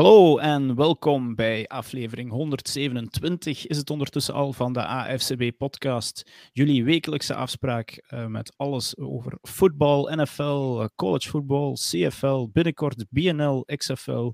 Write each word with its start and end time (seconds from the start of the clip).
Hallo 0.00 0.38
en 0.38 0.74
welkom 0.74 1.34
bij 1.34 1.66
aflevering 1.66 2.30
127. 2.30 3.66
Is 3.66 3.76
het 3.76 3.90
ondertussen 3.90 4.34
al 4.34 4.52
van 4.52 4.72
de 4.72 4.86
AFCB-podcast? 4.86 6.30
Jullie 6.52 6.84
wekelijkse 6.84 7.34
afspraak 7.34 8.06
uh, 8.08 8.26
met 8.26 8.52
alles 8.56 8.96
over 8.96 9.38
voetbal, 9.42 10.10
NFL, 10.14 10.86
college 10.96 11.28
voetbal, 11.28 11.72
CFL, 11.72 12.48
binnenkort 12.52 13.04
BNL, 13.10 13.64
XFL, 13.64 14.30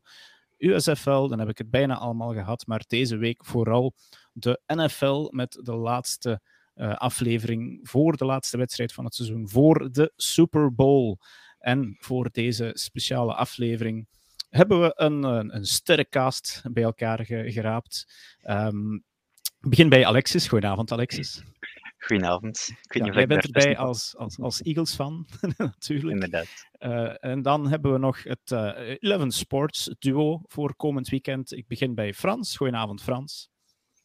USFL. 0.57 1.27
Dan 1.29 1.39
heb 1.39 1.49
ik 1.49 1.59
het 1.59 1.71
bijna 1.71 1.97
allemaal 1.97 2.33
gehad, 2.33 2.67
maar 2.67 2.85
deze 2.87 3.17
week 3.17 3.45
vooral 3.45 3.95
de 4.33 4.61
NFL 4.67 5.29
met 5.31 5.61
de 5.63 5.75
laatste 5.75 6.41
uh, 6.75 6.95
aflevering 6.95 7.89
voor 7.89 8.17
de 8.17 8.25
laatste 8.25 8.57
wedstrijd 8.57 8.93
van 8.93 9.05
het 9.05 9.15
seizoen, 9.15 9.49
voor 9.49 9.93
de 9.93 10.13
Super 10.17 10.75
Bowl. 10.75 11.17
En 11.59 11.97
voor 11.99 12.29
deze 12.33 12.71
speciale 12.75 13.35
aflevering 13.35 14.07
hebben 14.49 14.81
we 14.81 14.93
een, 14.95 15.23
een, 15.23 15.55
een 15.55 15.65
sterrencast 15.65 16.63
bij 16.73 16.83
elkaar 16.83 17.25
geraapt. 17.27 18.07
Um, 18.43 19.05
begin 19.61 19.89
bij 19.89 20.07
Alexis. 20.07 20.49
Goedenavond, 20.49 20.93
Alexis. 20.93 21.43
Goedenavond. 21.99 22.69
Ik 22.83 22.93
weet 22.93 23.07
ja, 23.07 23.13
jij 23.13 23.27
bent 23.27 23.45
erbij 23.45 23.77
als, 23.77 24.17
als, 24.17 24.39
als 24.39 24.63
Eagles-fan, 24.63 25.27
natuurlijk. 25.57 26.13
Inderdaad. 26.13 26.69
Uh, 26.79 27.25
en 27.25 27.43
dan 27.43 27.69
hebben 27.69 27.93
we 27.93 27.99
nog 27.99 28.23
het 28.23 28.51
uh, 28.53 28.97
Eleven 28.99 29.31
Sports 29.31 29.95
duo 29.99 30.41
voor 30.45 30.77
komend 30.77 31.09
weekend. 31.09 31.53
Ik 31.53 31.67
begin 31.67 31.95
bij 31.95 32.15
Frans. 32.15 32.57
Goedenavond, 32.57 33.03
Frans. 33.03 33.51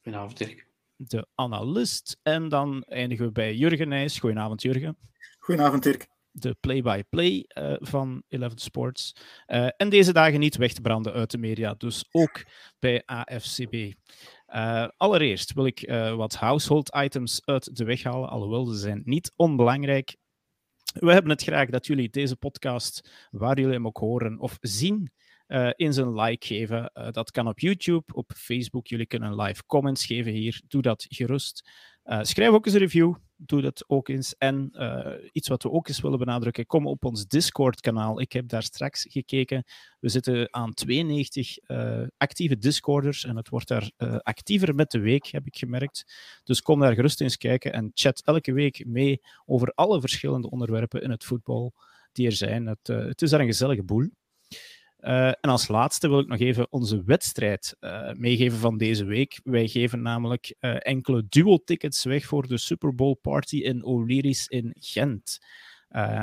Goedenavond, 0.01 0.37
Dirk. 0.37 0.67
De 0.95 1.27
analist. 1.35 2.19
En 2.23 2.49
dan 2.49 2.83
eindigen 2.83 3.25
we 3.25 3.31
bij 3.31 3.55
Jurgen 3.55 3.87
Nijs. 3.87 4.19
Goedenavond, 4.19 4.61
Jurgen. 4.61 4.97
Goedenavond, 5.39 5.83
Dirk 5.83 6.07
de 6.31 6.55
play-by-play 6.59 7.45
-play, 7.49 7.71
uh, 7.71 7.77
van 7.79 8.23
Eleven 8.27 8.57
Sports. 8.57 9.15
Uh, 9.47 9.67
en 9.77 9.89
deze 9.89 10.13
dagen 10.13 10.39
niet 10.39 10.57
weg 10.57 10.73
te 10.73 10.81
branden 10.81 11.13
uit 11.13 11.31
de 11.31 11.37
media, 11.37 11.73
dus 11.73 12.05
ook 12.11 12.43
bij 12.79 13.03
AFCB. 13.05 13.73
Uh, 13.73 14.87
allereerst 14.97 15.53
wil 15.53 15.65
ik 15.65 15.91
wat 16.15 16.35
household 16.35 16.95
items 16.95 17.41
uit 17.45 17.75
de 17.75 17.83
weg 17.83 18.03
halen, 18.03 18.29
alhoewel 18.29 18.65
ze 18.65 18.79
zijn 18.79 19.01
niet 19.05 19.33
onbelangrijk. 19.35 20.15
We 20.93 21.11
hebben 21.11 21.31
het 21.31 21.43
graag 21.43 21.69
dat 21.69 21.85
jullie 21.85 22.09
deze 22.09 22.35
podcast, 22.35 23.27
waar 23.31 23.59
jullie 23.59 23.73
hem 23.73 23.87
ook 23.87 23.97
horen 23.97 24.39
of 24.39 24.57
zien, 24.59 25.11
uh, 25.51 25.69
in 25.75 25.93
zijn 25.93 26.13
like 26.13 26.45
geven. 26.45 26.91
Dat 27.11 27.31
kan 27.31 27.47
op 27.47 27.59
YouTube, 27.59 28.13
op 28.13 28.31
Facebook. 28.35 28.87
Jullie 28.87 29.05
kunnen 29.05 29.35
live 29.41 29.65
comments 29.65 30.05
geven 30.05 30.31
hier. 30.31 30.61
Doe 30.67 30.81
dat 30.81 31.05
gerust. 31.09 31.69
Uh, 32.11 32.19
schrijf 32.21 32.51
ook 32.51 32.65
eens 32.65 32.75
een 32.75 32.81
review. 32.81 33.15
Doe 33.35 33.61
dat 33.61 33.83
ook 33.87 34.07
eens. 34.07 34.35
En 34.37 34.71
iets 35.31 35.47
wat 35.47 35.63
we 35.63 35.71
ook 35.71 35.87
eens 35.87 36.01
willen 36.01 36.19
benadrukken, 36.19 36.65
kom 36.65 36.87
op 36.87 37.05
ons 37.05 37.27
Discord-kanaal. 37.27 38.21
Ik 38.21 38.31
heb 38.31 38.47
daar 38.47 38.63
straks 38.63 39.05
gekeken. 39.09 39.63
We 39.99 40.09
zitten 40.09 40.53
aan 40.53 40.73
92 40.73 41.57
actieve 42.17 42.57
Discorders 42.57 43.25
en 43.25 43.35
het 43.35 43.49
wordt 43.49 43.67
daar 43.67 43.91
actiever 44.21 44.75
met 44.75 44.91
de 44.91 44.99
week, 44.99 45.25
heb 45.25 45.45
ik 45.45 45.57
gemerkt. 45.57 46.13
Dus 46.43 46.61
kom 46.61 46.79
daar 46.79 46.93
gerust 46.93 47.21
eens 47.21 47.37
kijken 47.37 47.73
en 47.73 47.91
chat 47.93 48.21
elke 48.25 48.53
week 48.53 48.85
mee 48.85 49.21
over 49.45 49.71
alle 49.75 49.99
verschillende 49.99 50.49
onderwerpen 50.49 51.01
in 51.01 51.11
het 51.11 51.23
voetbal 51.23 51.73
die 52.11 52.25
er 52.25 52.35
zijn. 52.35 52.65
Het, 52.65 52.87
het 52.87 53.21
is 53.21 53.29
daar 53.29 53.39
een 53.39 53.45
gezellige 53.45 53.83
boel. 53.83 54.09
Uh, 55.01 55.27
en 55.27 55.49
als 55.49 55.67
laatste 55.67 56.09
wil 56.09 56.19
ik 56.19 56.27
nog 56.27 56.39
even 56.39 56.71
onze 56.71 57.03
wedstrijd 57.03 57.75
uh, 57.79 58.11
meegeven 58.13 58.57
van 58.57 58.77
deze 58.77 59.05
week. 59.05 59.39
Wij 59.43 59.67
geven 59.67 60.01
namelijk 60.01 60.55
uh, 60.59 60.75
enkele 60.79 61.25
duo-tickets 61.29 62.03
weg 62.03 62.25
voor 62.25 62.47
de 62.47 62.57
Super 62.57 62.95
Bowl 62.95 63.13
Party 63.13 63.57
in 63.57 63.83
O'Leary's 63.83 64.47
in 64.47 64.75
Gent. 64.79 65.39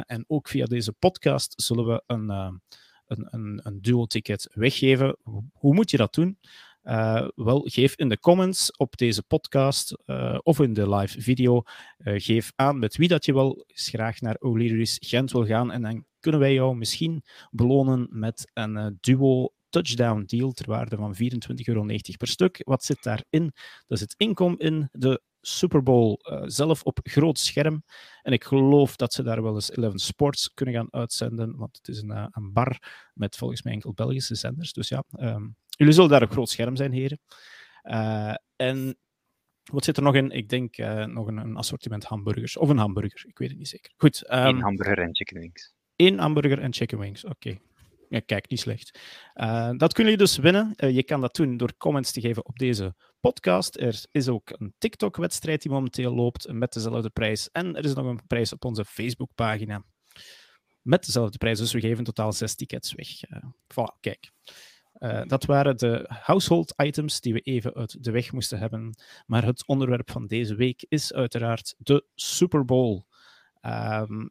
en 0.06 0.24
ook 0.26 0.48
via 0.48 0.64
deze 0.64 0.92
podcast 0.92 1.62
zullen 1.62 1.86
we 1.86 2.02
een, 2.06 2.28
een, 2.28 2.60
een, 3.06 3.60
een 3.62 3.82
duo-ticket 3.82 4.50
weggeven. 4.54 5.16
Hoe 5.52 5.74
moet 5.74 5.90
je 5.90 5.96
dat 5.96 6.14
doen? 6.14 6.38
Uh, 6.84 7.28
wel, 7.34 7.60
geef 7.64 7.96
in 7.96 8.08
de 8.08 8.18
comments 8.18 8.76
op 8.76 8.96
deze 8.96 9.22
podcast 9.22 9.98
uh, 10.06 10.38
of 10.42 10.60
in 10.60 10.72
de 10.72 10.94
live 10.94 11.20
video, 11.20 11.62
uh, 11.98 12.14
geef 12.20 12.52
aan 12.54 12.78
met 12.78 12.96
wie 12.96 13.08
dat 13.08 13.24
je 13.24 13.34
wel 13.34 13.64
graag 13.66 14.20
naar 14.20 14.36
O'Leary's 14.38 14.96
Gent 15.00 15.32
wil 15.32 15.46
gaan 15.46 15.72
en 15.72 15.82
dan 15.82 16.04
kunnen 16.20 16.40
wij 16.40 16.52
jou 16.52 16.76
misschien 16.76 17.22
belonen 17.50 18.08
met 18.10 18.50
een 18.54 18.98
duo 19.00 19.52
touchdown 19.68 20.22
deal 20.26 20.52
ter 20.52 20.66
waarde 20.66 20.96
van 20.96 21.14
24,90 21.14 21.18
euro 21.64 21.84
per 22.16 22.28
stuk. 22.28 22.60
Wat 22.64 22.84
zit 22.84 23.02
daarin? 23.02 23.52
Dat 23.86 23.98
zit 23.98 24.14
inkom 24.16 24.54
in 24.58 24.88
de 24.92 25.22
Super 25.40 25.82
Bowl 25.82 26.18
zelf 26.44 26.82
op 26.82 27.00
groot 27.02 27.38
scherm. 27.38 27.82
En 28.22 28.32
ik 28.32 28.44
geloof 28.44 28.96
dat 28.96 29.12
ze 29.12 29.22
daar 29.22 29.42
wel 29.42 29.54
eens 29.54 29.70
Eleven 29.70 29.98
Sports 29.98 30.54
kunnen 30.54 30.74
gaan 30.74 30.92
uitzenden, 30.92 31.56
want 31.56 31.76
het 31.76 31.88
is 31.88 32.02
een, 32.02 32.28
een 32.30 32.52
bar 32.52 32.78
met 33.14 33.36
volgens 33.36 33.62
mij 33.62 33.72
enkel 33.72 33.92
Belgische 33.92 34.34
zenders. 34.34 34.72
Dus 34.72 34.88
ja, 34.88 35.04
um, 35.20 35.56
Jullie 35.78 35.94
zullen 35.94 36.10
daar 36.10 36.22
op 36.22 36.30
groot 36.30 36.48
scherm 36.48 36.76
zijn, 36.76 36.92
heren. 36.92 37.20
Uh, 37.84 38.34
en 38.56 38.98
wat 39.64 39.84
zit 39.84 39.96
er 39.96 40.02
nog 40.02 40.14
in? 40.14 40.30
Ik 40.30 40.48
denk 40.48 40.78
uh, 40.78 41.04
nog 41.04 41.26
een, 41.26 41.36
een, 41.36 41.56
assortiment 41.56 42.04
hamburgers. 42.04 42.56
Of 42.56 42.68
een 42.68 42.78
hamburger, 42.78 43.24
ik 43.26 43.38
weet 43.38 43.48
het 43.48 43.58
niet 43.58 43.68
zeker. 43.68 43.92
Goed. 43.96 44.32
Um, 44.32 44.38
Eén 44.38 44.60
hamburger 44.60 44.98
en 44.98 45.14
chicken 45.14 45.38
wings. 45.40 45.74
Eén 45.96 46.18
hamburger 46.18 46.58
en 46.58 46.74
chicken 46.74 46.98
wings, 46.98 47.24
oké. 47.24 47.34
Okay. 47.34 47.60
Ja, 48.08 48.20
kijk, 48.20 48.48
niet 48.48 48.60
slecht. 48.60 48.98
Uh, 49.34 49.70
dat 49.76 49.92
kunnen 49.92 50.12
jullie 50.12 50.26
dus 50.26 50.36
winnen. 50.36 50.72
Uh, 50.76 50.90
je 50.90 51.02
kan 51.02 51.20
dat 51.20 51.34
doen 51.34 51.56
door 51.56 51.76
comments 51.76 52.12
te 52.12 52.20
geven 52.20 52.46
op 52.46 52.58
deze 52.58 52.94
podcast. 53.20 53.76
Er 53.76 54.04
is 54.10 54.28
ook 54.28 54.50
een 54.52 54.74
TikTok-wedstrijd 54.78 55.62
die 55.62 55.70
momenteel 55.70 56.14
loopt 56.14 56.52
met 56.52 56.72
dezelfde 56.72 57.10
prijs. 57.10 57.50
En 57.50 57.76
er 57.76 57.84
is 57.84 57.94
nog 57.94 58.06
een 58.06 58.26
prijs 58.26 58.52
op 58.52 58.64
onze 58.64 58.84
Facebookpagina 58.84 59.84
met 60.82 61.04
dezelfde 61.04 61.38
prijs. 61.38 61.58
Dus 61.58 61.72
we 61.72 61.80
geven 61.80 62.04
totaal 62.04 62.32
zes 62.32 62.54
tickets 62.54 62.94
weg. 62.94 63.08
Voilà, 63.74 64.00
kijk. 64.00 64.30
Uh, 64.98 65.22
dat 65.26 65.44
waren 65.44 65.76
de 65.76 66.04
household 66.08 66.74
items 66.76 67.20
die 67.20 67.32
we 67.32 67.40
even 67.40 67.74
uit 67.74 68.04
de 68.04 68.10
weg 68.10 68.32
moesten 68.32 68.58
hebben. 68.58 68.94
Maar 69.26 69.44
het 69.44 69.66
onderwerp 69.66 70.10
van 70.10 70.26
deze 70.26 70.54
week 70.54 70.84
is 70.88 71.12
uiteraard 71.12 71.74
de 71.78 72.04
Super 72.14 72.64
Bowl. 72.64 73.02
Um, 73.62 74.30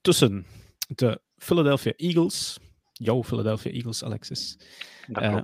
tussen 0.00 0.46
de 0.86 1.20
Philadelphia 1.36 1.92
Eagles, 1.96 2.58
jouw 2.92 3.24
Philadelphia 3.24 3.72
Eagles, 3.72 4.04
Alexis, 4.04 4.58
uh, 5.08 5.40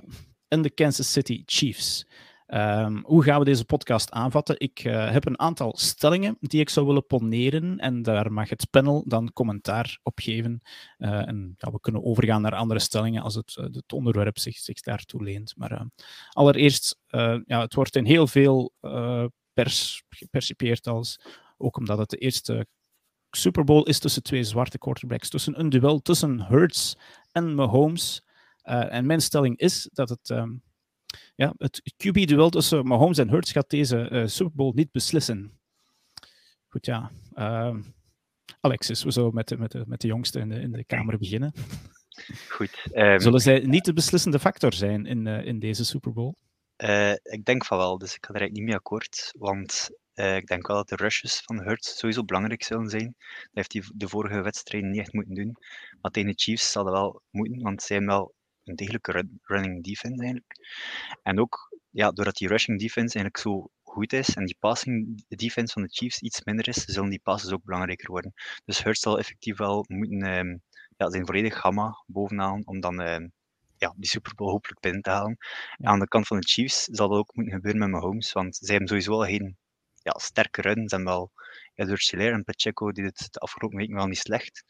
en 0.47 0.61
de 0.61 0.69
Kansas 0.69 1.11
City 1.11 1.43
Chiefs. 1.45 2.07
Um, 2.53 3.03
hoe 3.05 3.23
gaan 3.23 3.39
we 3.39 3.45
deze 3.45 3.65
podcast 3.65 4.11
aanvatten? 4.11 4.59
Ik 4.59 4.83
uh, 4.83 5.11
heb 5.11 5.25
een 5.25 5.39
aantal 5.39 5.77
stellingen 5.77 6.37
die 6.39 6.59
ik 6.59 6.69
zou 6.69 6.85
willen 6.85 7.05
poneren 7.05 7.77
en 7.77 8.01
daar 8.01 8.31
mag 8.31 8.49
het 8.49 8.69
panel 8.69 9.03
dan 9.07 9.33
commentaar 9.33 9.99
op 10.03 10.19
geven. 10.19 10.61
Uh, 10.97 11.27
en 11.27 11.55
we 11.57 11.79
kunnen 11.79 12.03
overgaan 12.03 12.41
naar 12.41 12.55
andere 12.55 12.79
stellingen 12.79 13.23
als 13.23 13.35
het, 13.35 13.55
het 13.55 13.93
onderwerp 13.93 14.37
zich, 14.37 14.59
daartoe 14.81 15.23
leent. 15.23 15.53
Maar 15.57 15.87
allereerst, 16.29 16.99
ja, 17.45 17.59
het 17.59 17.73
wordt 17.73 17.95
in 17.95 18.05
heel 18.05 18.27
veel 18.27 18.73
pers 19.53 20.03
gepercipieerd 20.09 20.87
als, 20.87 21.19
ook 21.57 21.77
omdat 21.77 21.97
het 21.97 22.09
de 22.09 22.17
eerste 22.17 22.65
Super 23.29 23.63
Bowl 23.63 23.83
is 23.83 23.99
tussen 23.99 24.23
twee 24.23 24.43
zwarte 24.43 24.77
quarterbacks, 24.77 25.29
tussen 25.29 25.59
een 25.59 25.69
duel 25.69 26.01
tussen 26.01 26.45
Hurts 26.45 26.97
en 27.31 27.55
Mahomes. 27.55 28.23
en 28.63 29.05
mijn 29.05 29.21
stelling 29.21 29.57
is 29.57 29.89
dat 29.93 30.09
het... 30.09 30.29
Um, 30.29 30.61
ja, 31.41 31.53
het 31.57 31.81
QB-duel 31.97 32.49
tussen 32.49 32.85
Mahomes 32.85 33.17
en 33.17 33.29
Hurts 33.29 33.51
gaat 33.51 33.69
deze 33.69 34.09
uh, 34.11 34.27
Super 34.27 34.55
Bowl 34.55 34.71
niet 34.75 34.91
beslissen. 34.91 35.59
Goed, 36.67 36.85
ja. 36.85 37.11
Uh, 37.35 37.75
Alexis, 38.59 39.03
we 39.03 39.11
zullen 39.11 39.33
met 39.33 39.47
de, 39.47 39.57
met 39.57 39.71
de, 39.71 39.83
met 39.87 40.01
de 40.01 40.07
jongste 40.07 40.39
in 40.39 40.49
de, 40.49 40.59
in 40.59 40.71
de 40.71 40.85
kamer 40.85 41.17
beginnen. 41.17 41.53
Goed. 42.49 42.89
Um, 42.93 43.19
Zullen 43.19 43.39
zij 43.39 43.59
niet 43.59 43.85
de 43.85 43.93
beslissende 43.93 44.39
factor 44.39 44.73
zijn 44.73 45.05
in, 45.05 45.25
uh, 45.25 45.45
in 45.45 45.59
deze 45.59 45.85
Super 45.85 46.13
Bowl? 46.13 46.33
Uh, 46.77 47.11
ik 47.11 47.45
denk 47.45 47.65
van 47.65 47.77
wel, 47.77 47.97
dus 47.97 48.15
ik 48.15 48.25
ga 48.25 48.33
er 48.33 48.39
eigenlijk 48.39 48.53
niet 48.53 48.65
mee 48.65 48.75
akkoord. 48.75 49.33
Want 49.37 49.89
uh, 50.13 50.35
ik 50.35 50.47
denk 50.47 50.67
wel 50.67 50.77
dat 50.77 50.89
de 50.89 50.95
rushes 50.95 51.41
van 51.45 51.61
Hurts 51.61 51.97
sowieso 51.97 52.23
belangrijk 52.23 52.63
zullen 52.63 52.89
zijn. 52.89 53.15
Dat 53.17 53.49
heeft 53.51 53.73
hij 53.73 53.83
de 53.95 54.07
vorige 54.07 54.41
wedstrijden 54.41 54.89
niet 54.89 54.99
echt 54.99 55.13
moeten 55.13 55.35
doen. 55.35 55.55
Maar 56.01 56.11
tegen 56.11 56.29
de 56.29 56.41
Chiefs 56.41 56.71
zal 56.71 56.83
dat 56.83 56.93
wel 56.93 57.21
moeten, 57.29 57.61
want 57.61 57.81
zij 57.81 57.95
hebben 57.95 58.15
wel 58.15 58.33
een 58.71 58.77
degelijke 58.77 59.27
running 59.41 59.83
defense 59.83 60.21
eigenlijk. 60.21 60.53
En 61.23 61.39
ook 61.39 61.77
ja, 61.89 62.11
doordat 62.11 62.35
die 62.35 62.47
rushing 62.47 62.79
defense 62.79 63.15
eigenlijk 63.15 63.37
zo 63.37 63.69
goed 63.81 64.13
is 64.13 64.35
en 64.35 64.45
die 64.45 64.57
passing 64.59 65.23
defense 65.27 65.73
van 65.73 65.81
de 65.81 65.89
Chiefs 65.91 66.19
iets 66.19 66.43
minder 66.43 66.67
is, 66.67 66.83
zullen 66.85 67.09
die 67.09 67.21
passes 67.23 67.51
ook 67.51 67.63
belangrijker 67.63 68.11
worden. 68.11 68.33
Dus 68.65 68.83
Hurts 68.83 68.99
zal 68.99 69.19
effectief 69.19 69.57
wel 69.57 69.85
moeten 69.87 70.23
um, 70.23 70.61
ja, 70.97 71.09
zijn 71.09 71.25
volledig 71.25 71.57
gamma 71.57 72.03
bovenaan 72.05 72.61
om 72.65 72.79
dan 72.79 72.99
um, 72.99 73.31
ja, 73.77 73.93
die 73.97 74.09
Super 74.09 74.35
Bowl 74.35 74.51
hopelijk 74.51 74.79
binnen 74.79 75.01
te 75.01 75.09
halen. 75.09 75.37
En 75.77 75.87
aan 75.87 75.99
de 75.99 76.07
kant 76.07 76.27
van 76.27 76.39
de 76.39 76.47
Chiefs 76.47 76.83
zal 76.83 77.09
dat 77.09 77.17
ook 77.17 77.35
moeten 77.35 77.53
gebeuren 77.53 77.79
met 77.79 77.89
Mahomes, 77.89 78.31
want 78.31 78.55
zij 78.55 78.69
hebben 78.69 78.87
sowieso 78.87 79.11
al 79.11 79.25
geen 79.25 79.57
ja, 80.03 80.13
sterke 80.17 80.61
run. 80.61 80.89
Ze 80.89 80.95
hebben 80.95 81.13
wel 81.13 81.31
ja, 81.73 81.85
door 81.85 81.97
Chilair 81.97 82.33
en 82.33 82.43
Pacheco 82.43 82.91
die 82.91 83.05
het 83.05 83.27
de 83.31 83.39
afgelopen 83.39 83.77
weken 83.77 83.95
wel 83.95 84.07
niet 84.07 84.17
slecht. 84.17 84.63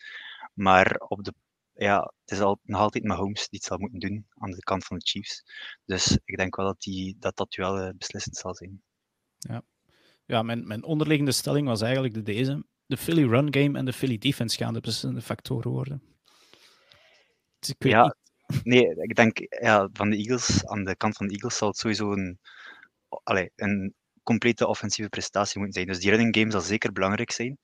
Maar 0.53 0.95
op 0.95 1.23
de 1.23 1.33
ja, 1.83 2.13
het 2.25 2.31
is 2.31 2.39
al, 2.39 2.59
nog 2.63 2.79
altijd 2.79 3.03
Mahomes 3.03 3.49
die 3.49 3.59
het 3.59 3.63
zal 3.63 3.77
moeten 3.77 3.99
doen 3.99 4.25
aan 4.37 4.51
de 4.51 4.63
kant 4.63 4.85
van 4.85 4.97
de 4.97 5.05
Chiefs. 5.05 5.43
Dus 5.85 6.19
ik 6.25 6.37
denk 6.37 6.55
wel 6.55 6.65
dat 6.65 6.81
die, 6.81 7.15
dat, 7.19 7.37
dat 7.37 7.55
wel 7.55 7.81
uh, 7.81 7.89
beslissend 7.97 8.35
zal 8.35 8.55
zijn. 8.55 8.81
Ja, 9.37 9.61
ja 10.25 10.41
mijn, 10.41 10.67
mijn 10.67 10.83
onderliggende 10.83 11.31
stelling 11.31 11.67
was 11.67 11.81
eigenlijk 11.81 12.13
de 12.13 12.21
deze. 12.21 12.65
De 12.85 12.97
Philly 12.97 13.23
run 13.23 13.53
game 13.53 13.77
en 13.77 13.85
de 13.85 13.93
Philly 13.93 14.17
defense 14.17 14.57
gaan 14.57 14.73
de 14.73 14.79
beslissende 14.79 15.21
factoren 15.21 15.71
worden. 15.71 16.03
Dus 17.59 17.69
ik 17.69 17.75
weet 17.79 17.91
ja, 17.91 18.15
Nee, 18.63 18.95
ik 18.95 19.15
denk 19.15 19.37
ja, 19.61 19.89
van 19.93 20.09
de 20.09 20.17
Eagles, 20.17 20.65
aan 20.65 20.83
de 20.83 20.95
kant 20.95 21.15
van 21.15 21.27
de 21.27 21.33
Eagles 21.33 21.57
zal 21.57 21.67
het 21.67 21.77
sowieso 21.77 22.11
een, 22.11 22.39
allee, 23.23 23.51
een 23.55 23.93
complete 24.23 24.67
offensieve 24.67 25.09
prestatie 25.09 25.59
moeten 25.59 25.81
zijn. 25.81 25.93
Dus 25.93 25.99
die 25.99 26.09
running 26.09 26.35
game 26.35 26.51
zal 26.51 26.61
zeker 26.61 26.91
belangrijk 26.91 27.31
zijn. 27.31 27.57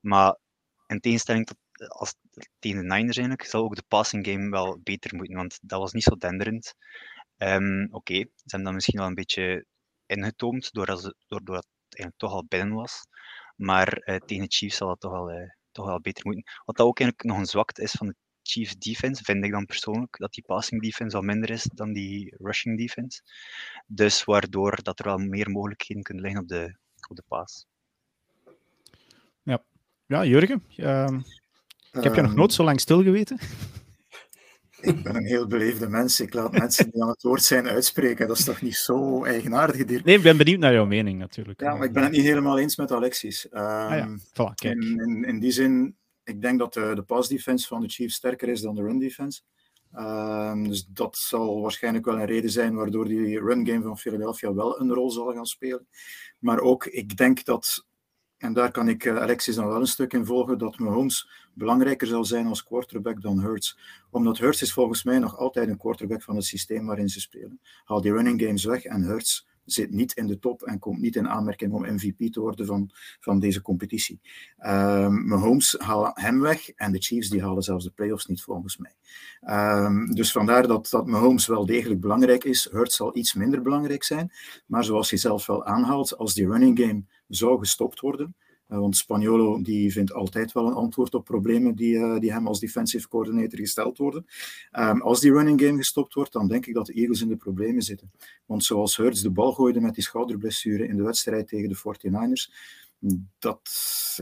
Maar 0.00 0.38
in 0.86 1.00
tegenstelling 1.00 1.46
tot 1.46 1.56
als 1.86 2.14
tegen 2.58 2.78
de 2.78 2.94
Niners 2.94 3.16
eigenlijk, 3.16 3.48
zal 3.48 3.62
ook 3.62 3.74
de 3.74 3.84
passing 3.88 4.26
game 4.26 4.50
wel 4.50 4.80
beter 4.82 5.14
moeten, 5.14 5.36
want 5.36 5.58
dat 5.62 5.80
was 5.80 5.92
niet 5.92 6.02
zo 6.02 6.16
denderend. 6.16 6.74
Um, 7.36 7.88
Oké, 7.90 8.14
ze 8.14 8.30
hebben 8.44 8.64
dat 8.64 8.74
misschien 8.74 8.98
wel 8.98 9.06
een 9.06 9.14
beetje 9.14 9.66
ingetoomd, 10.06 10.72
doordat, 10.72 11.00
ze, 11.00 11.14
het 11.28 11.48
eigenlijk 11.48 12.16
toch 12.16 12.32
al 12.32 12.44
binnen 12.48 12.74
was. 12.74 13.06
Maar 13.56 14.08
uh, 14.08 14.16
tegen 14.16 14.44
de 14.44 14.54
Chiefs 14.54 14.76
zal 14.76 14.90
het 14.90 15.00
toch 15.00 15.12
wel, 15.12 15.32
uh, 15.32 15.50
toch 15.70 15.86
wel 15.86 16.00
beter 16.00 16.26
moeten. 16.26 16.44
Wat 16.64 16.76
dat 16.76 16.86
ook 16.86 17.00
eigenlijk 17.00 17.30
nog 17.30 17.38
een 17.38 17.46
zwakte 17.46 17.82
is 17.82 17.90
van 17.90 18.06
de 18.06 18.14
Chiefs 18.42 18.76
defense, 18.76 19.24
vind 19.24 19.44
ik 19.44 19.50
dan 19.50 19.66
persoonlijk, 19.66 20.18
dat 20.18 20.32
die 20.32 20.44
passing 20.44 20.82
defense 20.82 21.16
al 21.16 21.22
minder 21.22 21.50
is 21.50 21.62
dan 21.62 21.92
die 21.92 22.34
rushing 22.38 22.78
defense. 22.78 23.22
Dus 23.86 24.24
waardoor 24.24 24.82
dat 24.82 24.98
er 24.98 25.04
wel 25.04 25.18
meer 25.18 25.50
mogelijkheden 25.50 26.02
kunnen 26.02 26.22
liggen 26.22 26.42
op 26.42 26.48
de, 26.48 26.76
op 27.08 27.16
de 27.16 27.24
pass. 27.28 27.66
Ja, 29.42 29.62
ja 30.06 30.24
Jurgen, 30.24 30.64
uh, 30.76 31.18
ik 31.92 32.02
heb 32.02 32.14
je 32.14 32.22
nog 32.22 32.34
nooit 32.34 32.52
zo 32.52 32.64
lang 32.64 32.80
stilgeweten. 32.80 33.38
Ik 34.80 35.02
ben 35.02 35.16
een 35.16 35.26
heel 35.26 35.46
beleefde 35.46 35.88
mens. 35.88 36.20
Ik 36.20 36.34
laat 36.34 36.52
mensen 36.52 36.90
die 36.90 37.02
aan 37.02 37.08
het 37.08 37.22
woord 37.22 37.42
zijn 37.42 37.68
uitspreken. 37.68 38.28
Dat 38.28 38.38
is 38.38 38.44
toch 38.44 38.62
niet 38.62 38.76
zo 38.76 39.24
eigenaardig? 39.24 39.86
Nee, 39.86 40.16
ik 40.16 40.22
ben 40.22 40.36
benieuwd 40.36 40.58
naar 40.58 40.72
jouw 40.72 40.86
mening 40.86 41.18
natuurlijk. 41.18 41.60
Ja, 41.60 41.74
maar 41.74 41.86
ik 41.86 41.92
ben 41.92 42.02
het 42.02 42.12
niet 42.12 42.22
helemaal 42.22 42.58
eens 42.58 42.76
met 42.76 42.92
Alexis. 42.92 43.46
Um, 43.50 43.58
ah, 43.60 43.90
ja. 43.90 44.18
voilà, 44.18 44.54
kijk. 44.54 44.74
In, 44.74 45.00
in, 45.00 45.24
in, 45.24 45.38
die 45.40 45.50
zin, 45.50 45.96
ik 46.24 46.42
denk 46.42 46.58
dat 46.58 46.74
de, 46.74 46.92
de 46.94 47.02
pass 47.02 47.28
defense 47.28 47.66
van 47.66 47.80
de 47.80 47.88
Chiefs 47.88 48.14
sterker 48.14 48.48
is 48.48 48.60
dan 48.60 48.74
de 48.74 48.82
run 48.82 48.98
defense. 48.98 49.40
Um, 49.94 50.68
dus 50.68 50.86
dat 50.86 51.16
zal 51.16 51.60
waarschijnlijk 51.60 52.04
wel 52.04 52.18
een 52.18 52.26
reden 52.26 52.50
zijn 52.50 52.74
waardoor 52.74 53.08
die 53.08 53.38
run 53.38 53.66
game 53.66 53.82
van 53.82 53.98
Philadelphia 53.98 54.54
wel 54.54 54.80
een 54.80 54.92
rol 54.92 55.10
zal 55.10 55.32
gaan 55.32 55.46
spelen. 55.46 55.86
Maar 56.38 56.60
ook, 56.60 56.86
ik 56.86 57.16
denk 57.16 57.44
dat 57.44 57.86
en 58.38 58.52
daar 58.52 58.70
kan 58.70 58.88
ik 58.88 59.04
eh, 59.04 59.16
Alexis 59.16 59.54
dan 59.54 59.66
wel 59.66 59.80
een 59.80 59.86
stuk 59.86 60.12
in 60.12 60.24
volgen 60.24 60.58
dat 60.58 60.78
Mahomes 60.78 61.28
belangrijker 61.54 62.06
zal 62.06 62.24
zijn 62.24 62.46
als 62.46 62.64
quarterback 62.64 63.22
dan 63.22 63.40
Hurts. 63.40 63.78
Omdat 64.10 64.38
Hurts 64.38 64.62
is 64.62 64.72
volgens 64.72 65.04
mij 65.04 65.18
nog 65.18 65.36
altijd 65.36 65.68
een 65.68 65.76
quarterback 65.76 66.22
van 66.22 66.36
het 66.36 66.44
systeem 66.44 66.86
waarin 66.86 67.08
ze 67.08 67.20
spelen. 67.20 67.60
Haal 67.84 68.00
die 68.00 68.12
running 68.12 68.42
games 68.42 68.64
weg 68.64 68.84
en 68.84 69.02
Hurts 69.02 69.46
zit 69.70 69.90
niet 69.90 70.12
in 70.12 70.26
de 70.26 70.38
top 70.38 70.62
en 70.62 70.78
komt 70.78 71.00
niet 71.00 71.16
in 71.16 71.28
aanmerking 71.28 71.72
om 71.72 71.94
MVP 71.94 72.32
te 72.32 72.40
worden 72.40 72.66
van, 72.66 72.90
van 73.20 73.38
deze 73.38 73.62
competitie. 73.62 74.20
Um, 74.66 75.26
Mahomes 75.26 75.74
haalt 75.78 76.20
hem 76.20 76.40
weg 76.40 76.70
en 76.70 76.92
de 76.92 76.98
Chiefs 76.98 77.28
die 77.28 77.42
halen 77.42 77.62
zelfs 77.62 77.84
de 77.84 77.90
playoffs 77.90 78.26
niet 78.26 78.42
volgens 78.42 78.76
mij. 78.76 78.94
Um, 79.84 80.14
dus 80.14 80.32
vandaar 80.32 80.66
dat, 80.66 80.88
dat 80.90 81.06
Mahomes 81.06 81.46
wel 81.46 81.66
degelijk 81.66 82.00
belangrijk 82.00 82.44
is. 82.44 82.68
Hurts 82.70 82.96
zal 82.96 83.16
iets 83.16 83.34
minder 83.34 83.62
belangrijk 83.62 84.04
zijn, 84.04 84.32
maar 84.66 84.84
zoals 84.84 85.10
hij 85.10 85.18
zelf 85.18 85.46
wel 85.46 85.64
aanhaalt, 85.64 86.16
als 86.16 86.34
die 86.34 86.48
running 86.48 86.78
game 86.78 87.04
zou 87.28 87.58
gestopt 87.58 88.00
worden, 88.00 88.34
uh, 88.68 88.78
want 88.78 88.96
Spaniolo 88.96 89.62
die 89.62 89.92
vindt 89.92 90.12
altijd 90.12 90.52
wel 90.52 90.66
een 90.66 90.72
antwoord 90.74 91.14
op 91.14 91.24
problemen 91.24 91.74
die, 91.74 91.94
uh, 91.94 92.18
die 92.18 92.32
hem 92.32 92.46
als 92.46 92.60
defensive 92.60 93.08
coordinator 93.08 93.58
gesteld 93.58 93.98
worden. 93.98 94.26
Um, 94.72 95.02
als 95.02 95.20
die 95.20 95.32
running 95.32 95.60
game 95.60 95.76
gestopt 95.76 96.14
wordt, 96.14 96.32
dan 96.32 96.48
denk 96.48 96.66
ik 96.66 96.74
dat 96.74 96.86
de 96.86 96.92
Eagles 96.92 97.20
in 97.20 97.28
de 97.28 97.36
problemen 97.36 97.82
zitten. 97.82 98.10
Want 98.46 98.64
zoals 98.64 98.96
Hurts 98.96 99.22
de 99.22 99.30
bal 99.30 99.52
gooide 99.52 99.80
met 99.80 99.94
die 99.94 100.04
schouderblessure 100.04 100.88
in 100.88 100.96
de 100.96 101.02
wedstrijd 101.02 101.48
tegen 101.48 101.68
de 101.68 101.76
49ers, 101.76 102.54
dat 103.38 103.60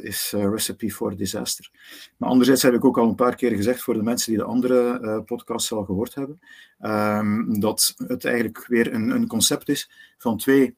is 0.03 0.33
uh, 0.35 0.49
recipe 0.51 0.91
for 0.91 1.17
disaster. 1.17 1.71
Maar 2.17 2.29
anderzijds 2.29 2.63
heb 2.63 2.75
ik 2.75 2.85
ook 2.85 2.99
al 2.99 3.09
een 3.09 3.15
paar 3.15 3.37
keer 3.37 3.51
gezegd 3.51 3.83
voor 3.83 3.95
de 3.95 4.03
mensen 4.03 4.31
die 4.31 4.41
de 4.41 4.47
andere 4.47 5.01
uh, 5.03 5.19
podcasts 5.25 5.73
al 5.73 5.85
gehoord 5.85 6.15
hebben, 6.15 6.41
um, 6.81 7.61
dat 7.61 7.95
het 8.07 8.25
eigenlijk 8.25 8.67
weer 8.67 8.95
een, 8.95 9.11
een 9.11 9.27
concept 9.27 9.69
is 9.69 9.91
van 10.19 10.37
twee 10.37 10.77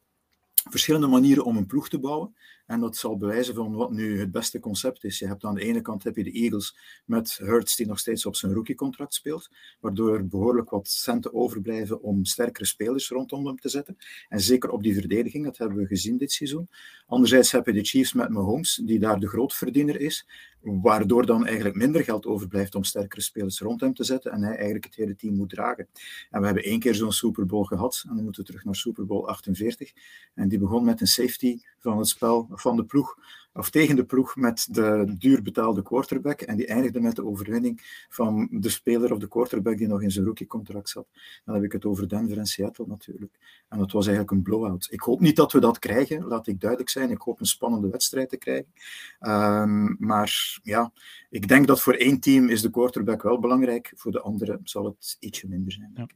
verschillende 0.69 1.07
manieren 1.07 1.43
om 1.43 1.57
een 1.57 1.65
ploeg 1.65 1.89
te 1.89 1.99
bouwen. 1.99 2.35
En 2.69 2.79
dat 2.79 2.97
zal 2.97 3.17
bewijzen 3.17 3.55
van 3.55 3.73
wat 3.73 3.91
nu 3.91 4.19
het 4.19 4.31
beste 4.31 4.59
concept 4.59 5.03
is. 5.03 5.19
Je 5.19 5.27
hebt 5.27 5.43
aan 5.43 5.55
de 5.55 5.61
ene 5.61 5.81
kant 5.81 6.03
heb 6.03 6.15
je 6.15 6.23
de 6.23 6.31
Eagles 6.31 6.77
met 7.05 7.37
Hurts 7.37 7.75
die 7.75 7.87
nog 7.87 7.99
steeds 7.99 8.25
op 8.25 8.35
zijn 8.35 8.53
rookiecontract 8.53 9.13
speelt, 9.13 9.49
waardoor 9.79 10.13
er 10.13 10.27
behoorlijk 10.27 10.69
wat 10.69 10.87
centen 10.87 11.33
overblijven 11.33 12.01
om 12.01 12.25
sterkere 12.25 12.65
spelers 12.65 13.09
rondom 13.09 13.45
hem 13.45 13.59
te 13.59 13.69
zetten. 13.69 13.97
En 14.27 14.39
zeker 14.39 14.69
op 14.69 14.83
die 14.83 14.93
verdediging, 14.93 15.45
dat 15.45 15.57
hebben 15.57 15.77
we 15.77 15.85
gezien 15.85 16.17
dit 16.17 16.31
seizoen. 16.31 16.69
Anderzijds 17.05 17.51
heb 17.51 17.65
je 17.65 17.73
de 17.73 17.83
Chiefs 17.83 18.13
met 18.13 18.29
Mahomes, 18.29 18.81
die 18.85 18.99
daar 18.99 19.19
de 19.19 19.27
grootverdiener 19.27 19.99
is, 19.99 20.27
waardoor 20.61 21.25
dan 21.25 21.45
eigenlijk 21.45 21.75
minder 21.75 22.03
geld 22.03 22.25
overblijft 22.25 22.75
om 22.75 22.83
sterkere 22.83 23.21
spelers 23.21 23.59
rond 23.59 23.81
hem 23.81 23.93
te 23.93 24.03
zetten 24.03 24.31
en 24.31 24.41
hij 24.41 24.55
eigenlijk 24.55 24.85
het 24.85 24.95
hele 24.95 25.15
team 25.15 25.35
moet 25.35 25.49
dragen. 25.49 25.87
En 26.29 26.39
we 26.39 26.45
hebben 26.45 26.63
één 26.63 26.79
keer 26.79 26.95
zo'n 26.95 27.11
Super 27.11 27.45
Bowl 27.45 27.63
gehad, 27.63 28.03
en 28.09 28.15
dan 28.15 28.23
moeten 28.23 28.41
we 28.41 28.47
terug 28.47 28.65
naar 28.65 28.75
Super 28.75 29.05
Bowl 29.05 29.25
48. 29.25 29.91
En 30.33 30.47
die 30.47 30.59
begon 30.59 30.85
met 30.85 31.01
een 31.01 31.07
safety 31.07 31.59
van 31.79 31.97
het 31.97 32.07
spel 32.07 32.47
van 32.61 32.75
de 32.75 32.85
ploeg, 32.85 33.17
of 33.53 33.69
tegen 33.69 33.95
de 33.95 34.05
ploeg 34.05 34.35
met 34.35 34.67
de 34.71 35.15
duur 35.17 35.41
betaalde 35.41 35.81
quarterback. 35.81 36.41
En 36.41 36.57
die 36.57 36.67
eindigde 36.67 37.01
met 37.01 37.15
de 37.15 37.25
overwinning 37.25 38.05
van 38.09 38.47
de 38.51 38.69
speler 38.69 39.11
of 39.11 39.19
de 39.19 39.27
quarterback 39.27 39.77
die 39.77 39.87
nog 39.87 40.01
in 40.01 40.11
zijn 40.11 40.25
rookiecontract 40.25 40.89
zat. 40.89 41.07
Dan 41.45 41.55
heb 41.55 41.63
ik 41.63 41.71
het 41.71 41.85
over 41.85 42.09
Denver 42.09 42.37
en 42.37 42.45
Seattle 42.45 42.85
natuurlijk. 42.87 43.65
En 43.69 43.77
dat 43.77 43.91
was 43.91 44.07
eigenlijk 44.07 44.37
een 44.37 44.43
blowout. 44.43 44.87
Ik 44.91 45.01
hoop 45.01 45.19
niet 45.19 45.35
dat 45.35 45.51
we 45.51 45.59
dat 45.59 45.79
krijgen, 45.79 46.23
laat 46.23 46.47
ik 46.47 46.59
duidelijk 46.59 46.89
zijn. 46.89 47.11
Ik 47.11 47.21
hoop 47.21 47.39
een 47.39 47.45
spannende 47.45 47.89
wedstrijd 47.89 48.29
te 48.29 48.37
krijgen. 48.37 48.73
Um, 49.19 49.95
maar 49.99 50.59
ja, 50.63 50.91
ik 51.29 51.47
denk 51.47 51.67
dat 51.67 51.81
voor 51.81 51.93
één 51.93 52.19
team 52.19 52.49
is 52.49 52.61
de 52.61 52.69
quarterback 52.69 53.21
wel 53.21 53.39
belangrijk. 53.39 53.91
Voor 53.95 54.11
de 54.11 54.21
andere 54.21 54.59
zal 54.63 54.85
het 54.85 55.17
ietsje 55.19 55.47
minder 55.47 55.71
zijn. 55.71 55.91
Ja 55.93 56.07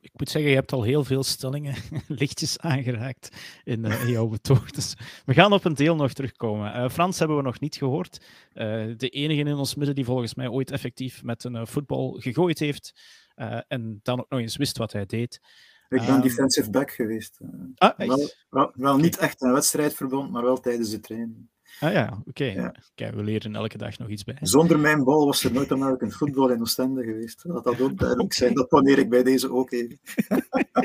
ik 0.00 0.10
moet 0.12 0.28
zeggen, 0.28 0.50
je 0.50 0.56
hebt 0.56 0.72
al 0.72 0.82
heel 0.82 1.04
veel 1.04 1.22
stellingen 1.22 1.74
lichtjes 2.08 2.58
aangeraakt 2.58 3.36
in, 3.64 3.84
uh, 3.84 4.08
jouw 4.08 4.26
betoog. 4.26 4.70
Dus 4.70 4.94
we 5.24 5.34
gaan 5.34 5.52
op 5.52 5.64
een 5.64 5.74
deel 5.74 5.96
nog 5.96 6.12
terugkomen. 6.12 6.76
Uh, 6.76 6.88
Frans 6.88 7.18
hebben 7.18 7.36
we 7.36 7.42
nog 7.42 7.60
niet 7.60 7.76
gehoord. 7.76 8.24
Uh, 8.54 8.64
de 8.96 9.08
enige 9.08 9.40
in 9.40 9.54
ons 9.54 9.74
midden 9.74 9.94
die 9.94 10.04
volgens 10.04 10.34
mij 10.34 10.48
ooit 10.48 10.70
effectief 10.70 11.22
met 11.22 11.44
een 11.44 11.66
voetbal 11.66 12.16
gegooid 12.18 12.58
heeft. 12.58 12.92
en 13.68 14.00
dan 14.02 14.18
ook 14.20 14.28
nog 14.28 14.40
eens 14.40 14.56
wist 14.56 14.78
wat 14.78 14.92
hij 14.92 15.06
deed. 15.06 15.40
Ik 15.88 16.00
ben 16.00 16.14
um, 16.14 16.20
defensive 16.20 16.70
back 16.70 16.90
geweest. 16.90 17.40
Ah, 17.74 17.98
wel, 17.98 18.28
wel, 18.50 18.72
wel, 18.74 18.96
niet 18.96 19.16
echt 19.16 19.42
een 19.42 19.52
wedstrijdverband, 19.52 20.30
maar 20.30 20.42
wel 20.42 20.60
tijdens 20.60 20.90
de 20.90 21.00
training. 21.00 21.48
Ah 21.80 21.92
ja, 21.92 22.16
oké. 22.26 22.28
Okay. 22.28 22.72
Ja. 22.94 23.12
we 23.12 23.22
leren 23.22 23.54
elke 23.54 23.78
dag 23.78 23.98
nog 23.98 24.08
iets 24.08 24.24
bij. 24.24 24.36
Zonder 24.40 24.78
mijn 24.78 25.04
bal 25.04 25.26
was 25.26 25.44
er 25.44 25.52
nooit 25.52 25.72
American 25.72 26.10
football 26.10 26.50
in 26.50 26.60
Oostende 26.60 27.02
geweest. 27.02 27.42
Dat 27.48 27.64
dat 27.64 27.80
ook 27.80 27.98
duidelijk 27.98 28.32
zijn. 28.32 28.54
Dat 28.54 28.70
wanneer 28.70 28.98
ik 28.98 29.08
bij 29.08 29.22
deze 29.22 29.52
ook 29.52 29.70
even. 29.70 29.98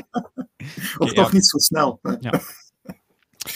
of 0.98 1.12
toch 1.12 1.28
ja. 1.28 1.34
niet 1.34 1.46
zo 1.46 1.58
snel. 1.58 2.00
Ja. 2.20 2.40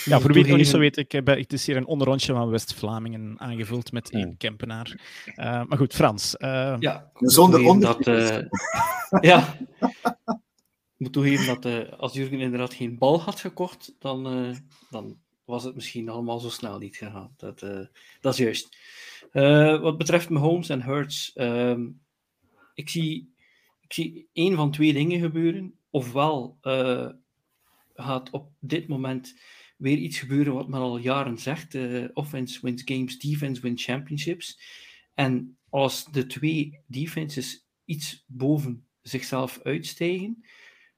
Ja, 0.04 0.20
voor 0.20 0.32
wie 0.32 0.40
het 0.40 0.48
nog 0.48 0.58
niet 0.58 0.68
zo 0.68 0.78
weet, 0.78 0.96
ik 0.96 1.12
heb, 1.12 1.26
het 1.26 1.52
is 1.52 1.66
hier 1.66 1.76
een 1.76 1.86
onderrondje 1.86 2.32
van 2.32 2.50
West-Vlamingen 2.50 3.34
aangevuld 3.40 3.92
met 3.92 4.10
één 4.10 4.36
Kempenaar. 4.36 5.00
Uh, 5.26 5.64
maar 5.64 5.78
goed, 5.78 5.94
Frans. 5.94 6.34
Uh, 6.38 6.76
ja, 6.78 7.10
zonder 7.14 7.64
onder... 7.64 7.88
Dat, 7.88 8.06
uh, 8.06 8.38
ja, 9.30 9.56
ik 9.80 10.96
moet 10.96 11.12
toegeven 11.12 11.60
dat 11.60 11.90
als 11.98 12.12
Jurgen 12.12 12.40
inderdaad 12.40 12.74
geen 12.74 12.98
bal 12.98 13.20
had 13.20 13.40
gekocht, 13.40 13.94
dan, 13.98 14.54
dan 14.90 15.16
was 15.50 15.64
het 15.64 15.74
misschien 15.74 16.08
allemaal 16.08 16.38
zo 16.38 16.48
snel 16.48 16.78
niet 16.78 16.96
gegaan. 16.96 17.34
Dat, 17.36 17.62
uh, 17.62 17.86
dat 18.20 18.32
is 18.32 18.38
juist. 18.38 18.76
Uh, 19.32 19.80
wat 19.80 19.98
betreft 19.98 20.28
Mahomes 20.28 20.68
en 20.68 20.82
Hurts, 20.82 21.30
uh, 21.34 21.78
ik, 22.74 22.88
zie, 22.88 23.34
ik 23.80 23.92
zie 23.92 24.28
één 24.32 24.56
van 24.56 24.70
twee 24.70 24.92
dingen 24.92 25.20
gebeuren. 25.20 25.74
Ofwel 25.90 26.58
uh, 26.62 27.08
gaat 27.94 28.30
op 28.30 28.50
dit 28.58 28.88
moment 28.88 29.38
weer 29.76 29.96
iets 29.96 30.18
gebeuren 30.18 30.54
wat 30.54 30.68
men 30.68 30.80
al 30.80 30.98
jaren 30.98 31.38
zegt. 31.38 31.76
offense 32.14 32.58
wins 32.62 32.82
games, 32.84 33.18
defense 33.18 33.60
wins 33.60 33.84
championships. 33.84 34.60
En 35.14 35.58
als 35.68 36.04
de 36.04 36.26
twee 36.26 36.80
defenses 36.86 37.66
iets 37.84 38.24
boven 38.26 38.86
zichzelf 39.02 39.60
uitstijgen, 39.62 40.44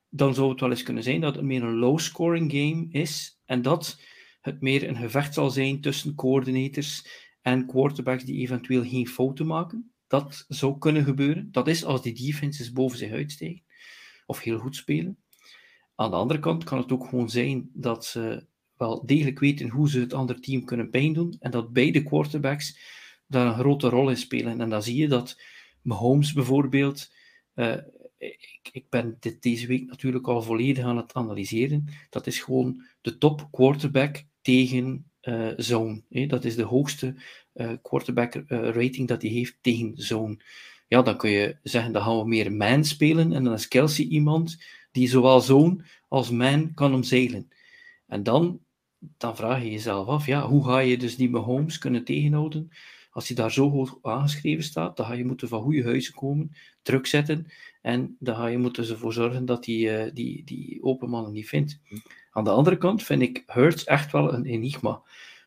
dan 0.09 0.35
zou 0.35 0.51
het 0.51 0.61
wel 0.61 0.71
eens 0.71 0.83
kunnen 0.83 1.03
zijn 1.03 1.21
dat 1.21 1.35
het 1.35 1.45
meer 1.45 1.63
een 1.63 1.79
low-scoring 1.79 2.51
game 2.51 2.87
is. 2.91 3.41
En 3.45 3.63
dat 3.63 4.01
het 4.43 4.61
meer 4.61 4.89
een 4.89 4.97
gevecht 4.97 5.35
zal 5.35 5.51
zijn 5.51 5.81
tussen 5.81 6.15
coördinators 6.15 7.07
en 7.41 7.67
quarterbacks 7.67 8.25
die 8.25 8.41
eventueel 8.41 8.85
geen 8.85 9.09
fouten 9.09 9.47
maken. 9.47 9.93
Dat 10.07 10.45
zou 10.49 10.79
kunnen 10.79 11.05
gebeuren. 11.05 11.49
Dat 11.53 11.69
is 11.69 11.85
als 11.85 12.03
die 12.03 12.15
defenses 12.15 12.73
boven 12.73 12.99
zich 12.99 13.11
uitstijgen 13.11 13.63
of 14.27 14.41
heel 14.41 14.59
goed 14.59 14.77
spelen. 14.77 15.17
Aan 15.95 16.11
de 16.11 16.17
andere 16.17 16.41
kant 16.41 16.65
kan 16.65 16.79
het 16.79 16.93
ook 16.93 17.07
gewoon 17.09 17.31
zijn 17.31 17.71
dat 17.73 18.05
ze 18.05 18.47
wel 18.77 19.07
degelijk 19.07 19.39
weten 19.39 19.69
hoe 19.69 19.91
ze 19.91 20.01
het 20.01 20.13
andere 20.13 20.41
team 20.41 20.65
kunnen 20.65 20.91
pijn 20.91 21.13
doen 21.13 21.37
en 21.41 21.51
dat 21.51 21.73
beide 21.73 22.03
quarterbacks 22.03 22.79
daar 23.27 23.47
een 23.47 23.59
grote 23.59 23.89
rol 23.89 24.11
in 24.11 24.17
spelen. 24.17 24.61
En 24.61 24.71
dan 24.71 24.83
zie 24.83 24.97
je 24.97 25.09
dat 25.09 25.41
Mahomes 25.83 26.33
bijvoorbeeld, 26.33 27.13
uh, 27.55 27.77
ik, 28.19 28.69
ik, 28.73 28.89
ben 28.89 29.17
dit 29.21 29.43
deze 29.43 29.67
week 29.67 29.87
natuurlijk 29.87 30.27
al 30.27 30.43
volledig 30.43 30.85
aan 30.85 30.97
het 30.97 31.15
analyseren, 31.15 31.85
dat 32.11 32.27
is 32.27 32.41
gewoon 32.41 32.83
de 33.01 33.19
top 33.19 33.49
quarterback 33.51 34.25
tegen 34.43 35.11
uh, 35.23 35.49
zone. 35.57 36.03
Hè? 36.11 36.27
Dat 36.27 36.45
is 36.45 36.57
de 36.57 36.63
hoogste 36.63 37.15
uh, 37.55 37.73
quarterback 37.83 38.35
uh, 38.35 38.43
rating 38.49 39.09
dat 39.09 39.23
hij 39.23 39.31
heeft 39.31 39.57
tegen 39.61 39.93
zone. 39.95 40.37
ja, 40.89 41.03
dan 41.03 41.17
kun 41.17 41.31
je 41.31 41.57
zeggen, 41.63 41.93
dan 41.93 42.03
gaan 42.03 42.19
we 42.19 42.29
meer 42.29 42.53
man 42.53 42.85
spelen. 42.85 43.33
En 43.33 43.45
dan 43.45 43.53
is 43.53 43.69
Kelsey 43.69 44.05
iemand 44.05 44.63
die 44.93 45.09
zowel 45.09 45.41
zoon 45.41 45.85
als 46.09 46.31
man 46.31 46.75
kan 46.75 46.95
omzeilen. 46.95 47.51
En 48.07 48.23
dan, 48.23 48.61
dan 48.99 49.37
vraag 49.37 49.63
je 49.63 49.71
jezelf 49.71 50.07
af, 50.07 50.27
ja, 50.27 50.49
hoe 50.49 50.65
ga 50.65 50.79
je 50.79 50.99
dus 50.99 51.17
die 51.17 51.31
Mahomes 51.31 51.79
kunnen 51.79 52.05
tegenhouden? 52.05 52.71
Als 53.11 53.27
hij 53.29 53.37
daar 53.37 53.53
zo 53.53 53.71
hoog 53.71 53.99
aangeschreven 54.03 54.65
staat, 54.65 54.97
dan 54.97 55.07
ga 55.07 55.13
je 55.13 55.25
moeten 55.25 55.49
van 55.49 55.63
goede 55.63 55.83
huizen 55.83 56.15
komen, 56.15 56.53
druk 56.83 57.07
zetten. 57.07 57.47
En 57.83 58.17
dan 58.19 58.37
ga 58.37 58.47
je 58.47 58.59
moeten 58.59 58.89
ervoor 58.89 59.13
zorgen 59.13 59.45
dat 59.45 59.67
hij 59.67 60.11
die, 60.15 60.45
die 60.45 60.83
open 60.83 61.11
mannen 61.11 61.33
niet 61.33 61.49
vindt. 61.49 61.81
Aan 62.33 62.45
de 62.45 62.51
andere 62.51 62.79
kant 62.79 63.03
vind 63.03 63.23
ik 63.23 63.43
Hurts 63.47 63.85
echt 63.85 64.13
wel 64.13 64.35
een 64.35 64.45
enigma. 64.45 65.03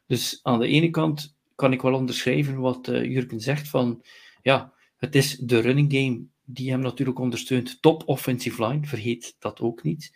Dus 0.08 0.40
aan 0.44 0.60
de 0.60 0.68
ene 0.68 0.90
kant 0.90 1.36
kan 1.56 1.74
ik 1.74 1.82
wel 1.82 1.94
onderschrijven 1.94 2.60
wat 2.60 2.88
uh, 2.88 3.04
Jurgen 3.04 3.40
zegt 3.40 3.68
van, 3.68 4.04
ja, 4.42 4.74
het 4.98 5.16
is 5.16 5.38
de 5.38 5.60
running 5.60 5.94
game 5.94 6.26
die 6.44 6.72
hem 6.72 6.80
natuurlijk 6.80 7.20
ondersteunt. 7.20 7.82
Top 7.82 8.04
offensive 8.06 8.68
line, 8.68 8.86
vergeet 8.86 9.36
dat 9.40 9.62
ook 9.62 9.84
niet. 9.84 10.14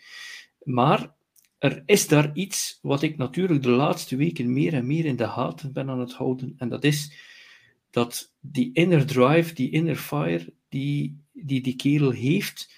Maar 0.64 1.14
er 1.58 1.84
is 1.86 2.08
daar 2.08 2.32
iets 2.34 2.80
wat 2.82 3.02
ik 3.02 3.18
natuurlijk 3.18 3.64
de 3.64 3.70
laatste 3.70 4.16
weken 4.16 4.54
meer 4.54 4.74
en 4.74 4.88
meer 4.88 5.06
in 5.06 5.16
de 5.16 5.28
gaten 5.28 5.74
ben 5.74 5.90
aan 5.90 6.00
het 6.00 6.14
houden. 6.14 6.54
En 6.58 6.70
dat 6.70 6.84
is 6.84 7.14
dat 7.90 8.34
die 8.40 8.70
inner 8.74 9.06
drive, 9.06 9.54
die 9.54 9.72
inner 9.72 9.96
fire, 9.96 10.54
die 10.70 11.28
die, 11.44 11.62
die 11.62 11.76
kerel 11.76 12.12
heeft. 12.12 12.74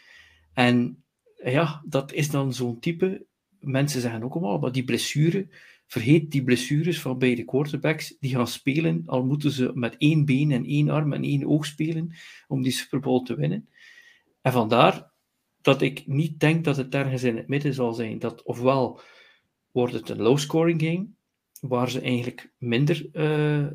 En 0.54 1.04
ja, 1.44 1.84
dat 1.86 2.14
is 2.14 2.30
dan 2.30 2.54
zo'n 2.54 2.80
type. 2.80 3.26
Mensen 3.62 4.02
zeggen 4.02 4.24
ook 4.24 4.34
allemaal, 4.34 4.60
maar 4.60 4.72
die 4.72 4.84
blessure, 4.84 5.48
vergeet 5.88 6.32
die 6.32 6.44
blessures 6.44 7.02
van 7.02 7.18
beide 7.18 7.44
quarterbacks, 7.44 8.16
die 8.20 8.32
gaan 8.32 8.48
spelen, 8.48 9.04
al 9.06 9.26
moeten 9.26 9.52
ze 9.52 9.72
met 9.74 9.96
één 9.98 10.26
been 10.26 10.52
en 10.52 10.66
één 10.66 10.90
arm 10.90 11.14
en 11.14 11.24
één 11.24 11.48
oog 11.48 11.66
spelen 11.66 12.16
om 12.48 12.62
die 12.62 12.72
Super 12.72 13.00
Bowl 13.00 13.24
te 13.24 13.36
winnen. 13.36 13.70
En 14.42 14.52
vandaar 14.52 15.12
dat 15.62 15.82
ik 15.82 16.08
niet 16.08 16.40
denk 16.40 16.64
dat 16.64 16.78
het 16.78 16.96
ergens 16.96 17.24
in 17.24 17.38
het 17.38 17.48
midden 17.48 17.74
zal 17.74 17.94
zijn. 17.94 18.20
Dat 18.20 18.44
ofwel 18.44 19.02
wordt 19.72 19.94
het 19.94 20.10
een 20.10 20.22
low-scoring 20.22 20.82
game, 20.82 21.08
waar 21.62 21.90
ze 21.90 22.02
eigenlijk 22.02 22.54
minder 22.58 23.10
uh, 23.14 23.60
uh, 23.60 23.70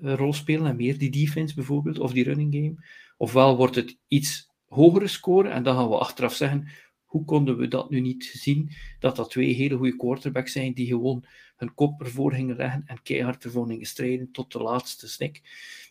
rol 0.00 0.32
spelen 0.32 0.66
en 0.66 0.76
meer 0.76 0.98
die 0.98 1.10
defense 1.10 1.54
bijvoorbeeld, 1.54 1.98
of 1.98 2.12
die 2.12 2.24
running 2.24 2.54
game. 2.54 2.86
Ofwel 3.16 3.56
wordt 3.56 3.74
het 3.74 3.98
iets 4.08 4.50
hogere 4.64 5.06
score 5.06 5.48
en 5.48 5.62
dan 5.62 5.76
gaan 5.76 5.88
we 5.88 5.98
achteraf 5.98 6.34
zeggen, 6.34 6.68
hoe 7.14 7.24
konden 7.24 7.56
we 7.56 7.68
dat 7.68 7.90
nu 7.90 8.00
niet 8.00 8.24
zien, 8.24 8.70
dat 8.98 9.16
dat 9.16 9.30
twee 9.30 9.52
hele 9.52 9.76
goede 9.76 9.96
quarterbacks 9.96 10.52
zijn 10.52 10.72
die 10.72 10.86
gewoon 10.86 11.24
hun 11.56 11.74
kop 11.74 12.00
ervoor 12.00 12.32
gingen 12.32 12.56
leggen 12.56 12.82
en 12.86 13.02
keihard 13.02 13.44
ervoor 13.44 13.66
gingen 13.66 13.86
strijden 13.86 14.30
tot 14.32 14.52
de 14.52 14.62
laatste 14.62 15.08
snik. 15.08 15.42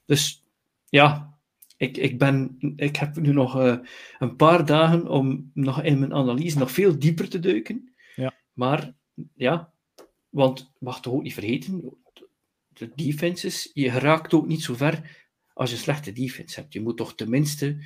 Dus 0.06 0.44
ja, 0.89 1.38
ik, 1.77 1.98
ik, 1.98 2.18
ben, 2.18 2.58
ik 2.75 2.96
heb 2.96 3.15
nu 3.15 3.34
nog 3.34 3.58
uh, 3.58 3.77
een 4.20 4.36
paar 4.36 4.65
dagen 4.65 5.08
om 5.08 5.51
nog 5.53 5.84
in 5.84 6.00
mijn 6.00 6.13
analyse 6.13 6.58
nog 6.58 6.72
veel 6.72 7.00
dieper 7.00 7.30
te 7.30 7.39
duiken. 7.39 7.94
Ja. 8.15 8.34
Maar 8.53 8.94
ja, 9.36 9.74
want 10.30 10.72
mag 10.80 11.01
toch 11.01 11.13
ook 11.13 11.24
niet 11.24 11.34
vergeten, 11.34 11.98
de 12.68 12.92
defenses, 12.96 13.70
je 13.74 13.89
raakt 13.89 14.34
ook 14.34 14.48
niet 14.48 14.63
zo 14.63 14.74
ver 14.74 15.27
als 15.53 15.70
je 15.70 15.75
een 15.75 15.82
slechte 15.82 16.12
defense 16.12 16.60
hebt. 16.60 16.74
Je 16.74 16.82
moet 16.82 16.98
toch 16.98 17.15
tenminste 17.15 17.77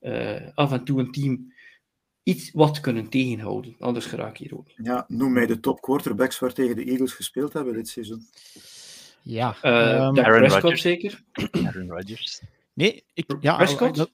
uh, 0.00 0.48
af 0.54 0.72
en 0.72 0.84
toe 0.84 1.00
een 1.00 1.12
team 1.12 1.52
iets 2.22 2.50
wat 2.52 2.80
kunnen 2.80 3.08
tegenhouden. 3.08 3.76
Anders 3.78 4.06
geraak 4.06 4.36
je 4.36 4.44
hier 4.44 4.58
ook 4.58 4.66
niet. 4.66 4.86
Ja, 4.86 5.04
noem 5.08 5.32
mij 5.32 5.46
de 5.46 5.60
top 5.60 5.80
quarterbacks 5.80 6.38
waar 6.38 6.52
tegen 6.52 6.76
de 6.76 6.84
Eagles 6.84 7.12
gespeeld 7.12 7.52
hebben 7.52 7.74
dit 7.74 7.88
seizoen. 7.88 8.26
Ja, 9.22 9.56
uh, 9.62 9.72
um, 9.72 10.18
Aaron 10.18 10.38
Prescott 10.38 10.62
Rodgers. 10.62 10.80
zeker? 10.80 11.22
Aaron 11.66 11.90
Rodgers. 11.90 12.42
Nee, 12.72 13.04
ik, 13.14 13.36
ja, 13.40 13.56
Prescott? 13.56 13.96
Dat, 13.96 14.10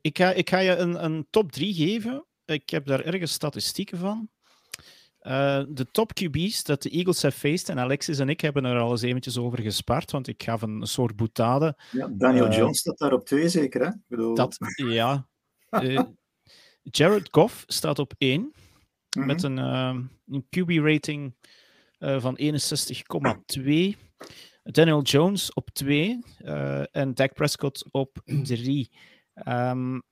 ik, 0.00 0.18
ga, 0.18 0.32
ik 0.32 0.50
ga 0.50 0.58
je 0.58 0.76
een, 0.76 1.04
een 1.04 1.26
top 1.30 1.52
3 1.52 1.74
geven. 1.74 2.24
Ik 2.44 2.70
heb 2.70 2.86
daar 2.86 3.00
ergens 3.00 3.32
statistieken 3.32 3.98
van. 3.98 4.28
Uh, 5.22 5.62
de 5.68 5.86
top 5.90 6.12
QB's 6.22 6.64
dat 6.64 6.82
de 6.82 6.90
Eagles 6.90 7.22
have 7.22 7.38
faced, 7.38 7.68
en 7.68 7.78
Alexis 7.78 8.18
en 8.18 8.28
ik 8.28 8.40
hebben 8.40 8.64
er 8.64 8.78
al 8.78 8.90
eens 8.90 9.02
eventjes 9.02 9.38
over 9.38 9.60
gespaard, 9.60 10.10
want 10.10 10.28
ik 10.28 10.42
gaf 10.42 10.62
een 10.62 10.86
soort 10.86 11.16
boetade. 11.16 11.78
Ja, 11.90 12.08
Daniel 12.12 12.46
uh, 12.46 12.56
Jones 12.56 12.78
staat 12.78 12.98
daar 12.98 13.12
op 13.12 13.26
twee 13.26 13.48
zeker, 13.48 13.80
hè? 13.80 13.88
Ik 13.88 14.06
bedoel... 14.06 14.34
Dat, 14.34 14.56
ja. 14.74 15.28
Uh, 15.70 16.00
Jared 16.82 17.28
Goff 17.30 17.64
staat 17.66 17.98
op 17.98 18.14
één, 18.18 18.40
mm 18.40 18.52
-hmm. 19.10 19.26
met 19.26 19.42
een, 19.42 19.56
een 19.56 20.46
QB-rating 20.56 21.34
van 21.98 22.38
61,2. 22.40 23.96
Daniel 24.62 25.02
Jones 25.02 25.52
op 25.52 25.70
2 25.70 26.18
en 26.90 27.14
Dak 27.14 27.34
Prescott 27.34 27.84
op 27.90 28.22
3. 28.24 28.90
Um, 29.48 30.02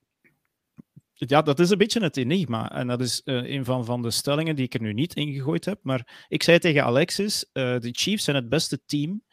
ja, 1.27 1.41
dat 1.41 1.59
is 1.59 1.69
een 1.69 1.77
beetje 1.77 2.01
het 2.01 2.17
enigma. 2.17 2.71
En 2.71 2.87
dat 2.87 3.01
is 3.01 3.21
uh, 3.25 3.49
een 3.49 3.65
van, 3.65 3.85
van 3.85 4.01
de 4.01 4.11
stellingen 4.11 4.55
die 4.55 4.65
ik 4.65 4.73
er 4.73 4.81
nu 4.81 4.93
niet 4.93 5.15
ingegooid 5.15 5.65
heb. 5.65 5.79
Maar 5.81 6.25
ik 6.27 6.43
zei 6.43 6.59
tegen 6.59 6.83
Alexis: 6.83 7.45
uh, 7.53 7.79
de 7.79 7.89
Chiefs 7.91 8.23
zijn 8.23 8.35
het 8.35 8.49
beste 8.49 8.81
team 8.85 9.23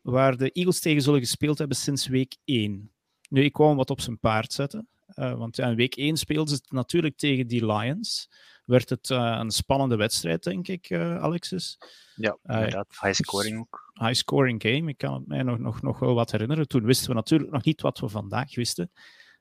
waar 0.00 0.36
de 0.36 0.50
Eagles 0.50 0.80
tegen 0.80 1.02
zullen 1.02 1.20
gespeeld 1.20 1.58
hebben 1.58 1.76
sinds 1.76 2.06
week 2.06 2.36
1. 2.44 2.92
Nu, 3.28 3.42
ik 3.42 3.56
wou 3.56 3.68
hem 3.68 3.78
wat 3.78 3.90
op 3.90 4.00
zijn 4.00 4.18
paard 4.18 4.52
zetten. 4.52 4.88
Uh, 5.16 5.34
want 5.34 5.56
ja, 5.56 5.68
in 5.68 5.76
week 5.76 5.96
1 5.96 6.16
speelden 6.16 6.48
ze 6.48 6.54
het 6.62 6.72
natuurlijk 6.72 7.16
tegen 7.16 7.46
die 7.46 7.66
Lions. 7.66 8.30
Werd 8.64 8.88
het 8.90 9.08
een 9.08 9.50
spannende 9.50 9.96
wedstrijd, 9.96 10.42
denk 10.42 10.68
ik, 10.68 10.92
Alexis. 10.92 11.78
Ja, 12.14 12.38
inderdaad. 12.42 12.98
High 13.00 13.22
scoring 13.22 13.58
ook. 13.58 13.92
High 13.94 14.14
scoring 14.14 14.62
game. 14.62 14.90
Ik 14.90 14.98
kan 14.98 15.14
het 15.14 15.26
mij 15.26 15.42
nog, 15.42 15.58
nog, 15.58 15.82
nog 15.82 15.98
wel 15.98 16.14
wat 16.14 16.30
herinneren. 16.30 16.68
Toen 16.68 16.84
wisten 16.84 17.08
we 17.08 17.14
natuurlijk 17.14 17.50
nog 17.50 17.64
niet 17.64 17.80
wat 17.80 17.98
we 17.98 18.08
vandaag 18.08 18.54
wisten. 18.54 18.90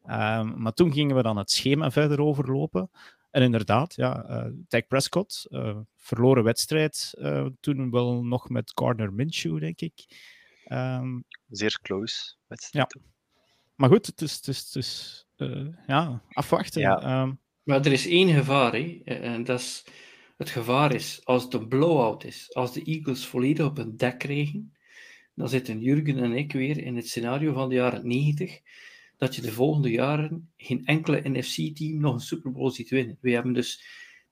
Um, 0.09 0.61
maar 0.61 0.73
toen 0.73 0.93
gingen 0.93 1.15
we 1.15 1.21
dan 1.21 1.37
het 1.37 1.51
schema 1.51 1.91
verder 1.91 2.21
overlopen. 2.21 2.89
En 3.31 3.41
inderdaad, 3.41 3.95
ja, 3.95 4.29
uh, 4.29 4.51
Dak 4.67 4.87
Prescott, 4.87 5.45
uh, 5.49 5.77
verloren 5.95 6.43
wedstrijd. 6.43 7.13
Uh, 7.17 7.45
toen 7.59 7.91
wel 7.91 8.23
nog 8.23 8.49
met 8.49 8.71
Gardner 8.75 9.13
Minshew, 9.13 9.59
denk 9.59 9.81
ik. 9.81 10.05
Um, 10.67 11.23
Zeer 11.49 11.79
close 11.81 12.35
wedstrijd. 12.47 12.93
Ja. 12.93 13.01
Maar 13.75 13.89
goed, 13.89 14.05
het 14.05 14.21
is, 14.21 14.35
het 14.35 14.47
is, 14.47 14.59
het 14.59 14.75
is 14.75 15.24
ja, 15.87 16.21
afwachten. 16.29 16.81
Ja. 16.81 17.21
Um, 17.21 17.39
maar 17.63 17.85
er 17.85 17.91
is 17.91 18.07
één 18.07 18.33
gevaar, 18.33 18.73
hè? 18.73 19.01
en 19.03 19.43
dat 19.43 19.59
is, 19.59 19.85
het 20.37 20.49
gevaar 20.49 20.93
is 20.93 21.21
als 21.23 21.43
het 21.43 21.53
een 21.53 21.67
blowout 21.67 22.23
is, 22.23 22.53
als 22.53 22.73
de 22.73 22.83
Eagles 22.83 23.25
volledig 23.25 23.65
op 23.65 23.77
hun 23.77 23.97
dek 23.97 24.19
krijgen, 24.19 24.73
dan 25.33 25.49
zitten 25.49 25.81
Jurgen 25.81 26.19
en 26.19 26.33
ik 26.33 26.51
weer 26.51 26.77
in 26.77 26.95
het 26.95 27.07
scenario 27.07 27.53
van 27.53 27.69
de 27.69 27.75
jaren 27.75 28.07
90 28.07 28.61
dat 29.17 29.35
je 29.35 29.41
de 29.41 29.51
volgende 29.51 29.89
jaren 29.89 30.49
geen 30.57 30.85
enkele 30.85 31.29
NFC-team 31.29 31.99
nog 31.99 32.13
een 32.13 32.19
Super 32.19 32.51
Bowl 32.51 32.69
ziet 32.69 32.89
winnen. 32.89 33.17
We 33.21 33.31
hebben 33.31 33.53
dus 33.53 33.83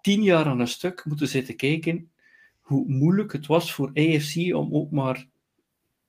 tien 0.02 0.24
jaar 0.24 0.46
aan 0.46 0.60
een 0.60 0.68
stuk 0.68 1.06
moeten 1.06 1.28
zitten 1.28 1.56
kijken 1.56 2.12
hoe 2.60 2.88
moeilijk 2.88 3.32
het 3.32 3.46
was 3.46 3.74
voor 3.74 3.92
AFC 3.94 4.56
om 4.56 4.74
ook 4.74 4.92
maar 4.92 5.28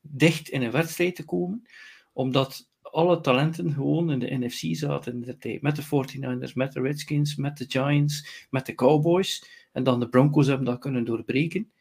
dicht 0.01 0.49
in 0.49 0.63
een 0.63 0.71
wedstrijd 0.71 1.15
te 1.15 1.25
komen, 1.25 1.69
omdat 2.13 2.69
alle 2.95 3.21
talenten 3.21 3.73
gewoon 3.73 4.11
in 4.11 4.19
de 4.19 4.37
NFC 4.39 4.77
zaten 4.77 5.13
in 5.13 5.21
de 5.21 5.37
tijd. 5.37 5.63
Met 5.63 5.77
de 5.77 5.83
49ers, 5.83 6.53
met 6.55 6.73
de 6.73 6.81
Redskins, 6.81 7.37
met 7.37 7.57
de 7.59 7.65
Giants, 7.69 8.47
met 8.51 8.67
de 8.67 8.75
Cowboys. 8.75 9.49
En 9.73 9.83
dan 9.85 10.01
de 10.01 10.09
Broncos 10.09 10.47
hebben 10.47 10.67
dat 10.67 10.79
kunnen 10.79 11.05
doorbreken. 11.05 11.73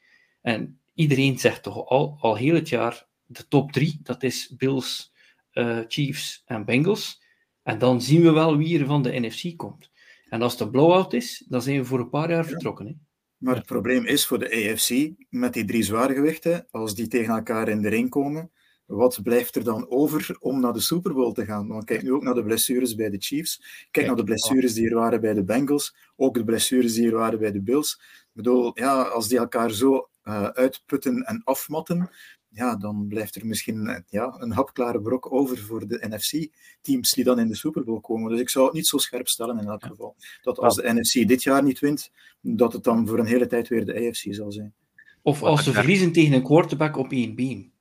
En 0.42 0.80
iedereen 0.94 1.40
zegt 1.40 1.64
toch 1.64 1.88
al, 1.88 2.18
al 2.20 2.36
heel 2.36 2.56
het 2.56 2.70
jaar 2.70 3.08
de 3.26 3.48
top 3.48 3.72
drie, 3.72 4.00
dat 4.04 4.24
is 4.24 4.54
Bills, 4.58 5.14
uh, 5.54 5.80
Chiefs 5.88 6.44
en 6.46 6.66
Bengals. 6.66 7.22
En 7.64 7.80
dan 7.80 8.02
zien 8.02 8.22
we 8.22 8.32
wel 8.32 8.58
wie 8.58 8.80
er 8.80 8.86
van 8.86 9.02
de 9.02 9.20
NFC 9.20 9.58
komt. 9.58 9.92
En 10.30 10.42
als 10.42 10.60
een 10.60 10.70
blowout 10.70 11.14
is, 11.14 11.46
dan 11.48 11.62
zijn 11.62 11.78
we 11.78 11.86
voor 11.86 12.00
een 12.00 12.10
paar 12.10 12.30
jaar 12.30 12.46
vertrokken. 12.46 12.88
Hè? 12.88 12.94
Maar 13.38 13.56
het 13.56 13.66
probleem 13.66 14.06
is 14.06 14.26
voor 14.26 14.40
de 14.40 14.72
AFC, 14.72 15.12
met 15.30 15.54
die 15.54 15.66
drie 15.66 15.84
zwaargewichten, 15.84 16.68
als 16.72 16.96
die 16.96 17.08
tegen 17.08 17.36
elkaar 17.36 17.68
in 17.68 17.82
de 17.82 17.90
ring 17.90 18.10
komen, 18.10 18.52
wat 18.86 19.20
blijft 19.24 19.56
er 19.56 19.64
dan 19.64 19.90
over 19.90 20.36
om 20.40 20.60
naar 20.60 20.74
de 20.74 20.80
Super 20.80 21.14
Bowl 21.14 21.32
te 21.32 21.46
gaan? 21.46 21.68
Want 21.68 21.84
kijk 21.84 22.04
nu 22.04 22.14
ook 22.14 22.24
naar 22.24 22.34
de 22.34 22.44
blessures 22.44 22.96
bij 22.96 23.10
de 23.10 23.18
Chiefs. 23.20 23.58
Kijk, 23.58 23.88
kijk 23.92 24.08
naar 24.08 24.16
de 24.16 24.24
blessures 24.24 24.74
die 24.74 24.90
er 24.90 24.96
waren 24.96 25.22
bij 25.22 25.34
de 25.34 25.44
Bengals. 25.44 25.96
Ook 26.16 26.34
de 26.34 26.44
blessures 26.44 26.94
die 26.94 27.08
er 27.08 27.16
waren 27.16 27.40
bij 27.40 27.52
de 27.52 27.62
Bills. 27.62 28.00
Ik 28.02 28.30
bedoel, 28.34 28.72
ja, 28.74 29.02
als 29.02 29.28
die 29.28 29.38
elkaar 29.38 29.72
zo 29.72 30.10
uh, 30.24 30.44
uitputten 30.44 31.24
en 31.24 31.42
afmatten, 31.44 32.10
ja, 32.50 32.76
dan 32.76 33.08
blijft 33.08 33.36
er 33.36 33.46
misschien 33.46 34.04
ja, 34.10 34.36
een 34.38 34.52
hapklare 34.52 35.02
brok 35.02 35.34
over 35.34 35.58
voor 35.58 35.88
de 35.88 36.08
NFC-teams 36.10 37.12
die 37.12 37.24
dan 37.24 37.40
in 37.40 37.48
de 37.48 37.56
Super 37.56 37.84
Bowl 37.84 38.00
komen. 38.00 38.32
Dus 38.32 38.40
ik 38.40 38.50
zou 38.50 38.66
het 38.66 38.74
niet 38.74 38.88
zo 38.88 38.98
scherp 38.98 39.28
stellen 39.28 39.60
in 39.60 39.68
elk 39.68 39.86
geval. 39.86 40.16
Dat 40.42 40.60
als 40.60 40.76
de 40.76 40.94
NFC 40.94 41.28
dit 41.28 41.44
jaar 41.44 41.64
niet 41.64 41.80
wint, 41.80 42.12
dat 42.42 42.74
het 42.74 42.84
dan 42.84 43.08
voor 43.08 43.20
een 43.20 43.26
hele 43.26 43.48
tijd 43.48 43.68
weer 43.68 43.86
de 43.86 44.08
AFC 44.08 44.26
zal 44.30 44.52
zijn. 44.52 44.74
Of 45.22 45.44
als 45.44 45.64
ze 45.64 45.72
verliezen 45.72 46.12
tegen 46.12 46.34
een 46.34 46.44
quarterback 46.44 46.98
op 46.98 47.12
één 47.12 47.36
been. 47.36 47.73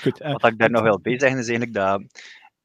Goed, 0.00 0.20
uh, 0.20 0.32
Wat 0.32 0.52
ik 0.52 0.58
daar 0.58 0.70
nog 0.70 0.82
wel 0.82 1.00
bij 1.00 1.18
zeggen 1.18 1.38
is 1.38 1.48
eigenlijk 1.48 1.74
dat 1.74 2.02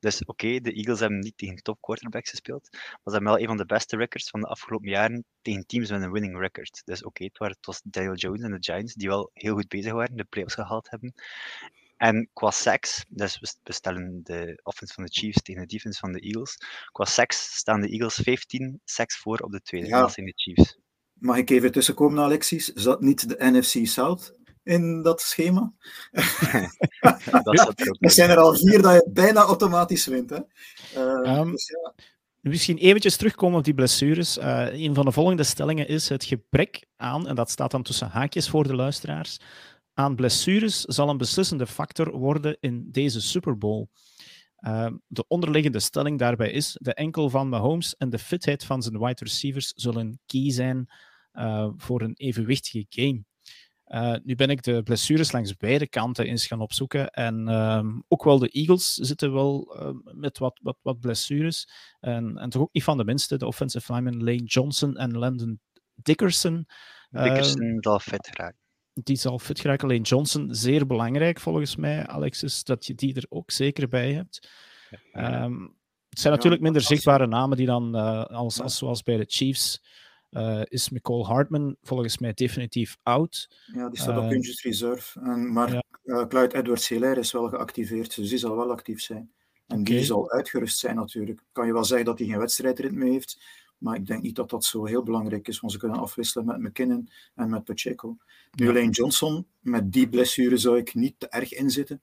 dus 0.01 0.21
oké, 0.21 0.31
okay, 0.31 0.59
de 0.59 0.73
Eagles 0.73 0.99
hebben 0.99 1.19
niet 1.19 1.37
tegen 1.37 1.55
top 1.55 1.81
quarterbacks 1.81 2.29
gespeeld, 2.29 2.67
maar 2.71 2.81
ze 3.03 3.11
hebben 3.11 3.31
wel 3.31 3.39
een 3.39 3.47
van 3.47 3.57
de 3.57 3.65
beste 3.65 3.97
records 3.97 4.29
van 4.29 4.39
de 4.39 4.47
afgelopen 4.47 4.89
jaren 4.89 5.25
tegen 5.41 5.65
teams 5.65 5.89
met 5.89 6.01
een 6.01 6.11
winning 6.11 6.39
record. 6.39 6.81
Dus 6.85 7.03
oké, 7.03 7.23
okay, 7.23 7.47
het, 7.47 7.57
het 7.57 7.65
was 7.65 7.81
Daniel 7.83 8.15
Jones 8.15 8.41
en 8.41 8.51
de 8.51 8.57
Giants 8.59 8.93
die 8.93 9.07
wel 9.07 9.29
heel 9.33 9.53
goed 9.53 9.67
bezig 9.67 9.91
waren, 9.91 10.15
de 10.15 10.23
playoffs 10.23 10.53
gehaald 10.53 10.89
hebben. 10.89 11.13
En 11.97 12.29
qua 12.33 12.51
seks, 12.51 13.05
dus 13.09 13.39
we, 13.39 13.73
stellen 13.73 14.19
de 14.23 14.59
offense 14.63 14.93
van 14.93 15.03
de 15.03 15.11
Chiefs 15.11 15.41
tegen 15.41 15.61
de 15.61 15.67
defense 15.67 15.99
van 15.99 16.11
de 16.11 16.19
Eagles. 16.19 16.57
Qua 16.91 17.05
seks 17.05 17.55
staan 17.55 17.81
de 17.81 17.89
Eagles 17.89 18.15
15 18.15 18.81
seks 18.83 19.17
voor 19.17 19.39
op 19.39 19.51
de 19.51 19.61
tweede. 19.61 19.87
Ja. 19.87 19.99
Dat 19.99 20.11
zijn 20.11 20.25
de 20.25 20.33
Chiefs. 20.35 20.79
Mag 21.13 21.37
ik 21.37 21.49
even 21.49 21.71
tussenkomen, 21.71 22.23
Alexis? 22.23 22.65
Zat 22.65 23.01
niet 23.01 23.29
de 23.29 23.35
NFC 23.39 23.87
South 23.87 24.39
in 24.63 25.01
dat 25.01 25.21
schema? 25.21 25.73
Dat 27.99 28.13
zijn 28.13 28.29
er 28.29 28.37
al 28.37 28.55
vier 28.55 28.81
dat 28.81 28.93
je 28.93 29.09
bijna 29.13 29.41
automatisch 29.41 30.05
wint. 30.05 30.29
Hè? 30.29 30.39
Eh, 30.93 31.37
Ehm, 31.37 31.51
dus 31.51 31.67
ja, 31.67 31.93
Misschien 32.41 32.77
eventjes 32.77 33.15
terugkomen 33.17 33.57
op 33.57 33.63
die 33.63 33.73
blessures. 33.73 34.37
Eh, 34.37 34.67
een 34.71 34.93
van 34.93 35.05
de 35.05 35.11
volgende 35.11 35.43
stellingen 35.43 35.87
is 35.87 36.09
het 36.09 36.23
gebrek 36.23 36.85
aan, 36.95 37.27
en 37.27 37.35
dat 37.35 37.49
staat 37.49 37.71
dan 37.71 37.83
tussen 37.83 38.07
haakjes 38.07 38.49
voor 38.49 38.63
de 38.63 38.75
luisteraars, 38.75 39.37
aan 39.93 40.15
blessures 40.15 40.81
zal 40.81 41.09
een 41.09 41.17
beslissende 41.17 41.67
factor 41.67 42.17
worden 42.17 42.57
in 42.59 42.87
deze 42.91 43.21
Super 43.21 43.57
Bowl. 43.57 43.87
Eh, 44.55 44.91
de 45.07 45.27
onderliggende 45.27 45.79
stelling 45.79 46.19
daarbij 46.19 46.51
is: 46.51 46.77
de 46.79 46.93
enkel 46.93 47.29
van 47.29 47.49
Mahomes 47.49 47.95
en 47.97 48.09
de 48.09 48.19
fitheid 48.19 48.63
van 48.63 48.81
zijn 48.81 48.99
wide 48.99 49.23
receivers 49.23 49.73
zullen 49.75 50.19
key 50.25 50.51
zijn 50.51 50.91
eh, 51.31 51.69
voor 51.77 52.01
een 52.01 52.15
evenwichtige 52.15 52.85
game. 52.89 53.23
Eh, 53.91 54.15
nu 54.23 54.35
ben 54.35 54.49
ik 54.49 54.63
de 54.63 54.83
blessures 54.83 55.31
langs 55.31 55.57
beide 55.57 55.87
kanten 55.87 56.25
eens 56.25 56.47
gaan 56.47 56.61
opzoeken. 56.61 57.09
En 57.09 57.47
ehm, 57.47 57.99
ook 58.07 58.23
wel 58.23 58.39
de 58.39 58.49
Eagles 58.49 58.93
zitten 58.93 59.33
wel 59.33 59.75
eh, 59.79 59.89
met 60.13 60.37
wat, 60.37 60.59
wat, 60.63 60.77
wat 60.81 60.99
blessures. 60.99 61.67
En, 61.99 62.37
en 62.37 62.49
toch 62.49 62.61
ook 62.61 62.73
niet 62.73 62.83
van 62.83 62.97
de 62.97 63.03
minste, 63.03 63.37
de 63.37 63.45
offensive 63.45 63.93
lineman 63.93 64.23
Lane 64.23 64.43
Johnson 64.43 64.97
en 64.97 65.17
Landon 65.17 65.59
Dickerson. 65.95 66.65
Dickerson 67.09 67.77
zal 67.79 67.99
fit 67.99 68.27
geraken. 68.27 68.59
die 68.93 69.15
zal 69.15 69.39
fit 69.39 69.59
geraken. 69.59 69.87
Lane 69.87 70.01
Johnson, 70.01 70.55
zeer 70.55 70.87
belangrijk 70.87 71.39
volgens 71.39 71.75
mij, 71.75 72.07
Alexis, 72.07 72.63
dat 72.63 72.85
je 72.85 72.93
die 72.95 73.15
er 73.15 73.25
ook 73.29 73.51
zeker 73.51 73.87
bij 73.87 74.13
hebt. 74.13 74.49
Ehm, 75.11 75.61
het 76.09 76.19
zijn 76.19 76.33
natuurlijk 76.33 76.61
minder 76.61 76.81
zichtbare 76.81 77.27
namen 77.27 77.57
die 77.57 77.65
dan, 77.65 77.95
eh, 77.95 78.23
als, 78.23 78.61
als 78.61 78.77
zoals 78.77 79.03
bij 79.03 79.17
de 79.17 79.25
Chiefs, 79.27 79.81
eh, 80.31 80.61
is 80.63 80.89
McCall 80.89 81.23
Hartman 81.23 81.75
volgens 81.81 82.17
mij 82.17 82.33
definitief 82.33 82.97
out. 83.03 83.49
ja, 83.73 83.89
die 83.89 83.99
staat 83.99 84.17
op 84.17 84.23
eh, 84.23 84.31
injured 84.31 84.59
reserve. 84.59 85.19
En, 85.19 85.53
maar 85.53 85.73
ja. 85.73 85.83
eh, 86.03 86.27
Clyde 86.27 86.55
Edwards-Hilaire 86.55 87.19
is 87.19 87.31
wel 87.31 87.49
geactiveerd, 87.49 88.15
dus 88.15 88.29
die 88.29 88.37
zal 88.37 88.55
wel 88.55 88.71
actief 88.71 89.01
zijn. 89.01 89.31
En 89.67 89.83
die 89.83 90.03
zal 90.03 90.31
uitgerust 90.31 90.77
zijn 90.77 90.95
natuurlijk. 90.95 91.41
Kan 91.51 91.65
je 91.65 91.73
wel 91.73 91.85
zeggen 91.85 92.05
dat 92.05 92.19
hij 92.19 92.27
geen 92.27 92.37
wedstrijdritme 92.37 93.09
heeft, 93.09 93.41
maar 93.77 93.95
ik 93.95 94.05
denk 94.05 94.21
niet 94.21 94.35
dat 94.35 94.49
dat 94.49 94.63
zo 94.63 94.85
heel 94.85 95.03
belangrijk 95.03 95.47
is, 95.47 95.59
want 95.59 95.73
ze 95.73 95.79
kunnen 95.79 95.99
afwisselen 95.99 96.45
met 96.45 96.59
McKinnon 96.59 97.09
en 97.35 97.49
met 97.49 97.63
Pacheco. 97.63 98.17
Nu. 98.51 98.65
Lane 98.65 98.89
Johnson, 98.89 99.47
met 99.59 99.91
die 99.91 100.09
blessure 100.09 100.57
zou 100.57 100.77
ik 100.77 100.93
niet 100.93 101.15
te 101.17 101.27
erg 101.27 101.53
inzitten. 101.53 102.01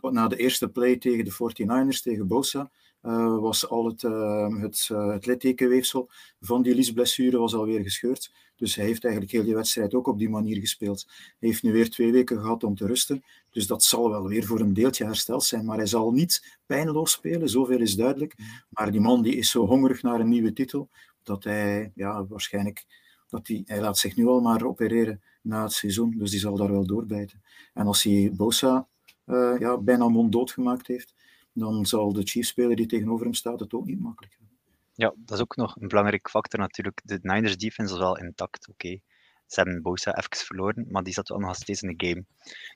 Na 0.00 0.28
de 0.28 0.36
eerste 0.36 0.68
play 0.68 0.96
tegen 0.96 1.24
de 1.24 1.32
49ers, 1.32 2.02
tegen 2.02 2.26
Bosa, 2.26 2.70
eh, 3.02 3.38
was 3.38 3.68
al 3.68 3.86
het, 3.86 4.04
eh, 4.04 4.60
het, 4.60 4.88
eh, 4.92 5.08
het 5.08 5.26
littekenweefsel 5.26 6.10
van 6.40 6.62
die 6.62 6.74
liesblessure 6.74 7.38
was 7.38 7.54
alweer 7.54 7.82
gescheurd. 7.82 8.32
Dus 8.56 8.74
hij 8.74 8.84
heeft 8.84 9.04
eigenlijk 9.04 9.32
heel 9.34 9.44
die 9.44 9.54
wedstrijd 9.54 9.94
ook 9.94 10.06
op 10.06 10.18
die 10.18 10.28
manier 10.28 10.56
gespeeld. 10.56 11.04
Hij 11.38 11.48
heeft 11.48 11.62
nu 11.62 11.72
weer 11.72 11.90
twee 11.90 12.12
weken 12.12 12.40
gehad 12.40 12.64
om 12.64 12.74
te 12.74 12.86
rusten. 12.86 13.24
Dus 13.50 13.66
dat 13.66 13.82
zal 13.82 14.10
wel 14.10 14.28
weer 14.28 14.44
voor 14.44 14.60
een 14.60 14.72
deeltje 14.72 15.04
hersteld 15.04 15.44
zijn. 15.44 15.64
Maar 15.64 15.76
hij 15.76 15.86
zal 15.86 16.10
niet 16.10 16.58
pijnloos 16.66 17.12
spelen, 17.12 17.48
zoveel 17.48 17.80
is 17.80 17.96
duidelijk. 17.96 18.34
Maar 18.68 18.90
die 18.90 19.00
man 19.00 19.22
die 19.22 19.36
is 19.36 19.50
zo 19.50 19.66
hongerig 19.66 20.02
naar 20.02 20.20
een 20.20 20.28
nieuwe 20.28 20.52
titel, 20.52 20.88
dat 21.22 21.44
hij 21.44 21.92
ja, 21.94 22.26
waarschijnlijk... 22.26 22.84
Dat 23.28 23.46
hij, 23.46 23.62
hij 23.66 23.80
laat 23.80 23.98
zich 23.98 24.16
nu 24.16 24.26
al 24.26 24.40
maar 24.40 24.66
opereren 24.66 25.22
na 25.42 25.62
het 25.62 25.72
seizoen, 25.72 26.14
dus 26.18 26.30
die 26.30 26.40
zal 26.40 26.56
daar 26.56 26.70
wel 26.70 26.86
doorbijten. 26.86 27.42
En 27.74 27.86
als 27.86 28.02
hij 28.02 28.32
Bosa 28.34 28.88
eh, 29.24 29.54
ja, 29.58 29.78
bijna 29.78 30.08
monddood 30.08 30.50
gemaakt 30.50 30.86
heeft, 30.86 31.14
dan 31.52 31.86
zal 31.86 32.12
de 32.12 32.22
Chiefs-speler 32.22 32.76
die 32.76 32.86
tegenover 32.86 33.24
hem 33.24 33.34
staat 33.34 33.60
het 33.60 33.74
ook 33.74 33.86
niet 33.86 34.00
makkelijk 34.00 34.34
hebben. 34.38 34.58
Ja, 34.94 35.14
dat 35.16 35.36
is 35.36 35.42
ook 35.42 35.56
nog 35.56 35.76
een 35.80 35.88
belangrijk 35.88 36.30
factor 36.30 36.60
natuurlijk. 36.60 37.00
De 37.04 37.18
Niners 37.22 37.56
defense 37.56 37.94
is 37.94 38.00
wel 38.00 38.18
intact, 38.18 38.68
oké. 38.68 38.98
Ze 39.46 39.60
hebben 39.60 39.82
Bosa 39.82 40.16
even 40.16 40.46
verloren, 40.46 40.86
maar 40.90 41.02
die 41.02 41.12
zat 41.12 41.28
wel 41.28 41.38
nog 41.38 41.56
steeds 41.56 41.82
in 41.82 41.94
de 41.96 42.06
game. 42.06 42.24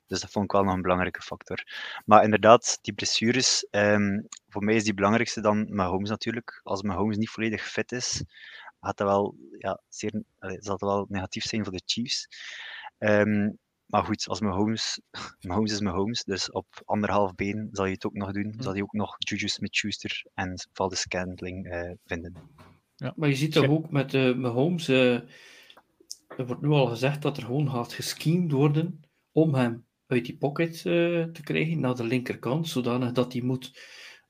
Dus 0.07 0.21
dat 0.21 0.31
vond 0.31 0.45
ik 0.45 0.53
wel 0.53 0.65
nog 0.65 0.75
een 0.75 0.83
belangrijke 0.83 1.23
factor. 1.23 1.65
Maar 2.05 2.25
inderdaad, 2.25 2.79
die 2.83 2.95
blessures, 2.95 3.67
ehm, 3.71 4.21
voor 4.49 4.65
mij 4.65 4.75
is 4.75 4.85
die 4.85 4.95
belangrijkste 4.95 5.41
dan 5.41 5.75
Mahomes 5.75 6.09
natuurlijk. 6.09 6.61
Als 6.63 6.83
Mahomes 6.83 7.17
niet 7.17 7.31
volledig 7.31 7.63
fit 7.63 7.93
is, 7.93 8.25
gaat 8.81 8.97
dat 8.97 9.07
wel, 9.07 9.37
ja, 9.59 9.81
zeer, 9.89 10.23
zal 10.39 10.77
dat 10.77 10.81
wel 10.81 11.07
negatief 11.09 11.45
zijn 11.45 11.65
voor 11.65 11.73
de 11.73 11.83
Chiefs. 11.87 12.29
Ehm, 12.99 13.51
maar 13.87 14.05
goed, 14.05 14.29
als 14.29 14.41
Mahomes, 14.41 15.01
Mahomes 15.41 15.73
is 15.73 15.81
Mahomes, 15.81 16.25
dus 16.25 16.51
op 16.51 16.67
anderhalf 16.85 17.35
been 17.35 17.69
zal 17.73 17.85
je 17.85 17.93
het 17.93 18.07
ook 18.07 18.15
nog 18.15 18.33
doen. 18.33 18.55
Zal 18.59 18.73
hij 18.73 18.83
ook 18.83 18.93
nog 18.93 19.15
Juju 19.19 19.49
Smith-Schuster 19.49 20.25
en 20.35 20.69
Valdez 20.73 21.01
Scantling 21.01 21.67
eh, 21.67 21.91
vinden. 22.05 22.35
Maar 23.17 23.29
je 23.29 23.35
ziet 23.35 23.53
toch 23.53 23.69
ook 23.69 23.91
met 23.91 24.15
uh, 24.15 24.35
Mahomes, 24.35 24.89
uh, 24.89 25.15
er 26.37 26.47
wordt 26.47 26.63
nu 26.63 26.69
al 26.69 26.87
gezegd 26.87 27.23
dat 27.23 27.37
er 27.37 27.43
gewoon 27.43 27.71
gaat 27.71 27.93
geschemed 27.93 28.53
worden 28.53 29.01
om 29.33 29.55
hem 29.55 29.85
uit 30.07 30.25
die 30.25 30.37
pocket 30.37 30.77
uh, 30.77 30.83
te 31.25 31.43
krijgen 31.43 31.81
naar 31.81 31.95
de 31.95 32.05
linkerkant, 32.05 32.69
zodanig 32.69 33.13
dat 33.13 33.33
hij 33.33 33.43
moet, 33.43 33.81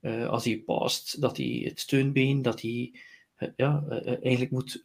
uh, 0.01 0.29
als 0.29 0.45
hij 0.45 0.59
past, 0.59 1.21
dat 1.21 1.37
hij 1.37 1.63
het 1.65 1.81
steunbeen, 1.81 2.43
dat 2.43 2.61
hij 2.61 3.01
uh, 3.39 3.49
ja, 3.57 3.85
eigenlijk 4.23 4.51
moet 4.51 4.85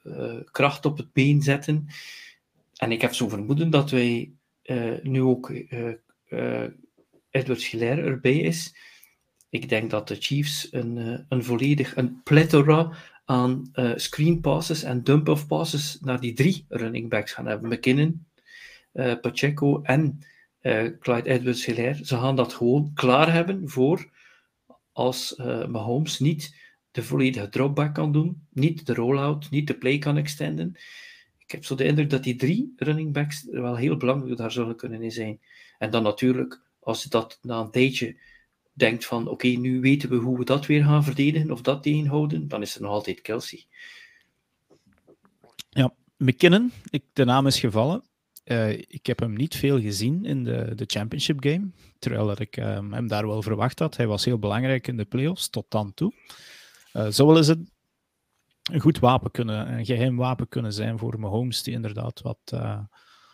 kracht 0.51 0.85
op 0.85 0.97
het 0.97 1.13
been 1.13 1.41
zetten. 1.41 1.87
En 2.75 2.91
ik 2.91 3.01
heb 3.01 3.13
zo 3.13 3.27
vermoeden 3.27 3.69
dat 3.69 3.89
wij 3.89 4.31
nu 5.03 5.21
ook 5.21 5.51
Edward 7.29 7.63
Hilaire 7.63 8.01
erbij 8.01 8.37
is. 8.37 8.75
Ik 9.49 9.69
denk 9.69 9.89
dat 9.89 10.07
de 10.07 10.15
Chiefs 10.15 10.67
een, 10.71 11.25
een 11.29 11.43
volledig, 11.43 11.95
een 11.95 12.21
plethora 12.23 12.91
aan 13.25 13.71
screen 13.95 14.41
passes 14.41 14.83
en 14.83 15.03
dump-off 15.03 15.47
passes 15.47 15.97
naar 16.01 16.19
die 16.19 16.33
drie 16.33 16.65
running 16.69 17.09
backs 17.09 17.33
gaan 17.33 17.47
hebben. 17.47 17.69
McKinnon, 17.69 18.25
Pacheco 19.21 19.81
en 19.81 20.19
Clyde 20.99 21.29
Edwards-Hilaire. 21.29 22.05
Ze 22.05 22.17
gaan 22.17 22.35
dat 22.35 22.53
gewoon 22.53 22.91
klaar 22.93 23.33
hebben 23.33 23.69
voor 23.69 24.09
als 24.91 25.35
Mahomes 25.67 26.19
niet 26.19 26.59
de 26.91 27.03
volledige 27.03 27.49
dropback 27.49 27.93
kan 27.93 28.11
doen, 28.11 28.47
niet 28.49 28.85
de 28.85 28.93
rollout, 28.93 29.49
niet 29.49 29.67
de 29.67 29.77
play 29.77 29.97
kan 29.97 30.17
extenden. 30.17 30.75
Ik 31.51 31.57
heb 31.57 31.65
zo 31.65 31.75
de 31.75 31.83
indruk 31.83 32.09
dat 32.09 32.23
die 32.23 32.35
drie 32.35 32.73
running 32.77 33.13
backs 33.13 33.47
wel 33.49 33.75
heel 33.75 33.97
belangrijk 33.97 34.37
daar 34.37 34.51
zullen 34.51 34.75
kunnen 34.75 35.01
in 35.01 35.11
zijn. 35.11 35.39
En 35.77 35.91
dan 35.91 36.03
natuurlijk, 36.03 36.61
als 36.79 37.03
je 37.03 37.09
dat 37.09 37.39
na 37.41 37.59
een 37.59 37.71
tijdje 37.71 38.15
denkt 38.73 39.05
van 39.05 39.27
oké, 39.27 39.47
nu 39.47 39.81
weten 39.81 40.09
we 40.09 40.15
hoe 40.15 40.37
we 40.37 40.45
dat 40.45 40.65
weer 40.65 40.83
gaan 40.83 41.03
verdedigen 41.03 41.51
of 41.51 41.61
dat 41.61 41.83
tegenhouden, 41.83 42.47
dan 42.47 42.61
is 42.61 42.75
er 42.75 42.81
nog 42.81 42.91
altijd 42.91 43.21
Kelsey. 43.21 43.65
Ja, 45.69 45.93
McKinnon, 46.17 46.71
ik, 46.89 47.03
de 47.13 47.25
naam 47.25 47.47
is 47.47 47.59
gevallen. 47.59 48.03
Uh, 48.45 48.69
ik 48.71 49.05
heb 49.05 49.19
hem 49.19 49.33
niet 49.33 49.55
veel 49.55 49.81
gezien 49.81 50.25
in 50.25 50.43
de, 50.43 50.71
de 50.75 50.85
championship 50.87 51.43
game, 51.43 51.71
terwijl 51.99 52.27
dat 52.27 52.39
ik 52.39 52.57
uh, 52.57 52.65
hem 52.65 53.07
daar 53.07 53.27
wel 53.27 53.41
verwacht 53.41 53.79
had. 53.79 53.97
Hij 53.97 54.07
was 54.07 54.25
heel 54.25 54.39
belangrijk 54.39 54.87
in 54.87 54.97
de 54.97 55.05
playoffs 55.05 55.49
tot 55.49 55.65
dan 55.69 55.93
toe. 55.93 56.13
Uh, 56.93 57.07
zo 57.07 57.27
wel 57.27 57.37
is 57.37 57.47
het 57.47 57.59
een 58.71 58.79
goed 58.79 58.99
wapen 58.99 59.31
kunnen, 59.31 59.73
een 59.73 59.85
geheim 59.85 60.17
wapen 60.17 60.49
kunnen 60.49 60.73
zijn 60.73 60.97
voor 60.97 61.19
Mahomes, 61.19 61.63
die 61.63 61.73
inderdaad 61.73 62.21
wat, 62.21 62.39
uh, 62.53 62.79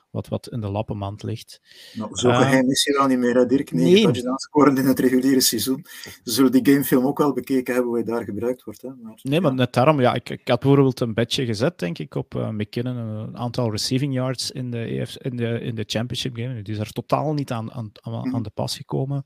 wat, 0.09 0.27
wat 0.27 0.49
in 0.49 0.61
de 0.61 0.69
lappenmand 0.69 1.23
ligt. 1.23 1.61
Nou, 1.93 2.15
zo 2.15 2.29
geheim 2.29 2.63
uh, 2.63 2.71
is 2.71 2.85
hij 2.85 2.95
wel 2.97 3.07
niet 3.07 3.17
meer, 3.17 3.35
hè, 3.35 3.45
Dirk. 3.45 3.71
Nee, 3.71 3.93
nee. 3.93 4.03
touchdowns 4.03 4.43
scoren 4.43 4.77
in 4.77 4.85
het 4.85 4.99
reguliere 4.99 5.41
seizoen. 5.41 5.85
Ze 6.23 6.31
zullen 6.31 6.51
die 6.51 6.73
gamefilm 6.73 7.05
ook 7.05 7.17
wel 7.17 7.33
bekeken 7.33 7.73
hebben 7.73 7.91
hoe 7.91 8.01
hij 8.03 8.13
daar 8.13 8.23
gebruikt 8.23 8.63
wordt. 8.63 8.81
Hè. 8.81 8.89
Maar, 9.01 9.19
nee, 9.21 9.41
maar 9.41 9.53
net 9.53 9.73
daarom, 9.73 10.01
ja, 10.01 10.13
ik, 10.13 10.29
ik 10.29 10.47
had 10.47 10.59
bijvoorbeeld 10.59 10.99
een 10.99 11.13
bedje 11.13 11.45
gezet, 11.45 11.79
denk 11.79 11.97
ik, 11.97 12.15
op 12.15 12.35
uh, 12.35 12.49
McKinnon, 12.49 12.97
een 12.97 13.37
aantal 13.37 13.71
receiving 13.71 14.13
yards 14.13 14.51
in 14.51 14.71
de, 14.71 14.79
EF, 14.79 15.17
in 15.17 15.35
de, 15.35 15.59
in 15.59 15.75
de 15.75 15.83
championship 15.87 16.35
game. 16.35 16.61
Die 16.61 16.73
is 16.73 16.79
er 16.79 16.91
totaal 16.91 17.33
niet 17.33 17.51
aan, 17.51 17.71
aan, 17.71 17.91
aan, 18.01 18.33
aan 18.33 18.43
de 18.43 18.51
pas 18.53 18.75
gekomen. 18.75 19.25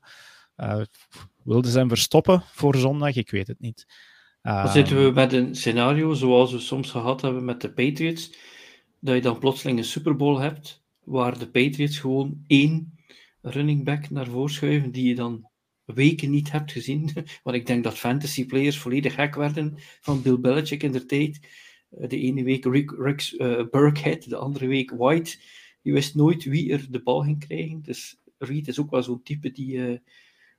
Wilden 1.44 1.70
ze 1.70 1.78
hem 1.78 1.88
verstoppen 1.88 2.42
voor 2.52 2.76
zondag? 2.76 3.16
Ik 3.16 3.30
weet 3.30 3.46
het 3.46 3.60
niet. 3.60 3.86
Dan 4.42 4.68
zitten 4.68 5.04
we 5.04 5.10
met 5.10 5.32
een 5.32 5.54
scenario 5.54 6.14
zoals 6.14 6.52
we 6.52 6.58
soms 6.58 6.90
gehad 6.90 7.20
hebben 7.20 7.44
met 7.44 7.60
de 7.60 7.72
Patriots, 7.72 8.36
dat 9.00 9.14
je 9.14 9.20
dan 9.20 9.38
plotseling 9.38 9.78
een 9.78 9.84
Super 9.84 10.16
Bowl 10.16 10.38
hebt, 10.38 10.84
waar 11.04 11.38
de 11.38 11.50
Patriots 11.50 11.98
gewoon 11.98 12.44
één 12.46 12.98
running 13.40 13.84
back 13.84 14.10
naar 14.10 14.26
voren 14.26 14.52
schuiven, 14.52 14.92
die 14.92 15.08
je 15.08 15.14
dan 15.14 15.50
weken 15.84 16.30
niet 16.30 16.52
hebt 16.52 16.72
gezien. 16.72 17.10
Want 17.42 17.56
ik 17.56 17.66
denk 17.66 17.84
dat 17.84 17.98
fantasy 17.98 18.46
players 18.46 18.78
volledig 18.78 19.14
gek 19.14 19.34
werden 19.34 19.74
van 20.00 20.22
Bill 20.22 20.40
Belichick 20.40 20.82
in 20.82 20.92
de 20.92 21.06
tijd. 21.06 21.40
De 21.88 22.18
ene 22.18 22.42
week 22.42 22.64
Rick, 22.64 22.90
Rick 22.90 23.34
uh, 23.36 23.62
Burkhead, 23.70 24.28
de 24.28 24.36
andere 24.36 24.66
week 24.66 24.90
White. 24.90 25.38
Je 25.82 25.92
wist 25.92 26.14
nooit 26.14 26.44
wie 26.44 26.72
er 26.72 26.86
de 26.90 27.02
bal 27.02 27.22
ging 27.22 27.46
krijgen. 27.46 27.82
Dus 27.82 28.20
Reed 28.38 28.68
is 28.68 28.80
ook 28.80 28.90
wel 28.90 29.02
zo'n 29.02 29.22
type 29.22 29.50
die, 29.50 29.76
uh, 29.76 29.98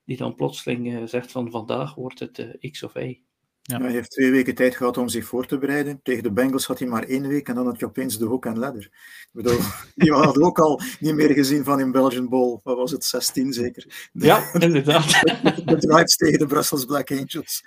die 0.06 0.17
dan 0.17 0.36
plotseling 0.36 0.88
uh, 0.88 1.04
zegt 1.06 1.32
van 1.32 1.52
vandaag 1.52 1.96
wordt 1.96 2.19
het 2.19 2.58
X 2.72 2.84
of 2.84 2.96
Y. 2.96 3.22
Ja. 3.65 3.82
hij 3.82 3.91
heeft 3.91 4.12
twee 4.12 4.32
weken 4.32 4.56
tijd 4.56 4.76
gehad 4.76 4.97
om 4.97 5.08
zich 5.08 5.26
voor 5.26 5.45
te 5.45 5.58
bereiden. 5.58 5.99
Tegen 6.04 6.23
de 6.23 6.32
Bengals 6.32 6.65
had 6.65 6.80
hij 6.80 6.88
maar 6.88 7.04
één 7.04 7.28
week 7.28 7.47
en 7.47 7.56
dan 7.56 7.65
had 7.65 7.80
je 7.80 7.86
opeens 7.86 8.17
de 8.17 8.26
hoek 8.26 8.45
en 8.45 8.60
ladder. 8.60 8.84
Ik 8.84 9.30
bedoel, 9.32 9.60
die 9.95 10.12
hadden 10.13 10.43
ook 10.43 10.60
al 10.60 10.82
niet 10.99 11.15
meer 11.15 11.34
gezien 11.34 11.63
van 11.63 11.80
in 11.80 11.91
Belgian 11.91 12.30
Bowl. 12.30 12.60
Wat 12.63 12.78
was 12.78 12.91
het, 12.91 13.04
16 13.04 13.54
zeker? 13.54 14.10
ja, 14.13 14.54
inderdaad. 14.54 15.10
De, 15.65 15.78
drives 15.78 16.15
tegen 16.15 16.39
de 16.39 16.45
Brussels 16.45 16.86
Black 16.86 17.12
Angels. 17.12 17.63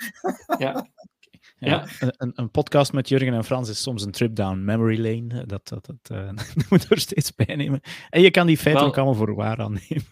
ja. 0.59 0.88
Ja, 1.58 1.86
Een, 1.98 2.32
een, 2.34 2.50
podcast 2.50 2.92
met 2.92 3.08
Jurgen 3.08 3.34
en 3.34 3.44
Frans 3.44 3.68
is 3.68 3.82
soms 3.82 4.04
een 4.04 4.10
trip 4.10 4.34
down 4.34 4.64
memory 4.64 4.98
lane. 4.98 5.46
Dat, 5.46 5.68
dat, 5.68 5.86
dat, 5.86 6.10
uh, 6.18 6.30
moet 6.68 6.90
er 6.90 7.00
steeds 7.00 7.34
bij 7.34 7.56
nemen. 7.56 7.80
En 8.10 8.22
je 8.22 8.30
kan 8.30 8.46
die 8.46 8.56
feiten 8.56 8.86
ook 8.86 8.96
allemaal 8.96 9.14
voor 9.14 9.34
waar 9.34 9.60
aannemen. 9.60 10.06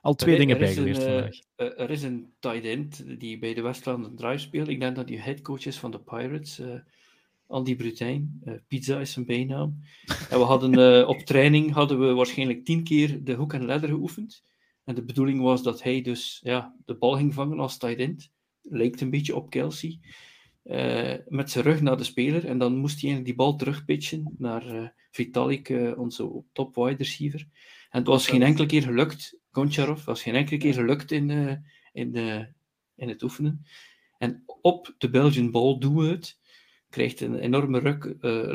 Al 0.00 0.14
twee 0.14 0.38
dingen 0.38 0.58
bijgeleerd 0.58 0.96
een, 0.96 1.02
vandaag. 1.02 1.38
Uh, 1.56 1.80
er 1.80 1.90
is 1.90 2.02
een 2.02 2.32
tight 2.38 2.64
end 2.64 3.20
die 3.20 3.38
bij 3.38 3.54
de 3.54 3.62
Westland 3.62 4.18
Drive 4.18 4.38
speelt. 4.38 4.68
Ik 4.68 4.80
denk 4.80 4.96
dat 4.96 5.08
hij 5.08 5.18
headcoach 5.18 5.66
is 5.66 5.78
van 5.78 5.90
de 5.90 6.00
Pirates. 6.00 6.60
Uh, 6.60 6.74
Andy 7.46 7.76
Brutijn. 7.76 8.42
Pizza 8.68 9.00
is 9.00 9.12
zijn 9.12 9.26
bijnaam. 9.26 9.78
en 10.30 10.38
we 10.38 10.44
hadden 10.44 11.08
op 11.08 11.18
training 11.32 11.72
hadden 11.72 12.00
we 12.00 12.12
waarschijnlijk 12.12 12.64
tien 12.64 12.84
keer 12.84 13.24
de 13.24 13.34
hoek 13.34 13.52
en 13.52 13.64
ladder 13.64 13.88
geoefend. 13.88 14.42
En 14.84 14.94
de 14.94 15.04
bedoeling 15.04 15.40
was 15.40 15.62
dat 15.62 15.82
hij 15.82 16.00
dus 16.00 16.40
ja, 16.42 16.74
de 16.84 16.94
bal 16.94 17.16
ging 17.16 17.34
vangen 17.34 17.58
als 17.58 17.78
tight 17.78 17.98
end. 17.98 18.30
Lijkt 18.62 19.00
een 19.00 19.10
beetje 19.10 19.36
op 19.36 19.50
Kelsey. 19.50 19.98
Uh, 20.64 21.14
met 21.28 21.50
zijn 21.50 21.64
rug 21.64 21.80
naar 21.80 21.96
de 21.96 22.04
speler. 22.04 22.46
En 22.46 22.58
dan 22.58 22.76
moest 22.76 23.02
hij 23.02 23.22
die 23.22 23.34
bal 23.34 23.56
terugpitchen 23.56 24.34
naar 24.38 24.74
uh, 24.74 24.88
Vitalik, 25.10 25.68
uh, 25.68 25.98
onze 25.98 26.44
top 26.52 26.74
wide 26.74 26.96
receiver. 26.96 27.40
En 27.90 27.98
het 27.98 28.06
was 28.06 28.28
geen 28.28 28.42
enkele 28.42 28.66
keer 28.66 28.82
gelukt. 28.82 29.38
Goncharov 29.50 30.04
was 30.04 30.22
geen 30.22 30.34
enkele 30.34 30.58
keer 30.58 30.74
gelukt 30.74 31.12
in, 31.12 31.30
in, 31.92 32.14
in 32.94 33.08
het 33.08 33.22
oefenen. 33.22 33.66
En 34.18 34.42
op 34.60 34.94
de 34.98 35.10
Belgian 35.10 35.50
ball 35.50 35.78
doen 35.78 35.96
we 35.96 36.06
het. 36.06 36.38
Krijgt 36.88 37.20
een 37.20 37.38
enorme 37.38 37.78
ruk, 37.78 38.14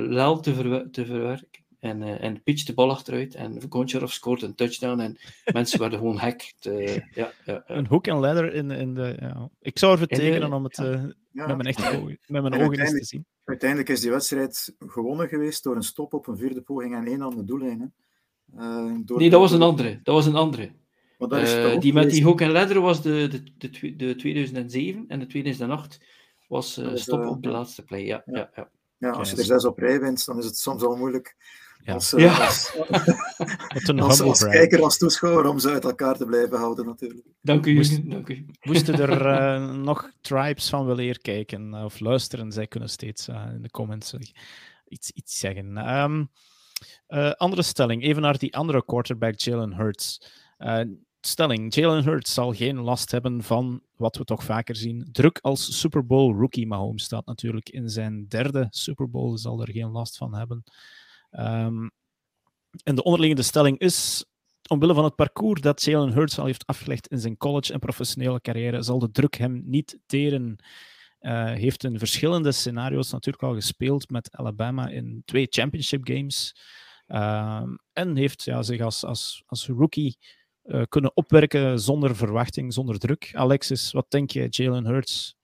lel 0.10 0.40
te, 0.40 0.54
verwer 0.54 0.92
te 0.92 1.06
verwerken. 1.06 1.67
En, 1.80 2.02
uh, 2.02 2.24
en 2.24 2.44
pitch 2.44 2.64
de 2.64 2.74
bal 2.74 2.92
achteruit. 2.92 3.36
En 3.36 3.62
Goncharov 3.70 4.12
scoort 4.12 4.42
een 4.42 4.56
touchdown. 4.56 5.00
En 5.00 5.18
mensen 5.54 5.80
werden 5.80 6.00
gewoon 6.00 6.18
hack. 6.18 6.54
ja, 6.60 7.04
ja, 7.14 7.32
ja. 7.46 7.64
Een 7.68 7.88
hoek 7.88 8.08
en 8.08 8.16
ladder 8.16 8.54
in, 8.54 8.72
in 8.72 8.94
de. 8.94 9.18
Ja. 9.20 9.50
Ik 9.60 9.80
zou 9.80 9.92
ervoor 9.92 10.08
tekenen 10.08 10.54
om 10.54 10.64
het 10.64 10.78
uh, 10.78 11.04
met 11.32 11.48
mijn, 11.48 11.62
echte 11.62 11.98
ogen, 11.98 12.20
met 12.28 12.42
mijn 12.42 12.54
ogen 12.54 12.80
eens 12.80 12.92
te 12.92 13.04
zien. 13.04 13.26
Uiteindelijk 13.44 13.90
is 13.90 14.02
die 14.02 14.12
wedstrijd 14.12 14.76
gewonnen 14.80 15.28
geweest 15.28 15.64
door 15.64 15.76
een 15.76 15.84
stop 15.84 16.14
op 16.14 16.28
een 16.28 16.38
vierde 16.38 16.62
poging 16.62 16.96
en 16.96 17.08
één 17.08 17.24
aan 17.24 17.36
de 17.36 17.44
doellijn. 17.44 17.94
Uh, 18.56 18.92
nee, 19.06 19.30
dat 19.30 19.40
was 19.40 19.52
een 19.52 19.62
andere. 19.62 20.00
Dat 20.04 20.16
was 20.16 20.26
een 20.26 20.36
andere. 20.36 20.72
die 21.80 21.94
met 21.94 22.10
die 22.10 22.24
hoek 22.24 22.42
en 22.42 22.52
ladder 22.52 22.82
was 22.82 23.02
de, 23.02 23.44
de, 23.58 23.70
de, 23.70 23.96
de 23.96 24.16
2007 24.16 25.06
en 25.08 25.20
de 25.20 25.26
2008 25.26 26.00
was 26.48 26.82
stop 26.94 27.26
op 27.26 27.44
de 27.44 27.50
laatste 27.50 27.84
play. 27.84 28.06
Ja, 28.06 28.22
ja. 28.26 28.50
ja, 28.56 28.70
ja. 28.98 29.10
als 29.10 29.32
je 29.32 29.38
er 29.38 29.44
zes 29.44 29.66
op 29.66 29.78
rij 29.78 30.00
wint, 30.00 30.26
dan 30.26 30.38
is 30.38 30.46
het 30.46 30.58
soms 30.58 30.84
al 30.84 30.96
moeilijk 30.96 31.36
ja. 31.88 31.94
Als, 31.94 32.14
uh, 32.14 32.20
ja. 32.20 32.38
als, 32.38 34.22
als, 34.22 34.44
kijker, 34.44 34.84
als 34.84 34.98
toeschouwer, 34.98 35.46
om 35.46 35.60
ze 35.60 35.70
uit 35.70 35.84
elkaar 35.84 36.18
te 36.18 36.26
blijven 36.26 36.58
houden 36.58 36.86
natuurlijk. 36.86 37.28
Dank 37.42 37.66
u, 37.66 37.74
Moest, 37.74 38.10
dank 38.10 38.30
u. 38.30 38.46
Moesten 38.62 39.00
er 39.00 39.26
uh, 39.26 39.74
nog 39.90 40.12
tribes 40.22 40.70
van 40.70 40.86
willen 40.86 41.22
kijken 41.22 41.74
of 41.74 42.00
luisteren, 42.00 42.52
zij 42.52 42.68
kunnen 42.68 42.90
steeds 42.90 43.28
uh, 43.28 43.46
in 43.56 43.62
de 43.62 43.70
comments 43.70 44.14
iets, 44.88 45.12
iets 45.12 45.40
zeggen. 45.40 45.78
Um, 46.00 46.30
andere 47.38 47.62
stelling, 47.62 48.04
even 48.04 48.22
naar 48.22 48.38
die 48.38 48.56
andere 48.56 48.86
quarterback, 48.86 49.40
Jalen 49.40 49.76
Hurts. 49.76 50.22
stelling, 51.22 51.74
Jalen 51.74 52.04
Hurts 52.04 52.34
zal 52.34 52.54
geen 52.54 52.80
last 52.80 53.12
hebben 53.12 53.44
van 53.44 53.82
wat 53.96 54.18
we 54.18 54.24
toch 54.24 54.44
vaker 54.44 54.76
zien. 54.76 55.10
Druk 55.12 55.40
als 55.42 55.80
Super 55.80 56.06
Bowl 56.06 56.34
rookie. 56.34 56.68
Mahomes 56.68 57.04
staat 57.04 57.26
natuurlijk 57.26 57.70
in 57.70 57.90
zijn 57.90 58.26
derde 58.28 58.68
Super 58.70 59.10
Bowl, 59.10 59.38
zal 59.38 59.62
er 59.62 59.72
geen 59.72 59.92
last 59.92 60.18
van 60.18 60.36
hebben. 60.36 60.64
Um, 61.40 61.92
en 62.84 62.96
de 62.96 63.04
onderliggende 63.04 63.44
stelling 63.44 63.80
is, 63.80 64.26
omwille 64.68 64.94
van 64.94 65.04
het 65.04 65.16
parcours 65.16 65.62
dat 65.62 65.84
Jalen 65.84 66.14
Hurts 66.14 66.40
al 66.40 66.46
heeft 66.46 66.66
afgelegd 66.66 67.08
in 67.08 67.20
zijn 67.20 67.38
college 67.38 67.74
en 67.74 67.80
professionele 67.80 68.42
carrière, 68.42 68.82
zal 68.82 69.00
de 69.00 69.12
druk 69.12 69.36
hem 69.36 69.62
niet 69.66 70.00
teren. 70.06 70.56
Uh, 71.22 71.52
heeft 71.52 71.84
in 71.84 72.00
verschillende 72.00 72.52
scenario's 72.52 73.12
natuurlijk 73.12 73.44
al 73.44 73.54
gespeeld 73.54 74.10
met 74.10 74.36
Alabama 74.36 74.88
in 74.88 75.22
twee 75.26 75.48
championship 75.50 76.08
games. 76.08 76.56
Uh, 77.08 77.64
en 77.94 78.16
heeft 78.16 78.44
ja, 78.44 78.64
zich 78.64 78.82
als, 78.82 79.04
als, 79.04 79.44
als 79.46 79.68
rookie 79.68 80.18
uh, 80.64 80.84
kunnen 80.90 81.16
opwerken 81.16 81.80
zonder 81.80 82.16
verwachting, 82.16 82.74
zonder 82.74 83.00
druk. 83.00 83.30
Alexis, 83.34 83.92
wat 83.92 84.06
denk 84.10 84.30
je, 84.32 84.48
Jalen 84.50 84.86
Hurts? 84.86 85.36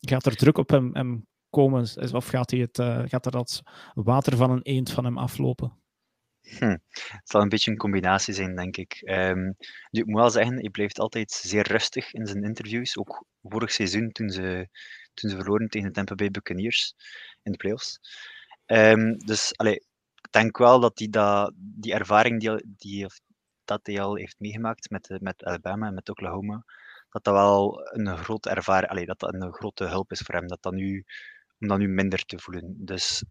Gaat 0.00 0.26
er 0.26 0.36
druk 0.36 0.58
op 0.58 0.70
hem, 0.70 0.94
hem 0.94 1.27
komen? 1.50 2.12
Of 2.12 2.28
gaat, 2.28 2.50
hij 2.50 2.60
het, 2.60 2.78
uh, 2.78 3.02
gaat 3.06 3.26
er 3.26 3.32
dat 3.32 3.62
water 3.94 4.36
van 4.36 4.50
een 4.50 4.62
eend 4.62 4.90
van 4.90 5.04
hem 5.04 5.18
aflopen? 5.18 5.72
Hm. 6.40 6.76
Het 6.90 7.20
zal 7.24 7.40
een 7.40 7.48
beetje 7.48 7.70
een 7.70 7.76
combinatie 7.76 8.34
zijn, 8.34 8.56
denk 8.56 8.76
ik. 8.76 9.02
Um, 9.04 9.56
ik 9.90 10.06
moet 10.06 10.20
wel 10.20 10.30
zeggen, 10.30 10.54
hij 10.54 10.70
blijft 10.70 10.98
altijd 10.98 11.30
zeer 11.30 11.68
rustig 11.68 12.12
in 12.12 12.26
zijn 12.26 12.44
interviews. 12.44 12.96
Ook 12.96 13.24
vorig 13.42 13.72
seizoen, 13.72 14.12
toen 14.12 14.30
ze, 14.30 14.68
toen 15.14 15.30
ze 15.30 15.36
verloren 15.36 15.68
tegen 15.68 15.88
de 15.88 15.94
Tampa 15.94 16.14
Bay 16.14 16.30
Buccaneers 16.30 16.94
in 17.42 17.52
de 17.52 17.58
playoffs. 17.58 18.00
Um, 18.66 19.18
dus 19.18 19.56
allee, 19.56 19.74
ik 20.14 20.28
denk 20.30 20.58
wel 20.58 20.80
dat 20.80 20.96
die, 20.96 21.08
dat, 21.08 21.52
die 21.56 21.92
ervaring 21.92 22.40
die, 22.40 22.64
die, 22.76 23.06
dat 23.64 23.80
hij 23.82 24.00
al 24.00 24.16
heeft 24.16 24.38
meegemaakt 24.38 24.90
met, 24.90 25.16
met 25.20 25.44
Alabama 25.44 25.86
en 25.86 25.94
met 25.94 26.08
Oklahoma, 26.08 26.64
dat 27.10 27.24
dat 27.24 27.34
wel 27.34 27.80
een 27.92 28.16
grote 28.16 28.50
ervaring, 28.50 28.90
allee, 28.90 29.06
dat 29.06 29.18
dat 29.18 29.34
een 29.34 29.52
grote 29.52 29.84
hulp 29.84 30.10
is 30.10 30.20
voor 30.20 30.34
hem. 30.34 30.46
Dat 30.46 30.62
dat 30.62 30.72
nu 30.72 31.04
om 31.58 31.68
dat 31.68 31.78
nu 31.78 31.88
minder 31.88 32.24
te 32.24 32.38
voelen. 32.38 32.74
Dus 32.76 33.24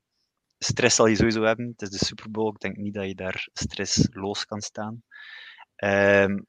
stress 0.57 0.95
zal 0.95 1.07
je 1.07 1.15
sowieso 1.15 1.43
hebben. 1.43 1.67
Het 1.67 1.81
is 1.81 1.89
de 1.89 2.05
Super 2.05 2.31
Bowl. 2.31 2.49
Ik 2.49 2.59
denk 2.59 2.77
niet 2.77 2.93
dat 2.93 3.07
je 3.07 3.15
daar 3.15 3.49
stressloos 3.53 4.45
kan 4.45 4.61
staan. 4.61 5.03
Um, 5.83 6.45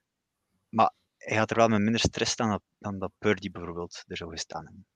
maar 0.68 0.92
hij 1.16 1.36
gaat 1.36 1.50
er 1.50 1.56
wel 1.56 1.68
met 1.68 1.80
minder 1.80 2.00
stress 2.00 2.32
staan 2.32 2.48
dan, 2.48 2.60
dan 2.78 2.98
dat 2.98 3.12
Purdy 3.18 3.50
bijvoorbeeld 3.50 4.04
er 4.06 4.16
zou 4.16 4.30
gestaan. 4.30 4.86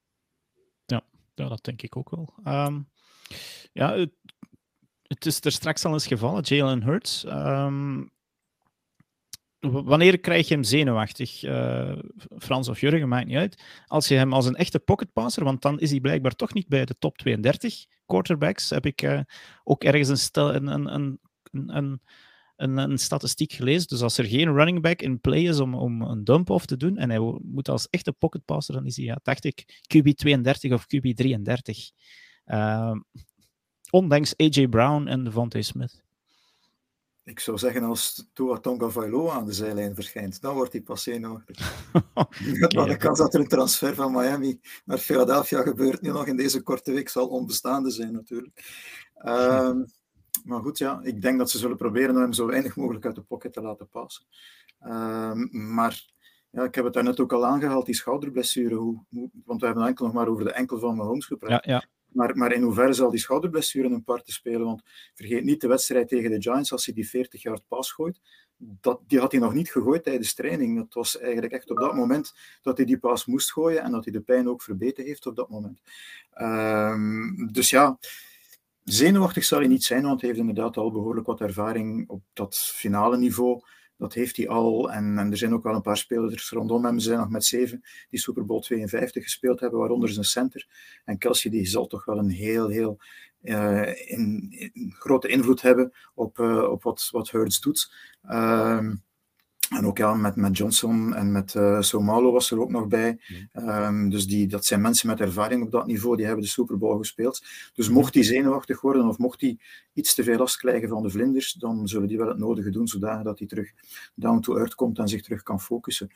Ja, 0.85 1.05
dat 1.35 1.65
denk 1.65 1.83
ik 1.83 1.97
ook 1.97 2.11
wel. 2.11 2.35
Um, 2.45 2.91
ja, 3.73 3.97
het, 3.97 4.13
het, 5.03 5.27
is 5.27 5.41
er 5.41 5.53
straks 5.53 5.85
al 5.85 5.93
eens 5.93 6.07
gevallen, 6.07 6.43
Jalen 6.43 6.83
Hurts. 6.83 7.25
Um, 7.25 8.11
wanneer 9.71 10.21
krijg 10.21 10.49
je 10.49 10.55
hem 10.55 10.65
zenuwachtig? 10.65 11.43
Uh, 11.43 11.99
Frans 12.39 12.69
of 12.69 12.81
Jurgen, 12.81 13.09
maakt 13.09 13.27
niet 13.27 13.37
uit. 13.37 13.63
Als 13.87 14.09
je 14.09 14.15
hem 14.15 14.33
als 14.33 14.47
een 14.47 14.55
echte 14.55 14.79
pocketpasser, 14.79 15.45
want 15.45 15.63
dan 15.63 15.81
is 15.81 15.91
hij 15.91 16.01
blijkbaar 16.01 16.35
toch 16.35 16.55
niet 16.55 16.69
bij 16.69 16.85
de 16.85 16.99
top 16.99 17.19
32 17.19 17.85
quarterbacks, 18.07 18.71
heb 18.71 18.87
ik 18.87 19.03
uh, 19.03 19.21
ook 19.65 19.85
ergens 19.85 20.09
een, 20.09 20.19
stel, 20.19 20.55
een, 20.55 20.67
een, 20.67 21.21
een, 21.53 22.01
een, 22.57 22.99
statistiek 22.99 23.53
gelezen. 23.53 23.89
Dus 23.89 24.03
als 24.03 24.19
er 24.19 24.25
geen 24.25 24.55
running 24.55 24.81
back 24.81 25.03
in 25.03 25.21
play 25.21 25.43
is 25.43 25.61
om, 25.61 25.75
om 25.75 26.03
een 26.03 26.25
dump-off 26.25 26.67
te 26.67 26.77
doen, 26.77 26.97
en 26.97 27.11
hij 27.11 27.39
moet 27.43 27.69
als 27.69 27.89
echte 27.91 28.13
pocketpasser, 28.13 28.75
dan 28.75 28.87
is 28.87 28.97
hij, 28.97 29.05
ja, 29.05 29.19
dacht 29.23 29.45
ik, 29.45 29.83
QB 29.97 30.09
32 30.09 30.73
of 30.73 30.87
QB 30.87 31.15
33. 31.15 31.91
Uh, 32.47 32.95
ondanks 33.91 34.37
AJ 34.37 34.69
Brown 34.69 35.07
en 35.07 35.25
Devontae 35.25 35.63
Smith 35.63 36.02
ik 37.25 37.41
zou 37.41 37.59
zeggen, 37.59 37.83
als 37.83 38.31
Tua 38.33 38.59
Tonga 38.59 38.91
aan 39.31 39.47
de 39.47 39.53
zijlijn 39.53 39.95
verschijnt, 39.95 40.41
dan 40.41 40.55
wordt 40.55 40.73
hij 40.73 40.83
pas 40.83 41.03
zenuwachtig. 41.03 41.87
maar 42.75 42.89
de 42.89 42.97
kans 42.97 43.19
dat 43.19 43.35
er 43.35 43.41
een 43.41 43.49
transfer 43.49 43.95
van 43.95 44.13
Miami 44.13 44.61
naar 44.85 44.99
Philadelphia 44.99 45.63
gebeurt 45.63 46.01
nu 46.01 46.11
nog 46.11 46.27
in 46.27 46.37
deze 46.37 46.63
korte 46.63 46.93
week 46.93 47.09
zal 47.09 47.29
onbestaande 47.29 47.91
zijn 47.91 48.13
natuurlijk. 48.13 48.65
Um, 49.25 49.87
maar 50.45 50.61
goed, 50.61 50.79
ja, 50.79 51.01
ik 51.03 51.23
denk 51.23 51.39
dat 51.39 51.51
ze 51.51 51.59
zullen 51.59 51.77
proberen 51.77 52.15
om 52.15 52.21
hem 52.21 52.33
zo 52.33 52.47
weinig 52.47 52.77
mogelijk 52.77 53.07
uit 53.07 53.15
de 53.15 53.23
pocket 53.23 53.53
te 53.53 53.63
laten 53.63 53.89
passen. 53.89 54.27
Um, 54.81 55.49
maar 55.75 56.11
ja, 56.51 56.65
ik 56.65 56.75
heb 56.75 56.85
het 56.85 56.95
daarnet 56.95 57.21
ook 57.21 57.33
al 57.33 57.47
aangehaald, 57.47 57.87
die 57.87 57.95
schouderblessure. 57.95 58.75
Hoe, 58.75 59.05
hoe, 59.11 59.31
want 59.45 59.61
we 59.61 59.67
hebben 59.67 59.87
enkel 59.87 60.05
nog 60.05 60.15
maar 60.15 60.29
over 60.29 60.45
de 60.45 60.53
enkel 60.53 60.79
van 60.79 60.97
Mahomes 60.97 61.27
gepraat. 61.27 61.65
Ja, 61.65 61.73
ja. 61.73 61.85
Maar, 62.13 62.37
maar 62.37 62.53
in 62.53 62.63
hoeverre 62.63 62.93
zal 62.93 63.11
die 63.11 63.21
schouderblessure 63.21 63.89
een 63.89 64.05
part 64.05 64.31
spelen? 64.31 64.65
Want 64.65 64.83
vergeet 65.15 65.45
niet 65.45 65.61
de 65.61 65.69
wedstrijd 65.69 66.09
tegen 66.09 66.31
de 66.31 66.43
Giants, 66.43 66.73
als 66.73 66.85
hij 66.87 66.95
die 66.95 67.09
40 67.09 67.43
jaar 67.43 67.61
pas 67.69 67.93
gooit, 67.93 68.21
dat, 68.81 69.01
die 69.07 69.19
had 69.19 69.33
hij 69.33 69.41
nog 69.41 69.55
niet 69.55 69.71
gegooid 69.71 70.03
tijdens 70.05 70.35
training. 70.35 70.77
Dat 70.77 70.95
was 70.95 71.19
eigenlijk 71.19 71.53
echt 71.53 71.71
op 71.71 71.79
dat 71.79 71.95
moment 71.95 72.35
dat 72.63 72.77
hij 72.77 72.87
die 72.87 72.99
pas 72.99 73.27
moest 73.27 73.53
gooien 73.53 73.83
en 73.83 73.93
dat 73.93 74.05
hij 74.05 74.13
de 74.13 74.21
pijn 74.21 74.49
ook 74.49 74.63
verbeterd 74.63 75.07
heeft 75.07 75.27
op 75.27 75.37
dat 75.37 75.49
moment. 75.49 75.81
Um, 76.41 77.53
dus 77.53 77.71
ja, 77.71 77.99
zenuwachtig 78.85 79.45
zal 79.45 79.59
hij 79.59 79.69
niet 79.69 79.85
zijn, 79.85 80.03
want 80.03 80.21
hij 80.21 80.29
heeft 80.29 80.41
inderdaad 80.41 80.77
al 80.77 80.93
behoorlijk 80.93 81.27
wat 81.27 81.41
ervaring 81.41 82.09
op 82.09 82.23
dat 82.33 82.57
finale 82.57 83.17
niveau. 83.17 83.61
Dat 84.03 84.15
heeft 84.15 84.37
hij 84.37 84.49
al. 84.49 84.93
En, 84.93 85.19
er 85.19 85.37
zijn 85.37 85.53
ook 85.53 85.63
wel 85.63 85.75
een 85.75 85.83
paar 85.83 85.97
spelers 85.97 86.51
rondom 86.51 86.85
hem. 86.85 86.99
Ze 86.99 87.07
zijn 87.07 87.19
nog 87.19 87.29
met 87.29 87.45
zeven 87.45 87.81
die 88.11 88.21
Super 88.21 88.45
Bowl 88.45 88.61
52 88.61 89.23
gespeeld 89.23 89.61
hebben, 89.61 89.79
waaronder 89.79 90.09
zijn 90.09 90.25
center. 90.25 90.67
En 91.05 91.19
Kelsey 91.19 91.51
die 91.51 91.67
zal 91.67 91.87
toch 91.87 92.05
wel 92.05 92.19
een 92.19 92.31
heel, 92.31 92.69
heel 92.69 92.99
in, 94.07 94.53
grote 94.99 95.29
invloed 95.29 95.63
hebben 95.63 95.93
op, 96.15 96.39
uh, 96.39 96.71
op 96.71 96.83
wat, 96.83 97.09
wat 97.11 97.31
Hurts 97.31 97.61
doet. 97.61 97.95
Uh, 98.25 98.89
En 99.77 99.87
ook 99.87 99.99
ja, 99.99 100.15
met, 100.15 100.37
met 100.37 100.57
Johnson 100.57 101.15
en 101.15 101.33
met 101.33 101.55
uh, 101.55 101.81
Somalo 101.81 102.33
was 102.33 102.51
er 102.51 102.61
ook 102.61 102.71
nog 102.71 102.87
bij. 102.87 103.21
Um, 103.55 104.11
dus 104.11 104.27
die, 104.27 104.47
dat 104.47 104.65
zijn 104.65 104.81
mensen 104.81 105.09
met 105.09 105.21
ervaring 105.21 105.63
op 105.63 105.71
dat 105.71 105.87
niveau, 105.87 106.17
die 106.17 106.27
hebben 106.27 106.45
de 106.45 106.51
Super 106.51 106.79
Bowl 106.79 106.99
gespeeld. 106.99 107.45
Dus 107.75 107.89
mocht 107.89 108.13
die 108.13 108.23
zenuwachtig 108.23 108.81
worden 108.81 109.07
of 109.07 109.19
mocht 109.19 109.41
die 109.41 109.61
iets 109.93 110.15
te 110.15 110.25
veel 110.25 110.39
last 110.39 110.57
krijgen 110.57 110.89
van 110.89 111.03
de 111.03 111.11
vlinders, 111.11 111.53
dan 111.53 111.89
zullen 111.89 112.09
die 112.09 112.19
wel 112.19 112.29
het 112.29 112.39
nodige 112.39 112.71
doen, 112.71 112.89
zodat 112.89 113.39
hij 113.39 113.49
terug 113.49 113.73
down 114.15 114.41
to 114.41 114.57
earth 114.57 114.75
komt 114.75 114.99
en 114.99 115.09
zich 115.09 115.23
terug 115.23 115.43
kan 115.43 115.61
focussen. 115.61 116.11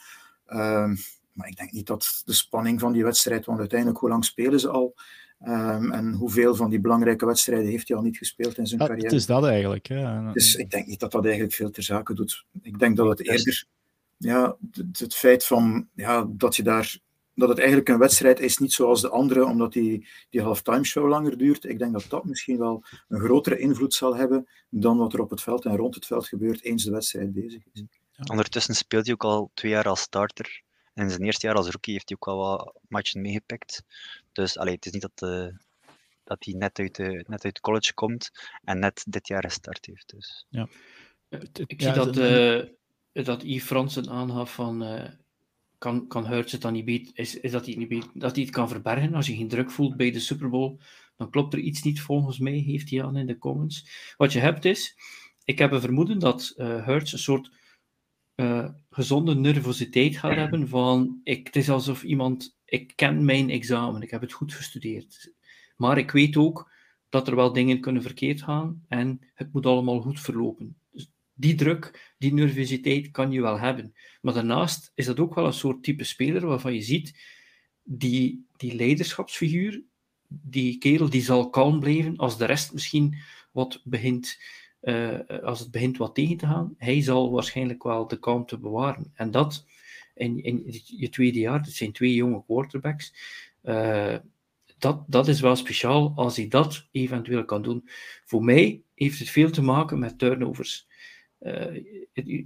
Um, 0.48 0.96
maar 1.32 1.48
ik 1.48 1.56
denk 1.56 1.72
niet 1.72 1.86
dat 1.86 2.22
de 2.24 2.32
spanning 2.32 2.80
van 2.80 2.92
die 2.92 3.04
wedstrijd, 3.04 3.46
want 3.46 3.58
uiteindelijk, 3.58 4.00
hoe 4.00 4.08
lang 4.08 4.24
spelen 4.24 4.60
ze 4.60 4.68
al? 4.68 4.94
Um, 5.44 5.92
en 5.92 6.12
hoeveel 6.12 6.54
van 6.54 6.70
die 6.70 6.80
belangrijke 6.80 7.26
wedstrijden 7.26 7.70
heeft 7.70 7.88
hij 7.88 7.96
al 7.96 8.02
niet 8.02 8.16
gespeeld 8.16 8.58
in 8.58 8.66
zijn 8.66 8.80
ja, 8.80 8.86
carrière? 8.86 9.08
Het 9.08 9.18
is 9.18 9.26
dat 9.26 9.44
eigenlijk. 9.44 9.86
Hè. 9.86 10.32
Dus 10.32 10.54
ik 10.54 10.70
denk 10.70 10.86
niet 10.86 11.00
dat 11.00 11.12
dat 11.12 11.24
eigenlijk 11.24 11.54
veel 11.54 11.70
ter 11.70 11.82
zake 11.82 12.14
doet. 12.14 12.44
Ik 12.62 12.78
denk 12.78 12.96
dat 12.96 13.08
het 13.08 13.28
eerder 13.28 13.66
ja, 14.16 14.56
het, 14.72 14.98
het 14.98 15.14
feit 15.14 15.46
van 15.46 15.88
ja, 15.94 16.26
dat 16.28 16.56
je 16.56 16.62
daar 16.62 16.98
dat 17.34 17.48
het 17.48 17.58
eigenlijk 17.58 17.88
een 17.88 17.98
wedstrijd 17.98 18.40
is, 18.40 18.58
niet 18.58 18.72
zoals 18.72 19.00
de 19.00 19.08
andere, 19.08 19.44
omdat 19.44 19.72
die, 19.72 20.06
die 20.30 20.42
halftime 20.42 20.84
show 20.84 21.08
langer 21.08 21.38
duurt. 21.38 21.64
Ik 21.64 21.78
denk 21.78 21.92
dat 21.92 22.06
dat 22.08 22.24
misschien 22.24 22.58
wel 22.58 22.84
een 23.08 23.20
grotere 23.20 23.58
invloed 23.58 23.94
zal 23.94 24.16
hebben 24.16 24.48
dan 24.70 24.96
wat 24.96 25.12
er 25.12 25.20
op 25.20 25.30
het 25.30 25.42
veld 25.42 25.64
en 25.64 25.76
rond 25.76 25.94
het 25.94 26.06
veld 26.06 26.28
gebeurt 26.28 26.62
eens 26.62 26.84
de 26.84 26.90
wedstrijd 26.90 27.32
bezig 27.32 27.62
is. 27.72 27.84
Ja. 28.12 28.24
Ondertussen 28.30 28.74
speelt 28.74 29.04
hij 29.04 29.14
ook 29.14 29.24
al 29.24 29.50
twee 29.54 29.70
jaar 29.70 29.88
als 29.88 30.00
starter. 30.00 30.62
En 30.96 31.04
in 31.04 31.10
zijn 31.10 31.22
eerste 31.22 31.46
jaar 31.46 31.56
als 31.56 31.70
rookie 31.70 31.92
heeft 31.92 32.08
hij 32.08 32.18
ook 32.20 32.28
al 32.28 32.36
wat 32.36 32.74
matchen 32.88 33.20
meegepikt. 33.20 33.82
Dus 34.32 34.58
allee, 34.58 34.74
het 34.74 34.86
is 34.86 34.92
niet 34.92 35.02
dat, 35.02 35.30
uh, 35.30 35.52
dat 36.24 36.44
hij 36.44 36.54
net 36.54 36.78
uit, 36.78 36.94
de, 36.94 37.24
net 37.26 37.44
uit 37.44 37.60
college 37.60 37.94
komt 37.94 38.30
en 38.64 38.78
net 38.78 39.04
dit 39.08 39.28
jaar 39.28 39.42
gestart 39.44 39.86
heeft. 39.86 40.10
Dus. 40.10 40.46
Ja. 40.48 40.68
Ik 41.66 41.82
zie 41.82 41.92
dat, 41.92 42.16
uh, 42.16 42.62
dat 43.12 43.42
Yves 43.42 43.64
Fransen 43.64 44.10
aangaf 44.10 44.54
van 44.54 44.82
uh, 44.82 45.08
kan, 45.78 46.06
kan 46.06 46.26
Hurts 46.26 46.52
het 46.52 46.60
dan 46.60 46.72
niet 46.72 46.84
beter, 46.84 47.18
is, 47.18 47.40
is 47.40 47.50
dat 47.50 47.64
hij 47.64 47.70
het 47.70 47.78
niet 47.78 47.88
beter, 47.88 48.10
dat 48.14 48.34
hij 48.34 48.44
het 48.44 48.52
kan 48.52 48.68
verbergen 48.68 49.14
als 49.14 49.26
je 49.26 49.36
geen 49.36 49.48
druk 49.48 49.70
voelt 49.70 49.96
bij 49.96 50.10
de 50.10 50.20
Super 50.20 50.48
Bowl, 50.48 50.78
dan 51.16 51.30
klopt 51.30 51.52
er 51.52 51.60
iets 51.60 51.82
niet 51.82 52.00
volgens 52.00 52.38
mij, 52.38 52.52
heeft 52.52 52.90
hij 52.90 53.04
aan 53.04 53.16
in 53.16 53.26
de 53.26 53.38
comments. 53.38 54.14
Wat 54.16 54.32
je 54.32 54.38
hebt 54.38 54.64
is, 54.64 54.96
ik 55.44 55.58
heb 55.58 55.72
een 55.72 55.80
vermoeden 55.80 56.18
dat 56.18 56.54
uh, 56.56 56.84
Hurts 56.86 57.12
een 57.12 57.18
soort 57.18 57.50
uh, 58.36 58.68
gezonde 58.90 59.34
nervositeit 59.34 60.16
gaat 60.16 60.34
hebben 60.34 60.68
van, 60.68 61.20
ik, 61.22 61.46
het 61.46 61.56
is 61.56 61.70
alsof 61.70 62.02
iemand, 62.02 62.58
ik 62.64 62.92
ken 62.94 63.24
mijn 63.24 63.50
examen, 63.50 64.02
ik 64.02 64.10
heb 64.10 64.20
het 64.20 64.32
goed 64.32 64.54
gestudeerd, 64.54 65.32
maar 65.76 65.98
ik 65.98 66.10
weet 66.10 66.36
ook 66.36 66.70
dat 67.08 67.28
er 67.28 67.36
wel 67.36 67.52
dingen 67.52 67.80
kunnen 67.80 68.02
verkeerd 68.02 68.42
gaan 68.42 68.84
en 68.88 69.20
het 69.34 69.52
moet 69.52 69.66
allemaal 69.66 70.00
goed 70.00 70.20
verlopen. 70.20 70.76
Dus 70.90 71.10
die 71.34 71.54
druk, 71.54 72.14
die 72.18 72.32
nervositeit 72.32 73.10
kan 73.10 73.30
je 73.30 73.40
wel 73.40 73.58
hebben. 73.58 73.94
Maar 74.20 74.34
daarnaast 74.34 74.92
is 74.94 75.06
dat 75.06 75.20
ook 75.20 75.34
wel 75.34 75.46
een 75.46 75.52
soort 75.52 75.82
type 75.82 76.04
speler 76.04 76.46
waarvan 76.46 76.74
je 76.74 76.82
ziet, 76.82 77.18
die, 77.82 78.46
die 78.56 78.74
leiderschapsfiguur, 78.74 79.82
die 80.28 80.78
kerel, 80.78 81.10
die 81.10 81.22
zal 81.22 81.50
kalm 81.50 81.80
blijven 81.80 82.16
als 82.16 82.38
de 82.38 82.44
rest 82.44 82.72
misschien 82.72 83.16
wat 83.52 83.80
begint, 83.84 84.38
uh, 84.86 85.18
als 85.42 85.60
het 85.60 85.70
begint 85.70 85.96
wat 85.96 86.14
tegen 86.14 86.36
te 86.36 86.46
gaan. 86.46 86.74
Hij 86.78 87.02
zal 87.02 87.30
waarschijnlijk 87.30 87.82
wel 87.82 88.08
de 88.08 88.18
kalmte 88.18 88.58
bewaren. 88.58 89.12
En 89.14 89.30
dat 89.30 89.66
in, 90.14 90.42
in 90.42 90.62
je 90.84 91.08
tweede 91.08 91.38
jaar, 91.38 91.60
het 91.60 91.72
zijn 91.72 91.92
twee 91.92 92.14
jonge 92.14 92.42
quarterbacks, 92.46 93.14
uh, 93.64 94.16
dat, 94.78 95.04
dat 95.06 95.28
is 95.28 95.40
wel 95.40 95.56
speciaal 95.56 96.12
als 96.16 96.36
hij 96.36 96.48
dat 96.48 96.86
eventueel 96.90 97.44
kan 97.44 97.62
doen. 97.62 97.88
Voor 98.24 98.44
mij 98.44 98.82
heeft 98.94 99.18
het 99.18 99.30
veel 99.30 99.50
te 99.50 99.62
maken 99.62 99.98
met 99.98 100.18
turnovers. 100.18 100.86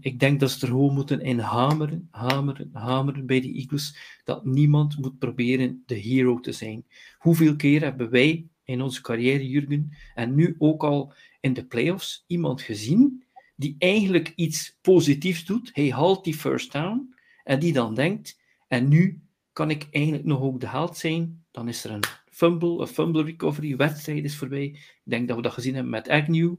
Ik 0.01 0.21
denk 0.21 0.41
dat 0.41 0.51
ze 0.51 0.61
er 0.61 0.73
gewoon 0.73 0.95
moeten 0.95 1.21
in 1.21 1.39
hameren, 1.39 2.09
hameren, 2.11 2.71
hameren 2.73 3.27
bij 3.27 3.41
de 3.41 3.53
Eagles. 3.53 3.97
Dat 4.25 4.45
niemand 4.45 4.99
moet 4.99 5.19
proberen 5.19 5.83
de 5.87 5.95
hero 5.95 6.41
te 6.41 6.53
zijn. 6.53 6.85
Hoeveel 7.19 7.57
keer 7.57 7.81
hebben 7.81 8.11
wij 8.11 8.47
in 8.65 8.83
onze 8.83 9.03
carrière, 9.03 9.49
Jurgen, 9.49 9.93
en 10.15 10.35
nu 10.35 10.55
ook 10.59 10.85
al 10.85 11.13
in 11.41 11.53
de 11.53 11.67
playoffs, 11.67 12.25
iemand 12.27 12.63
gezien 12.63 13.25
die 13.57 13.77
eigenlijk 13.79 14.33
iets 14.37 14.79
positiefs 14.81 15.45
doet? 15.45 15.71
Hij 15.73 15.91
haalt 15.91 16.25
die 16.25 16.35
first 16.35 16.73
down 16.73 17.15
en 17.45 17.59
die 17.59 17.73
dan 17.73 17.95
denkt, 17.95 18.41
en 18.69 18.89
nu 18.89 19.23
kan 19.53 19.71
ik 19.71 19.87
eigenlijk 19.91 20.25
nog 20.25 20.41
ook 20.41 20.61
de 20.61 20.69
held 20.69 20.97
zijn. 20.97 21.45
Dan 21.51 21.69
is 21.69 21.85
er 21.85 21.91
een 21.91 22.05
fumble, 22.31 22.81
een 22.81 22.87
fumble 22.87 23.25
recovery, 23.25 23.77
wedstrijd 23.77 24.25
is 24.25 24.37
voorbij. 24.37 24.65
Ik 24.65 25.01
denk 25.03 25.29
dat 25.29 25.37
we 25.37 25.43
dat 25.43 25.53
gezien 25.53 25.75
hebben 25.75 25.93
met 25.93 26.09
Agnew. 26.09 26.55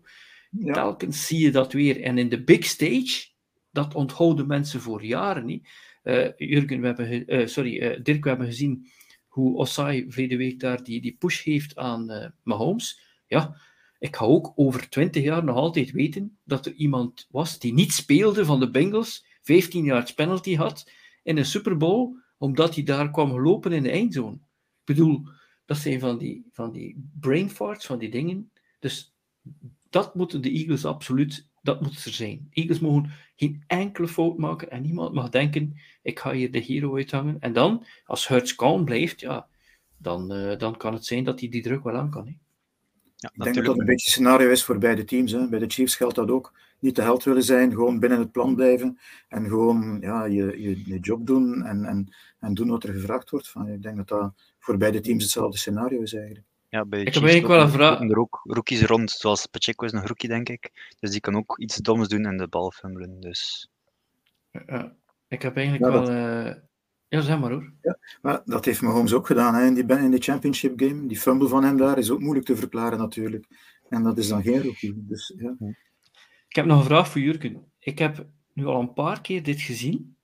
Ja. 0.51 0.73
Telkens 0.73 1.27
zie 1.27 1.39
je 1.39 1.51
dat 1.51 1.73
weer. 1.73 2.01
En 2.01 2.17
in 2.17 2.29
de 2.29 2.43
big 2.43 2.65
stage, 2.65 3.27
dat 3.71 3.95
onthouden 3.95 4.47
mensen 4.47 4.81
voor 4.81 5.03
jaren 5.05 5.45
niet. 5.45 5.69
Uh, 6.03 6.27
Jurgen, 6.37 6.81
we 6.81 6.87
hebben, 6.87 7.33
uh, 7.33 7.47
sorry, 7.47 7.81
uh, 7.81 8.03
Dirk, 8.03 8.23
we 8.23 8.29
hebben 8.29 8.47
gezien 8.47 8.87
hoe 9.27 9.57
Osai 9.57 10.05
verleden 10.07 10.37
week 10.37 10.59
daar 10.59 10.83
die, 10.83 11.01
die 11.01 11.15
push 11.19 11.43
heeft 11.43 11.75
aan 11.75 12.33
Mahomes. 12.43 13.01
Ja, 13.27 13.57
ik 14.01 14.15
ga 14.15 14.25
ook 14.25 14.51
over 14.55 14.89
twintig 14.89 15.23
jaar 15.23 15.43
nog 15.43 15.55
altijd 15.55 15.91
weten 15.91 16.37
dat 16.43 16.65
er 16.65 16.73
iemand 16.73 17.27
was 17.29 17.59
die 17.59 17.73
niet 17.73 17.91
speelde 17.93 18.45
van 18.45 18.59
de 18.59 18.71
Bengals, 18.71 19.25
15 19.41 19.83
jaar 19.83 20.13
penalty 20.15 20.55
had 20.55 20.89
in 21.23 21.37
een 21.37 21.45
Super 21.45 21.77
Bowl, 21.77 22.15
omdat 22.37 22.75
hij 22.75 22.83
daar 22.83 23.11
kwam 23.11 23.31
gelopen 23.31 23.71
in 23.71 23.83
de 23.83 23.89
eindzone. 23.89 24.35
Ik 24.35 24.85
bedoel, 24.85 25.27
dat 25.65 25.77
zijn 25.77 25.99
van 25.99 26.17
die, 26.17 26.45
van 26.51 26.71
die 26.71 27.09
brain 27.19 27.49
farts, 27.49 27.85
van 27.85 27.99
die 27.99 28.09
dingen. 28.09 28.51
Dus 28.79 29.15
dat 29.89 30.15
moeten 30.15 30.41
de 30.41 30.51
Eagles 30.51 30.85
absoluut, 30.85 31.47
dat 31.61 31.81
moet 31.81 32.05
er 32.05 32.11
zijn. 32.11 32.47
Eagles 32.49 32.79
mogen 32.79 33.11
geen 33.35 33.63
enkele 33.67 34.07
fout 34.07 34.37
maken 34.37 34.71
en 34.71 34.81
niemand 34.81 35.13
mag 35.13 35.29
denken, 35.29 35.77
ik 36.01 36.19
ga 36.19 36.31
hier 36.33 36.51
de 36.51 36.59
hero 36.59 36.95
uithangen. 36.95 37.39
En 37.39 37.53
dan, 37.53 37.85
als 38.05 38.27
Hurts 38.27 38.55
kalm 38.55 38.85
blijft, 38.85 39.19
ja, 39.19 39.47
dan, 39.97 40.33
uh, 40.33 40.57
dan 40.57 40.77
kan 40.77 40.93
het 40.93 41.05
zijn 41.05 41.23
dat 41.23 41.39
hij 41.39 41.49
die 41.49 41.61
druk 41.61 41.83
wel 41.83 41.95
aan 41.95 42.09
kan. 42.09 42.39
Ja, 43.21 43.29
ik 43.33 43.43
denk 43.43 43.55
dat 43.55 43.65
dat 43.65 43.79
een 43.79 43.85
beetje 43.85 44.05
een 44.05 44.11
scenario 44.11 44.49
is 44.49 44.63
voor 44.63 44.77
beide 44.77 45.03
teams. 45.03 45.31
Hè. 45.31 45.49
Bij 45.49 45.59
de 45.59 45.69
Chiefs 45.69 45.95
geldt 45.95 46.15
dat 46.15 46.29
ook. 46.29 46.53
Niet 46.79 46.95
de 46.95 47.01
held 47.01 47.23
willen 47.23 47.43
zijn, 47.43 47.71
gewoon 47.71 47.99
binnen 47.99 48.19
het 48.19 48.31
plan 48.31 48.55
blijven 48.55 48.99
en 49.27 49.47
gewoon 49.47 49.97
ja, 50.01 50.25
je, 50.25 50.61
je, 50.61 50.81
je 50.85 50.99
job 50.99 51.25
doen 51.25 51.63
en, 51.63 51.85
en, 51.85 52.15
en 52.39 52.53
doen 52.53 52.69
wat 52.69 52.83
er 52.83 52.93
gevraagd 52.93 53.29
wordt. 53.29 53.49
Van, 53.49 53.67
ik 53.67 53.81
denk 53.81 53.97
dat 53.97 54.07
dat 54.07 54.33
voor 54.59 54.77
beide 54.77 54.99
teams 54.99 55.23
hetzelfde 55.23 55.57
scenario 55.57 56.01
is 56.01 56.13
eigenlijk. 56.13 56.45
Ja, 56.69 56.85
bij 56.85 57.01
ik 57.01 57.13
heb 57.13 57.23
eigenlijk 57.23 57.53
wel 57.53 57.61
een 57.61 57.71
vraag. 57.71 57.99
Er 57.99 58.19
ook 58.19 58.41
rookies 58.43 58.81
rond, 58.81 59.11
zoals 59.11 59.45
Pacheco 59.45 59.85
is 59.85 59.91
een 59.91 60.07
rookie, 60.07 60.29
denk 60.29 60.49
ik. 60.49 60.93
Dus 60.99 61.11
die 61.11 61.19
kan 61.19 61.35
ook 61.35 61.57
iets 61.59 61.75
doms 61.75 62.07
doen 62.07 62.25
en 62.25 62.37
de 62.37 62.47
bal 62.47 62.71
fumblen. 62.71 63.19
Dus. 63.19 63.69
Ja, 64.51 64.95
ik 65.27 65.41
heb 65.41 65.57
eigenlijk 65.57 65.93
ja, 65.93 66.01
wel. 66.01 66.11
Uh... 66.11 66.53
Ja, 67.11 67.21
zeg 67.21 67.39
maar 67.39 67.51
hoor. 67.51 67.71
Ja, 67.81 67.97
maar 68.21 68.41
dat 68.45 68.65
heeft 68.65 68.81
Mahomes 68.81 69.13
ook 69.13 69.27
gedaan 69.27 69.53
hè, 69.55 69.65
in, 69.65 69.73
die, 69.73 69.97
in 69.97 70.11
de 70.11 70.21
championship 70.21 70.79
game. 70.79 71.07
Die 71.07 71.17
fumble 71.17 71.47
van 71.47 71.63
hem 71.63 71.77
daar 71.77 71.97
is 71.97 72.09
ook 72.09 72.19
moeilijk 72.19 72.45
te 72.45 72.55
verklaren 72.55 72.97
natuurlijk. 72.97 73.47
En 73.89 74.03
dat 74.03 74.17
is 74.17 74.27
dan 74.27 74.41
geen 74.41 74.61
rookie. 74.61 74.93
Dus, 74.95 75.33
ja. 75.37 75.55
Ik 76.47 76.55
heb 76.55 76.65
nog 76.65 76.79
een 76.79 76.85
vraag 76.85 77.09
voor 77.09 77.21
Jurgen. 77.21 77.63
Ik 77.79 77.99
heb 77.99 78.25
nu 78.53 78.65
al 78.65 78.79
een 78.79 78.93
paar 78.93 79.21
keer 79.21 79.43
dit 79.43 79.61
gezien. 79.61 80.15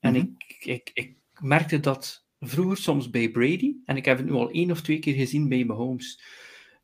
En 0.00 0.12
mm 0.12 0.20
-hmm. 0.20 0.34
ik, 0.38 0.64
ik, 0.64 0.90
ik 0.94 1.16
merkte 1.40 1.80
dat 1.80 2.26
vroeger 2.40 2.76
soms 2.76 3.10
bij 3.10 3.30
Brady, 3.30 3.74
en 3.84 3.96
ik 3.96 4.04
heb 4.04 4.16
het 4.16 4.26
nu 4.26 4.32
al 4.32 4.50
één 4.50 4.70
of 4.70 4.80
twee 4.80 4.98
keer 4.98 5.14
gezien 5.14 5.48
bij 5.48 5.64
Mahomes. 5.64 6.22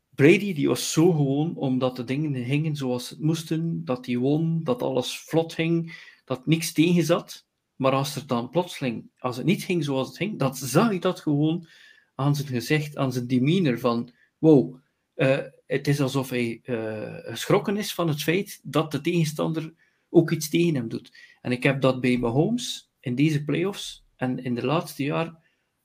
Brady 0.09 0.53
die 0.53 0.67
was 0.67 0.91
zo 0.91 1.11
gewoon 1.11 1.55
omdat 1.55 1.95
de 1.95 2.03
dingen 2.03 2.45
gingen 2.45 2.75
zoals 2.75 3.09
het 3.09 3.19
moesten, 3.19 3.85
dat 3.85 4.05
hij 4.05 4.17
won, 4.17 4.63
dat 4.63 4.81
alles 4.81 5.19
vlot 5.19 5.53
ging, 5.53 5.95
dat 6.25 6.45
niks 6.45 6.71
tegen 6.71 7.03
zat. 7.03 7.45
Maar 7.75 7.91
als 7.91 8.15
er 8.15 8.27
dan 8.27 8.49
plotseling, 8.49 9.09
als 9.17 9.37
het 9.37 9.45
niet 9.45 9.63
ging 9.63 9.83
zoals 9.83 10.07
het 10.07 10.17
ging, 10.17 10.39
dan 10.39 10.55
zag 10.55 10.93
je 10.93 10.99
dat 10.99 11.19
gewoon 11.19 11.67
aan 12.15 12.35
zijn 12.35 12.47
gezicht, 12.47 12.97
aan 12.97 13.11
zijn 13.11 13.27
demeanor 13.27 13.79
van 13.79 14.13
wow, 14.37 14.75
uh, 15.15 15.39
het 15.65 15.87
is 15.87 16.01
alsof 16.01 16.29
hij 16.29 16.61
uh, 16.63 17.15
geschrokken 17.17 17.77
is 17.77 17.93
van 17.93 18.07
het 18.07 18.23
feit 18.23 18.59
dat 18.63 18.91
de 18.91 19.01
tegenstander 19.01 19.73
ook 20.09 20.31
iets 20.31 20.49
tegen 20.49 20.75
hem 20.75 20.87
doet. 20.87 21.17
En 21.41 21.51
ik 21.51 21.63
heb 21.63 21.81
dat 21.81 22.01
bij 22.01 22.17
Mahomes 22.17 22.91
in 22.99 23.15
deze 23.15 23.43
playoffs 23.43 24.05
en 24.15 24.43
in 24.43 24.55
de 24.55 24.65
laatste 24.65 25.03
jaar 25.03 25.43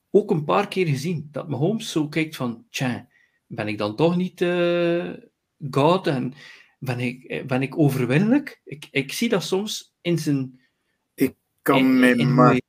ook 0.09 0.31
een 0.31 0.43
paar 0.43 0.67
keer 0.67 0.87
gezien. 0.87 1.29
Dat 1.31 1.49
Mahomes 1.49 1.91
zo 1.91 2.07
kijkt 2.07 2.35
van, 2.35 2.65
tja, 2.69 3.07
ben 3.47 3.67
ik 3.67 3.77
dan 3.77 3.95
toch 3.95 4.15
niet 4.15 4.41
uh, 4.41 5.13
God 5.69 6.07
en 6.07 6.33
ben 6.79 6.99
ik, 6.99 7.43
ben 7.47 7.61
ik 7.61 7.77
overwinnelijk? 7.77 8.61
Ik, 8.63 8.87
ik 8.91 9.13
zie 9.13 9.29
dat 9.29 9.43
soms 9.43 9.95
in 10.01 10.17
zijn... 10.17 10.60
Ik 11.61 11.71
kan 11.71 11.99
me 11.99 12.25
maar 12.25 12.61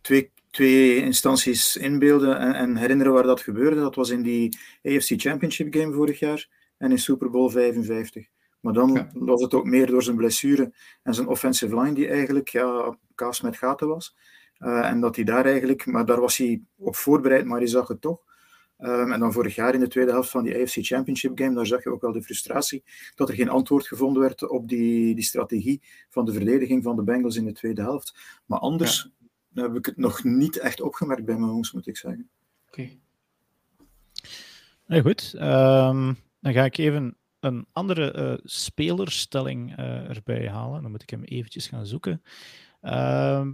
twee, 0.00 0.32
twee 0.50 0.96
instanties 0.96 1.76
inbeelden 1.76 2.38
en, 2.38 2.54
en, 2.54 2.76
herinneren 2.76 3.12
waar 3.12 3.22
dat 3.22 3.40
gebeurde. 3.40 3.80
Dat 3.80 3.94
was 3.94 4.10
in 4.10 4.22
die 4.22 4.58
AFC 4.82 5.12
Championship 5.16 5.74
game 5.74 5.92
vorig 5.92 6.18
jaar 6.18 6.48
en 6.78 6.90
in 6.90 6.98
Super 6.98 7.30
Bowl 7.30 7.50
55. 7.50 8.26
Maar 8.60 8.72
dan 8.72 8.92
ja. 8.92 9.10
was 9.12 9.42
het 9.42 9.54
ook 9.54 9.64
meer 9.64 9.86
door 9.86 10.02
zijn 10.02 10.16
blessure 10.16 10.72
en 11.02 11.14
zijn 11.14 11.26
offensive 11.26 11.80
line 11.80 11.94
die 11.94 12.08
eigenlijk 12.08 12.48
ja, 12.48 12.98
kaas 13.14 13.40
met 13.40 13.56
gaten 13.56 13.88
was. 13.88 14.16
Uh, 14.58 14.86
en 14.86 15.00
dat 15.00 15.16
hij 15.16 15.24
daar 15.24 15.44
eigenlijk, 15.44 15.86
maar 15.86 16.06
daar 16.06 16.20
was 16.20 16.36
hij 16.36 16.62
op 16.76 16.96
voorbereid, 16.96 17.44
maar 17.44 17.58
hij 17.58 17.66
zag 17.66 17.88
het 17.88 18.00
toch. 18.00 18.24
Ehm, 18.78 19.12
en 19.12 19.20
dan 19.20 19.32
vorig 19.32 19.54
jaar 19.54 19.74
in 19.74 19.80
de 19.80 19.88
tweede 19.88 20.10
helft 20.10 20.30
van 20.30 20.44
die 20.44 20.54
AFC 20.54 20.76
Championship 20.80 21.38
game, 21.38 21.54
daar 21.54 21.66
zag 21.66 21.84
je 21.84 21.90
ook 21.90 22.00
wel 22.00 22.12
de 22.12 22.22
frustratie 22.22 22.84
dat 23.14 23.28
er 23.28 23.34
geen 23.34 23.48
antwoord 23.48 23.86
gevonden 23.86 24.22
werd 24.22 24.48
op 24.48 24.68
die, 24.68 25.14
die 25.14 25.24
strategie 25.24 25.82
van 26.08 26.24
de 26.24 26.32
verdediging 26.32 26.82
van 26.82 26.96
de 26.96 27.02
Bengals 27.02 27.36
in 27.36 27.44
de 27.44 27.52
tweede 27.52 27.82
helft. 27.82 28.40
Maar 28.46 28.58
anders 28.58 29.10
heb 29.54 29.76
ik 29.76 29.86
het 29.86 29.96
nog 29.96 30.24
niet 30.24 30.58
echt 30.58 30.80
opgemerkt 30.80 31.24
bij 31.24 31.36
Mahomes, 31.36 31.72
moet 31.72 31.86
ik 31.86 31.96
zeggen. 31.96 32.28
Oké. 32.68 32.88
Nee, 34.86 35.02
goed. 35.02 35.34
Ehm, 35.36 36.14
dan 36.40 36.52
ga 36.52 36.64
ik 36.64 36.78
even 36.78 37.16
een 37.40 37.66
andere 37.72 38.14
uh, 38.16 38.38
spelerstelling 38.44 39.78
uh, 39.78 40.08
erbij 40.08 40.48
halen. 40.48 40.82
Dan 40.82 40.90
moet 40.90 41.02
ik 41.02 41.10
hem 41.10 41.22
eventjes 41.22 41.68
gaan 41.68 41.86
zoeken. 41.86 42.22
Ehm, 42.80 43.52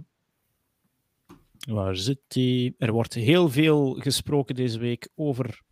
waar 1.65 1.95
zit 1.95 2.21
die? 2.27 2.75
Er 2.77 2.91
wordt 2.91 3.13
heel 3.13 3.49
veel 3.49 3.93
gesproken 3.93 4.55
deze 4.55 4.79
week 4.79 5.09
over 5.15 5.63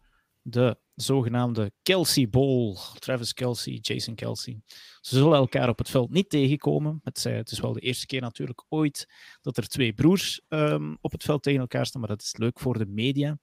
de 0.41 0.77
zogenaamde 0.95 1.71
Kelsey 1.81 2.29
Bowl. 2.29 2.77
Travis 2.99 3.33
Kelsey, 3.33 3.73
Jason 3.81 4.15
Kelsey. 4.15 4.61
Ze 5.01 5.15
zullen 5.15 5.37
elkaar 5.37 5.69
op 5.69 5.77
het 5.77 5.89
veld 5.89 6.11
niet 6.11 6.29
tegenkomen. 6.29 6.99
Het, 7.03 7.51
is 7.51 7.59
wel 7.59 7.73
de 7.73 7.79
eerste 7.79 8.05
keer 8.05 8.21
natuurlijk 8.21 8.65
ooit 8.69 9.07
dat 9.41 9.57
er 9.57 9.67
twee 9.67 9.93
broers 9.93 10.41
um, 10.49 10.97
op 11.01 11.11
het 11.11 11.23
veld 11.23 11.43
tegen 11.43 11.59
elkaar 11.59 11.85
staan, 11.85 12.01
maar 12.01 12.09
dat 12.09 12.21
is 12.21 12.37
leuk 12.37 12.59
voor 12.59 12.77
de 12.77 12.85
media. 12.85 13.37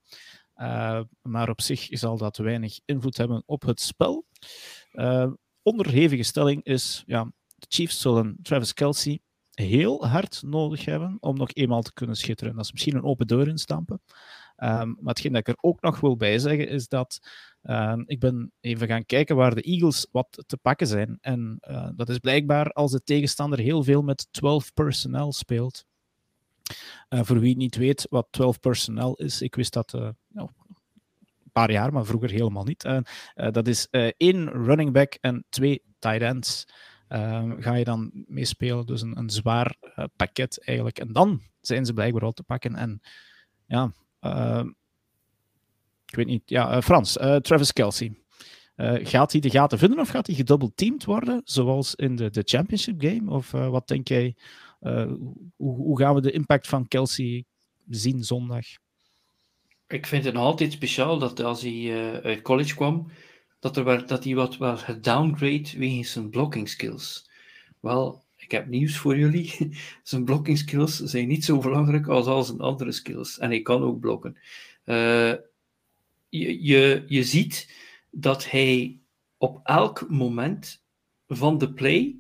Uh, 0.57 1.01
maar 1.23 1.49
op 1.49 1.61
zich 1.61 1.87
zal 1.91 2.17
dat 2.17 2.37
weinig 2.37 2.81
invloed 2.85 3.17
hebben 3.17 3.43
op 3.47 3.63
het 3.63 3.81
spel. 3.81 4.27
Uh, 4.93 5.33
onderhevige 5.63 6.23
stelling 6.23 6.65
is, 6.65 7.03
ja, 7.07 7.25
de 7.55 7.67
Chiefs 7.69 8.01
zullen 8.01 8.39
Travis 8.43 8.73
Kelsey 8.73 9.21
heel 9.61 10.07
hard 10.07 10.43
nodig 10.47 10.85
hebben 10.85 11.17
om 11.21 11.37
nog 11.37 11.53
eenmaal 11.53 11.83
te 11.83 11.93
kunnen 11.93 12.17
schitteren. 12.17 12.55
Dat 12.55 12.65
is 12.65 12.73
misschien 12.73 12.97
een 12.97 13.05
open 13.05 13.27
deur 13.27 13.49
instampen. 13.49 14.01
Um, 14.63 14.97
maar 15.01 15.15
hetgeen 15.15 15.33
dat 15.33 15.41
ik 15.41 15.49
er 15.49 15.63
ook 15.63 15.81
nog 15.81 16.01
wil 16.01 16.17
bij 16.17 16.39
zeggen 16.39 16.69
is 16.69 16.89
dat 16.89 17.21
uh, 17.63 17.97
ik 18.07 18.21
ben 18.21 18.53
even 18.61 18.87
gaan 18.87 19.07
kijken 19.07 19.37
waar 19.37 19.55
de 19.55 19.63
Eagles 19.63 20.07
wat 20.13 20.45
te 20.47 20.57
pakken 20.57 20.87
zijn. 20.87 21.19
En 21.21 21.59
uh, 21.71 21.89
dat 21.97 22.09
is 22.09 22.19
blijkbaar 22.19 22.71
als 22.71 22.93
de 22.93 23.03
tegenstander 23.03 23.59
heel 23.59 23.83
veel 23.83 24.03
met 24.03 24.29
12 24.31 24.75
personnel 24.75 25.33
speelt. 25.33 25.85
Uh, 27.09 27.21
voor 27.23 27.41
wie 27.41 27.57
niet 27.57 27.77
weet 27.77 28.07
wat 28.11 28.27
12 28.31 28.61
personnel 28.61 29.15
is, 29.15 29.43
ik 29.43 29.55
wist 29.55 29.73
dat 29.73 29.93
nou, 30.29 30.49
een 30.69 31.53
paar 31.53 31.71
jaar, 31.71 31.93
maar 31.93 32.05
vroeger 32.05 32.31
helemaal 32.31 32.65
niet. 32.65 32.89
dat 33.35 33.69
is 33.69 33.89
één 34.17 34.49
running 34.49 34.93
back 34.93 35.15
en 35.21 35.45
twee 35.49 35.83
tight 35.99 36.23
ends. 36.23 36.67
Ehm, 37.11 37.61
ga 37.61 37.75
je 37.75 37.85
dan 37.85 38.11
meespelen. 38.27 38.87
Dus 38.87 39.03
een, 39.03 39.19
een 39.19 39.31
zwaar 39.31 39.77
uh, 39.83 40.05
pakket 40.17 40.65
eigenlijk. 40.65 40.99
En 40.99 41.13
dan 41.13 41.41
zijn 41.61 41.85
ze 41.85 41.93
blijkbaar 41.93 42.23
al 42.23 42.33
te 42.33 42.43
pakken. 42.43 42.75
En 42.75 43.01
ja, 43.67 43.93
uh, 44.21 44.65
ik 46.07 46.15
weet 46.15 46.27
niet. 46.27 46.43
Ja, 46.45 46.77
uh, 46.77 46.83
Frans, 46.83 47.13
Travis 47.41 47.73
Kelsey. 47.73 48.15
gaat 49.03 49.33
hij 49.33 49.41
de 49.41 49.51
gaten 49.51 49.79
vinden 49.79 49.99
of 49.99 50.09
gaat 50.09 50.27
hij 50.27 50.37
gedoubleteamd 50.37 51.05
worden, 51.05 51.41
zoals 51.45 51.95
in 51.95 52.17
de, 52.17 52.31
de 52.31 52.43
Championship 52.45 53.03
Game? 53.03 53.31
Of 53.31 53.51
wat 53.51 53.89
denk 53.89 54.09
jij? 54.09 54.37
Hoe, 54.81 55.37
hoe, 55.57 55.99
gaan 55.99 56.15
we 56.15 56.21
de 56.21 56.33
impact 56.33 56.69
van 56.69 56.89
Kelsey 56.89 57.45
zien 57.89 58.25
zondag? 58.25 58.67
Ik 59.87 60.07
vind 60.07 60.25
het 60.25 60.35
altijd 60.35 60.73
speciaal 60.73 61.19
dat 61.19 61.41
als 61.41 61.63
hij 61.63 62.21
uit 62.23 62.43
college 62.43 62.75
kwam, 62.75 63.11
dat, 63.61 63.77
er, 63.77 64.07
dat 64.07 64.25
hij 64.25 64.35
wat 64.35 64.57
was 64.57 64.83
gedowngrade 64.83 65.69
wegens 65.77 66.13
zijn 66.13 66.31
blocking 66.31 66.69
skills. 66.69 67.31
Wel, 67.81 68.25
ik 68.37 68.51
heb 68.51 68.67
nieuws 68.67 68.97
voor 68.97 69.17
jullie. 69.17 69.71
zijn 70.03 70.25
blocking 70.25 70.59
skills 70.59 70.97
zijn 70.97 71.29
niet 71.29 71.45
zo 71.45 71.59
belangrijk 71.59 72.07
als 72.07 72.27
al 72.27 72.43
zijn 72.43 72.61
andere 72.61 72.93
skills. 72.93 73.39
En 73.39 73.51
hij 73.51 73.63
kan 73.63 73.83
ook 73.83 74.01
blokken. 74.01 74.37
Uh, 74.85 75.35
je, 76.29 76.63
je, 76.63 77.05
je 77.07 77.25
ziet 77.25 77.75
dat 78.11 78.51
hij 78.51 78.99
op 79.39 79.61
elk 79.63 80.11
moment 80.11 80.83
van 81.29 81.59
de 81.59 81.73
play 81.73 82.17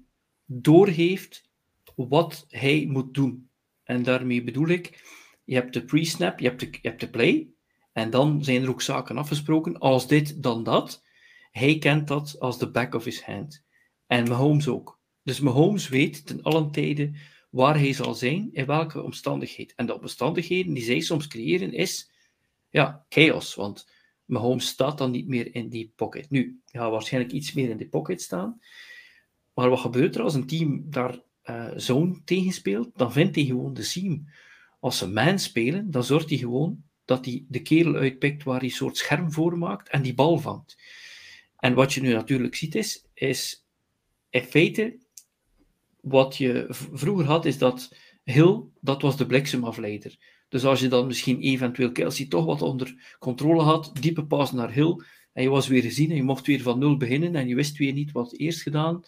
doorheeft 0.46 1.48
wat 1.94 2.46
hij 2.48 2.86
moet 2.88 3.14
doen. 3.14 3.48
En 3.84 4.02
daarmee 4.02 4.42
bedoel 4.42 4.68
ik, 4.68 5.04
je 5.44 5.54
hebt 5.54 5.72
de 5.72 5.84
pre-snap, 5.84 6.38
je, 6.38 6.54
je 6.58 6.88
hebt 6.88 7.00
de 7.00 7.10
play, 7.10 7.48
en 7.92 8.10
dan 8.10 8.44
zijn 8.44 8.62
er 8.62 8.68
ook 8.68 8.82
zaken 8.82 9.16
afgesproken, 9.16 9.78
als 9.78 10.06
dit, 10.06 10.42
dan 10.42 10.64
dat. 10.64 11.02
Hij 11.50 11.78
kent 11.78 12.08
dat 12.08 12.36
als 12.38 12.58
de 12.58 12.70
back 12.70 12.94
of 12.94 13.04
his 13.04 13.24
hand. 13.24 13.64
En 14.06 14.28
Mahomes 14.28 14.68
ook. 14.68 15.00
Dus 15.22 15.40
Mahomes 15.40 15.88
weet 15.88 16.26
ten 16.26 16.42
allen 16.42 16.70
tijde 16.70 17.12
waar 17.50 17.78
hij 17.78 17.92
zal 17.92 18.14
zijn, 18.14 18.48
in 18.52 18.66
welke 18.66 19.02
omstandigheid. 19.02 19.74
En 19.76 19.86
de 19.86 20.00
omstandigheden 20.00 20.74
die 20.74 20.82
zij 20.82 21.00
soms 21.00 21.26
creëren 21.26 21.72
is, 21.72 22.10
ja, 22.68 23.04
chaos. 23.08 23.54
Want 23.54 23.90
Mahomes 24.24 24.66
staat 24.66 24.98
dan 24.98 25.10
niet 25.10 25.28
meer 25.28 25.54
in 25.54 25.68
die 25.68 25.92
pocket. 25.96 26.30
Nu, 26.30 26.60
gaat 26.64 26.90
waarschijnlijk 26.90 27.32
iets 27.32 27.52
meer 27.52 27.70
in 27.70 27.76
die 27.76 27.88
pocket 27.88 28.22
staan. 28.22 28.60
Maar 29.54 29.68
wat 29.68 29.80
gebeurt 29.80 30.14
er 30.14 30.22
als 30.22 30.34
een 30.34 30.46
team 30.46 30.84
daar 30.90 31.20
uh, 31.44 31.70
zone 31.76 32.24
tegen 32.24 32.52
speelt? 32.52 32.90
Dan 32.94 33.12
vindt 33.12 33.36
hij 33.36 33.44
gewoon 33.44 33.74
de 33.74 33.82
seam. 33.82 34.28
Als 34.80 34.98
ze 34.98 35.08
man 35.08 35.38
spelen, 35.38 35.90
dan 35.90 36.04
zorgt 36.04 36.28
hij 36.28 36.38
gewoon 36.38 36.84
dat 37.04 37.24
hij 37.24 37.44
de 37.48 37.62
kerel 37.62 37.94
uitpikt 37.94 38.42
waar 38.42 38.58
hij 38.58 38.68
een 38.68 38.74
soort 38.74 38.96
scherm 38.96 39.32
voor 39.32 39.58
maakt 39.58 39.88
en 39.88 40.02
die 40.02 40.14
bal 40.14 40.38
vangt. 40.38 40.76
En 41.60 41.74
wat 41.74 41.92
je 41.92 42.00
nu 42.00 42.12
natuurlijk 42.12 42.54
ziet 42.54 42.74
is, 42.74 43.04
is 43.14 43.66
in 44.30 44.42
feite, 44.42 44.98
wat 46.00 46.36
je 46.36 46.66
vroeger 46.92 47.26
had, 47.26 47.44
is 47.44 47.58
dat 47.58 47.94
Hill, 48.24 48.62
dat 48.80 49.02
was 49.02 49.16
de 49.16 49.26
bliksemafleider. 49.26 50.16
Dus 50.48 50.64
als 50.64 50.80
je 50.80 50.88
dan 50.88 51.06
misschien 51.06 51.40
eventueel 51.40 51.92
Kelsey 51.92 52.26
toch 52.26 52.44
wat 52.44 52.62
onder 52.62 53.16
controle 53.18 53.62
had, 53.62 53.90
diepe 54.00 54.24
pas 54.24 54.52
naar 54.52 54.72
Hill, 54.72 55.02
en 55.32 55.42
je 55.42 55.48
was 55.48 55.68
weer 55.68 55.82
gezien 55.82 56.10
en 56.10 56.16
je 56.16 56.22
mocht 56.22 56.46
weer 56.46 56.62
van 56.62 56.78
nul 56.78 56.96
beginnen 56.96 57.34
en 57.34 57.48
je 57.48 57.54
wist 57.54 57.76
weer 57.76 57.92
niet 57.92 58.12
wat 58.12 58.32
eerst 58.32 58.62
gedaan. 58.62 59.04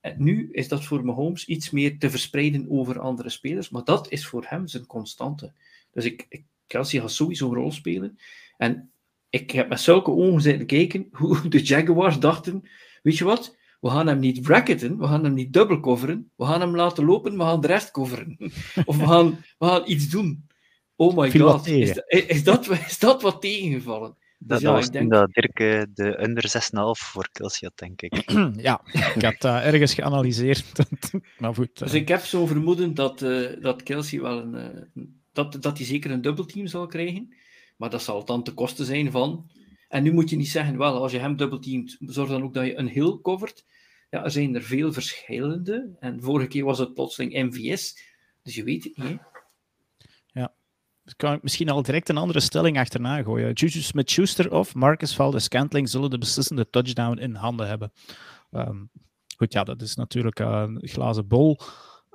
En 0.00 0.14
nu 0.18 0.48
is 0.52 0.68
dat 0.68 0.84
voor 0.84 1.04
Mahomes 1.04 1.44
iets 1.44 1.70
meer 1.70 1.98
te 1.98 2.10
verspreiden 2.10 2.70
over 2.70 2.98
andere 2.98 3.30
spelers, 3.30 3.68
maar 3.68 3.84
dat 3.84 4.10
is 4.10 4.26
voor 4.26 4.44
hem 4.48 4.66
zijn 4.66 4.86
constante. 4.86 5.52
Dus 5.90 6.04
ik, 6.04 6.26
ik 6.28 6.44
Kelsey 6.66 7.00
gaat 7.00 7.12
sowieso 7.12 7.48
een 7.48 7.54
rol 7.54 7.72
spelen. 7.72 8.18
En 8.56 8.90
ik 9.34 9.50
heb 9.50 9.68
met 9.68 9.80
zulke 9.80 10.10
ogen 10.10 10.40
zitten 10.40 10.66
kijken 10.66 11.08
hoe 11.18 11.48
de 11.48 11.62
Jaguars 11.62 12.18
dachten, 12.18 12.68
weet 13.02 13.18
je 13.18 13.24
wat, 13.24 13.56
we 13.80 13.90
gaan 13.90 14.06
hem 14.06 14.18
niet 14.18 14.42
bracketen, 14.42 14.98
we 14.98 15.06
gaan 15.06 15.24
hem 15.24 15.34
niet 15.34 15.52
dubbel 15.52 15.80
coveren, 15.80 16.30
we 16.36 16.44
gaan 16.44 16.60
hem 16.60 16.76
laten 16.76 17.04
lopen, 17.04 17.36
we 17.36 17.42
gaan 17.42 17.60
de 17.60 17.66
rest 17.66 17.90
coveren. 17.90 18.36
of 18.84 18.96
we 18.96 19.06
gaan, 19.06 19.44
we 19.58 19.66
gaan 19.66 19.82
iets 19.84 20.08
doen. 20.08 20.46
Oh 20.96 21.16
my 21.16 21.30
god, 21.30 21.66
is, 21.66 21.94
dat, 21.94 22.04
is, 22.06 22.44
dat, 22.44 22.68
is 22.68 22.98
dat 22.98 23.22
wat 23.22 23.40
tegengevallen? 23.40 24.16
Dat, 24.38 24.58
dus 24.58 24.68
ja, 24.68 24.74
was 24.74 24.90
denk... 24.90 25.10
dat 25.10 25.32
Dirk 25.32 25.56
de 25.94 26.22
under 26.22 26.52
6,5 26.56 26.70
voor 26.92 27.28
Kelsey 27.32 27.68
had, 27.68 27.78
denk 27.78 28.02
ik. 28.02 28.30
ja, 28.68 28.80
ik 29.14 29.22
had 29.22 29.40
dat 29.40 29.62
ergens 29.62 29.94
geanalyseerd. 29.94 30.72
maar 31.38 31.54
goed. 31.54 31.78
Dus 31.78 31.94
ik 31.94 32.08
heb 32.08 32.20
zo 32.20 32.46
vermoeden 32.46 32.94
dat, 32.94 33.22
uh, 33.22 33.50
dat 33.60 33.82
Kelsey 33.82 34.20
wel 34.20 34.38
een... 34.38 34.54
Uh, 34.54 35.04
dat, 35.32 35.62
dat 35.62 35.76
hij 35.76 35.86
zeker 35.86 36.10
een 36.10 36.22
dubbelteam 36.22 36.66
zal 36.66 36.86
krijgen. 36.86 37.34
Maar 37.76 37.90
dat 37.90 38.02
zal 38.02 38.24
dan 38.24 38.42
te 38.42 38.54
kosten 38.54 38.84
zijn 38.84 39.10
van. 39.10 39.50
En 39.88 40.02
nu 40.02 40.12
moet 40.12 40.30
je 40.30 40.36
niet 40.36 40.48
zeggen, 40.48 40.78
wel, 40.78 41.02
als 41.02 41.12
je 41.12 41.18
hem 41.18 41.36
dubbelteamt, 41.36 41.96
zorg 42.00 42.28
dan 42.28 42.42
ook 42.42 42.54
dat 42.54 42.66
je 42.66 42.78
een 42.78 42.88
heel 42.88 43.20
covert. 43.20 43.64
Ja, 44.10 44.24
er 44.24 44.30
zijn 44.30 44.54
er 44.54 44.62
veel 44.62 44.92
verschillende. 44.92 45.96
En 45.98 46.22
vorige 46.22 46.48
keer 46.48 46.64
was 46.64 46.78
het 46.78 46.94
plotseling 46.94 47.32
MVS. 47.32 47.98
Dus 48.42 48.54
je 48.54 48.64
weet 48.64 48.84
het 48.84 48.96
niet. 48.96 49.20
Ja. 50.26 50.54
Dus 51.02 51.16
kan 51.16 51.32
ik 51.32 51.42
misschien 51.42 51.68
al 51.68 51.82
direct 51.82 52.08
een 52.08 52.16
andere 52.16 52.40
stelling 52.40 52.78
achterna 52.78 53.22
gooien. 53.22 53.52
Juju 53.52 53.80
Smith-Schuster 53.80 54.52
of 54.52 54.74
Marcus 54.74 55.14
Valdes-Scantling 55.14 55.88
zullen 55.88 56.10
de 56.10 56.18
beslissende 56.18 56.70
touchdown 56.70 57.18
in 57.18 57.34
handen 57.34 57.68
hebben. 57.68 57.92
Um, 58.50 58.90
goed, 59.36 59.52
ja, 59.52 59.64
dat 59.64 59.82
is 59.82 59.94
natuurlijk 59.94 60.38
een 60.38 60.80
glazen 60.82 61.26
bol. 61.26 61.60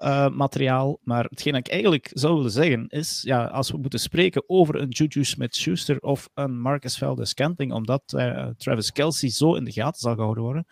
Uh, 0.04 0.30
materiaal. 0.30 1.00
Maar 1.04 1.24
hetgeen 1.24 1.56
ik 1.56 1.68
eigenlijk 1.68 2.10
zou 2.14 2.36
willen 2.36 2.52
zeggen 2.52 2.88
is, 2.88 3.22
ja, 3.22 3.46
als 3.46 3.72
we 3.72 3.78
moeten 3.78 4.00
spreken 4.00 4.44
over 4.48 4.76
een 4.76 4.90
Juju 4.90 5.24
Smith-Schuster 5.24 6.00
of 6.00 6.30
een 6.34 6.60
Marcus 6.60 6.98
Valdez-Scantling, 6.98 7.74
omdat 7.74 8.14
uh, 8.16 8.48
Travis 8.58 8.92
Kelsey 8.92 9.30
zo 9.30 9.56
in 9.56 9.64
de 9.64 9.72
gaten 9.72 10.02
zal 10.02 10.16
gehouden 10.16 10.44
worden, 10.44 10.68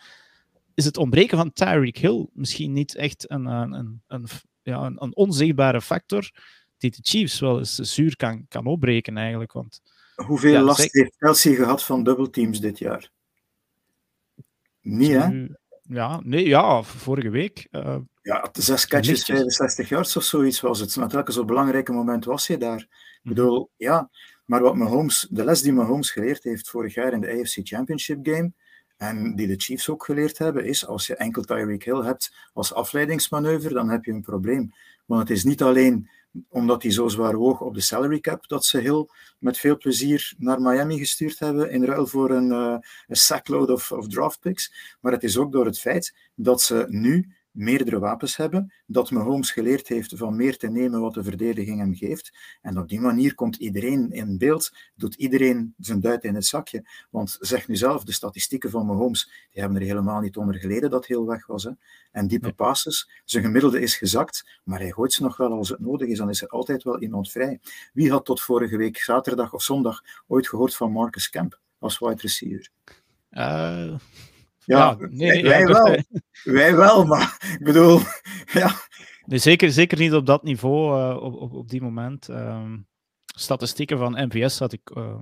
is 0.73 0.85
het 0.85 0.97
ontbreken 0.97 1.37
van 1.37 1.53
Tyreek 1.53 1.97
Hill 1.97 2.27
misschien 2.33 2.73
niet 2.73 2.95
echt 2.95 3.31
een, 3.31 3.45
een, 3.45 3.73
een, 3.73 4.01
een 4.07 4.27
ja, 4.63 4.85
een, 4.85 5.03
een, 5.03 5.15
onzichtbare 5.15 5.81
factor 5.81 6.29
die 6.77 6.91
de 6.91 6.99
Chiefs 7.01 7.39
wel 7.39 7.57
eens 7.57 7.75
zuur 7.75 8.15
kan, 8.15 8.45
kan 8.47 8.65
opbreken 8.65 9.17
eigenlijk. 9.17 9.51
Want, 9.51 9.81
Hoeveel 10.25 10.51
ja, 10.51 10.61
last 10.61 10.93
heeft 10.93 11.15
Kelsey 11.17 11.55
gehad 11.55 11.83
van 11.83 12.03
dubbelteams 12.03 12.59
dit 12.59 12.79
jaar? 12.79 13.09
Niet, 14.81 15.11
hè? 15.11 15.47
Ja, 15.81 16.19
nee, 16.23 16.47
ja, 16.47 16.83
vorige 16.83 17.29
week. 17.29 17.67
Uh, 17.71 17.97
ja, 18.27 18.49
zes 18.53 18.87
catches, 18.87 19.23
65 19.23 19.89
yards 19.89 20.15
of 20.17 20.23
zoiets 20.23 20.61
was 20.61 20.79
het. 20.79 20.95
Met 20.95 21.11
welke 21.11 21.31
zo'n 21.31 21.45
belangrijke 21.45 21.91
moment 21.91 22.25
was 22.25 22.47
je 22.47 22.57
daar? 22.57 22.79
Ik 22.79 22.87
mhm. 23.21 23.33
bedoel, 23.33 23.69
ja, 23.77 24.09
maar 24.45 24.61
wat 24.61 24.75
Mahomes, 24.75 25.27
de 25.29 25.43
les 25.43 25.61
die 25.61 25.73
Mahomes 25.73 26.11
geleerd 26.11 26.43
heeft 26.43 26.69
vorig 26.69 26.93
jaar 26.93 27.13
in 27.13 27.21
de 27.21 27.31
AFC 27.31 27.59
Championship 27.63 28.19
game, 28.21 28.51
en 28.97 29.35
die 29.35 29.47
de 29.47 29.55
Chiefs 29.57 29.89
ook 29.89 30.05
geleerd 30.05 30.37
hebben, 30.37 30.65
is 30.65 30.87
als 30.87 31.07
je 31.07 31.15
enkel 31.15 31.41
Tyreek 31.41 31.83
Hill 31.83 32.03
hebt 32.03 32.33
als 32.53 32.73
afleidingsmanoeuvre, 32.73 33.73
dan 33.73 33.89
heb 33.89 34.05
je 34.05 34.11
een 34.11 34.21
probleem. 34.21 34.73
Want 35.05 35.21
het 35.21 35.37
is 35.37 35.43
niet 35.43 35.61
alleen 35.61 36.09
omdat 36.49 36.81
hij 36.81 36.91
zo 36.91 37.07
zwaar 37.07 37.35
woog 37.35 37.61
op 37.61 37.73
de 37.73 37.81
salary 37.81 38.19
cap, 38.19 38.47
dat 38.47 38.65
ze 38.65 38.79
heel 38.79 39.09
met 39.39 39.57
veel 39.57 39.77
plezier 39.77 40.33
naar 40.37 40.61
Miami 40.61 40.97
gestuurd 40.97 41.39
hebben 41.39 41.71
in 41.71 41.83
ruil 41.83 42.07
voor 42.07 42.31
een, 42.31 42.49
uh, 42.49 42.77
een 43.07 43.15
sackload 43.15 43.69
of, 43.69 43.91
of 43.91 44.07
draft 44.07 44.39
picks. 44.39 44.97
Maar 45.01 45.11
het 45.11 45.23
is 45.23 45.37
ook 45.37 45.51
door 45.51 45.65
het 45.65 45.79
feit 45.79 46.15
dat 46.35 46.61
ze 46.61 46.85
nu 46.89 47.36
meerdere 47.57 47.99
wapens 47.99 48.35
hebben, 48.35 48.73
dat 48.85 49.11
Mahomes 49.11 49.51
geleerd 49.51 49.87
heeft 49.87 50.17
van 50.17 50.35
meer 50.35 50.57
te 50.57 50.67
nemen 50.67 51.01
wat 51.01 51.13
de 51.13 51.23
verdediging 51.23 51.79
hem 51.79 51.95
geeft. 51.95 52.37
En 52.61 52.77
op 52.79 52.89
die 52.89 52.99
manier 52.99 53.35
komt 53.35 53.55
iedereen 53.55 54.11
in 54.11 54.37
beeld, 54.37 54.75
doet 54.95 55.15
iedereen 55.15 55.73
zijn 55.79 55.99
duit 55.99 56.23
in 56.23 56.35
het 56.35 56.45
zakje. 56.45 56.89
Want 57.09 57.37
zeg 57.39 57.67
nu 57.67 57.75
zelf, 57.75 58.03
de 58.03 58.11
statistieken 58.11 58.69
van 58.69 58.85
Mahomes, 58.85 59.31
die 59.51 59.61
hebben 59.61 59.81
er 59.81 59.87
helemaal 59.87 60.21
niet 60.21 60.37
onder 60.37 60.55
geleden 60.55 60.89
dat 60.89 61.05
heel 61.05 61.25
weg 61.25 61.45
was. 61.45 61.63
Hè. 61.63 61.71
En 62.11 62.27
diepe 62.27 62.53
passes, 62.53 63.09
zijn 63.25 63.43
gemiddelde 63.43 63.79
is 63.79 63.95
gezakt, 63.95 64.59
maar 64.63 64.79
hij 64.79 64.91
gooit 64.91 65.13
ze 65.13 65.23
nog 65.23 65.37
wel 65.37 65.51
als 65.51 65.69
het 65.69 65.79
nodig 65.79 66.07
is, 66.07 66.17
dan 66.17 66.29
is 66.29 66.41
er 66.41 66.47
altijd 66.47 66.83
wel 66.83 67.01
iemand 67.01 67.31
vrij. 67.31 67.59
Wie 67.93 68.11
had 68.11 68.25
tot 68.25 68.41
vorige 68.41 68.77
week, 68.77 68.97
zaterdag 68.97 69.53
of 69.53 69.61
zondag, 69.61 70.01
ooit 70.27 70.47
gehoord 70.47 70.75
van 70.75 70.91
Marcus 70.91 71.29
Kemp 71.29 71.59
als 71.79 71.99
wide 71.99 72.21
receiver? 72.21 72.69
Uh, 73.31 73.95
ja, 74.67 74.95
nee, 74.99 75.43
wij, 75.43 75.65
wel. 75.65 76.03
wij 76.43 76.75
wel, 76.75 77.05
maar 77.05 77.55
ik 77.59 77.63
bedoel, 77.63 77.99
ja. 78.61 78.71
Nee, 79.25 79.39
zeker, 79.39 79.71
zeker 79.71 79.97
niet 79.97 80.13
op 80.13 80.25
dat 80.25 80.43
niveau, 80.43 80.99
uh, 80.99 81.23
op, 81.23 81.33
op, 81.33 81.53
op 81.53 81.69
die 81.69 81.81
moment. 81.81 82.27
Um, 82.27 82.87
statistieken 83.25 83.97
van 83.97 84.25
MVS 84.25 84.59
had 84.59 84.73
ik 84.73 84.89
uh, 84.97 85.19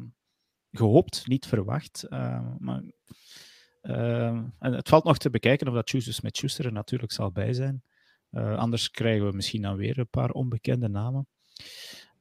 gehoopt, 0.72 1.28
niet 1.28 1.46
verwacht. 1.46 2.06
Uh, 2.10 2.48
maar, 2.60 2.82
en 3.82 4.54
het 4.60 4.89
valt 4.89 5.04
nog 5.04 5.18
te 5.18 5.30
bekijken 5.30 5.68
of 5.68 5.74
dat 5.74 5.89
Juice 5.89 6.20
met 6.24 6.38
Schuster 6.38 6.66
er 6.66 6.72
natuurlijk 6.72 7.12
zal 7.12 7.32
bij 7.32 7.54
zijn. 7.54 7.84
anders 8.32 8.91
krijgen 8.91 9.28
we 9.28 9.36
misschien 9.36 9.62
dan 9.62 9.76
weer 9.76 10.00
een 10.00 10.10
paar 10.10 10.32
onbekende 10.32 10.88
namen. 10.88 11.28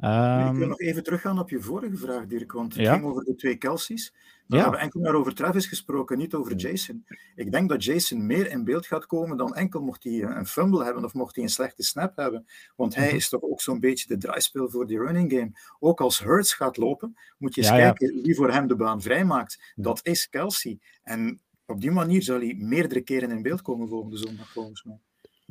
Um, 0.01 0.49
ik 0.49 0.59
wil 0.59 0.69
nog 0.69 0.81
even 0.81 1.03
teruggaan 1.03 1.39
op 1.39 1.51
je 1.51 1.61
vorige 1.61 1.97
vraag, 1.97 2.27
Dirk, 2.27 2.53
want 2.53 2.75
het 2.75 2.83
ja? 2.83 2.93
ging 2.93 3.05
over 3.05 3.25
de 3.25 3.35
twee 3.35 3.57
Kelsey's. 3.57 4.13
We 4.47 4.57
ja. 4.57 4.63
hebben 4.63 4.81
enkel 4.81 5.01
maar 5.01 5.15
over 5.15 5.35
Travis 5.35 5.67
gesproken, 5.67 6.19
niet 6.19 6.35
over 6.35 6.55
Jason. 6.55 7.05
Ik 7.35 7.53
denk 7.53 7.69
dat 7.69 7.85
Jason 7.85 8.27
meer 8.27 8.51
in 8.51 8.65
beeld 8.65 8.87
gaat 8.87 9.07
komen 9.07 9.37
dan 9.37 9.55
enkel 9.55 9.81
mocht 9.81 10.05
hij 10.05 10.23
een 10.23 10.47
fumble 10.47 10.85
hebben 10.85 11.05
of 11.05 11.15
mocht 11.15 11.35
hij 11.35 11.45
een 11.45 11.51
slechte 11.51 11.83
snap 11.83 12.17
hebben. 12.17 12.47
Want 12.77 12.95
hij 12.95 13.11
is 13.11 13.29
toch 13.29 13.43
ook 13.43 13.61
zo'n 13.61 13.81
beetje 13.81 14.09
de 14.09 14.17
draaispel 14.17 14.71
voor 14.71 14.87
die 14.87 14.99
running 14.99 15.33
game. 15.33 15.51
Ook 15.79 16.01
als 16.01 16.19
Hurts 16.19 16.55
gaat 16.55 16.77
lopen, 16.77 17.17
moet 17.39 17.55
je 17.55 17.61
eens 17.61 17.71
ja, 17.71 17.77
kijken 17.77 18.23
wie 18.23 18.35
voor 18.35 18.51
hem 18.51 18.67
de 18.67 18.77
baan 18.77 19.03
vrijmaakt. 19.03 19.73
Dat 19.75 20.01
is 20.03 20.29
Kelsey. 20.29 20.79
En 21.03 21.41
op 21.67 21.81
die 21.81 21.91
manier 21.91 22.23
zal 22.23 22.39
hij 22.39 22.55
meerdere 22.59 23.01
keren 23.01 23.31
in 23.31 23.43
beeld 23.43 23.63
komen 23.63 23.89
volgende 23.89 24.17
zondag, 24.17 24.53
volgens 24.53 24.83
mij. 24.83 24.99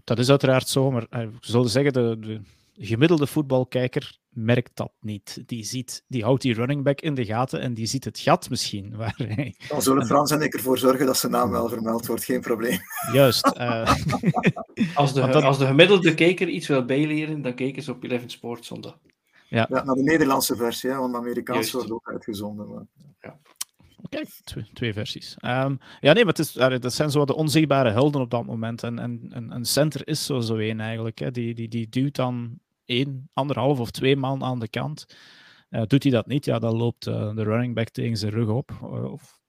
Dat 0.04 0.20
is 0.20 0.30
uiteraard 0.30 0.68
zo, 0.68 0.92
maar 0.92 1.04
ik 1.10 1.30
zou 1.40 1.68
zeggen, 1.68 1.94
de, 1.94 2.18
de 2.20 2.42
gemiddelde 2.78 3.28
voetbalkijker 3.28 4.18
merkt 4.30 4.72
dat 4.74 4.92
niet. 5.00 5.44
Die, 5.46 5.64
ziet, 5.64 6.04
die 6.08 6.24
houdt 6.24 6.42
die 6.42 6.54
running 6.54 6.84
back 6.84 7.02
in 7.02 7.14
de 7.14 7.26
gaten 7.26 7.60
en 7.60 7.74
die 7.74 7.86
ziet 7.86 8.04
het 8.04 8.20
gat 8.20 8.50
misschien. 8.50 8.96
Waar 8.98 9.16
hij... 9.18 9.56
Dan 9.68 9.82
zullen 9.82 10.06
Frans 10.06 10.32
en 10.32 10.42
ik 10.42 10.54
ervoor 10.54 10.78
zorgen 10.78 11.06
dat 11.06 11.18
zijn 11.18 11.32
naam 11.32 11.52
wel 11.52 11.70
vermeld 11.70 12.06
wordt, 12.06 12.24
geen 12.24 12.42
probleem. 12.42 12.80
Juist. 13.12 13.52
Uh... 13.58 13.96
als, 14.96 15.14
de, 15.14 15.28
dat... 15.28 15.44
als 15.44 15.58
de 15.58 15.66
gemiddelde 15.66 16.14
kijker 16.14 16.48
iets 16.48 16.68
wil 16.68 16.86
bijleren, 16.86 17.42
dan 17.42 17.56
kijken 17.56 17.84
ze 17.84 17.92
op 17.92 18.04
11 18.04 18.22
Sport 18.26 18.66
zondag. 18.66 18.98
Ja. 19.48 19.68
ja, 19.70 19.84
naar 19.84 19.96
de 19.96 20.04
Nederlandse 20.04 20.56
versie, 20.56 20.90
hè, 20.90 20.98
want 20.98 21.12
de 21.12 21.20
Amerikaanse 21.20 21.78
wordt 21.78 21.92
ook 21.92 22.10
uitgezonden. 22.12 22.70
Maar... 22.70 22.84
Ja. 23.22 23.40
Kijk, 24.10 24.30
twee, 24.44 24.70
twee 24.74 24.94
versies. 24.94 25.38
Um, 25.42 25.80
ja, 26.00 26.14
nee, 26.14 26.26
maar 26.26 26.34
het 26.34 26.40
is, 26.40 26.52
dat 26.54 26.94
zijn 26.94 27.12
zo 27.12 27.26
de 27.26 27.36
onzichtbare 27.36 27.92
helden 27.92 28.22
op 28.22 28.32
dat 28.32 28.46
moment. 28.46 28.84
En, 28.84 29.00
en, 29.00 29.28
en 29.30 29.52
een 29.52 29.66
center 29.66 30.08
is 30.08 30.26
zo, 30.26 30.40
zo 30.40 30.58
één 30.58 30.80
eigenlijk. 30.80 31.20
Hè. 31.20 31.32
Die, 31.32 31.54
die, 31.54 31.68
die 31.68 31.90
duwt 31.90 32.16
dan 32.16 32.60
één, 32.86 33.30
anderhalf 33.34 33.80
of 33.80 33.92
twee 33.92 34.16
man 34.16 34.44
aan 34.44 34.60
de 34.60 34.70
kant. 34.70 35.06
Uh, 35.70 35.82
doet 35.88 36.04
hij 36.04 36.12
dat 36.12 36.28
niet, 36.28 36.46
ja, 36.46 36.60
dan 36.60 36.76
loopt 36.76 37.08
uh, 37.08 37.36
de 37.36 37.44
running 37.44 37.76
back 37.76 37.90
tegen 37.90 38.18
zijn 38.18 38.32
rug 38.32 38.50
op. 38.50 38.72
Uh, 38.84 39.12
of... 39.12 39.42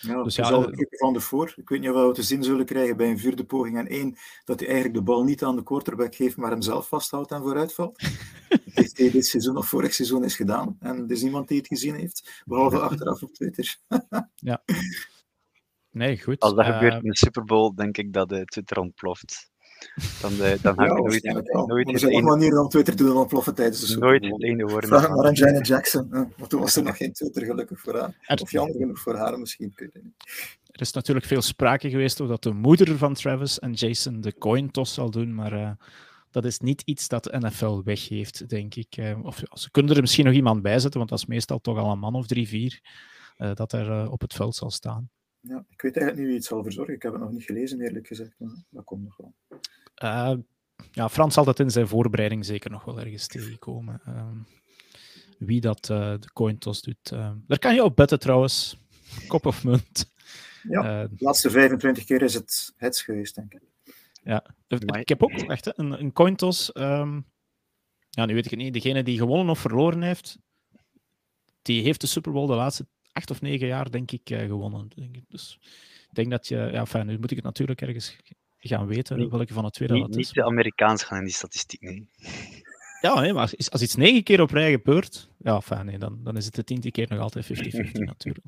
Ja, 0.00 0.22
dus 0.22 0.36
ja, 0.36 0.50
de... 0.50 0.86
van 0.90 1.12
de 1.12 1.20
voor. 1.20 1.52
Ik 1.56 1.68
weet 1.68 1.80
niet 1.80 1.90
of 1.90 2.06
we 2.06 2.12
te 2.12 2.22
zien 2.22 2.42
zullen 2.42 2.64
krijgen 2.64 2.96
bij 2.96 3.10
een 3.10 3.18
vierde 3.18 3.44
poging 3.44 3.78
en 3.78 3.86
één, 3.86 4.16
dat 4.44 4.58
hij 4.58 4.68
eigenlijk 4.68 4.98
de 4.98 5.04
bal 5.04 5.24
niet 5.24 5.44
aan 5.44 5.56
de 5.56 5.62
quarterback 5.62 6.14
geeft, 6.14 6.36
maar 6.36 6.50
hem 6.50 6.62
zelf 6.62 6.88
vasthoudt 6.88 7.30
en 7.30 7.42
vooruitvalt. 7.42 8.00
dat 8.48 8.96
hij 8.98 9.10
dit 9.10 9.26
seizoen 9.26 9.56
of 9.56 9.68
vorig 9.68 9.94
seizoen 9.94 10.24
is 10.24 10.36
gedaan. 10.36 10.76
En 10.80 11.04
er 11.04 11.10
is 11.10 11.22
niemand 11.22 11.48
die 11.48 11.58
het 11.58 11.66
gezien 11.66 11.94
heeft, 11.94 12.42
behalve 12.44 12.78
achteraf 12.78 13.22
op 13.22 13.32
Twitter. 13.32 13.76
ja. 14.34 14.62
Nee, 15.90 16.20
goed. 16.22 16.40
Als 16.40 16.54
dat 16.54 16.64
gebeurt 16.64 17.02
in 17.02 17.10
de 17.10 17.16
Super 17.16 17.44
Bowl, 17.44 17.74
denk 17.74 17.96
ik 17.96 18.12
dat 18.12 18.28
de 18.28 18.44
Twitter 18.44 18.78
ontploft. 18.78 19.50
Dan, 20.20 20.32
uh, 20.32 20.52
dan 20.62 20.74
ga 20.74 20.84
ik 20.84 20.92
nooit, 20.92 21.24
nooit 21.66 21.88
Er 21.88 21.98
zijn 21.98 22.12
nog 22.12 22.22
manieren 22.22 22.60
om 22.62 22.68
Twitter 22.68 22.96
te 22.96 23.04
doen 23.04 23.16
ontploffen 23.16 23.54
tijdens 23.54 23.80
de 23.80 23.86
Super 23.86 24.08
Nooit 24.08 24.24
het 24.24 24.42
ene 24.42 24.64
woord. 24.64 24.86
Vraag 24.86 25.08
maar 25.08 25.26
aan 25.26 25.32
Janet 25.32 25.66
Jackson. 25.66 26.08
Want 26.10 26.50
toen 26.50 26.60
was 26.60 26.76
er 26.76 26.82
nog 26.82 26.96
geen 26.96 27.12
Twitter 27.12 27.44
gelukkig 27.44 27.80
voor 27.80 27.98
haar. 27.98 28.38
Of 28.40 28.50
jammer 28.50 28.76
genoeg 28.76 28.98
voor 28.98 29.16
haar 29.16 29.38
misschien. 29.38 29.72
Er 30.78 30.80
is 30.80 30.92
natuurlijk 30.92 31.26
veel 31.26 31.42
sprake 31.42 31.90
geweest 31.90 32.20
over 32.20 32.32
dat 32.32 32.42
de 32.42 32.58
moeder 32.58 32.98
van 32.98 33.14
Travis 33.14 33.58
en 33.58 33.72
Jason 33.72 34.20
de 34.20 34.38
coin 34.38 34.70
toss 34.70 34.94
zal 34.94 35.10
doen, 35.10 35.34
maar 35.34 35.52
uh, 35.52 35.70
dat 36.30 36.44
is 36.44 36.58
niet 36.58 36.82
iets 36.84 37.08
dat 37.08 37.24
de 37.24 37.38
NFL 37.38 37.82
weggeeft, 37.84 38.48
denk 38.48 38.74
ik. 38.74 38.96
Uh, 38.96 39.24
of 39.24 39.42
ze 39.52 39.70
kunnen 39.70 39.94
er 39.94 40.00
misschien 40.00 40.24
nog 40.24 40.34
iemand 40.34 40.62
bij 40.62 40.78
zetten, 40.78 40.98
want 40.98 41.10
dat 41.10 41.18
is 41.18 41.26
meestal 41.26 41.58
toch 41.58 41.78
al 41.78 41.90
een 41.90 41.98
man 41.98 42.14
of 42.14 42.26
drie, 42.26 42.48
vier 42.48 42.80
uh, 43.38 43.54
dat 43.54 43.72
er 43.72 44.10
op 44.10 44.20
het 44.20 44.34
veld 44.34 44.54
zal 44.54 44.70
staan. 44.70 45.10
Ja, 45.48 45.64
ik 45.68 45.82
weet 45.82 45.96
eigenlijk 45.96 46.16
niet 46.16 46.26
wie 46.26 46.34
het 46.34 46.44
zal 46.44 46.62
verzorgen. 46.62 46.94
Ik 46.94 47.02
heb 47.02 47.12
het 47.12 47.20
nog 47.20 47.30
niet 47.30 47.44
gelezen, 47.44 47.80
eerlijk 47.80 48.06
gezegd. 48.06 48.34
Maar 48.38 48.64
dat 48.70 48.84
komt 48.84 49.04
nog 49.04 49.16
wel. 49.16 49.34
Uh, 50.02 50.36
ja, 50.92 51.08
Frans 51.08 51.34
zal 51.34 51.44
dat 51.44 51.58
in 51.58 51.70
zijn 51.70 51.88
voorbereiding 51.88 52.44
zeker 52.44 52.70
nog 52.70 52.84
wel 52.84 53.00
ergens 53.00 53.26
tegenkomen. 53.26 54.00
Uh, 54.08 54.30
wie 55.38 55.60
dat 55.60 55.88
uh, 55.88 56.14
de 56.20 56.32
coin 56.32 56.58
toss 56.58 56.82
doet. 56.82 57.08
daar 57.46 57.58
kan 57.58 57.74
je 57.74 57.84
op 57.84 57.96
betten 57.96 58.18
trouwens. 58.18 58.78
Kop 59.28 59.46
of 59.46 59.64
munt. 59.64 60.12
Ja, 60.62 61.06
de 61.06 61.14
laatste 61.16 61.50
25 61.50 62.04
keer 62.04 62.22
is 62.22 62.34
het 62.34 62.72
het 62.76 62.98
geweest, 62.98 63.34
denk 63.34 63.54
ik. 63.54 63.62
Ja, 64.22 64.54
ik 64.98 65.08
heb 65.08 65.22
ook 65.22 65.30
echt 65.30 65.78
een, 65.78 66.00
een 66.00 66.12
coin 66.12 66.36
toss. 66.36 66.76
Um, 66.76 67.26
ja, 68.10 68.26
nu 68.26 68.34
weet 68.34 68.44
ik 68.44 68.50
het 68.50 68.60
niet. 68.60 68.72
Degene 68.72 69.02
die 69.02 69.18
gewonnen 69.18 69.48
of 69.48 69.58
verloren 69.58 70.02
heeft, 70.02 70.38
die 71.62 71.82
heeft 71.82 72.00
de 72.00 72.06
Super 72.06 72.32
Bowl 72.32 72.46
de 72.46 72.54
laatste 72.54 72.86
acht 73.18 73.30
of 73.30 73.40
negen 73.40 73.66
jaar, 73.66 73.90
denk 73.90 74.10
ik, 74.10 74.20
gewonnen. 74.24 74.88
Denk 74.94 75.16
ik. 75.16 75.24
Dus 75.28 75.58
ik 76.08 76.14
denk 76.14 76.30
dat 76.30 76.48
je... 76.48 76.56
Ja, 76.72 76.86
fijn, 76.86 77.06
nu 77.06 77.18
moet 77.18 77.30
ik 77.30 77.36
het 77.36 77.44
natuurlijk 77.46 77.80
ergens 77.80 78.16
gaan 78.58 78.86
weten 78.86 79.30
welke 79.30 79.52
van 79.52 79.64
de 79.64 79.70
twee 79.70 79.88
dat 79.88 80.10
is. 80.10 80.16
Niet 80.16 80.32
de 80.32 80.44
Amerikaans 80.44 81.02
gaan 81.02 81.18
in 81.18 81.24
die 81.24 81.34
statistiek, 81.34 81.80
nee. 81.80 82.08
Ja, 83.00 83.20
nee, 83.20 83.32
maar 83.32 83.42
als, 83.42 83.70
als 83.70 83.82
iets 83.82 83.94
negen 83.94 84.22
keer 84.22 84.40
op 84.40 84.50
rij 84.50 84.70
gebeurt, 84.70 85.30
ja, 85.38 85.60
fijn, 85.60 85.86
nee, 85.86 85.98
dan, 85.98 86.20
dan 86.22 86.36
is 86.36 86.44
het 86.44 86.54
de 86.54 86.64
tiende 86.64 86.90
keer 86.90 87.06
nog 87.08 87.20
altijd 87.20 87.46
50-50 87.46 87.90
natuurlijk. 87.92 88.46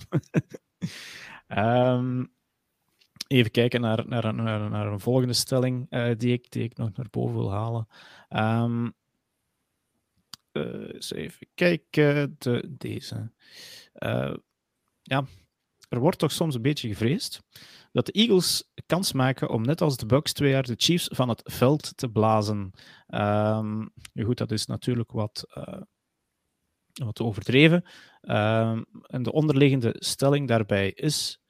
um, 1.48 2.32
even 3.26 3.50
kijken 3.50 3.80
naar, 3.80 4.08
naar, 4.08 4.34
naar, 4.34 4.70
naar 4.70 4.86
een 4.86 5.00
volgende 5.00 5.32
stelling 5.32 5.86
uh, 5.90 6.10
die, 6.16 6.32
ik, 6.32 6.50
die 6.50 6.62
ik 6.62 6.76
nog 6.76 6.96
naar 6.96 7.06
boven 7.10 7.36
wil 7.36 7.50
halen. 7.52 7.88
Um, 8.28 8.94
uh, 10.52 10.94
eens 10.94 11.12
even 11.12 11.46
kijken, 11.54 12.36
de, 12.38 12.74
deze. 12.78 13.32
Uh, 13.98 14.34
ja, 15.10 15.24
er 15.88 16.00
wordt 16.00 16.18
toch 16.18 16.32
soms 16.32 16.54
een 16.54 16.62
beetje 16.62 16.88
gevreesd 16.88 17.40
dat 17.92 18.06
de 18.06 18.12
Eagles 18.12 18.70
kans 18.86 19.12
maken 19.12 19.48
om 19.48 19.62
net 19.62 19.80
als 19.80 19.96
de 19.96 20.06
Bucks 20.06 20.32
twee 20.32 20.50
jaar 20.50 20.62
de 20.62 20.74
Chiefs 20.76 21.08
van 21.12 21.28
het 21.28 21.40
veld 21.44 21.96
te 21.96 22.08
blazen. 22.08 22.70
Um, 23.08 23.92
goed, 24.22 24.38
dat 24.38 24.50
is 24.50 24.66
natuurlijk 24.66 25.12
wat, 25.12 25.44
uh, 25.54 25.80
wat 26.92 27.20
overdreven. 27.20 27.84
Um, 28.22 28.84
en 29.02 29.22
de 29.22 29.32
onderliggende 29.32 29.94
stelling 29.98 30.48
daarbij 30.48 30.90
is, 30.90 31.40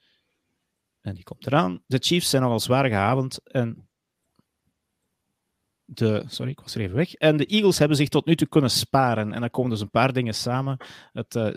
en 1.01 1.15
die 1.15 1.25
komt 1.25 1.47
eraan, 1.47 1.83
de 1.87 1.99
Chiefs 1.99 2.31
zijn 2.31 2.43
nogal 2.43 2.61
zwaar 2.61 2.89
gehavend 2.89 3.43
en 3.43 3.89
de, 5.85 6.25
sorry, 6.27 6.51
ik 6.51 6.61
was 6.61 6.75
even 6.75 6.97
weg. 6.97 7.15
En 7.15 7.37
de 7.37 7.47
Eagles 7.47 7.79
hebben 7.79 7.97
zich 7.97 8.09
tot 8.09 8.27
nu 8.27 8.37
toe 8.37 8.49
kunnen 8.49 8.71
sparen. 8.71 9.33
En 9.33 9.41
dan 9.41 9.51
komen 9.51 9.71
dus 9.71 9.81
een 9.81 9.91
paar 9.91 10.13
dingen 10.13 10.35
samen. 10.35 10.77
Het 11.13 11.35
uh, 11.35 11.55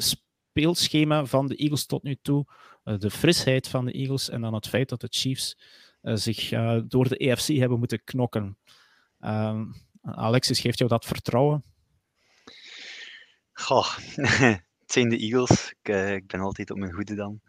speelschema 0.54 1.26
van 1.26 1.48
de 1.48 1.56
Eagles 1.56 1.86
tot 1.86 2.04
nu 2.04 2.18
toe, 2.22 2.46
uh, 2.86 2.98
de 2.98 3.12
frisheid 3.12 3.68
van 3.68 3.86
de 3.86 3.92
Eagles 3.92 4.30
en 4.30 4.42
dan 4.42 4.54
het 4.54 4.68
feit 4.68 4.90
dat 4.90 5.02
de 5.02 5.08
Chiefs 5.10 5.58
uh, 6.02 6.16
zich 6.16 6.52
uh, 6.52 6.80
door 6.88 7.10
de 7.10 7.18
EFC 7.18 7.48
hebben 7.48 7.80
moeten 7.80 8.04
knokken. 8.04 8.58
Ehm, 9.20 9.66
Alexis, 10.02 10.60
geeft 10.60 10.78
jou 10.78 10.90
dat 10.90 11.06
vertrouwen? 11.06 11.64
Goh, 13.54 13.98
het 14.82 14.92
zijn 14.92 15.10
de 15.10 15.18
Eagles. 15.18 15.74
Ik, 15.82 15.96
ik, 15.96 16.28
ben 16.28 16.40
altijd 16.40 16.72
op 16.72 16.78
mijn 16.78 16.94
goede 16.94 17.16
dan. 17.16 17.42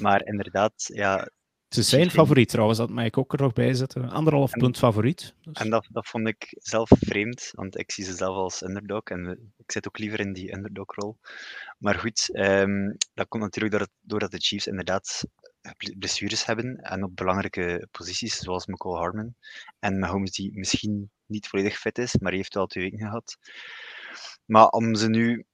Maar 0.00 0.24
inderdaad, 0.24 0.90
ja, 0.94 1.28
ze 1.74 1.82
zijn 1.82 2.10
favoriet 2.10 2.48
trouwens, 2.48 2.78
dat 2.78 2.90
mag 2.90 3.04
ik 3.04 3.18
ook 3.18 3.32
er 3.32 3.40
nog 3.40 3.52
bij 3.52 3.74
zetten. 3.74 4.08
Anderhalf 4.08 4.50
punt 4.50 4.78
favoriet. 4.78 5.34
Dus. 5.42 5.56
En 5.56 5.70
dat, 5.70 5.88
dat 5.90 6.06
vond 6.06 6.28
ik 6.28 6.56
zelf 6.58 6.90
vreemd, 7.00 7.50
want 7.52 7.78
ik 7.78 7.90
zie 7.90 8.04
ze 8.04 8.14
zelf 8.14 8.36
als 8.36 8.62
underdog 8.62 9.02
en 9.02 9.52
ik 9.56 9.72
zit 9.72 9.86
ook 9.88 9.98
liever 9.98 10.20
in 10.20 10.32
die 10.32 10.52
underdog-rol. 10.52 11.18
Maar 11.78 11.94
goed, 11.94 12.28
um, 12.32 12.96
dat 13.14 13.28
komt 13.28 13.42
natuurlijk 13.42 13.74
doordat, 13.74 13.92
doordat 14.00 14.30
de 14.30 14.38
Chiefs 14.38 14.66
inderdaad 14.66 15.24
blessures 15.98 16.44
hebben 16.44 16.76
en 16.76 17.04
op 17.04 17.16
belangrijke 17.16 17.88
posities, 17.90 18.36
zoals 18.36 18.66
McCall 18.66 18.98
Harmon. 18.98 19.34
En 19.78 19.98
Mahomes 19.98 20.30
die 20.30 20.58
misschien 20.58 21.10
niet 21.26 21.48
volledig 21.48 21.78
fit 21.78 21.98
is, 21.98 22.18
maar 22.18 22.32
heeft 22.32 22.54
wel 22.54 22.66
twee 22.66 22.84
weken 22.84 23.06
gehad. 23.06 23.36
Maar 24.44 24.68
om 24.68 24.94
ze 24.94 25.08
nu 25.08 25.44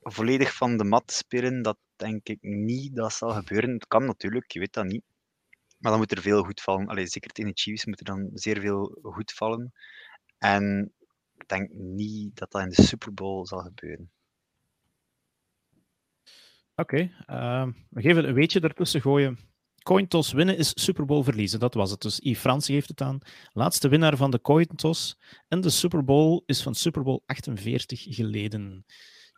volledig 0.00 0.54
van 0.54 0.76
de 0.76 0.84
mat 0.84 1.06
te 1.06 1.14
spelen, 1.14 1.62
dat 1.62 1.78
denk 1.96 2.28
ik 2.28 2.38
niet 2.40 2.96
dat 2.96 3.12
zal 3.12 3.30
gebeuren. 3.30 3.70
Het 3.70 3.86
kan 3.86 4.04
natuurlijk, 4.04 4.52
je 4.52 4.58
weet 4.58 4.72
dat 4.72 4.84
niet. 4.84 5.02
Maar 5.78 5.90
dan 5.90 6.00
moet 6.00 6.12
er 6.12 6.22
veel 6.22 6.44
goed 6.44 6.60
vallen. 6.60 6.86
Allee, 6.86 7.06
zeker 7.06 7.30
in 7.32 7.46
de 7.46 7.52
Chiefs 7.54 7.86
moet 7.86 7.98
er 7.98 8.04
dan 8.04 8.30
zeer 8.34 8.60
veel 8.60 8.98
goed 9.02 9.32
vallen. 9.32 9.72
En 10.38 10.92
ik 11.34 11.48
denk 11.48 11.70
niet 11.72 12.36
dat 12.36 12.50
dat 12.50 12.62
in 12.62 12.68
de 12.68 12.82
Super 12.82 13.14
Bowl 13.14 13.46
zal 13.46 13.60
gebeuren. 13.60 14.10
Oké, 16.74 17.10
ehm, 17.26 17.72
we 17.90 18.00
geven 18.00 18.28
een 18.28 18.34
weetje 18.34 18.60
ertussen 18.60 19.00
gooien. 19.00 19.38
Coin 19.82 20.08
toss 20.08 20.32
winnen 20.32 20.56
is 20.56 20.72
Super 20.74 21.04
Bowl 21.04 21.22
verliezen. 21.22 21.60
Dat 21.60 21.74
was 21.74 21.90
het. 21.90 22.00
Dus 22.00 22.18
Yves 22.22 22.40
Frans 22.40 22.66
geeft 22.66 22.88
het 22.88 23.00
aan. 23.00 23.18
Laatste 23.52 23.88
winnaar 23.88 24.16
van 24.16 24.30
de 24.30 24.40
coin 24.40 24.66
toss 24.66 25.18
en 25.48 25.60
de 25.60 25.70
Super 25.70 26.04
Bowl 26.04 26.42
is 26.46 26.62
van 26.62 26.74
Super 26.74 27.02
Bowl 27.02 27.22
48 27.26 28.02
geleden. 28.14 28.84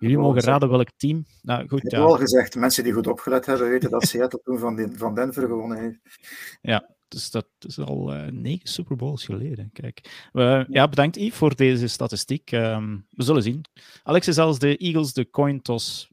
Jullie 0.01 0.19
mogen 0.19 0.41
raden 0.41 0.69
welk 0.69 0.89
team. 0.97 1.25
Nou, 1.43 1.69
goed, 1.69 1.85
ik 1.85 1.91
heb 1.91 2.01
al 2.01 2.17
gezegd, 2.17 2.55
mensen 2.55 2.85
die 2.85 2.93
goed 2.93 3.07
opgelet 3.07 3.47
hebben, 3.47 3.69
weten 3.69 3.91
dat 3.91 4.07
Seattle 4.07 4.41
toen 4.43 4.59
van, 4.59 4.93
van 4.97 5.15
Denver 5.15 5.47
gewonnen 5.47 5.79
heeft. 5.79 5.99
Ja, 6.61 6.95
dus 7.09 7.31
dat 7.31 7.47
is 7.59 7.79
al 7.79 8.15
uh, 8.15 8.27
negen 8.27 8.69
Super 8.69 8.97
Bowls 8.97 9.25
geleden. 9.25 9.71
Kijk. 9.73 10.29
Uh, 10.33 10.65
ja, 10.69 10.89
bedankt 10.89 11.17
Yves 11.17 11.35
voor 11.35 11.57
deze 11.57 11.87
statistiek. 11.87 12.53
Uh, 12.53 12.85
we 13.11 13.23
zullen 13.23 13.43
zien. 13.43 13.65
Alex, 14.03 14.39
als 14.39 14.59
de 14.59 14.77
Eagles 14.77 15.13
de 15.13 15.31
coin 15.31 15.63
toss 15.63 16.11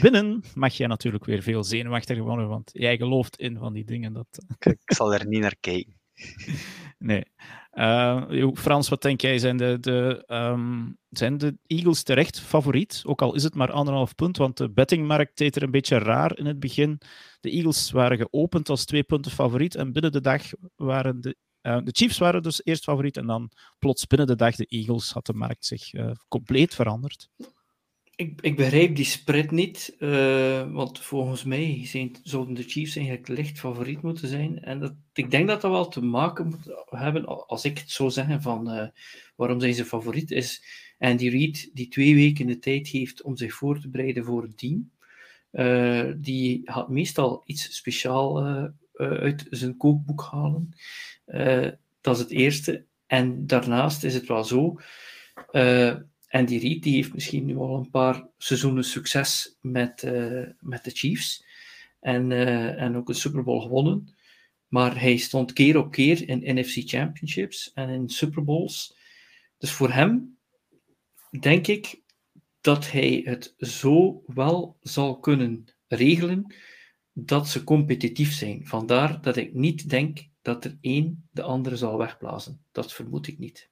winnen, 0.00 0.44
mag 0.54 0.72
jij 0.72 0.86
natuurlijk 0.86 1.24
weer 1.24 1.42
veel 1.42 1.64
zenuwachtiger 1.64 2.22
worden, 2.22 2.48
want 2.48 2.70
jij 2.72 2.96
gelooft 2.96 3.36
in 3.36 3.58
van 3.58 3.72
die 3.72 3.84
dingen. 3.84 4.12
Dat... 4.12 4.26
Ik 4.58 4.92
zal 4.94 5.14
er 5.14 5.26
niet 5.26 5.40
naar 5.40 5.56
kijken. 5.60 5.96
Nee. 6.98 7.24
Uh, 7.78 8.52
Frans, 8.54 8.88
wat 8.88 9.02
denk 9.02 9.20
jij? 9.20 9.38
Zijn 9.38 9.56
de, 9.56 9.76
de, 9.80 10.24
um, 10.26 10.98
zijn 11.10 11.38
de 11.38 11.58
Eagles 11.66 12.02
terecht 12.02 12.40
favoriet? 12.40 13.02
Ook 13.06 13.22
al 13.22 13.34
is 13.34 13.42
het 13.42 13.54
maar 13.54 13.70
anderhalf 13.70 14.14
punt, 14.14 14.36
want 14.36 14.56
de 14.56 14.70
bettingmarkt 14.70 15.36
deed 15.36 15.56
er 15.56 15.62
een 15.62 15.70
beetje 15.70 15.98
raar 15.98 16.38
in 16.38 16.46
het 16.46 16.60
begin. 16.60 17.00
De 17.40 17.50
Eagles 17.50 17.90
waren 17.90 18.18
geopend 18.18 18.68
als 18.68 18.84
twee 18.84 19.02
punten 19.02 19.30
favoriet 19.30 19.74
en 19.74 19.92
binnen 19.92 20.12
de 20.12 20.20
dag 20.20 20.42
waren 20.76 21.20
de, 21.20 21.36
uh, 21.62 21.78
de 21.84 21.90
Chiefs 21.92 22.18
waren 22.18 22.42
dus 22.42 22.64
eerst 22.64 22.84
favoriet 22.84 23.16
en 23.16 23.26
dan 23.26 23.50
plots 23.78 24.06
binnen 24.06 24.26
de 24.26 24.36
dag 24.36 24.56
de 24.56 24.66
Eagles 24.66 25.12
had 25.12 25.26
de 25.26 25.34
markt 25.34 25.66
zich 25.66 25.92
uh, 25.92 26.10
compleet 26.28 26.74
veranderd 26.74 27.28
ik, 28.18 28.40
ik 28.40 28.56
begrijp 28.56 28.96
die 28.96 29.04
spread 29.04 29.50
niet, 29.50 29.96
uh, 29.98 30.72
want 30.72 31.00
volgens 31.00 31.44
mij 31.44 31.86
zijn, 31.86 32.16
zouden 32.22 32.54
de 32.54 32.62
Chiefs 32.62 32.96
eigenlijk 32.96 33.28
licht 33.28 33.58
favoriet 33.58 34.02
moeten 34.02 34.28
zijn. 34.28 34.62
En 34.62 34.80
dat, 34.80 34.94
ik 35.12 35.30
denk 35.30 35.48
dat 35.48 35.60
dat 35.60 35.70
wel 35.70 35.88
te 35.88 36.04
maken 36.04 36.46
moet 36.46 36.84
hebben, 36.84 37.46
als 37.46 37.64
ik 37.64 37.78
het 37.78 37.90
zou 37.90 38.10
zeggen, 38.10 38.42
van 38.42 38.74
uh, 38.74 38.86
waarom 39.36 39.60
zijn 39.60 39.74
ze 39.74 39.84
favoriet, 39.84 40.30
is 40.30 40.62
Andy 40.98 41.28
Reid 41.28 41.70
die 41.72 41.88
twee 41.88 42.14
weken 42.14 42.46
de 42.46 42.58
tijd 42.58 42.88
heeft 42.88 43.22
om 43.22 43.36
zich 43.36 43.54
voor 43.54 43.80
te 43.80 43.88
bereiden 43.88 44.24
voor 44.24 44.42
een 44.42 44.54
team. 44.54 44.90
Uh, 45.52 46.12
die 46.16 46.60
gaat 46.64 46.88
meestal 46.88 47.42
iets 47.44 47.76
speciaal 47.76 48.42
uit 48.96 49.46
zijn 49.50 49.76
kookboek 49.76 50.28
halen. 50.30 50.74
dat 52.00 52.16
is 52.16 52.22
het 52.22 52.30
eerste. 52.30 52.84
En 53.06 53.46
daarnaast 53.46 54.04
is 54.04 54.14
het 54.14 54.26
wel 54.26 54.44
zo 54.44 54.76
en 56.28 56.46
die 56.46 56.60
Reed 56.60 56.82
die 56.82 56.94
heeft 56.94 57.14
misschien 57.14 57.44
nu 57.44 57.56
al 57.56 57.76
een 57.76 57.90
paar 57.90 58.28
seizoenen 58.38 58.84
succes 58.84 59.56
met, 59.60 60.02
uh, 60.02 60.46
met 60.60 60.84
de 60.84 60.90
Chiefs. 60.90 61.44
En, 62.00 62.30
uh, 62.30 62.82
en 62.82 62.96
ook 62.96 63.08
een 63.08 63.14
Super 63.14 63.42
Bowl 63.42 63.60
gewonnen. 63.60 64.14
Maar 64.66 65.00
hij 65.00 65.16
stond 65.16 65.52
keer 65.52 65.78
op 65.78 65.90
keer 65.90 66.28
in 66.28 66.58
NFC 66.58 66.88
Championships 66.88 67.72
en 67.72 67.88
in 67.88 68.08
Super 68.08 68.44
Bowls. 68.44 68.96
Dus 69.58 69.72
voor 69.72 69.90
hem 69.90 70.38
denk 71.40 71.66
ik 71.66 72.02
dat 72.60 72.90
hij 72.90 73.20
het 73.24 73.54
zo 73.58 74.22
wel 74.26 74.76
zal 74.80 75.18
kunnen 75.18 75.64
regelen 75.86 76.54
dat 77.12 77.48
ze 77.48 77.64
competitief 77.64 78.32
zijn. 78.32 78.66
Vandaar 78.66 79.20
dat 79.20 79.36
ik 79.36 79.54
niet 79.54 79.90
denk 79.90 80.28
dat 80.42 80.64
er 80.64 80.78
één 80.80 81.28
de 81.30 81.42
andere 81.42 81.76
zal 81.76 81.98
wegblazen. 81.98 82.64
Dat 82.72 82.92
vermoed 82.92 83.26
ik 83.26 83.38
niet. 83.38 83.70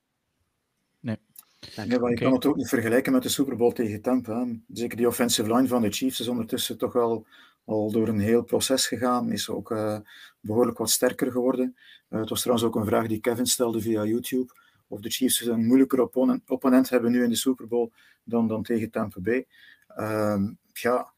Ja, 1.75 1.99
maar 1.99 2.11
je 2.11 2.17
kan 2.17 2.33
het 2.33 2.47
ook 2.47 2.57
niet 2.57 2.69
vergelijken 2.69 3.13
met 3.13 3.23
de 3.23 3.29
Super 3.29 3.57
Bowl 3.57 3.73
tegen 3.73 4.03
Tampa. 4.03 4.47
Zeker 4.73 4.97
die 4.97 5.07
offensive 5.07 5.55
line 5.55 5.69
van 5.69 5.83
de 5.83 5.91
Chiefs 5.91 6.21
is 6.21 6.29
ondertussen 6.29 6.79
toch 6.79 6.93
wel 6.93 7.27
al 7.65 7.91
door 7.91 8.09
een 8.09 8.21
heel 8.21 8.43
proces 8.43 8.87
gegaan. 8.87 9.33
Is 9.33 9.49
ook 9.49 9.71
uh, 9.71 9.99
behoorlijk 10.41 10.79
wat 10.79 10.91
sterker 10.91 11.33
geworden. 11.33 11.77
Uh, 12.11 12.21
het 12.21 12.29
was 12.29 12.41
trouwens 12.41 12.67
ook 12.67 12.77
een 12.77 12.87
vraag 12.87 13.07
die 13.07 13.21
Kevin 13.21 13.47
stelde 13.47 13.81
via 13.81 14.05
YouTube. 14.05 14.53
Of 14.89 15.01
de 15.01 15.11
Chiefs 15.11 15.47
een 15.47 15.67
moeilijker 15.67 16.01
opponent, 16.01 16.51
opponent 16.51 16.89
hebben 16.89 17.11
nu 17.11 17.23
in 17.23 17.29
de 17.29 17.37
Super 17.37 17.67
Bowl 17.67 17.93
dan, 18.25 18.49
dan 18.49 18.63
tegen 18.63 18.91
Tampa 18.91 19.21
Bay. 19.21 19.47
Uh, 19.97 20.43
ja, 20.73 21.13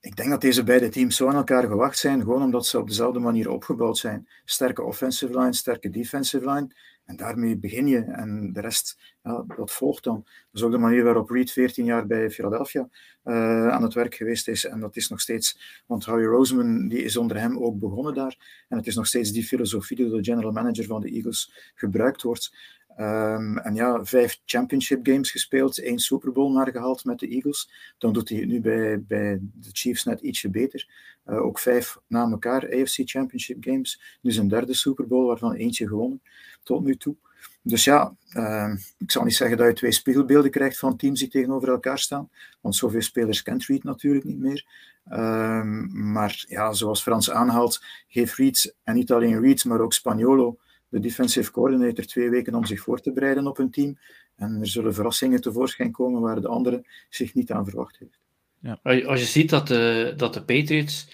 ik 0.00 0.16
denk 0.16 0.30
dat 0.30 0.40
deze 0.40 0.62
beide 0.62 0.88
teams 0.88 1.16
zo 1.16 1.28
aan 1.28 1.34
elkaar 1.34 1.66
gewacht 1.66 1.98
zijn, 1.98 2.20
gewoon 2.20 2.42
omdat 2.42 2.66
ze 2.66 2.78
op 2.78 2.88
dezelfde 2.88 3.18
manier 3.18 3.50
opgebouwd 3.50 3.98
zijn. 3.98 4.28
Sterke 4.44 4.82
offensive 4.82 5.38
line, 5.38 5.52
sterke 5.52 5.90
defensive 5.90 6.50
line. 6.50 6.74
En 7.04 7.16
daarmee 7.16 7.56
begin 7.56 7.86
je 7.86 7.98
en 7.98 8.52
de 8.52 8.60
rest, 8.60 8.98
ja, 9.22 9.44
dat 9.56 9.72
volgt 9.72 10.04
dan. 10.04 10.22
Dat 10.24 10.34
is 10.52 10.62
ook 10.62 10.70
de 10.70 10.78
manier 10.78 11.04
waarop 11.04 11.30
Reed 11.30 11.52
14 11.52 11.84
jaar 11.84 12.06
bij 12.06 12.30
Philadelphia 12.30 12.88
uh, 13.24 13.68
aan 13.68 13.82
het 13.82 13.94
werk 13.94 14.14
geweest 14.14 14.48
is. 14.48 14.64
En 14.64 14.80
dat 14.80 14.96
is 14.96 15.08
nog 15.08 15.20
steeds, 15.20 15.82
want 15.86 16.04
Harry 16.04 16.24
Roseman 16.24 16.88
die 16.88 17.02
is 17.02 17.16
onder 17.16 17.40
hem 17.40 17.58
ook 17.58 17.78
begonnen 17.78 18.14
daar. 18.14 18.64
En 18.68 18.76
het 18.76 18.86
is 18.86 18.94
nog 18.94 19.06
steeds 19.06 19.32
die 19.32 19.44
filosofie 19.44 19.96
die 19.96 20.08
door 20.08 20.22
de 20.22 20.24
general 20.24 20.52
manager 20.52 20.84
van 20.84 21.00
de 21.00 21.10
Eagles 21.10 21.72
gebruikt 21.74 22.22
wordt. 22.22 22.56
Um, 22.98 23.58
en 23.58 23.74
ja, 23.74 24.04
vijf 24.04 24.40
championship 24.44 25.06
games 25.06 25.30
gespeeld, 25.30 25.78
één 25.78 25.98
Super 25.98 26.32
Bowl 26.32 26.52
maar 26.52 26.70
gehaald 26.70 27.04
met 27.04 27.18
de 27.18 27.28
Eagles. 27.28 27.70
Dan 27.98 28.12
doet 28.12 28.28
hij 28.28 28.38
het 28.38 28.48
nu 28.48 28.60
bij, 28.60 29.02
bij 29.02 29.38
de 29.40 29.68
Chiefs 29.72 30.04
net 30.04 30.20
ietsje 30.20 30.50
beter. 30.50 30.88
Uh, 31.26 31.44
ook 31.44 31.58
vijf 31.58 31.98
na 32.06 32.30
elkaar 32.30 32.62
AFC 32.62 33.00
Championship 33.04 33.64
games. 33.64 34.18
Nu 34.20 34.30
zijn 34.30 34.48
derde 34.48 34.74
Super 34.74 35.06
Bowl, 35.06 35.26
waarvan 35.26 35.54
eentje 35.54 35.88
gewonnen 35.88 36.22
tot 36.64 36.84
nu 36.84 36.96
toe. 36.96 37.16
Dus 37.62 37.84
ja, 37.84 38.16
uh, 38.36 38.74
ik 38.98 39.10
zal 39.10 39.24
niet 39.24 39.34
zeggen 39.34 39.56
dat 39.56 39.66
je 39.66 39.72
twee 39.72 39.92
spiegelbeelden 39.92 40.50
krijgt 40.50 40.78
van 40.78 40.96
teams 40.96 41.20
die 41.20 41.28
tegenover 41.28 41.68
elkaar 41.68 41.98
staan, 41.98 42.30
want 42.60 42.76
zoveel 42.76 43.02
spelers 43.02 43.42
kent 43.42 43.66
Reed 43.66 43.84
natuurlijk 43.84 44.24
niet 44.24 44.38
meer. 44.38 44.66
Uh, 45.08 45.62
maar 45.92 46.44
ja, 46.48 46.72
zoals 46.72 47.02
Frans 47.02 47.30
aanhaalt, 47.30 47.84
geeft 48.08 48.34
Reed, 48.34 48.76
en 48.82 48.94
niet 48.94 49.12
alleen 49.12 49.40
Reed, 49.40 49.64
maar 49.64 49.80
ook 49.80 49.92
Spaniolo, 49.92 50.58
de 50.88 51.00
defensive 51.00 51.50
coordinator, 51.50 52.04
twee 52.04 52.30
weken 52.30 52.54
om 52.54 52.64
zich 52.64 52.80
voor 52.80 53.00
te 53.00 53.12
bereiden 53.12 53.46
op 53.46 53.58
een 53.58 53.70
team. 53.70 53.98
En 54.36 54.60
er 54.60 54.66
zullen 54.66 54.94
verrassingen 54.94 55.40
tevoorschijn 55.40 55.92
komen 55.92 56.20
waar 56.20 56.40
de 56.40 56.48
andere 56.48 56.86
zich 57.08 57.34
niet 57.34 57.52
aan 57.52 57.64
verwacht 57.64 57.98
heeft. 57.98 58.18
Ja. 58.60 58.78
Als 59.06 59.20
je 59.20 59.26
ziet 59.26 59.50
dat 59.50 59.68
de, 59.68 60.14
dat 60.16 60.34
de 60.34 60.44
Patriots, 60.44 61.08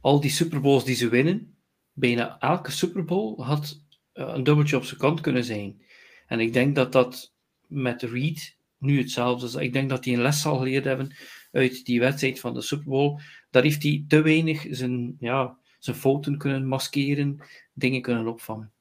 al 0.00 0.20
die 0.20 0.30
Super 0.30 0.60
Bowls 0.60 0.84
die 0.84 0.94
ze 0.94 1.08
winnen, 1.08 1.54
bijna 1.92 2.38
elke 2.38 2.70
Super 2.70 3.04
Bowl 3.04 3.42
had 3.42 3.80
een 4.12 4.44
dubbeltje 4.44 4.76
op 4.76 4.84
zijn 4.84 5.00
kant 5.00 5.20
kunnen 5.20 5.44
zijn. 5.44 5.82
En 6.26 6.40
ik 6.40 6.52
denk 6.52 6.74
dat 6.74 6.92
dat 6.92 7.34
met 7.66 8.02
Reed 8.02 8.56
nu 8.78 8.98
hetzelfde 8.98 9.46
is. 9.46 9.54
Ik 9.54 9.72
denk 9.72 9.90
dat 9.90 10.04
hij 10.04 10.14
een 10.14 10.20
les 10.20 10.40
zal 10.40 10.58
geleerd 10.58 10.84
hebben 10.84 11.16
uit 11.52 11.84
die 11.84 12.00
wedstrijd 12.00 12.40
van 12.40 12.54
de 12.54 12.60
Super 12.60 12.88
Bowl. 12.88 13.20
Daar 13.50 13.62
heeft 13.62 13.82
hij 13.82 14.04
te 14.08 14.22
weinig 14.22 14.66
zijn, 14.70 15.16
ja, 15.18 15.58
zijn 15.78 15.96
fouten 15.96 16.38
kunnen 16.38 16.66
maskeren, 16.66 17.40
dingen 17.72 18.02
kunnen 18.02 18.26
opvangen. 18.26 18.72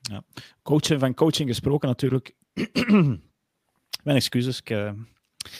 Ja. 0.00 0.24
Van 0.98 1.14
coaching 1.14 1.48
gesproken 1.48 1.88
natuurlijk. 1.88 2.34
Mijn 4.04 4.16
excuses, 4.16 4.58
ik, 4.58 4.70
uh, 4.70 4.92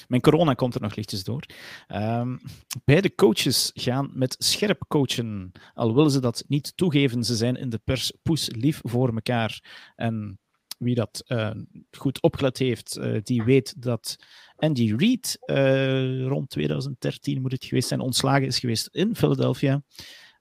mijn 0.09 0.23
corona 0.23 0.55
komt 0.55 0.75
er 0.75 0.81
nog 0.81 0.95
lichtjes 0.95 1.25
door. 1.25 1.43
Um, 1.89 2.41
beide 2.85 3.15
coaches 3.15 3.71
gaan 3.75 4.11
met 4.15 4.37
scherp 4.39 4.85
coachen, 4.89 5.53
al 5.75 5.95
willen 5.95 6.11
ze 6.11 6.21
dat 6.21 6.45
niet 6.49 6.73
toegeven. 6.77 7.25
Ze 7.25 7.37
zijn 7.37 7.57
in 7.57 7.71
de 7.71 7.81
pers 7.85 8.13
poes 8.23 8.49
lief 8.53 8.81
voor 8.83 9.15
elkaar. 9.15 9.61
En 9.95 10.39
wie 10.79 10.95
dat 10.95 11.25
uh, 11.27 11.51
goed 11.91 12.23
opgelet 12.23 12.59
heeft, 12.59 12.99
uh, 12.99 13.21
die 13.23 13.43
weet 13.43 13.83
dat 13.83 14.17
Andy 14.57 14.95
Reid 14.97 15.39
uh, 15.47 16.27
rond 16.27 16.51
2013 16.51 17.41
moet 17.41 17.53
het 17.53 17.65
geweest 17.65 17.89
zijn, 17.89 18.01
ontslagen 18.01 18.47
is 18.47 18.59
geweest 18.59 18.89
in 18.93 19.17
Philadelphia. 19.17 19.83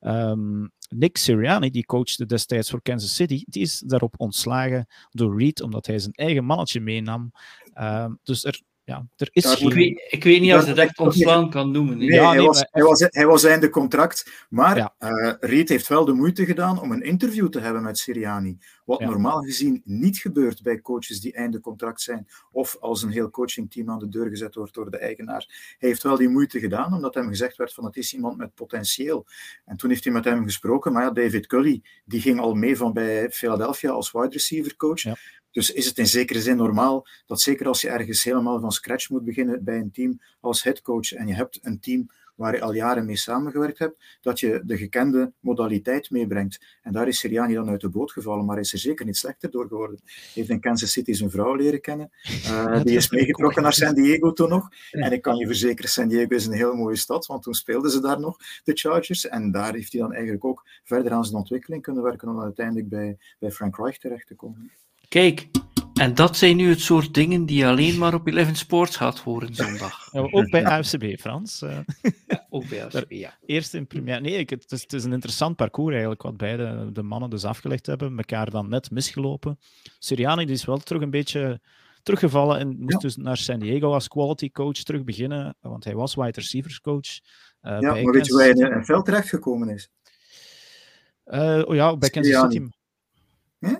Um, 0.01 0.71
Nick 0.89 1.17
Sirianni, 1.17 1.69
die 1.69 1.85
coachte 1.85 2.25
destijds 2.25 2.69
voor 2.69 2.81
Kansas 2.81 3.15
City, 3.15 3.43
die 3.47 3.61
is 3.61 3.79
daarop 3.79 4.13
ontslagen 4.17 4.87
door 5.09 5.39
Reid, 5.39 5.61
omdat 5.61 5.85
hij 5.85 5.99
zijn 5.99 6.13
eigen 6.13 6.45
mannetje 6.45 6.79
meenam. 6.79 7.31
Um, 7.79 8.19
dus 8.23 8.43
er 8.43 8.61
ja, 8.85 9.07
er 9.15 9.29
is 9.31 9.43
Daar. 9.43 9.61
Ik 9.61 9.73
weet, 9.73 10.05
ik 10.09 10.23
weet 10.23 10.41
niet 10.41 10.49
Dat- 10.49 10.59
of 10.59 10.65
je 10.65 10.71
het 10.71 10.79
echt 10.79 10.99
ontslaan 10.99 11.49
kan 11.49 11.71
noemen. 11.71 11.97
Nee, 11.97 12.11
Ja, 12.11 12.27
hij, 12.27 12.37
nee, 12.37 12.45
was, 12.45 12.55
maar- 12.59 12.67
hij, 12.71 12.83
was, 12.83 12.99
hij 13.09 13.25
was 13.25 13.43
einde 13.43 13.69
contract. 13.69 14.45
Maar 14.49 14.77
Ja. 14.77 14.95
eh, 14.97 15.33
Reed 15.39 15.69
heeft 15.69 15.87
wel 15.87 16.05
de 16.05 16.13
moeite 16.13 16.45
gedaan 16.45 16.81
om 16.81 16.91
een 16.91 17.01
interview 17.01 17.47
te 17.49 17.59
hebben 17.59 17.83
met 17.83 17.97
Siriani. 17.97 18.57
Wat 18.85 18.99
Ja. 18.99 19.05
normaal 19.05 19.39
gezien 19.41 19.81
niet 19.85 20.17
gebeurt 20.17 20.61
bij 20.61 20.81
coaches 20.81 21.19
die 21.19 21.33
einde 21.33 21.59
contract 21.59 22.01
zijn. 22.01 22.27
Of 22.51 22.77
als 22.79 23.03
een 23.03 23.09
heel 23.11 23.29
coachingteam 23.29 23.89
aan 23.89 23.99
de 23.99 24.09
deur 24.09 24.29
gezet 24.29 24.55
wordt 24.55 24.73
door 24.73 24.91
de 24.91 24.97
eigenaar. 24.97 25.75
Hij 25.77 25.89
heeft 25.89 26.03
wel 26.03 26.17
die 26.17 26.29
moeite 26.29 26.59
gedaan, 26.59 26.93
omdat 26.93 27.13
hem 27.13 27.27
gezegd 27.27 27.57
werd 27.57 27.73
van 27.73 27.85
het 27.85 27.95
is 27.97 28.13
iemand 28.13 28.37
met 28.37 28.53
potentieel. 28.53 29.25
En 29.65 29.77
toen 29.77 29.89
heeft 29.89 30.03
hij 30.03 30.13
met 30.13 30.25
hem 30.25 30.43
gesproken. 30.43 30.93
Maar 30.93 31.03
ja, 31.03 31.11
David 31.11 31.47
Cully 31.47 31.81
die 32.05 32.21
ging 32.21 32.39
al 32.39 32.53
mee 32.53 32.77
van 32.77 32.93
bij 32.93 33.31
Philadelphia 33.31 33.91
als 33.91 34.11
wide 34.11 34.29
receiver 34.29 34.75
coach. 34.75 35.03
Dus 35.55 35.71
is 35.71 35.85
het 35.85 35.97
in 35.97 36.07
zekere 36.07 36.41
zin 36.41 36.57
normaal 36.57 37.07
dat 37.25 37.41
zeker 37.41 37.67
als 37.67 37.81
je 37.81 37.89
ergens 37.89 38.23
helemaal 38.23 38.59
van 38.59 38.71
scratch 38.71 39.09
moet 39.09 39.23
beginnen 39.23 39.63
bij 39.63 39.77
een 39.77 39.91
team 39.91 40.21
als 40.39 40.63
headcoach 40.63 41.11
en 41.13 41.27
je 41.27 41.33
hebt 41.33 41.59
een 41.61 41.79
team 41.79 42.09
waar 42.35 42.55
je 42.55 42.61
al 42.61 42.73
jaren 42.73 43.05
mee 43.05 43.17
samengewerkt 43.17 43.79
hebt, 43.79 44.03
dat 44.21 44.39
je 44.39 44.61
de 44.65 44.77
gekende 44.77 45.33
modaliteit 45.39 46.09
meebrengt. 46.09 46.65
En 46.81 46.91
daar 46.91 47.07
is 47.07 47.19
Siriani 47.19 47.53
dan 47.53 47.69
uit 47.69 47.81
de 47.81 47.89
boot 47.89 48.11
gevallen, 48.11 48.45
maar 48.45 48.55
hij 48.55 48.63
is 48.63 48.73
er 48.73 48.79
zeker 48.79 49.05
niet 49.05 49.17
slechter 49.17 49.51
door 49.51 49.67
geworden. 49.67 49.99
Hij 50.03 50.13
heeft 50.33 50.49
in 50.49 50.59
Kansas 50.59 50.91
City 50.91 51.13
zijn 51.13 51.29
vrouw 51.29 51.55
leren 51.55 51.81
kennen. 51.81 52.09
Uh, 52.45 52.73
dat 52.73 52.85
die 52.85 52.95
is 52.95 53.09
meegetrokken 53.09 53.63
naar 53.63 53.73
San 53.73 53.93
Diego 53.93 54.31
toen 54.31 54.49
nog. 54.49 54.69
En 54.91 55.11
ik 55.11 55.21
kan 55.21 55.35
je 55.35 55.47
verzekeren, 55.47 55.89
San 55.89 56.07
Diego 56.07 56.35
is 56.35 56.45
een 56.45 56.53
heel 56.53 56.75
mooie 56.75 56.95
stad, 56.95 57.25
want 57.25 57.43
toen 57.43 57.53
speelden 57.53 57.91
ze 57.91 58.01
daar 58.01 58.19
nog, 58.19 58.37
de 58.63 58.73
Chargers. 58.73 59.27
En 59.27 59.51
daar 59.51 59.73
heeft 59.73 59.91
hij 59.91 60.01
dan 60.01 60.13
eigenlijk 60.13 60.45
ook 60.45 60.67
verder 60.83 61.11
aan 61.11 61.23
zijn 61.25 61.37
ontwikkeling 61.37 61.81
kunnen 61.81 62.03
werken 62.03 62.29
om 62.29 62.41
uiteindelijk 62.41 62.89
bij, 62.89 63.17
bij 63.39 63.51
Frank 63.51 63.77
Reich 63.77 63.97
terecht 63.97 64.27
te 64.27 64.35
komen. 64.35 64.71
Kijk, 65.07 65.47
en 65.93 66.15
dat 66.15 66.37
zijn 66.37 66.55
nu 66.57 66.69
het 66.69 66.79
soort 66.81 67.13
dingen 67.13 67.45
die 67.45 67.57
je 67.57 67.67
alleen 67.67 67.97
maar 67.97 68.13
op 68.13 68.27
Eleven 68.27 68.55
Sports 68.55 68.95
gaat 68.95 69.19
horen 69.19 69.55
zondag. 69.55 70.09
Ja, 70.11 70.19
ook 70.31 70.49
bij 70.49 70.65
AFCB, 70.65 71.19
Frans. 71.19 71.61
Eh, 71.61 71.77
Ook 72.49 72.69
bij 72.69 72.85
AFCB, 72.85 73.11
ja. 73.11 73.37
eerst 73.45 73.73
in 73.73 73.87
première. 73.87 74.19
Nee, 74.21 74.33
ik, 74.37 74.49
het, 74.49 74.71
is, 74.71 74.81
het 74.81 74.93
is 74.93 75.03
een 75.03 75.13
interessant 75.13 75.55
parcours 75.55 75.91
eigenlijk, 75.91 76.21
wat 76.21 76.37
beide 76.37 76.89
de 76.91 77.03
mannen 77.03 77.29
dus 77.29 77.43
afgelegd 77.45 77.85
hebben. 77.85 78.17
Elkaar 78.17 78.49
dan 78.49 78.69
net 78.69 78.91
misgelopen. 78.91 79.59
Siriani 79.99 80.45
die 80.45 80.55
is 80.55 80.65
wel 80.65 80.77
terug 80.77 81.01
een 81.01 81.09
beetje 81.09 81.59
teruggevallen 82.03 82.59
en 82.59 82.67
moest 82.79 82.91
Ja. 82.93 82.97
dus 82.99 83.15
naar 83.15 83.37
San 83.37 83.59
Diego 83.59 83.93
als 83.93 84.07
quality 84.07 84.51
coach 84.51 84.73
terug 84.83 85.03
beginnen, 85.03 85.55
want 85.61 85.83
hij 85.83 85.95
was 85.95 86.15
wide 86.15 86.31
receivers 86.31 86.81
coach. 86.81 87.19
eh, 87.61 87.71
Ja, 87.79 87.91
bij 87.93 88.03
maar 88.03 88.13
weet 88.13 88.25
je 88.25 88.33
waar 88.33 88.43
hij 88.43 88.53
in 88.53 88.71
een 88.71 88.85
veld 88.85 89.05
terechtgekomen 89.05 89.69
is? 89.69 89.89
Eh, 91.23 91.61
oh 91.65 91.75
ja, 91.75 91.97
bij 91.97 92.09
Kansas. 92.09 92.41
City. 92.51 92.67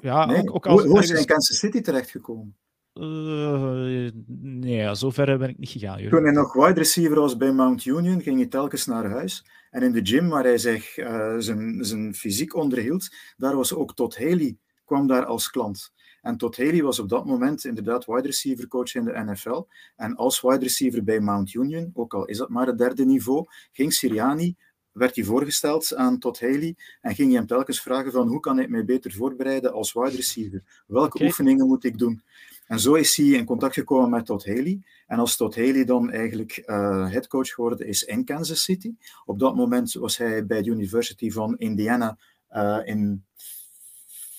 Ja, 0.02 0.26
Nee. 0.26 0.40
ook, 0.40 0.56
ook 0.56 0.66
als 0.66 0.84
Hoe, 0.84 1.00
is 1.00 1.10
hij 1.10 1.20
in 1.20 1.26
Kansas 1.26 1.58
City 1.58 1.82
terechtgekomen? 1.82 2.56
Eh, 2.94 4.10
nee, 4.38 4.96
zover 4.96 5.38
ben 5.38 5.50
ik 5.50 5.58
niet 5.58 5.70
gegaan. 5.70 6.10
Toen 6.10 6.24
hij 6.24 6.32
nog 6.32 6.54
wide 6.54 6.80
receiver 6.80 7.20
was 7.20 7.38
bij 7.38 7.52
Mount 7.52 7.86
Union, 7.86 8.22
ging 8.22 8.38
hij 8.38 8.48
telkens 8.48 8.86
naar 8.86 9.10
huis. 9.10 9.46
En 9.70 9.82
in 9.84 9.92
de 9.92 10.06
gym 10.06 10.30
waar 10.30 10.44
hij 10.44 10.58
zich 10.58 10.98
eh, 10.98 11.36
zijn, 11.38 11.86
zijn 11.86 12.16
fysiek 12.16 12.56
onderhield, 12.56 13.16
daar 13.38 13.56
was 13.56 13.74
ook 13.74 13.96
Todd 13.96 14.18
Haley, 14.18 14.58
kwam 14.86 15.08
daar 15.08 15.26
als 15.26 15.50
klant. 15.50 15.94
En 16.22 16.38
Todd 16.38 16.58
Haley 16.58 16.82
was 16.82 17.00
op 17.00 17.10
dat 17.10 17.26
moment 17.26 17.66
inderdaad 17.66 18.06
wide 18.06 18.28
receiver 18.28 18.68
coach 18.68 18.96
in 18.96 19.06
de 19.06 19.24
NFL. 19.26 19.68
En 19.96 20.16
als 20.16 20.42
wide 20.42 20.60
receiver 20.60 21.04
bij 21.04 21.20
Mount 21.20 21.54
Union, 21.54 21.92
ook 21.94 22.14
al 22.14 22.26
is 22.26 22.38
dat 22.38 22.50
maar 22.50 22.68
het 22.68 22.78
derde 22.78 23.06
niveau, 23.06 23.46
ging 23.72 23.94
Siriani, 23.94 24.56
werd 24.96 25.16
hij 25.16 25.26
voorgesteld 25.26 25.96
aan 25.96 26.20
Todd 26.20 26.40
Haley 26.40 26.76
en 27.02 27.16
ging 27.16 27.30
hij 27.30 27.38
hem 27.38 27.48
telkens 27.48 27.82
vragen 27.82 28.12
van 28.12 28.28
hoe 28.28 28.40
kan 28.40 28.60
ik 28.60 28.70
mij 28.70 28.86
beter 28.86 29.12
voorbereiden 29.12 29.74
als 29.74 29.94
wide 29.94 30.16
receiver? 30.16 30.84
Welke 30.88 31.24
oefeningen 31.24 31.68
moet 31.68 31.84
ik 31.84 31.98
doen? 31.98 32.22
En 32.68 32.80
zo 32.80 32.94
is 32.94 33.16
hij 33.16 33.26
in 33.26 33.46
contact 33.46 33.74
gekomen 33.74 34.10
met 34.10 34.26
Todd 34.26 34.46
Haley. 34.46 34.82
En 35.08 35.20
als 35.20 35.36
Todd 35.36 35.56
Haley 35.56 35.86
dan 35.86 36.12
eigenlijk 36.12 36.52
eh 36.58 37.10
headcoach 37.12 37.50
geworden 37.50 37.88
is 37.88 38.04
in 38.04 38.26
Kansas 38.26 38.64
City, 38.64 38.96
op 39.26 39.40
dat 39.40 39.56
moment 39.56 39.94
was 39.94 40.18
hij 40.18 40.46
bij 40.46 40.62
de 40.62 40.70
University 40.70 41.32
van 41.32 41.58
Indiana 41.58 42.18
eh, 42.48 42.80
in 42.84 43.26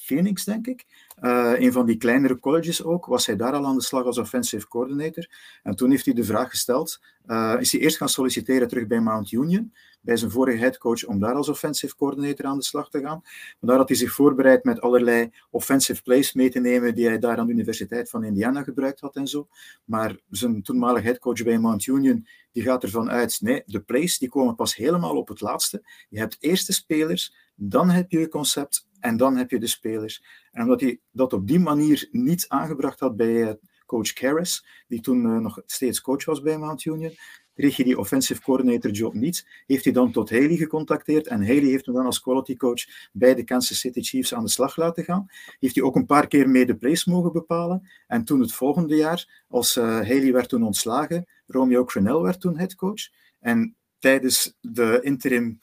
Phoenix, 0.04 0.44
denk 0.44 0.66
ik. 0.66 0.86
Eh, 1.16 1.52
een 1.56 1.72
van 1.72 1.86
die 1.86 1.96
kleinere 1.96 2.38
colleges 2.38 2.84
ook, 2.84 3.06
was 3.06 3.26
hij 3.26 3.36
daar 3.36 3.52
al 3.52 3.66
aan 3.66 3.76
de 3.76 3.82
slag 3.82 4.04
als 4.04 4.18
offensive 4.18 4.68
coordinator. 4.68 5.28
En 5.62 5.76
toen 5.76 5.90
heeft 5.90 6.04
hij 6.04 6.14
de 6.14 6.24
vraag 6.24 6.50
gesteld, 6.50 7.00
eh, 7.26 7.54
is 7.58 7.72
hij 7.72 7.80
eerst 7.80 7.96
gaan 7.96 8.08
solliciteren 8.08 8.68
terug 8.68 8.86
bij 8.86 9.00
Mount 9.00 9.32
Union, 9.32 9.72
bij 10.00 10.16
zijn 10.16 10.30
vorige 10.30 10.58
headcoach, 10.58 11.04
om 11.04 11.20
daar 11.20 11.34
als 11.34 11.48
offensive 11.48 11.96
coordinator 11.96 12.46
aan 12.46 12.58
de 12.58 12.64
slag 12.64 12.90
te 12.90 13.00
gaan. 13.00 13.20
Maar 13.22 13.70
daar 13.70 13.76
had 13.76 13.88
hij 13.88 13.96
zich 13.96 14.12
voorbereid 14.12 14.64
met 14.64 14.80
allerlei 14.80 15.30
offensive 15.50 16.02
plays 16.02 16.32
mee 16.32 16.50
te 16.50 16.60
nemen 16.60 16.94
die 16.94 17.06
hij 17.06 17.18
daar 17.18 17.36
aan 17.36 17.46
de 17.46 17.52
Universiteit 17.52 18.10
van 18.10 18.24
Indiana 18.24 18.62
gebruikt 18.62 19.00
had 19.00 19.16
en 19.16 19.26
zo. 19.26 19.48
Maar 19.84 20.18
zijn 20.30 20.62
toenmalige 20.62 21.06
headcoach 21.06 21.42
bij 21.42 21.58
Mount 21.58 21.86
Union, 21.86 22.26
die 22.52 22.62
gaat 22.62 22.82
ervan 22.82 23.10
uit, 23.10 23.38
nee, 23.40 23.62
de 23.66 23.80
plays 23.80 24.18
die 24.18 24.28
komen 24.28 24.54
pas 24.54 24.76
helemaal 24.76 25.16
op 25.16 25.28
het 25.28 25.40
laatste. 25.40 25.82
Je 26.08 26.18
hebt 26.18 26.36
eerst 26.40 26.66
de 26.66 26.72
spelers, 26.72 27.34
dan 27.54 27.90
heb 27.90 28.10
je 28.10 28.18
je 28.18 28.28
concept 28.28 28.85
en 29.00 29.16
dan 29.16 29.36
heb 29.36 29.50
je 29.50 29.58
de 29.58 29.66
spelers. 29.66 30.24
En 30.52 30.62
omdat 30.62 30.80
hij 30.80 31.00
dat 31.10 31.32
op 31.32 31.46
die 31.46 31.58
manier 31.58 32.08
niet 32.10 32.44
aangebracht 32.48 33.00
had 33.00 33.16
bij 33.16 33.42
eh, 33.42 33.54
coach 33.86 34.12
Karras, 34.12 34.66
die 34.88 35.00
toen 35.00 35.24
eh, 35.24 35.38
nog 35.38 35.62
steeds 35.66 36.00
coach 36.00 36.24
was 36.24 36.40
bij 36.40 36.58
Mount 36.58 36.84
Union, 36.84 37.14
kreeg 37.54 37.76
je 37.76 37.84
die 37.84 37.98
offensive 37.98 38.42
coordinator 38.42 38.90
job 38.90 39.14
niet. 39.14 39.46
Heeft 39.66 39.84
hij 39.84 39.92
dan 39.92 40.12
tot 40.12 40.30
Haley 40.30 40.56
gecontacteerd 40.56 41.26
en 41.26 41.46
Haley 41.46 41.68
heeft 41.68 41.86
hem 41.86 41.94
dan 41.94 42.04
als 42.04 42.20
quality 42.20 42.56
coach 42.56 42.84
bij 43.12 43.34
de 43.34 43.44
Kansas 43.44 43.78
City 43.78 44.02
Chiefs 44.02 44.34
aan 44.34 44.44
de 44.44 44.50
slag 44.50 44.76
laten 44.76 45.04
gaan. 45.04 45.26
Heeft 45.58 45.74
hij 45.74 45.84
ook 45.84 45.96
een 45.96 46.06
paar 46.06 46.26
keer 46.26 46.48
mee 46.48 46.66
de 46.66 46.76
plays 46.76 47.04
mogen 47.04 47.32
bepalen. 47.32 47.88
En 48.06 48.24
toen 48.24 48.40
het 48.40 48.52
volgende 48.52 48.96
jaar, 48.96 49.44
als 49.48 49.74
Haley 49.74 50.32
werd 50.32 50.48
toen 50.48 50.62
ontslagen, 50.62 51.26
Romeo 51.46 51.84
Crennel 51.84 52.22
werd 52.22 52.40
toen 52.40 52.58
headcoach. 52.58 53.08
En 53.40 53.76
tijdens 53.98 54.56
de 54.60 55.00
interim 55.02 55.58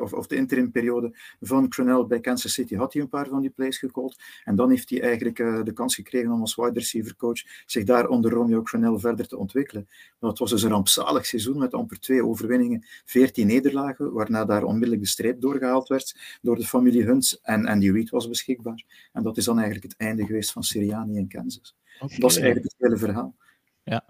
of, 0.00 0.12
of 0.12 0.26
de 0.26 0.36
interim 0.36 0.70
periode 0.70 1.16
van 1.40 1.68
Crennel 1.68 2.06
bij 2.06 2.20
Kansas 2.20 2.52
City 2.52 2.74
had 2.74 2.92
hij 2.92 3.02
een 3.02 3.08
paar 3.08 3.28
van 3.28 3.40
die 3.40 3.50
plays 3.50 3.78
gecallt. 3.78 4.22
En 4.44 4.56
dan 4.56 4.70
heeft 4.70 4.90
hij 4.90 5.02
eigenlijk 5.02 5.38
uh, 5.38 5.62
de 5.62 5.72
kans 5.72 5.94
gekregen 5.94 6.30
om 6.30 6.40
als 6.40 6.54
wide 6.54 6.78
receiver 6.78 7.16
coach 7.16 7.40
zich 7.66 7.84
daar 7.84 8.08
onder 8.08 8.30
Romeo 8.30 8.62
Crennel 8.62 8.98
verder 8.98 9.28
te 9.28 9.36
ontwikkelen. 9.36 9.88
Maar 10.18 10.30
het 10.30 10.38
was 10.38 10.50
dus 10.50 10.62
een 10.62 10.70
rampzalig 10.70 11.26
seizoen 11.26 11.58
met 11.58 11.74
amper 11.74 12.00
twee 12.00 12.24
overwinningen, 12.24 12.84
veertien 13.04 13.46
nederlagen, 13.46 14.12
waarna 14.12 14.44
daar 14.44 14.64
onmiddellijk 14.64 15.02
de 15.02 15.08
streep 15.08 15.40
doorgehaald 15.40 15.88
werd 15.88 16.38
door 16.42 16.56
de 16.56 16.66
familie 16.66 17.04
Hunt 17.04 17.38
en 17.42 17.66
Andy 17.66 17.90
Reid 17.90 18.10
was 18.10 18.28
beschikbaar. 18.28 18.84
En 19.12 19.22
dat 19.22 19.36
is 19.36 19.44
dan 19.44 19.56
eigenlijk 19.56 19.86
het 19.86 19.96
einde 19.96 20.26
geweest 20.26 20.52
van 20.52 20.62
Siriani 20.62 21.16
in 21.16 21.28
Kansas. 21.28 21.76
Okay. 22.00 22.18
Dat 22.18 22.30
is 22.30 22.36
eigenlijk 22.36 22.72
het 22.72 22.74
hele 22.78 22.96
verhaal. 22.96 23.34
Ja, 23.82 24.04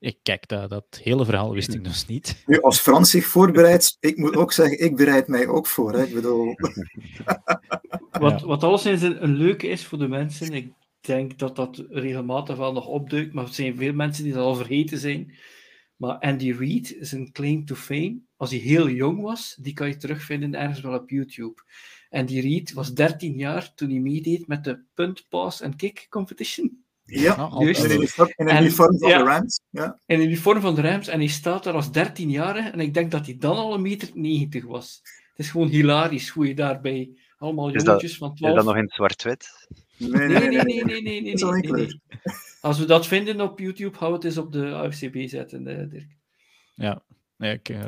ik 0.00 0.18
kijk, 0.22 0.48
dat, 0.48 0.70
dat 0.70 1.00
hele 1.02 1.24
verhaal 1.24 1.52
wist 1.52 1.74
ik 1.74 1.84
dus 1.84 2.06
niet. 2.06 2.42
Nu, 2.46 2.60
als 2.60 2.80
Frans 2.80 3.10
zich 3.10 3.26
voorbereidt, 3.26 3.96
ik 4.00 4.16
moet 4.16 4.36
ook 4.36 4.52
zeggen, 4.52 4.84
ik 4.84 4.96
bereid 4.96 5.28
mij 5.28 5.46
ook 5.46 5.66
voor. 5.66 5.92
Hè. 5.92 6.04
Ik 6.04 6.14
bedoel... 6.14 6.54
wat, 8.10 8.40
wat 8.40 8.62
alleszins 8.62 9.02
een, 9.02 9.22
een 9.22 9.36
leuke 9.36 9.66
is 9.68 9.84
voor 9.86 9.98
de 9.98 10.08
mensen, 10.08 10.52
ik 10.52 10.72
denk 11.00 11.38
dat 11.38 11.56
dat 11.56 11.84
regelmatig 11.88 12.56
wel 12.56 12.72
nog 12.72 12.86
opduikt, 12.86 13.32
maar 13.32 13.44
er 13.44 13.54
zijn 13.54 13.76
veel 13.76 13.92
mensen 13.92 14.24
die 14.24 14.32
dat 14.32 14.42
al 14.42 14.54
vergeten 14.54 14.98
zijn. 14.98 15.34
Maar 15.96 16.18
Andy 16.18 16.52
Reid, 16.52 16.96
zijn 17.00 17.32
claim 17.32 17.64
to 17.64 17.74
fame, 17.74 18.20
als 18.36 18.50
hij 18.50 18.58
heel 18.58 18.88
jong 18.88 19.20
was, 19.20 19.56
die 19.60 19.72
kan 19.72 19.88
je 19.88 19.96
terugvinden 19.96 20.54
ergens 20.54 20.80
wel 20.80 20.94
op 20.94 21.10
YouTube. 21.10 21.62
Andy 22.08 22.40
Reid 22.40 22.72
was 22.72 22.94
13 22.94 23.36
jaar 23.36 23.74
toen 23.74 23.90
hij 23.90 23.98
meedeed 23.98 24.46
met 24.46 24.64
de 24.64 24.82
punt, 24.94 25.26
pass 25.28 25.60
en 25.60 25.76
kick 25.76 26.06
competition. 26.10 26.84
Ja, 27.10 27.50
juist. 27.58 27.84
in 27.84 27.90
uniform, 27.90 28.32
in 28.36 28.48
uniform 28.56 28.98
van 28.98 29.08
ja. 29.08 29.18
de 29.18 29.24
Rams. 29.24 29.60
Ja. 29.70 29.98
In 30.06 30.20
uniform 30.20 30.60
van 30.60 30.74
de 30.74 30.80
Rams 30.80 31.08
en 31.08 31.18
hij 31.18 31.28
staat 31.28 31.64
daar 31.64 31.74
als 31.74 31.88
13-jarige 31.88 32.68
en 32.68 32.80
ik 32.80 32.94
denk 32.94 33.10
dat 33.10 33.26
hij 33.26 33.36
dan 33.38 33.56
al 33.56 33.74
een 33.74 33.82
meter 33.82 34.08
90 34.14 34.64
was. 34.64 35.00
Het 35.30 35.46
is 35.46 35.50
gewoon 35.50 35.68
hilarisch 35.68 36.28
hoe 36.28 36.46
je 36.46 36.54
daarbij 36.54 37.10
allemaal 37.38 37.70
Is 37.74 37.82
jongetjes 37.82 38.10
dat- 38.10 38.18
van 38.28 38.34
12... 38.36 38.56
Is 38.58 38.64
dat 38.64 38.74
nog 38.74 38.82
in 38.82 38.88
zwart-wit? 38.88 39.68
Nee, 39.96 40.10
Nee, 40.28 40.28
nee, 40.48 40.64
nee, 40.84 41.02
nee, 41.02 41.22
nee, 41.22 41.70
nee. 41.72 42.00
Als 42.60 42.78
we 42.78 42.84
dat 42.84 43.06
vinden 43.06 43.40
op 43.40 43.58
YouTube, 43.58 43.98
hou 43.98 44.12
het 44.12 44.24
eens 44.24 44.38
op 44.38 44.52
de 44.52 44.66
AFCB 44.74 45.16
zetten, 45.28 45.66
eh, 45.66 45.90
Dirk. 45.90 46.16
Ja, 46.74 47.02
nee, 47.36 47.52
ik... 47.54 47.68
eh, 47.68 47.84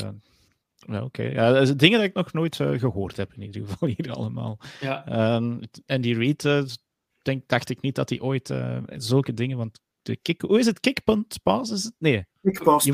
ja, 0.86 1.02
oké. 1.04 1.22
Ja, 1.22 1.52
dat 1.52 1.62
is 1.62 1.76
dingen 1.76 1.98
dat 1.98 2.08
ik 2.08 2.14
nog 2.14 2.32
nooit 2.32 2.60
eh, 2.60 2.78
gehoord 2.78 3.16
heb, 3.16 3.32
in 3.34 3.42
ieder 3.42 3.66
geval 3.66 3.88
hier 3.96 4.12
allemaal. 4.12 4.58
Ja, 4.80 5.06
Ehm, 5.06 5.58
en 5.86 6.00
die 6.00 6.16
Reed, 6.18 6.44
eh, 6.44 6.62
denk, 7.22 7.48
dacht 7.48 7.70
ik 7.70 7.80
niet 7.80 7.94
dat 7.94 8.08
hij 8.08 8.20
ooit 8.20 8.50
eh, 8.50 8.78
zulke 8.86 9.34
dingen... 9.34 9.56
Want 9.56 9.80
de 10.02 10.16
kick, 10.16 10.40
hoe 10.40 10.58
is 10.58 10.66
het? 10.66 10.80
Kick, 10.80 11.04
punt, 11.04 11.38
pass? 11.42 11.70
Is 11.70 11.84
het? 11.84 11.94
Nee. 11.98 12.26
Kickpass. 12.42 12.86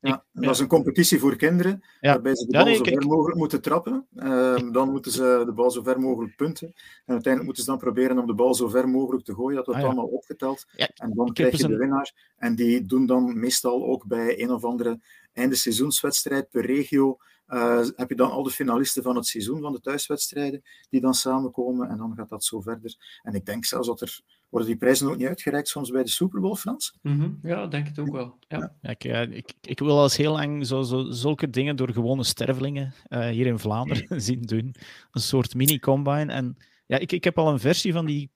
Ja, 0.00 0.24
dat 0.32 0.50
is 0.54 0.58
een 0.58 0.66
competitie 0.66 1.18
voor 1.18 1.36
kinderen, 1.36 1.84
Ja. 2.00 2.12
waarbij 2.12 2.36
ze 2.36 2.46
de 2.46 2.52
Ja, 2.52 2.58
bal 2.58 2.66
nee, 2.66 2.76
zo 2.76 2.84
ver 2.84 3.06
mogelijk 3.06 3.38
moeten 3.38 3.62
trappen. 3.62 4.06
Ehm, 4.16 4.72
dan 4.72 4.90
moeten 4.90 5.12
ze 5.12 5.42
de 5.46 5.52
bal 5.52 5.70
zo 5.70 5.82
ver 5.82 6.00
mogelijk 6.00 6.36
punten. 6.36 6.66
En 6.66 7.12
uiteindelijk 7.12 7.44
moeten 7.44 7.62
ze 7.64 7.70
dan 7.70 7.78
proberen 7.78 8.18
om 8.18 8.26
de 8.26 8.34
bal 8.34 8.54
zo 8.54 8.68
ver 8.68 8.88
mogelijk 8.88 9.24
te 9.24 9.34
gooien, 9.34 9.56
dat 9.56 9.66
wordt 9.66 9.80
Ah, 9.80 9.86
allemaal 9.86 10.06
opgeteld. 10.06 10.66
En 10.76 11.12
dan 11.14 11.32
krijg 11.32 11.56
je 11.56 11.58
eens 11.58 11.72
de 11.72 11.76
winnaar. 11.76 12.32
En 12.36 12.54
die 12.54 12.84
doen 12.86 13.06
dan 13.06 13.38
meestal 13.40 13.84
ook 13.84 14.06
bij 14.06 14.42
een 14.42 14.50
of 14.50 14.64
andere 14.64 15.00
einde 15.32 15.54
seizoenswedstrijd 15.56 16.50
per 16.50 16.66
regio. 16.66 17.16
Eh, 17.52 17.86
heb 17.96 18.08
je 18.08 18.16
dan 18.16 18.30
al 18.30 18.42
de 18.42 18.50
finalisten 18.50 19.02
van 19.02 19.16
het 19.16 19.26
seizoen, 19.26 19.60
van 19.60 19.72
de 19.72 19.80
thuiswedstrijden, 19.80 20.62
die 20.90 21.00
dan 21.00 21.14
samenkomen. 21.14 21.88
En 21.88 21.96
dan 21.96 22.14
gaat 22.16 22.28
dat 22.28 22.44
zo 22.44 22.60
verder. 22.60 22.96
En 23.22 23.34
ik 23.34 23.46
denk 23.46 23.64
zelfs 23.64 23.86
dat 23.86 24.00
er 24.00 24.22
Worden 24.52 24.70
die 24.70 24.78
prijzen 24.78 25.08
ook 25.08 25.16
niet 25.16 25.26
uitgereikt 25.26 25.68
soms 25.68 25.90
bij 25.90 26.02
de 26.02 26.10
Super 26.10 26.40
Bowl, 26.40 26.54
Frans? 26.54 26.94
Mhm. 27.02 27.30
Ja, 27.42 27.66
denk 27.66 27.86
het 27.86 27.98
ook 27.98 28.10
wel. 28.10 28.38
Ja. 28.48 28.74
Ja, 28.80 28.90
ik, 28.90 29.04
ik, 29.30 29.52
ik 29.60 29.78
wil 29.78 29.96
al 29.96 30.02
eens 30.02 30.16
heel 30.16 30.32
lang 30.32 30.66
zo, 30.66 30.82
zo, 30.82 31.10
zulke 31.10 31.50
dingen 31.50 31.76
door 31.76 31.92
gewone 31.92 32.24
stervelingen 32.24 32.94
eh, 33.04 33.28
hier 33.28 33.46
in 33.46 33.58
Vlaanderen 33.58 34.22
zien 34.28 34.42
doen. 34.42 34.74
Een 35.10 35.20
soort 35.20 35.54
mini-combine. 35.54 36.32
En 36.32 36.56
ja, 36.86 36.98
ik, 36.98 37.12
ik 37.12 37.24
heb 37.24 37.38
al 37.38 37.52
een 37.52 37.60
versie 37.60 37.92
van 37.92 38.06
die 38.06 38.30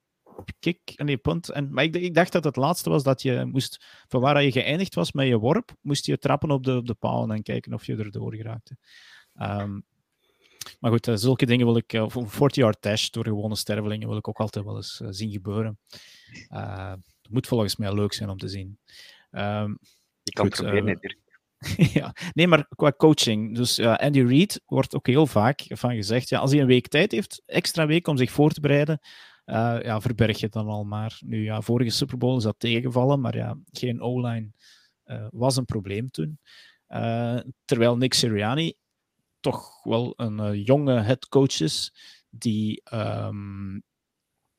kick, 0.59 0.93
nee, 0.97 1.17
punt. 1.17 1.49
En, 1.49 1.73
maar 1.73 1.85
ik, 1.85 1.97
ik 1.97 2.15
dacht 2.15 2.33
dat 2.33 2.45
het 2.45 2.57
laatste 2.57 2.91
was 2.91 3.03
dat 3.03 3.23
je 3.23 3.45
moest, 3.45 3.85
van 4.09 4.21
waar 4.21 4.43
je 4.43 4.53
geëindigd 4.53 4.95
was 4.95 5.13
met 5.13 5.27
je 5.27 5.39
worp, 5.39 5.75
moest 5.81 6.07
je 6.07 6.19
trappen 6.19 6.51
op 6.51 6.65
de, 6.65 6.77
op 6.77 6.87
de 6.87 6.95
palen 6.95 7.37
en 7.37 7.43
kijken 7.43 7.75
of 7.75 7.87
je 7.87 7.97
erdoor 7.97 8.35
geraakte. 8.35 8.77
Ehm, 9.35 9.81
maar 10.81 10.91
goed, 10.91 11.09
eh, 11.09 11.15
zulke 11.15 11.47
dingen 11.47 11.67
wil 11.67 11.77
ik, 11.77 11.93
uh, 11.93 12.03
of 12.03 12.15
een 12.15 12.29
40-yard 12.29 12.83
dash 12.83 13.09
door 13.09 13.25
gewone 13.25 13.57
stervelingen, 13.57 14.09
wil 14.09 14.17
ik 14.17 14.29
ook 14.29 14.41
altijd 14.41 14.65
wel 14.65 14.77
eens 14.77 15.01
uh, 15.03 15.09
zien 15.11 15.31
gebeuren. 15.31 15.79
het 16.49 17.31
moet 17.31 17.47
volgens 17.47 17.77
mij 17.77 17.95
leuk 17.95 18.13
zijn 18.13 18.31
om 18.31 18.39
te 18.39 18.49
zien. 18.49 18.79
Um, 19.31 19.79
je 20.23 20.33
kan 20.33 20.47
goed, 20.47 20.55
proberen, 20.55 20.85
natuurlijk. 20.85 21.25
ja, 21.99 22.15
nee, 22.33 22.47
maar 22.47 22.67
qua 22.77 22.93
coaching. 22.93 23.55
Dus 23.55 23.79
uh, 23.79 23.97
Andy 23.97 24.23
Reid 24.23 24.61
wordt 24.67 24.95
ook 24.95 25.07
heel 25.07 25.27
vaak 25.27 25.65
van 25.69 25.95
gezegd: 25.95 26.29
ja, 26.29 26.39
als 26.39 26.51
hij 26.51 26.61
een 26.61 26.67
week 26.67 26.89
tijd 26.89 27.13
heeft, 27.13 27.43
extra 27.47 27.87
week 27.87 28.07
om 28.07 28.17
zich 28.17 28.31
voor 28.31 28.51
te 28.51 28.61
bereiden, 28.61 28.99
uh, 29.47 29.79
ja, 29.83 30.01
verberg 30.01 30.41
je 30.41 30.49
dan 30.49 30.67
al 30.67 30.85
maar. 30.85 31.19
Nu, 31.25 31.43
ja, 31.43 31.61
vorige 31.61 31.91
Super 31.91 32.19
Bowl 32.19 32.37
is 32.37 32.43
dat 32.43 32.59
tegengevallen, 32.59 33.21
maar 33.21 33.37
ja, 33.37 33.59
geen 33.71 34.01
O-line 34.01 34.51
uh, 35.05 35.27
was 35.31 35.57
een 35.57 35.65
probleem 35.65 36.11
toen. 36.11 36.39
terwijl 37.65 37.97
Nick 37.97 38.15
Sirianni 38.15 38.75
toch 39.41 39.85
wel 39.85 40.13
een 40.17 40.63
jonge 40.63 41.01
headcoach 41.01 41.61
is 41.61 41.93
die 42.31 42.83
um, 42.93 43.83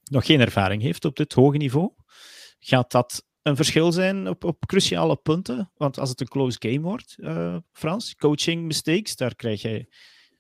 nog 0.04 0.26
geen 0.26 0.40
ervaring 0.40 0.82
heeft 0.82 1.06
op 1.06 1.16
dit 1.16 1.34
hoge 1.34 1.58
niveau. 1.58 1.92
Gaat 2.60 2.92
dat 2.92 3.26
een 3.42 3.56
verschil 3.56 3.92
zijn 3.92 4.28
op, 4.28 4.44
op 4.44 4.66
cruciale 4.66 5.16
punten? 5.16 5.72
Want 5.76 6.00
als 6.00 6.10
het 6.10 6.22
een 6.22 6.28
close 6.28 6.58
game 6.60 6.82
wordt, 6.82 7.16
Frans, 7.72 8.16
coaching 8.16 8.66
mistakes, 8.66 9.16
daar 9.16 9.36
krijg 9.36 9.62
je, 9.62 9.96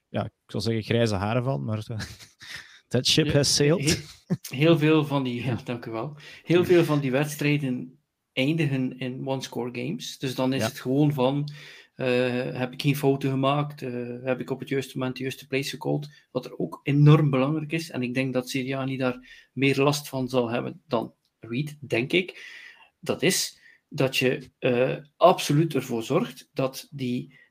ja, 0.09 0.23
ik 0.23 0.31
zal 0.45 0.61
zeggen 0.61 0.83
grijze 0.83 1.15
haren 1.15 1.43
van, 1.43 1.63
maar 1.63 1.85
that 2.87 3.05
ship 3.05 3.31
has 3.31 3.55
sailed. 3.55 3.81
Heel, 3.81 4.37
heel, 4.49 4.77
veel 4.77 5.05
van 5.05 5.23
die, 5.23 5.43
ja, 5.45 5.59
dank 5.63 5.85
u 5.85 5.91
wel. 5.91 6.17
Heel 6.43 6.65
veel 6.65 6.83
van 6.83 6.99
die 6.99 7.11
wedstrijden 7.21 7.99
eindigen 8.33 8.99
in 8.99 9.27
one-score 9.27 9.69
games. 9.71 10.17
Dus 10.17 10.35
dan 10.35 10.53
is 10.53 10.61
ja. 10.61 10.67
het 10.67 10.79
gewoon 10.79 11.13
van, 11.13 11.49
uh, 11.95 12.57
heb 12.57 12.73
ik 12.73 12.81
geen 12.81 12.95
foto 12.95 13.29
gemaakt? 13.29 13.81
Uh, 13.81 14.23
heb 14.23 14.39
ik 14.39 14.49
op 14.49 14.59
het 14.59 14.69
juiste 14.69 14.97
moment 14.97 15.15
de 15.15 15.21
juiste 15.21 15.47
place 15.47 15.69
gecalled? 15.69 16.09
Wat 16.31 16.45
er 16.45 16.57
ook 16.57 16.79
enorm 16.83 17.29
belangrijk 17.29 17.71
is. 17.71 17.89
En 17.89 18.03
ik 18.03 18.13
denk 18.13 18.33
dat 18.33 18.49
Siriani 18.49 18.97
daar 18.97 19.47
meer 19.53 19.81
last 19.81 20.09
van 20.09 20.27
zal 20.27 20.49
hebben 20.49 20.81
dan 20.87 21.13
Reed, 21.39 21.77
denk 21.79 22.11
ik. 22.11 22.55
Dat 22.99 23.21
is 23.21 23.59
dat 23.89 24.17
je 24.17 24.49
uh, 24.59 24.95
absoluut 25.17 25.75
ervoor 25.75 26.03
zorgt 26.03 26.49
dat 26.53 26.87
die 26.91 27.45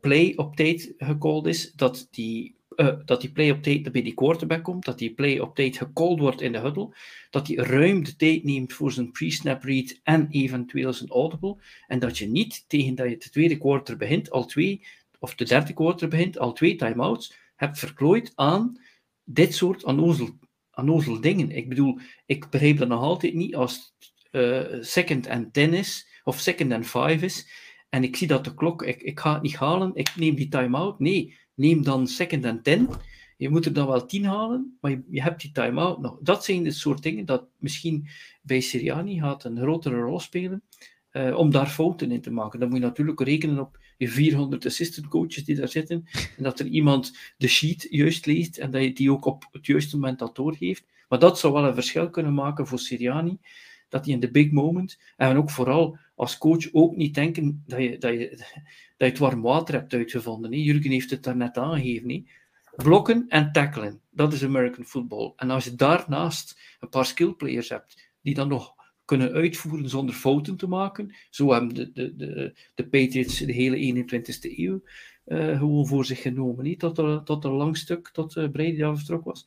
play 0.00 0.32
op 0.36 0.56
tijd 0.56 0.94
gecalled 0.96 1.46
is, 1.46 1.72
dat 1.72 2.08
die 2.10 2.53
uh, 2.76 2.94
dat 3.04 3.20
die 3.20 3.32
play 3.32 3.50
op 3.50 3.62
tijd 3.62 3.92
bij 3.92 4.02
die 4.02 4.14
quarterback 4.14 4.62
komt, 4.62 4.84
dat 4.84 4.98
die 4.98 5.14
play 5.14 5.38
op 5.38 5.54
tijd 5.54 5.76
gecalled 5.76 6.18
wordt 6.18 6.40
in 6.40 6.52
de 6.52 6.58
huddle, 6.58 6.94
dat 7.30 7.46
hij 7.46 7.56
ruim 7.56 8.04
de 8.04 8.16
tijd 8.16 8.44
neemt 8.44 8.72
voor 8.72 8.92
zijn 8.92 9.10
pre-snap 9.10 9.62
read 9.62 10.00
en 10.02 10.28
eventueel 10.30 10.92
zijn 10.92 11.10
audible, 11.10 11.56
en 11.86 11.98
dat 11.98 12.18
je 12.18 12.28
niet 12.28 12.64
tegen 12.68 12.94
dat 12.94 13.10
je 13.10 13.16
de 13.16 13.30
tweede 13.30 13.58
quarter 13.58 13.96
begint, 13.96 14.30
al 14.30 14.44
twee, 14.44 14.86
of 15.18 15.34
de 15.34 15.44
derde 15.44 15.72
quarter 15.72 16.08
begint, 16.08 16.38
al 16.38 16.52
twee 16.52 16.76
timeouts 16.76 17.34
hebt 17.56 17.78
verklooid 17.78 18.32
aan 18.34 18.80
dit 19.24 19.54
soort 19.54 19.84
anozel, 19.84 20.38
anozel 20.70 21.20
dingen. 21.20 21.50
Ik 21.50 21.68
bedoel, 21.68 21.98
ik 22.26 22.50
begrijp 22.50 22.78
dat 22.78 22.88
nog 22.88 23.00
altijd 23.00 23.34
niet 23.34 23.54
als 23.54 23.94
uh, 24.30 24.62
second 24.80 25.28
and 25.28 25.52
ten 25.52 25.74
is, 25.74 26.08
of 26.24 26.40
second 26.40 26.72
and 26.72 26.86
five 26.86 27.24
is, 27.24 27.48
en 27.88 28.02
ik 28.02 28.16
zie 28.16 28.26
dat 28.26 28.44
de 28.44 28.54
klok, 28.54 28.82
ik, 28.82 29.02
ik 29.02 29.20
ga 29.20 29.32
het 29.32 29.42
niet 29.42 29.56
halen, 29.56 29.90
ik 29.94 30.16
neem 30.16 30.34
die 30.34 30.48
timeout. 30.48 30.98
Nee, 30.98 31.36
neem 31.54 31.82
dan 31.82 32.06
second 32.06 32.44
and 32.44 32.64
ten. 32.64 32.88
Je 33.36 33.48
moet 33.48 33.66
er 33.66 33.72
dan 33.72 33.86
wel 33.86 34.06
tien 34.06 34.24
halen, 34.24 34.78
maar 34.80 34.90
je, 35.10 35.22
hebt 35.22 35.40
die 35.40 35.52
time-out 35.52 36.00
nog. 36.00 36.18
Dat 36.20 36.44
zijn 36.44 36.62
de 36.62 36.70
soort 36.70 37.02
dingen 37.02 37.24
dat 37.24 37.44
misschien 37.58 38.08
bij 38.42 38.60
Siriani 38.60 39.20
gaat 39.20 39.44
een 39.44 39.58
grotere 39.58 40.00
rol 40.00 40.20
spelen 40.20 40.62
uh, 41.12 41.36
om 41.36 41.50
daar 41.50 41.66
fouten 41.66 42.10
in 42.10 42.20
te 42.20 42.30
maken. 42.30 42.60
Dan 42.60 42.68
moet 42.68 42.78
je 42.78 42.84
natuurlijk 42.84 43.20
rekenen 43.20 43.58
op 43.58 43.78
je 43.96 44.08
400 44.08 44.66
assistant 44.66 45.08
coaches 45.08 45.44
die 45.44 45.54
daar 45.54 45.68
zitten 45.68 46.04
en 46.36 46.42
dat 46.42 46.58
er 46.58 46.66
iemand 46.66 47.16
de 47.36 47.48
sheet 47.48 47.86
juist 47.90 48.26
leest 48.26 48.58
en 48.58 48.70
dat 48.70 48.82
je 48.82 48.92
die 48.92 49.12
ook 49.12 49.24
op 49.24 49.48
het 49.52 49.66
juiste 49.66 49.96
moment 49.96 50.18
dat 50.18 50.36
doorgeeft. 50.36 50.84
Maar 51.08 51.18
dat 51.18 51.38
zou 51.38 51.52
wel 51.52 51.64
een 51.64 51.74
verschil 51.74 52.10
kunnen 52.10 52.34
maken 52.34 52.66
voor 52.66 52.78
Siriani, 52.78 53.38
dat 53.88 54.04
hij 54.04 54.14
in 54.14 54.20
de 54.20 54.30
big 54.30 54.50
moment, 54.50 54.98
en 55.16 55.36
ook 55.36 55.50
vooral 55.50 55.98
als 56.14 56.38
coach 56.38 56.72
ook 56.72 56.96
niet 56.96 57.14
denken 57.14 57.62
dat 57.66 57.80
je, 57.82 57.98
dat 57.98 58.12
je, 58.12 58.28
dat 58.36 58.42
je 58.96 59.04
het 59.04 59.18
warm 59.18 59.42
water 59.42 59.74
hebt 59.74 59.94
uitgevonden. 59.94 60.52
Hè. 60.52 60.58
Jurgen 60.58 60.90
heeft 60.90 61.10
het 61.10 61.22
daarnet 61.22 61.56
aangegeven. 61.56 62.10
Hè. 62.10 62.24
Blokken 62.76 63.24
en 63.28 63.52
tackelen, 63.52 64.00
dat 64.10 64.32
is 64.32 64.44
American 64.44 64.84
football. 64.84 65.32
En 65.36 65.50
als 65.50 65.64
je 65.64 65.74
daarnaast 65.74 66.76
een 66.80 66.88
paar 66.88 67.06
skillplayers 67.06 67.68
hebt, 67.68 68.10
die 68.22 68.34
dan 68.34 68.48
nog 68.48 68.74
kunnen 69.04 69.32
uitvoeren 69.32 69.88
zonder 69.88 70.14
fouten 70.14 70.56
te 70.56 70.66
maken, 70.66 71.14
zo 71.30 71.52
hebben 71.52 71.74
de, 71.74 71.92
de, 71.92 72.16
de, 72.16 72.56
de 72.74 72.88
Patriots 72.88 73.38
de 73.38 73.52
hele 73.52 74.04
21ste 74.04 74.58
eeuw 74.58 74.82
uh, 75.26 75.58
gewoon 75.58 75.86
voor 75.86 76.04
zich 76.04 76.22
genomen, 76.22 76.64
niet? 76.64 76.78
Tot, 76.78 76.98
er, 76.98 77.22
tot 77.22 77.44
een 77.44 77.50
lang 77.50 77.76
stuk, 77.76 78.08
tot 78.08 78.36
uh, 78.36 78.50
Brady 78.50 78.76
daar 78.76 78.96
vertrokken 78.96 79.30
was. 79.30 79.46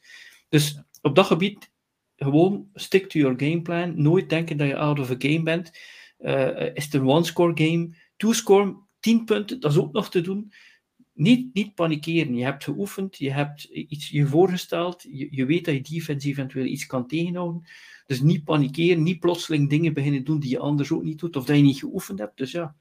Dus 0.50 0.82
op 1.02 1.16
dat 1.16 1.26
gebied 1.26 1.72
gewoon 2.18 2.68
stick 2.74 3.10
to 3.10 3.20
your 3.20 3.40
game 3.40 3.62
plan. 3.62 4.02
Nooit 4.02 4.30
denken 4.30 4.58
dat 4.58 4.68
je 4.68 4.76
out 4.76 5.00
of 5.00 5.10
a 5.10 5.16
game 5.18 5.44
bent. 5.44 5.72
Uh, 6.20 6.76
is 6.76 6.84
het 6.84 6.94
een 6.94 7.08
one-score 7.08 7.52
game? 7.56 7.96
Two-score, 8.16 8.76
10 9.00 9.26
punten, 9.26 9.60
dat 9.60 9.72
is 9.72 9.78
ook 9.78 9.92
nog 9.92 10.10
te 10.10 10.22
doen. 10.22 10.52
Niet, 11.14 11.54
niet 11.54 11.76
panikeren. 11.76 12.36
Je 12.36 12.44
hebt 12.44 12.64
geoefend, 12.64 13.18
je 13.18 13.32
hebt 13.32 13.64
iets 13.64 14.10
je 14.10 14.28
voorgesteld, 14.28 15.06
je, 15.10 15.28
je 15.32 15.46
weet 15.46 15.66
dat 15.66 15.74
je 15.74 15.96
defense 15.96 16.28
eventueel 16.28 16.66
iets 16.66 16.86
kan 16.86 17.08
tegenhouden. 17.08 17.68
Dus 18.06 18.22
niet 18.22 18.44
panikeren, 18.44 19.04
niet 19.04 19.20
plotseling 19.20 19.70
dingen 19.70 19.94
beginnen 19.94 20.24
doen 20.24 20.40
die 20.40 20.50
je 20.50 20.60
anders 20.60 20.92
ook 20.92 21.04
niet 21.04 21.20
doet, 21.20 21.36
of 21.36 21.46
dat 21.46 21.56
je 21.56 21.62
niet 21.62 21.80
geoefend 21.80 22.20
hebt. 22.20 22.38
Dus 22.38 22.52
ja. 22.52 22.76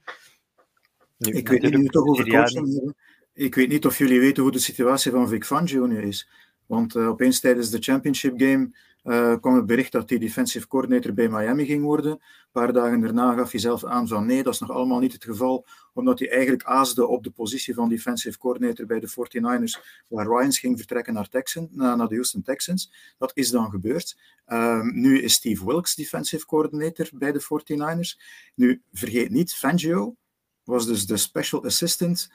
Ik 1.18 1.48
weet 1.48 1.76
niet, 1.76 1.92
toch 1.92 2.06
over 2.06 2.28
coaching. 2.28 2.94
Ik 3.32 3.54
weet 3.54 3.68
niet 3.68 3.86
of 3.86 3.98
jullie 3.98 4.20
weten 4.20 4.42
hoe 4.42 4.52
de 4.52 4.58
situatie 4.58 5.10
van 5.10 5.28
Vic 5.28 5.44
Fangio 5.44 5.86
nu 5.86 6.02
is. 6.02 6.28
Want 6.66 6.94
uh, 6.94 7.08
opeens 7.08 7.40
tijdens 7.40 7.70
de 7.70 7.82
championship 7.82 8.40
game 8.40 8.70
uh, 9.06 9.36
kwam 9.40 9.54
het 9.54 9.66
bericht 9.66 9.92
dat 9.92 10.08
hij 10.08 10.18
defensive 10.18 10.66
coordinator 10.66 11.14
bij 11.14 11.28
Miami 11.28 11.64
ging 11.64 11.82
worden. 11.82 12.10
Een 12.10 12.20
paar 12.52 12.72
dagen 12.72 13.00
daarna 13.00 13.34
gaf 13.34 13.50
hij 13.50 13.60
zelf 13.60 13.84
aan 13.84 14.08
van 14.08 14.26
nee, 14.26 14.42
dat 14.42 14.52
is 14.52 14.60
nog 14.60 14.70
allemaal 14.70 14.98
niet 14.98 15.12
het 15.12 15.24
geval, 15.24 15.66
omdat 15.92 16.18
hij 16.18 16.30
eigenlijk 16.30 16.64
aasde 16.64 17.06
op 17.06 17.24
de 17.24 17.30
positie 17.30 17.74
van 17.74 17.88
defensive 17.88 18.38
coordinator 18.38 18.86
bij 18.86 19.00
de 19.00 19.08
49ers, 19.08 20.04
waar 20.08 20.26
Ryans 20.26 20.58
ging 20.58 20.78
vertrekken 20.78 21.14
naar, 21.14 21.28
Texan, 21.28 21.68
naar 21.70 22.08
de 22.08 22.14
Houston 22.14 22.42
Texans. 22.42 22.92
Dat 23.18 23.30
is 23.34 23.50
dan 23.50 23.70
gebeurd. 23.70 24.18
Um, 24.46 25.00
nu 25.00 25.22
is 25.22 25.32
Steve 25.32 25.66
Wilkes 25.66 25.94
defensive 25.94 26.46
coordinator 26.46 27.08
bij 27.12 27.32
de 27.32 27.42
49ers. 27.42 28.22
Nu, 28.54 28.82
vergeet 28.92 29.30
niet, 29.30 29.54
Fangio 29.54 30.16
was 30.64 30.86
dus 30.86 31.06
de 31.06 31.16
special 31.16 31.64
assistant 31.64 32.30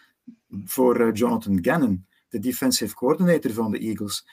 voor 0.65 1.01
uh, 1.01 1.13
Jonathan 1.13 1.59
Gannon, 1.61 2.05
de 2.29 2.39
defensive 2.39 2.95
coordinator 2.95 3.51
van 3.51 3.71
de 3.71 3.79
Eagles 3.79 4.25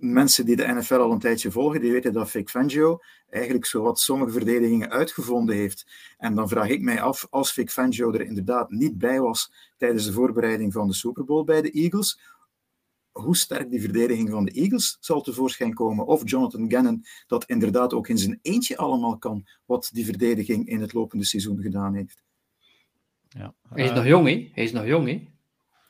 mensen 0.00 0.44
die 0.44 0.56
de 0.56 0.66
NFL 0.66 0.94
al 0.94 1.12
een 1.12 1.18
tijdje 1.18 1.50
volgen, 1.50 1.80
die 1.80 1.92
weten 1.92 2.12
dat 2.12 2.30
Vic 2.30 2.48
Fangio 2.48 2.98
eigenlijk 3.30 3.64
zowat 3.64 4.00
sommige 4.00 4.32
verdedigingen 4.32 4.90
uitgevonden 4.90 5.56
heeft. 5.56 5.86
En 6.18 6.34
dan 6.34 6.48
vraag 6.48 6.68
ik 6.68 6.82
mij 6.82 7.00
af, 7.00 7.26
als 7.30 7.52
Vic 7.52 7.70
Fangio 7.70 8.12
er 8.12 8.20
inderdaad 8.20 8.70
niet 8.70 8.98
bij 8.98 9.20
was 9.20 9.52
tijdens 9.76 10.04
de 10.04 10.12
voorbereiding 10.12 10.72
van 10.72 10.86
de 10.86 10.94
Super 10.94 11.24
Bowl 11.24 11.44
bij 11.44 11.62
de 11.62 11.70
Eagles, 11.70 12.20
hoe 13.12 13.36
sterk 13.36 13.70
die 13.70 13.80
verdediging 13.80 14.30
van 14.30 14.44
de 14.44 14.50
Eagles 14.50 14.96
zal 15.00 15.20
tevoorschijn 15.20 15.74
komen. 15.74 16.06
Of 16.06 16.22
Jonathan 16.24 16.70
Gannon 16.70 17.04
dat 17.26 17.44
inderdaad 17.44 17.94
ook 17.94 18.08
in 18.08 18.18
zijn 18.18 18.38
eentje 18.42 18.76
allemaal 18.76 19.18
kan, 19.18 19.46
wat 19.64 19.90
die 19.92 20.04
verdediging 20.04 20.68
in 20.68 20.80
het 20.80 20.92
lopende 20.92 21.24
seizoen 21.24 21.60
gedaan 21.60 21.94
heeft. 21.94 22.22
Ja. 23.28 23.54
Hij 23.68 23.84
is 23.84 23.92
nog 23.92 24.06
jong, 24.06 24.26
hè? 24.26 24.50
Hij 24.52 24.64
is 24.64 24.72
nog 24.72 24.86
jong, 24.86 25.06
hè? 25.06 25.28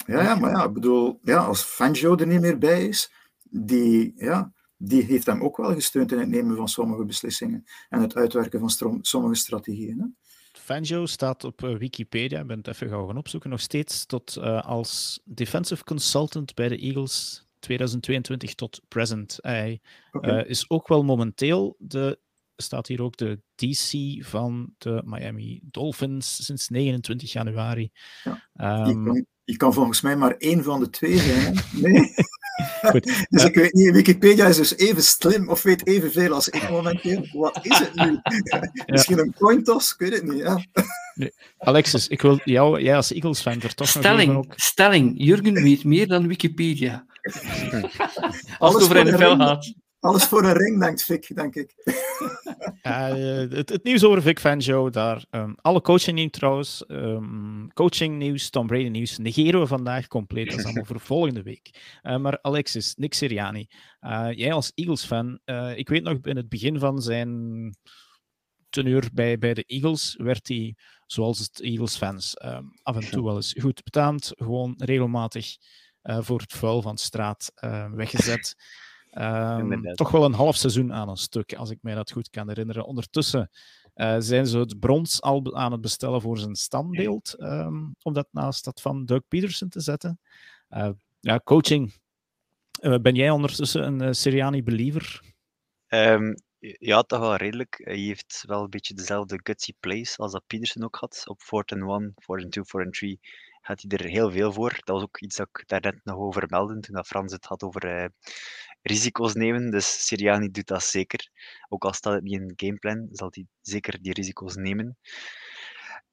Ja, 0.07 0.23
ja, 0.23 0.35
maar 0.35 0.51
ja, 0.51 0.65
ik 0.65 0.73
bedoel, 0.73 1.19
ja, 1.23 1.45
als 1.45 1.63
Fangio 1.63 2.17
er 2.17 2.27
niet 2.27 2.41
meer 2.41 2.59
bij 2.59 2.87
is, 2.87 3.13
die, 3.51 4.13
ja, 4.17 4.53
die 4.77 5.03
heeft 5.03 5.27
hem 5.27 5.43
ook 5.43 5.57
wel 5.57 5.75
gesteund 5.75 6.13
in 6.13 6.19
het 6.19 6.29
nemen 6.29 6.57
van 6.57 6.69
sommige 6.69 7.05
beslissingen 7.05 7.65
en 7.89 8.01
het 8.01 8.15
uitwerken 8.15 8.61
van 8.61 9.01
sommige 9.01 9.35
strategieën. 9.35 9.99
Hè? 9.99 10.07
Fangio 10.53 11.07
staat 11.07 11.45
op 11.45 11.63
uh, 11.63 11.77
Wikipedia, 11.77 12.41
ik 12.41 12.47
ben 12.47 12.59
het 12.59 12.69
even 12.69 12.89
gaan 12.89 13.17
opzoeken, 13.17 13.51
nog 13.51 13.61
steeds 13.61 14.07
tot, 14.07 14.37
uh, 14.37 14.63
als 14.63 15.21
defensive 15.25 15.85
consultant 15.85 16.55
bij 16.55 16.69
de 16.69 16.79
Eagles 16.79 17.47
2022 17.59 18.55
tot 18.55 18.81
present. 18.89 19.39
Hij 19.41 19.81
okay. 20.13 20.41
uh, 20.41 20.51
is 20.51 20.71
ook 20.71 20.89
wel 20.89 21.05
momenteel 21.05 21.77
de, 21.79 22.19
staat 22.57 22.87
hier 22.87 23.03
ook 23.03 23.17
de 23.17 23.41
DC 23.55 24.25
van 24.25 24.75
de 24.79 25.03
Miami 25.05 25.61
Dolphins 25.63 26.45
sinds 26.45 26.69
29 26.69 27.33
januari. 27.33 27.91
Ja, 28.25 28.87
um, 28.87 29.05
kan, 29.05 29.27
die, 29.45 29.57
kan, 29.57 29.73
volgens 29.73 30.01
mij 30.01 30.17
maar 30.17 30.37
één 30.37 30.63
van 30.63 30.81
de 30.81 30.91
twee 30.91 31.19
zijn. 31.19 31.59
Nee. 31.73 32.15
Goed. 32.91 33.13
Dus 33.31 33.45
ik 33.45 33.55
weet 33.55 33.73
niet, 33.73 33.91
Wikipedia 33.93 34.47
is 34.47 34.57
dus 34.57 34.77
even 34.77 35.03
slim 35.03 35.49
of 35.49 35.63
weet 35.63 35.87
evenveel 35.87 36.33
als 36.33 36.49
ik 36.49 36.71
momenteel. 36.71 37.27
Wat 37.33 37.59
is 37.63 37.79
het 37.79 37.95
nu? 37.95 38.21
Misschien 38.87 39.19
een 39.19 39.35
coin 39.39 39.65
toss, 39.65 39.93
ik 39.93 39.99
weet 39.99 40.13
het 40.13 40.23
niet. 40.23 40.39
Ja. 40.39 40.65
Nee. 41.15 41.33
Alexis, 41.59 42.09
ik 42.09 42.23
wil 42.23 42.41
jou, 42.45 42.83
jij 42.83 42.97
als 42.97 43.13
Eagles-fan 43.13 43.61
er 43.61 43.75
toch 43.75 43.89
stelling, 43.89 44.33
nog 44.33 44.45
ook... 44.45 44.53
Stelling, 44.57 45.13
Jurgen 45.17 45.63
weet 45.63 45.85
meer 45.85 46.07
dan 46.07 46.29
Wikipedia. 46.29 47.07
als 48.59 48.75
het 48.75 48.83
over 48.83 49.05
NFL 49.05 49.37
gaat. 49.37 49.75
Alles 50.01 50.25
voor 50.25 50.45
een 50.45 50.57
ring, 50.57 50.81
denkt 50.81 51.03
Vic, 51.03 51.35
denk 51.35 51.55
ik. 51.55 51.75
Uh, 52.83 53.09
het, 53.51 53.69
het, 53.69 53.83
nieuws 53.83 54.05
over 54.05 54.23
Vic 54.23 54.39
Fangio, 54.39 54.91
daar. 54.91 55.25
Um, 55.31 55.55
alle 55.61 55.81
coaching 55.81 56.17
nieuws 56.17 56.31
trouwens. 56.31 56.85
Um, 56.89 57.73
coaching 57.73 58.19
nieuws, 58.19 58.51
Tom 58.51 58.67
Brady 58.67 58.89
nieuws, 58.89 59.19
negeren 59.19 59.61
we 59.61 59.67
vandaag 59.67 60.07
compleet. 60.07 60.51
Dat 60.51 60.59
is 60.59 60.65
allemaal 60.65 60.85
voor 60.85 61.01
volgende 61.01 61.43
week. 61.43 61.99
Uh, 62.03 62.17
maar 62.17 62.39
Alexis, 62.43 62.95
Nick 62.95 63.15
Siriani, 63.15 63.69
uh, 64.01 64.29
jij 64.33 64.53
als 64.53 64.73
Eagles-fan, 64.75 65.39
ik 65.77 65.89
weet 65.89 66.03
nog 66.03 66.19
in 66.23 66.37
het 66.37 66.49
begin 66.49 66.79
van 66.79 67.03
zijn 67.03 67.31
teneur 68.71 69.09
bij, 69.13 69.39
bij 69.39 69.55
de 69.55 69.65
Eagles, 69.65 70.15
werd 70.19 70.49
hij, 70.49 70.77
zoals 71.07 71.39
het 71.39 71.61
Eagles-fans, 71.61 72.37
um, 72.45 72.73
af 72.83 72.97
en 72.97 73.11
toe 73.11 73.25
wel 73.25 73.37
eens 73.37 73.55
goed 73.61 73.85
betaamd. 73.85 74.33
Gewoon 74.37 74.75
regelmatig 74.77 75.57
voor 76.03 76.41
het 76.41 76.53
vuil 76.53 76.83
van 76.83 76.95
de 76.95 77.01
straat 77.01 77.53
weggezet. 77.95 78.55
Um, 79.13 79.95
toch 79.95 80.11
wel 80.11 80.25
een 80.25 80.33
half 80.33 80.57
seizoen 80.57 80.93
aan 80.93 81.09
een 81.09 81.17
stuk, 81.17 81.55
als 81.55 81.71
ik 81.71 81.79
mij 81.81 81.95
dat 81.95 82.11
goed 82.11 82.31
kan 82.31 82.49
herinneren. 82.49 82.85
Ondertussen 82.85 83.51
uh, 83.95 84.17
zijn 84.19 84.47
ze 84.47 84.59
het 84.59 84.81
brons 84.81 85.23
al 85.23 85.57
aan 85.57 85.73
het 85.73 85.81
bestellen 85.81 86.21
voor 86.21 86.39
zijn 86.39 86.55
standbeeld, 86.55 87.35
um, 87.39 87.95
om 88.03 88.13
dat 88.13 88.29
naast 88.31 88.65
dat 88.65 88.81
van 88.81 89.05
Doug 89.05 89.23
Peterson 89.29 89.69
te 89.69 89.81
zetten. 89.81 90.21
Uh, 90.71 90.91
ja, 91.21 91.41
coaching. 91.45 91.95
Uh, 92.81 92.99
ben 92.99 93.15
jij 93.15 93.31
ondertussen 93.31 94.01
een 94.01 94.15
Siriani-believer? 94.15 95.23
Um, 95.89 96.35
ja, 96.59 97.03
toch 97.03 97.21
wel 97.21 97.37
redelijk. 97.37 97.81
Hij 97.85 97.97
heeft 97.99 98.45
wel 98.47 98.63
een 98.63 98.71
beetje 98.71 98.95
dezelfde 98.95 99.41
gutsy 99.43 99.73
plays 99.81 100.19
als 100.19 100.33
dat 100.33 100.47
Peterson 100.47 100.85
ook 100.85 100.97
had. 100.97 101.23
Op 101.27 101.43
4 101.43 101.65
1, 101.67 102.15
4 102.17 102.51
2, 102.51 102.65
4 102.65 102.91
3 102.91 103.21
had 103.61 103.85
hij 103.87 103.99
er 103.99 104.05
heel 104.05 104.31
veel 104.31 104.53
voor. 104.53 104.71
Dat 104.71 104.95
was 104.95 105.03
ook 105.03 105.21
iets 105.21 105.37
dat 105.37 105.49
ik 105.53 105.69
daarnet 105.69 106.05
nog 106.05 106.17
over 106.17 106.45
meldde, 106.49 106.81
toen 106.81 106.95
dat 106.95 107.07
Frans 107.07 107.33
het 107.33 107.45
had 107.45 107.63
over 107.63 108.11
risico's 108.83 109.35
nemen. 109.35 109.70
Dus 109.70 110.07
Siriani 110.07 110.51
doet 110.51 110.66
dat 110.66 110.83
zeker. 110.83 111.31
Ook 111.68 111.85
al 111.85 111.93
staat 111.93 112.14
het 112.14 112.22
niet 112.22 112.41
in 112.41 112.43
het 112.43 112.53
gameplan, 112.57 113.09
zal 113.11 113.28
hij 113.31 113.47
zeker 113.61 114.03
die 114.03 114.12
risico's 114.12 114.57
nemen. 114.57 114.97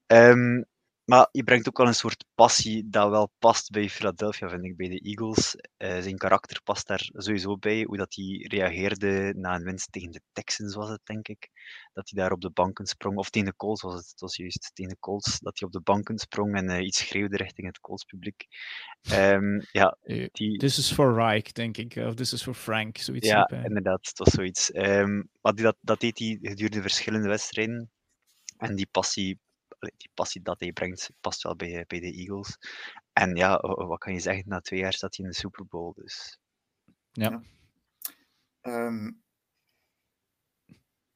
Um, 0.07 0.65
maar 1.07 1.27
je 1.31 1.43
brengt 1.43 1.67
ook 1.67 1.77
wel 1.77 1.87
een 1.87 1.93
soort 1.93 2.25
passie 2.35 2.89
dat 2.89 3.09
wel 3.09 3.31
past 3.39 3.69
bij 3.69 3.89
Philadelphia, 3.89 4.49
vind 4.49 4.65
ik, 4.65 4.77
bij 4.77 4.87
de 4.87 4.99
Eagles. 4.99 5.55
Uh, 5.77 5.99
zijn 6.01 6.17
karakter 6.17 6.61
past 6.63 6.87
daar 6.87 7.09
sowieso 7.13 7.57
bij. 7.57 7.83
Hoe 7.83 7.97
dat 7.97 8.15
hij 8.15 8.45
reageerde 8.47 9.33
na 9.35 9.55
een 9.55 9.63
winst 9.63 9.91
tegen 9.91 10.11
de 10.11 10.21
Texans, 10.31 10.75
was 10.75 10.89
het, 10.89 10.99
denk 11.03 11.27
ik. 11.27 11.49
Dat 11.93 12.09
hij 12.09 12.21
daar 12.21 12.31
op 12.31 12.41
de 12.41 12.49
banken 12.49 12.85
sprong. 12.85 13.17
Of 13.17 13.29
tegen 13.29 13.47
de 13.47 13.55
Colts 13.55 13.81
was 13.81 13.93
het, 13.93 14.09
het 14.09 14.19
was 14.19 14.35
juist 14.35 14.71
tegen 14.73 14.91
de 14.91 14.99
Colts. 14.99 15.39
Dat 15.39 15.59
hij 15.59 15.67
op 15.67 15.73
de 15.73 15.81
banken 15.81 16.17
sprong 16.17 16.55
en 16.55 16.69
uh, 16.69 16.85
iets 16.85 16.97
schreeuwde 16.97 17.37
richting 17.37 17.67
het 17.67 17.79
Colts-publiek. 17.79 18.45
Um, 19.11 19.65
ja, 19.71 19.97
die... 20.31 20.57
This 20.57 20.77
is 20.77 20.91
for 20.91 21.13
Reich, 21.13 21.51
denk 21.51 21.77
ik. 21.77 21.95
Of 21.95 22.15
this 22.15 22.33
is 22.33 22.43
for 22.43 22.53
Frank, 22.53 22.97
zoiets. 22.97 23.27
Ja, 23.27 23.49
inderdaad, 23.49 24.07
het 24.07 24.17
was 24.17 24.33
zoiets. 24.33 24.75
Um, 24.75 25.29
maar 25.41 25.53
die, 25.53 25.63
dat, 25.63 25.77
dat 25.81 25.99
deed 25.99 26.19
hij 26.19 26.37
gedurende 26.41 26.81
verschillende 26.81 27.27
wedstrijden. 27.27 27.91
En 28.57 28.75
die 28.75 28.87
passie 28.91 29.39
die 29.79 30.09
passie 30.13 30.41
dat 30.41 30.59
hij 30.59 30.71
brengt, 30.71 31.09
past 31.21 31.43
wel 31.43 31.55
bij, 31.55 31.85
bij 31.87 31.99
de 31.99 32.11
Eagles. 32.11 32.57
En 33.13 33.35
ja, 33.35 33.57
wat 33.59 33.99
kan 33.99 34.13
je 34.13 34.19
zeggen, 34.19 34.43
na 34.47 34.59
twee 34.59 34.79
jaar 34.79 34.93
staat 34.93 35.15
hij 35.15 35.25
in 35.25 35.31
de 35.31 35.37
Super 35.37 35.65
Bowl. 35.65 35.93
Dus. 35.95 36.39
Ja. 37.11 37.43
ja. 38.61 38.85
Um, 38.85 39.21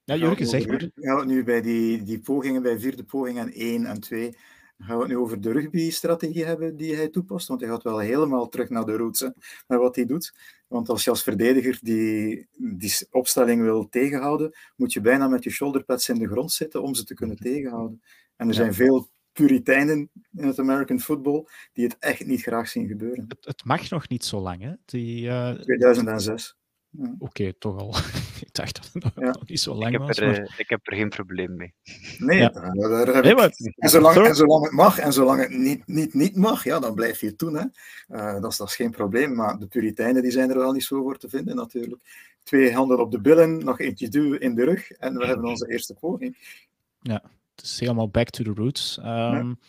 ja, 0.04 0.16
Jurgen, 0.16 0.48
zeg 0.48 0.68
maar. 0.68 0.90
Gaan 0.96 1.20
we 1.20 1.26
nu 1.26 1.44
bij 1.44 1.62
die, 1.62 2.04
die 2.04 2.20
pogingen, 2.20 2.62
bij 2.62 2.80
vierde 2.80 3.04
pogingen 3.04 3.52
1 3.54 3.86
en 3.86 4.00
2, 4.00 4.38
gaan 4.78 4.96
we 4.96 5.02
het 5.02 5.12
nu 5.12 5.18
over 5.18 5.42
de 5.42 5.52
rugby-strategie 5.52 6.46
hebben 6.46 6.78
die 6.78 6.96
hij 6.96 7.10
toepast? 7.10 7.48
Want 7.48 7.62
hij 7.62 7.70
gaat 7.70 7.84
wel 7.84 8.00
helemaal 8.00 8.50
terug 8.50 8.70
naar 8.70 8.86
de 8.86 8.96
roots, 8.96 9.20
hè, 9.20 9.30
naar 9.68 9.80
wat 9.80 9.96
hij 9.96 10.06
doet. 10.06 10.34
Want 10.68 10.90
als 10.90 11.04
je 11.04 11.10
als 11.10 11.24
verdediger 11.24 11.80
die, 11.82 12.48
die 12.58 13.08
opstelling 13.12 13.62
wil 13.62 13.90
tegenhouden, 13.90 14.56
moet 14.76 14.94
je 14.94 15.02
bijna 15.02 15.28
met 15.28 15.44
je 15.44 15.50
shoulderpads 15.50 16.10
in 16.10 16.20
de 16.20 16.28
grond 16.28 16.52
zitten 16.52 16.82
om 16.82 16.94
ze 16.94 17.04
te 17.04 17.14
kunnen 17.14 17.38
tegenhouden. 17.50 18.02
En 18.42 18.48
er 18.48 18.54
zijn 18.54 18.74
veel 18.74 19.10
puriteinen 19.32 20.10
in 20.38 20.48
het 20.48 20.60
American 20.60 21.00
football 21.00 21.48
die 21.74 21.86
het 21.86 21.98
echt 22.00 22.26
niet 22.26 22.42
graag 22.42 22.68
zien 22.68 22.88
gebeuren. 22.88 23.26
Het, 23.28 23.46
het 23.46 23.64
mag 23.64 23.90
nog 23.90 24.10
niet 24.10 24.26
zo 24.26 24.40
lang, 24.40 24.62
hè? 24.62 24.74
Die, 24.86 25.28
uh... 25.28 25.52
2006. 25.52 26.58
Ja. 26.90 27.04
Oké, 27.04 27.16
okay, 27.20 27.54
toch 27.60 27.80
al. 27.80 27.96
ik 28.46 28.54
dacht 28.54 28.76
dat 28.76 28.90
het 28.94 29.04
nog, 29.04 29.12
ja. 29.16 29.32
nog 29.32 29.48
niet 29.48 29.60
zo 29.60 29.74
lang 29.74 29.94
ik 29.94 30.00
was. 30.00 30.18
Er, 30.18 30.32
maar... 30.32 30.56
Ik 30.58 30.70
heb 30.70 30.80
er 30.84 30.96
geen 30.96 31.10
probleem 31.10 31.56
mee. 31.56 31.74
Nee, 32.18 32.38
ja. 32.38 32.50
daar 32.50 33.08
heb 33.08 33.24
nee, 33.24 33.36
maar... 33.36 33.52
en, 33.76 33.90
zolang, 33.90 34.28
en 34.28 34.36
zolang 34.36 34.64
het 34.64 34.74
mag 34.74 35.00
en 35.00 35.14
zolang 35.14 35.42
het 35.42 35.50
niet, 35.50 35.88
niet, 35.88 36.14
niet 36.14 36.36
mag, 36.36 36.64
ja, 36.64 36.80
dan 36.80 36.96
blijf 36.96 37.20
je 37.20 37.28
het 37.28 37.40
doen. 37.40 37.56
Hè. 37.56 37.66
Uh, 38.10 38.42
dat, 38.42 38.52
is, 38.52 38.58
dat 38.58 38.68
is 38.68 38.76
geen 38.76 38.92
probleem, 38.92 39.36
maar 39.36 39.60
de 39.60 39.68
puriteinen 39.68 40.22
die 40.22 40.32
zijn 40.32 40.50
er 40.50 40.58
wel 40.58 40.72
niet 40.72 40.84
zo 40.84 41.02
voor 41.02 41.18
te 41.18 41.30
vinden 41.30 41.56
natuurlijk. 41.56 42.02
Twee 42.44 42.74
handen 42.74 43.00
op 43.00 43.12
de 43.12 43.22
billen, 43.22 43.58
nog 43.66 43.80
eentje 43.80 44.10
duwen 44.10 44.40
in 44.40 44.56
de 44.56 44.64
rug 44.64 44.92
en 44.92 45.18
we 45.18 45.26
hebben 45.26 45.50
onze 45.50 45.72
eerste 45.72 45.94
poging. 45.94 46.60
Ja, 47.02 47.24
is 47.62 47.80
helemaal 47.80 48.10
back 48.10 48.30
to 48.30 48.44
the 48.44 48.54
roots. 48.54 48.98
Um, 48.98 49.60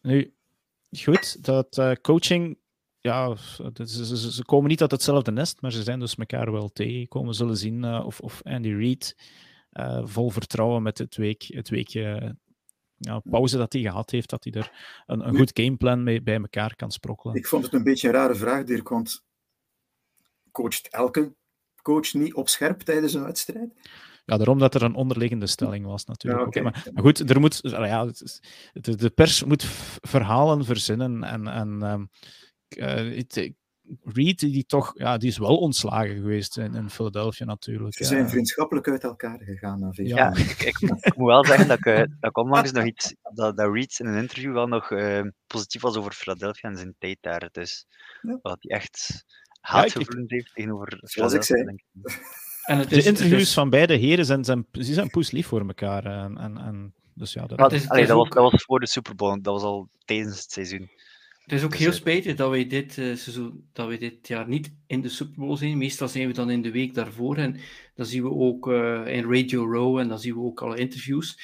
nu, 0.00 0.34
goed, 1.02 1.44
dat 1.44 1.78
uh, 1.78 1.92
coaching, 1.92 2.58
ja, 2.98 3.36
ze, 3.84 4.32
ze, 4.32 4.44
komen 4.44 4.68
niet 4.68 4.80
uit 4.80 4.90
hetzelfde 4.90 5.30
nest, 5.30 5.60
maar 5.60 5.72
ze 5.72 5.82
zijn 5.82 6.00
dus 6.00 6.14
elkaar 6.14 6.52
wel 6.52 6.68
tegengekomen. 6.68 7.28
We 7.28 7.34
zullen 7.34 7.56
zien 7.56 7.84
uh, 7.84 8.06
of, 8.06 8.20
of 8.20 8.42
Andy 8.42 8.72
Reid 8.72 9.16
uh, 9.72 10.00
vol 10.04 10.30
vertrouwen 10.30 10.82
met 10.82 10.98
het, 10.98 11.16
week, 11.16 11.42
het 11.42 11.68
weekje 11.68 12.36
ja, 12.96 13.20
pauze 13.20 13.56
dat 13.56 13.72
hij 13.72 13.82
gehad 13.82 14.10
heeft, 14.10 14.30
dat 14.30 14.44
hij 14.44 14.52
er 14.52 14.72
een, 15.06 15.28
een 15.28 15.36
goed 15.36 15.50
gameplan 15.54 16.02
mee 16.02 16.22
bij 16.22 16.36
elkaar 16.36 16.76
kan 16.76 16.90
sprokkelen. 16.90 17.36
Ik 17.36 17.46
vond 17.46 17.64
het 17.64 17.72
een 17.72 17.82
beetje 17.82 18.08
een 18.08 18.14
rare 18.14 18.34
vraag, 18.34 18.64
Dirk, 18.64 18.88
want 18.88 19.24
coacht 20.52 20.88
elke 20.88 21.34
coach 21.82 22.12
niet 22.12 22.34
op 22.34 22.48
scherp 22.48 22.80
tijdens 22.80 23.14
een 23.14 23.24
wedstrijd? 23.24 23.72
Ja, 24.28 24.36
daarom 24.36 24.58
dat 24.58 24.74
er 24.74 24.82
een 24.82 24.94
onderliggende 24.94 25.46
stelling 25.46 25.86
was 25.86 26.04
natuurlijk. 26.04 26.42
Ja, 26.42 26.48
okay. 26.48 26.62
maar, 26.62 26.86
maar, 26.92 27.02
goed, 27.02 27.30
er 27.30 27.40
moet, 27.40 27.58
ja, 27.62 28.10
de, 28.72 28.96
de 28.96 29.10
pers 29.10 29.44
moet 29.44 29.64
verhalen 30.00 30.64
verzinnen. 30.64 31.24
En, 31.24 31.46
en 31.46 31.82
um, 31.82 32.08
uh, 32.76 33.16
het, 33.16 33.52
Reed, 34.04 34.38
die 34.38 34.66
toch, 34.66 34.92
ja, 34.94 35.16
die 35.16 35.28
is 35.28 35.38
wel 35.38 35.56
ontslagen 35.56 36.14
geweest 36.14 36.58
in, 36.58 36.74
in 36.74 36.90
Philadelphia 36.90 37.46
natuurlijk. 37.46 37.96
Ze 37.96 38.04
zijn 38.04 38.28
vriendschappelijk 38.28 38.88
uit 38.88 39.04
elkaar 39.04 39.40
gegaan. 39.42 39.80
Na 39.80 39.88
ja, 39.92 40.16
ja 40.16 40.28
ik, 40.36 40.60
ik, 40.60 40.78
ik, 41.00 41.16
moet 41.16 41.26
wel 41.26 41.44
zeggen 41.44 41.68
dat 41.68 41.78
ik, 41.78 41.86
uh, 41.86 41.96
dat 41.96 42.30
ik 42.30 42.38
onlangs 42.38 42.72
nog 42.72 42.84
iets, 42.84 43.14
dat, 43.22 43.56
dat 43.56 43.72
Reed 43.72 43.98
in 43.98 44.06
een 44.06 44.20
interview 44.20 44.52
wel 44.52 44.66
nog 44.66 44.90
uh, 44.90 45.20
positief 45.46 45.82
was 45.82 45.96
over 45.96 46.12
Philadelphia 46.12 46.68
en 46.68 46.76
zijn 46.76 46.94
tijd 46.98 47.18
daar. 47.20 47.48
Dus 47.52 47.86
ja. 48.22 48.38
dat 48.42 48.56
hij 48.60 48.78
echt 48.78 49.24
haatgevoelens 49.60 50.30
ja, 50.30 50.36
heeft 50.36 50.54
tegenover 50.54 51.00
Philadelphia. 51.04 51.64
Denk 51.64 51.80
ik. 51.80 52.46
En 52.68 52.78
het 52.78 52.92
is, 52.92 53.02
de 53.02 53.08
interviews 53.08 53.42
is... 53.42 53.52
van 53.52 53.70
beide 53.70 53.94
heren 53.94 54.24
zijn, 54.24 54.44
zijn, 54.44 54.66
ze 54.72 54.92
zijn 54.92 55.10
poeslief 55.10 55.46
voor 55.46 55.66
elkaar. 55.66 56.04
En, 56.04 56.38
en, 56.38 56.58
en, 56.58 56.94
dus 57.14 57.32
ja, 57.32 57.46
dat, 57.46 57.72
is, 57.72 57.88
Allee, 57.88 58.06
dat, 58.06 58.16
ook... 58.16 58.24
was, 58.24 58.34
dat 58.34 58.52
was 58.52 58.62
voor 58.62 58.80
de 58.80 58.86
Super 58.86 59.14
Bowl, 59.14 59.40
dat 59.42 59.54
was 59.54 59.62
al 59.62 59.88
tijdens 60.04 60.42
het 60.42 60.52
seizoen. 60.52 60.90
Het 61.42 61.52
is 61.52 61.64
ook 61.64 61.70
dus, 61.70 61.80
heel 61.80 61.92
spijtig 61.92 62.36
dat 62.36 62.50
wij 62.50 62.66
dit 62.66 62.96
uh, 62.96 63.16
seizoen, 63.16 63.68
dat 63.72 63.86
wij 63.86 63.98
dit 63.98 64.28
jaar 64.28 64.48
niet 64.48 64.72
in 64.86 65.00
de 65.00 65.08
Super 65.08 65.34
Bowl 65.34 65.56
zijn. 65.56 65.78
Meestal 65.78 66.08
zijn 66.08 66.26
we 66.26 66.32
dan 66.32 66.50
in 66.50 66.62
de 66.62 66.70
week 66.70 66.94
daarvoor 66.94 67.36
en 67.36 67.60
dan 67.94 68.06
zien 68.06 68.22
we 68.22 68.30
ook 68.30 68.66
uh, 68.66 69.06
in 69.06 69.32
Radio 69.32 69.72
Row 69.72 69.98
en 69.98 70.08
dan 70.08 70.20
zien 70.20 70.34
we 70.34 70.40
ook 70.40 70.62
alle 70.62 70.78
interviews. 70.78 71.40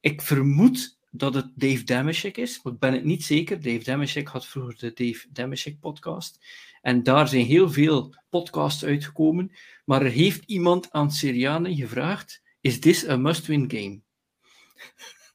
Ik 0.00 0.22
vermoed 0.22 0.98
dat 1.10 1.34
het 1.34 1.50
Dave 1.54 1.84
Dameshek 1.84 2.36
is, 2.36 2.60
maar 2.62 2.72
ik 2.72 2.78
ben 2.78 2.92
het 2.92 3.04
niet 3.04 3.24
zeker. 3.24 3.62
Dave 3.62 3.84
Dameshek 3.84 4.28
had 4.28 4.46
vroeger 4.46 4.78
de 4.78 4.92
Dave 4.94 5.26
Dameshek 5.32 5.80
podcast. 5.80 6.38
En 6.82 7.02
daar 7.02 7.28
zijn 7.28 7.44
heel 7.44 7.70
veel 7.70 8.14
podcasts 8.28 8.84
uitgekomen. 8.84 9.52
Maar 9.84 10.02
er 10.02 10.10
heeft 10.10 10.44
iemand 10.44 10.90
aan 10.90 11.10
Siriane 11.10 11.74
gevraagd: 11.74 12.42
Is 12.60 12.78
this 12.78 13.08
a 13.08 13.16
must-win 13.16 13.70
game? 13.70 14.00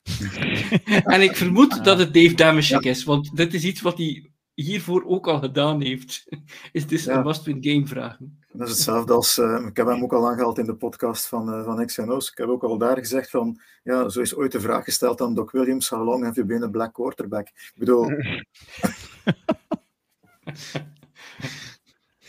en 1.13 1.21
ik 1.21 1.35
vermoed 1.35 1.83
dat 1.83 1.99
het 1.99 2.13
Dave 2.13 2.33
Dameshek 2.33 2.83
ja. 2.83 2.89
is, 2.89 3.03
want 3.03 3.35
dit 3.35 3.53
is 3.53 3.63
iets 3.63 3.81
wat 3.81 3.97
hij 3.97 4.31
hiervoor 4.53 5.03
ook 5.05 5.27
al 5.27 5.39
gedaan 5.39 5.81
heeft. 5.81 6.25
is 6.71 7.03
ja. 7.03 7.17
a 7.17 7.23
must-win 7.23 7.63
game 7.63 7.87
vragen? 7.87 8.41
Dat 8.51 8.67
is 8.67 8.73
hetzelfde 8.73 9.13
als, 9.13 9.37
uh, 9.37 9.65
ik 9.67 9.77
heb 9.77 9.87
hem 9.87 10.03
ook 10.03 10.13
al 10.13 10.29
aangehaald 10.29 10.57
in 10.57 10.65
de 10.65 10.75
podcast 10.75 11.27
van, 11.27 11.49
uh, 11.49 11.63
van 11.63 11.85
XNO's. 11.85 12.31
Ik 12.31 12.37
heb 12.37 12.47
ook 12.47 12.63
al 12.63 12.77
daar 12.77 12.97
gezegd 12.97 13.29
van, 13.29 13.61
ja, 13.83 14.09
zo 14.09 14.21
is 14.21 14.35
ooit 14.35 14.51
de 14.51 14.59
vraag 14.59 14.83
gesteld 14.83 15.21
aan 15.21 15.35
Doc 15.35 15.51
Williams, 15.51 15.89
how 15.89 16.05
long 16.05 16.23
have 16.23 16.35
you 16.35 16.47
been 16.47 16.63
a 16.63 16.67
black 16.67 16.93
quarterback? 16.93 17.47
Ik 17.47 17.73
bedoel... 17.75 18.11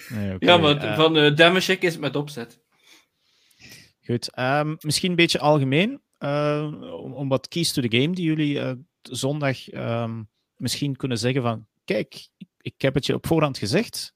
Nee, 0.08 0.34
okay. 0.34 0.48
Ja, 0.48 0.56
maar 0.56 0.84
uh, 0.84 0.96
van 0.96 1.16
uh, 1.16 1.36
Damashek 1.36 1.82
is 1.82 1.92
het 1.92 2.00
met 2.00 2.16
opzet. 2.16 2.62
Goed, 4.04 4.38
um, 4.38 4.76
misschien 4.80 5.10
een 5.10 5.16
beetje 5.16 5.38
algemeen, 5.38 6.02
uh, 6.18 6.70
om, 7.02 7.12
om, 7.12 7.28
wat 7.28 7.48
keys 7.48 7.72
to 7.72 7.82
the 7.82 7.96
game 8.00 8.14
die 8.14 8.24
jullie 8.24 8.76
zondag 9.02 9.72
um, 9.72 10.28
misschien 10.56 10.96
kunnen 10.96 11.18
zeggen 11.18 11.42
van, 11.42 11.66
kijk, 11.84 12.28
ik, 12.36 12.48
ik, 12.60 12.74
heb 12.82 12.94
het 12.94 13.06
je 13.06 13.14
op 13.14 13.26
voorhand 13.26 13.58
gezegd, 13.58 14.14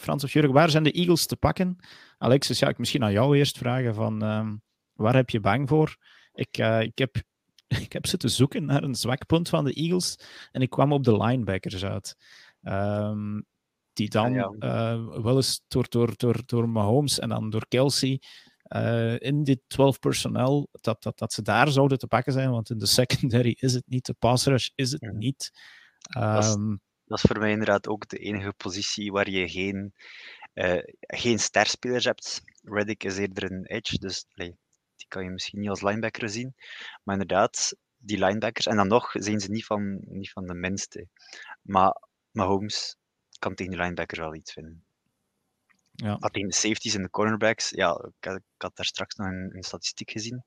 Frans 0.00 0.24
of 0.24 0.32
Jurgen, 0.32 0.52
waar 0.52 0.70
zijn 0.70 0.82
de 0.82 0.92
Eagles 0.92 1.26
te 1.26 1.36
pakken? 1.36 1.78
Alexis, 2.18 2.58
ja, 2.58 2.68
ik 2.68 2.78
misschien 2.78 3.04
aan 3.04 3.12
jou 3.12 3.36
eerst 3.36 3.58
vragen 3.58 3.94
van 3.94 4.22
ehm, 4.22 4.56
waar 4.92 5.14
heb 5.14 5.30
je 5.30 5.40
bang 5.40 5.68
voor? 5.68 5.96
Ik, 6.34 6.58
uh, 6.58 6.80
ik, 6.80 6.98
heb, 6.98 7.16
ik 7.84 7.92
heb 7.92 8.06
zitten 8.06 8.30
zoeken 8.30 8.64
naar 8.64 8.82
een 8.82 8.94
zwak 8.94 9.26
punt 9.26 9.48
van 9.48 9.64
de 9.64 9.72
Eagles 9.72 10.18
en 10.52 10.60
ik 10.62 10.70
kwam 10.70 10.92
op 10.92 11.04
de 11.04 11.16
linebackers 11.16 11.84
uit. 11.84 12.16
Um, 12.62 13.46
die 13.96 14.10
dan 14.10 14.32
ja, 14.32 14.54
ja. 14.58 14.94
Uh, 14.94 15.22
wel 15.22 15.36
eens 15.36 15.62
door, 15.68 15.86
door, 15.88 16.12
door, 16.16 16.42
door 16.46 16.68
Mahomes 16.68 17.18
en 17.18 17.28
dan 17.28 17.50
door 17.50 17.68
Kelsey 17.68 18.20
uh, 18.68 19.20
in 19.20 19.44
dit 19.44 19.60
12 19.66 19.98
personnel, 19.98 20.68
dat, 20.72 21.02
dat, 21.02 21.18
dat 21.18 21.32
ze 21.32 21.42
daar 21.42 21.68
zouden 21.68 21.98
te 21.98 22.06
pakken 22.06 22.32
zijn, 22.32 22.50
want 22.50 22.70
in 22.70 22.78
de 22.78 22.86
secondary 22.86 23.56
is 23.58 23.74
het 23.74 23.84
niet, 23.86 24.06
de 24.06 24.14
pass 24.14 24.46
rush 24.46 24.68
is 24.74 24.90
het 24.92 25.00
ja. 25.00 25.12
niet. 25.12 25.50
Um, 26.16 26.22
dat, 26.22 26.44
is, 26.44 26.56
dat, 27.04 27.18
is, 27.18 27.24
voor 27.28 27.38
mij 27.38 27.50
inderdaad 27.50 27.88
ook 27.88 28.08
de 28.08 28.18
enige 28.18 28.52
positie 28.52 29.12
waar 29.12 29.30
je 29.30 29.48
geen, 29.48 29.94
uh, 30.54 30.82
geen 31.00 31.38
sterspelers 31.38 32.04
hebt. 32.04 32.42
Reddick 32.62 33.04
is 33.04 33.16
eerder 33.16 33.52
een 33.52 33.64
edge, 33.64 33.98
dus 33.98 34.24
die 34.34 34.56
kan 35.08 35.24
je 35.24 35.30
misschien 35.30 35.60
niet 35.60 35.68
als 35.68 35.82
linebacker 35.82 36.28
zien. 36.28 36.54
Maar 37.02 37.14
inderdaad, 37.14 37.76
die 37.96 38.18
linebackers, 38.18 38.66
en 38.66 38.76
dan 38.76 38.88
nog 38.88 39.10
zijn 39.12 39.40
ze 39.40 39.50
niet 39.50 39.64
van, 39.64 40.00
niet 40.08 40.30
van 40.30 40.46
de 40.46 40.54
minste. 40.54 41.08
Maar 41.62 42.02
Mahomes 42.30 42.96
kan 43.38 43.54
tegen 43.54 43.72
die 43.72 43.82
linebackers 43.82 44.20
wel 44.20 44.34
iets 44.34 44.52
vinden. 44.52 44.84
Ja. 45.96 46.16
Alleen 46.20 46.48
de 46.48 46.54
safeties 46.54 46.94
en 46.94 47.02
de 47.02 47.10
cornerbacks, 47.10 47.70
ja, 47.70 48.10
ik 48.18 48.24
had, 48.24 48.36
ik 48.36 48.62
had 48.62 48.76
daar 48.76 48.86
straks 48.86 49.14
nog 49.14 49.26
een, 49.26 49.56
een 49.56 49.62
statistiek 49.62 50.10
gezien, 50.10 50.44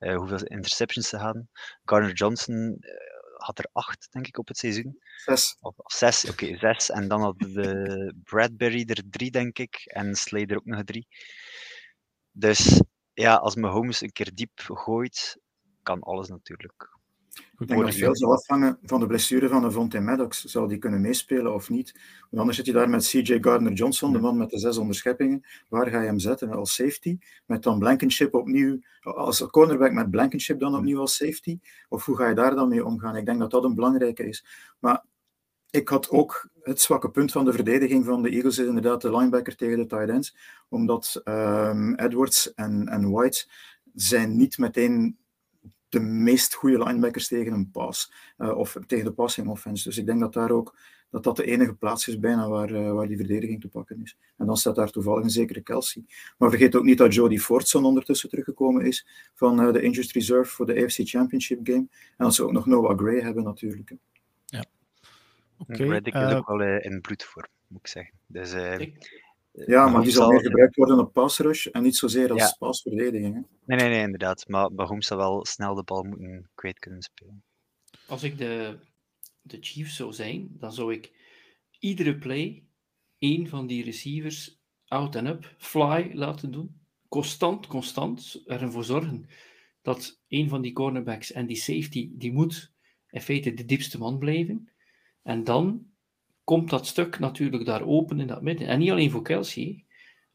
uh, 0.00 0.16
hoeveel 0.16 0.44
interceptions 0.44 1.08
ze 1.08 1.16
hadden. 1.16 1.50
Garner 1.84 2.12
Johnson 2.12 2.76
uh, 2.80 2.90
had 3.36 3.58
er 3.58 3.68
acht, 3.72 4.08
denk 4.10 4.26
ik, 4.26 4.38
op 4.38 4.48
het 4.48 4.58
seizoen. 4.58 4.98
Zes. 5.16 5.56
Of, 5.60 5.78
of 5.78 5.92
zes, 5.92 6.30
oké, 6.30 6.44
okay, 6.44 6.58
zes. 6.58 6.90
En 6.90 7.08
dan 7.08 7.20
had 7.20 7.38
de 7.38 8.14
Bradbury 8.24 8.84
er 8.86 9.02
drie, 9.10 9.30
denk 9.30 9.58
ik, 9.58 9.82
en 9.84 10.14
Slay 10.14 10.44
er 10.44 10.56
ook 10.56 10.64
nog 10.64 10.84
drie. 10.84 11.06
Dus 12.30 12.82
ja, 13.12 13.34
als 13.34 13.54
Mahomes 13.54 14.00
een 14.00 14.12
keer 14.12 14.34
diep 14.34 14.60
gooit, 14.60 15.40
kan 15.82 16.00
alles 16.00 16.28
natuurlijk. 16.28 16.98
Ik 17.62 17.68
denk 17.68 17.82
dat 17.82 17.94
veel 17.94 18.16
zal 18.16 18.32
afhangen 18.32 18.78
van 18.82 19.00
de 19.00 19.06
blessure 19.06 19.48
van 19.48 19.62
Devontae 19.62 20.00
Maddox. 20.00 20.44
Zal 20.44 20.66
die 20.66 20.78
kunnen 20.78 21.00
meespelen 21.00 21.54
of 21.54 21.70
niet? 21.70 21.92
Want 22.20 22.36
anders 22.36 22.56
zit 22.56 22.66
je 22.66 22.72
daar 22.72 22.88
met 22.88 23.06
CJ 23.06 23.38
Gardner-Johnson, 23.40 24.12
de 24.12 24.18
man 24.18 24.36
met 24.36 24.50
de 24.50 24.58
zes 24.58 24.76
onderscheppingen. 24.76 25.42
Waar 25.68 25.90
ga 25.90 26.00
je 26.00 26.06
hem 26.06 26.18
zetten 26.18 26.50
als 26.50 26.74
safety? 26.74 27.18
Met 27.46 27.62
dan 27.62 27.78
Blankenship 27.78 28.34
opnieuw, 28.34 28.78
als 29.00 29.46
cornerback 29.46 29.92
met 29.92 30.10
Blankenship 30.10 30.60
dan 30.60 30.76
opnieuw 30.76 31.00
als 31.00 31.16
safety? 31.16 31.58
Of 31.88 32.04
hoe 32.04 32.16
ga 32.16 32.28
je 32.28 32.34
daar 32.34 32.54
dan 32.54 32.68
mee 32.68 32.84
omgaan? 32.84 33.16
Ik 33.16 33.26
denk 33.26 33.38
dat 33.38 33.50
dat 33.50 33.64
een 33.64 33.74
belangrijke 33.74 34.24
is. 34.24 34.44
Maar 34.78 35.04
ik 35.70 35.88
had 35.88 36.10
ook 36.10 36.48
het 36.62 36.80
zwakke 36.80 37.10
punt 37.10 37.32
van 37.32 37.44
de 37.44 37.52
verdediging 37.52 38.04
van 38.04 38.22
de 38.22 38.30
Eagles 38.30 38.58
is 38.58 38.66
inderdaad 38.66 39.00
de 39.02 39.16
linebacker 39.16 39.56
tegen 39.56 39.78
de 39.78 39.86
tight 39.86 40.08
ends. 40.08 40.36
Omdat 40.68 41.20
um, 41.24 41.94
Edwards 41.94 42.54
en, 42.54 42.88
en 42.88 43.10
White 43.10 43.46
zijn 43.94 44.36
niet 44.36 44.58
meteen 44.58 45.16
de 45.92 46.00
meest 46.00 46.54
goede 46.54 46.84
linebackers 46.84 47.28
tegen 47.28 47.52
een 47.52 47.70
pass. 47.70 48.12
Uh, 48.38 48.56
of 48.56 48.76
tegen 48.86 49.04
de 49.04 49.12
passing 49.12 49.48
offense. 49.48 49.84
Dus 49.84 49.98
ik 49.98 50.06
denk 50.06 50.20
dat 50.20 50.32
daar 50.32 50.50
ook 50.50 50.76
dat 51.10 51.24
dat 51.24 51.36
de 51.36 51.44
enige 51.44 51.74
plaats 51.74 52.08
is 52.08 52.18
bijna 52.18 52.48
waar, 52.48 52.70
uh, 52.70 52.92
waar 52.92 53.06
die 53.06 53.16
verdediging 53.16 53.60
te 53.60 53.68
pakken 53.68 54.02
is. 54.02 54.16
En 54.36 54.46
dan 54.46 54.56
staat 54.56 54.74
daar 54.74 54.90
toevallig 54.90 55.24
een 55.24 55.30
zekere 55.30 55.60
Kelsey. 55.60 56.04
Maar 56.38 56.50
vergeet 56.50 56.76
ook 56.76 56.84
niet 56.84 56.98
dat 56.98 57.14
Jody 57.14 57.38
Fortson 57.38 57.84
ondertussen 57.84 58.28
teruggekomen 58.28 58.86
is 58.86 59.06
van 59.34 59.60
uh, 59.60 59.72
de 59.72 59.82
Injured 59.82 60.12
Reserve 60.12 60.50
voor 60.50 60.66
de 60.66 60.84
AFC 60.84 61.00
Championship 61.02 61.60
game. 61.62 61.86
En 62.16 62.24
dat 62.24 62.34
ze 62.34 62.44
ook 62.44 62.52
nog 62.52 62.66
Noah 62.66 62.98
Gray 62.98 63.20
hebben 63.20 63.44
natuurlijk. 63.44 63.94
Ja. 64.46 64.64
Oké. 65.58 65.72
Okay, 65.72 65.88
Reddick 65.88 66.14
is 66.14 66.34
ook 66.34 66.48
wel 66.48 66.60
in 66.60 67.00
bloedvorm, 67.00 67.48
moet 67.66 67.80
ik 67.80 67.86
zeggen. 67.86 68.14
Dus, 68.26 68.52
ja, 69.52 69.88
maar 69.88 70.02
die 70.02 70.12
zal 70.12 70.30
meer 70.30 70.40
gebruikt 70.40 70.76
worden 70.76 70.98
op 70.98 71.12
pass 71.12 71.38
rush 71.38 71.66
en 71.66 71.82
niet 71.82 71.96
zozeer 71.96 72.30
als 72.30 72.40
ja. 72.40 72.56
passverdediging. 72.58 73.34
Hè? 73.34 73.40
Nee, 73.64 73.78
nee, 73.78 73.88
nee, 73.88 74.02
inderdaad. 74.02 74.48
Maar 74.48 74.72
Mahomes 74.72 75.06
zal 75.06 75.16
wel 75.16 75.46
snel 75.46 75.74
de 75.74 75.82
bal 75.82 76.02
moeten 76.02 76.50
kwijt 76.54 76.78
kunnen 76.78 77.02
spelen. 77.02 77.44
Als 78.06 78.22
ik 78.22 78.38
de, 78.38 78.78
de 79.40 79.58
Chiefs 79.60 79.96
zou 79.96 80.12
zijn, 80.12 80.48
dan 80.50 80.72
zou 80.72 80.92
ik 80.92 81.12
iedere 81.78 82.18
play 82.18 82.64
één 83.18 83.48
van 83.48 83.66
die 83.66 83.84
receivers 83.84 84.60
out 84.86 85.16
and 85.16 85.28
up, 85.28 85.54
fly 85.58 86.10
laten 86.14 86.50
doen. 86.50 86.80
Constant, 87.08 87.66
constant 87.66 88.42
ervoor 88.46 88.84
zorgen 88.84 89.28
dat 89.82 90.20
een 90.28 90.48
van 90.48 90.62
die 90.62 90.72
cornerbacks 90.72 91.32
en 91.32 91.46
die 91.46 91.56
safety, 91.56 92.10
die 92.14 92.32
moet 92.32 92.72
in 93.10 93.20
feite 93.20 93.54
de 93.54 93.64
diepste 93.64 93.98
man 93.98 94.18
blijven. 94.18 94.70
En 95.22 95.44
dan 95.44 95.91
komt 96.44 96.70
dat 96.70 96.86
stuk 96.86 97.18
natuurlijk 97.18 97.64
daar 97.64 97.86
open 97.86 98.20
in 98.20 98.26
dat 98.26 98.42
midden. 98.42 98.66
En 98.66 98.78
niet 98.78 98.90
alleen 98.90 99.10
voor 99.10 99.22
Kelsey. 99.22 99.84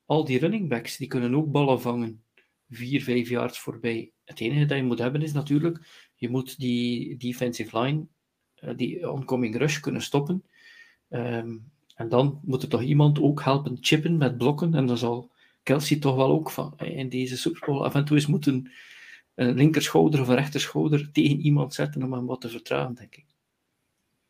Al 0.05 0.26
die 0.26 0.39
running 0.39 0.70
backs 0.70 0.97
die 0.97 1.08
kunnen 1.08 1.36
ook 1.36 1.51
ballen 1.51 1.82
vangen. 1.82 2.24
Vier, 2.70 3.03
vijf 3.03 3.30
yards 3.30 3.60
voorbij. 3.60 4.12
Het 4.26 4.39
enige 4.39 4.66
dat 4.66 4.78
je 4.78 4.84
moet 4.84 4.99
hebben 4.99 5.22
is 5.22 5.34
natuurlijk, 5.34 6.10
je 6.16 6.30
moet 6.30 6.60
die 6.60 7.18
defensive 7.18 7.80
line, 7.80 8.05
uh, 8.64 8.72
die 8.76 9.12
oncoming 9.12 9.58
rush 9.58 9.80
kunnen 9.80 10.01
stoppen. 10.01 10.43
Um, 11.10 11.72
en 11.95 12.10
dan 12.10 12.39
moet 12.43 12.62
er 12.62 12.70
toch 12.70 12.82
iemand 12.82 13.22
ook 13.22 13.43
helpen 13.43 13.78
chippen 13.82 14.18
met 14.18 14.38
blokken. 14.38 14.74
En 14.74 14.86
dan 14.86 14.97
zal 14.97 15.32
Kelsey 15.64 15.99
toch 15.99 16.16
wel 16.16 16.30
ook 16.30 16.51
van, 16.51 16.78
in 16.78 17.10
deze 17.10 17.38
Super 17.38 17.68
Bowl 17.68 17.84
af 17.84 17.95
en 17.95 18.05
toe 18.05 18.16
eens 18.16 18.28
moeten 18.28 18.72
een 19.36 19.53
linkerschouder 19.53 20.22
of 20.22 20.28
een 20.28 20.36
rechterschouder 20.36 21.12
tegen 21.12 21.39
iemand 21.39 21.74
zetten 21.74 22.03
om 22.03 22.14
hem 22.14 22.26
wat 22.26 22.41
te 22.41 22.49
vertragen, 22.49 22.95
denk 22.95 23.16
ik. 23.16 23.26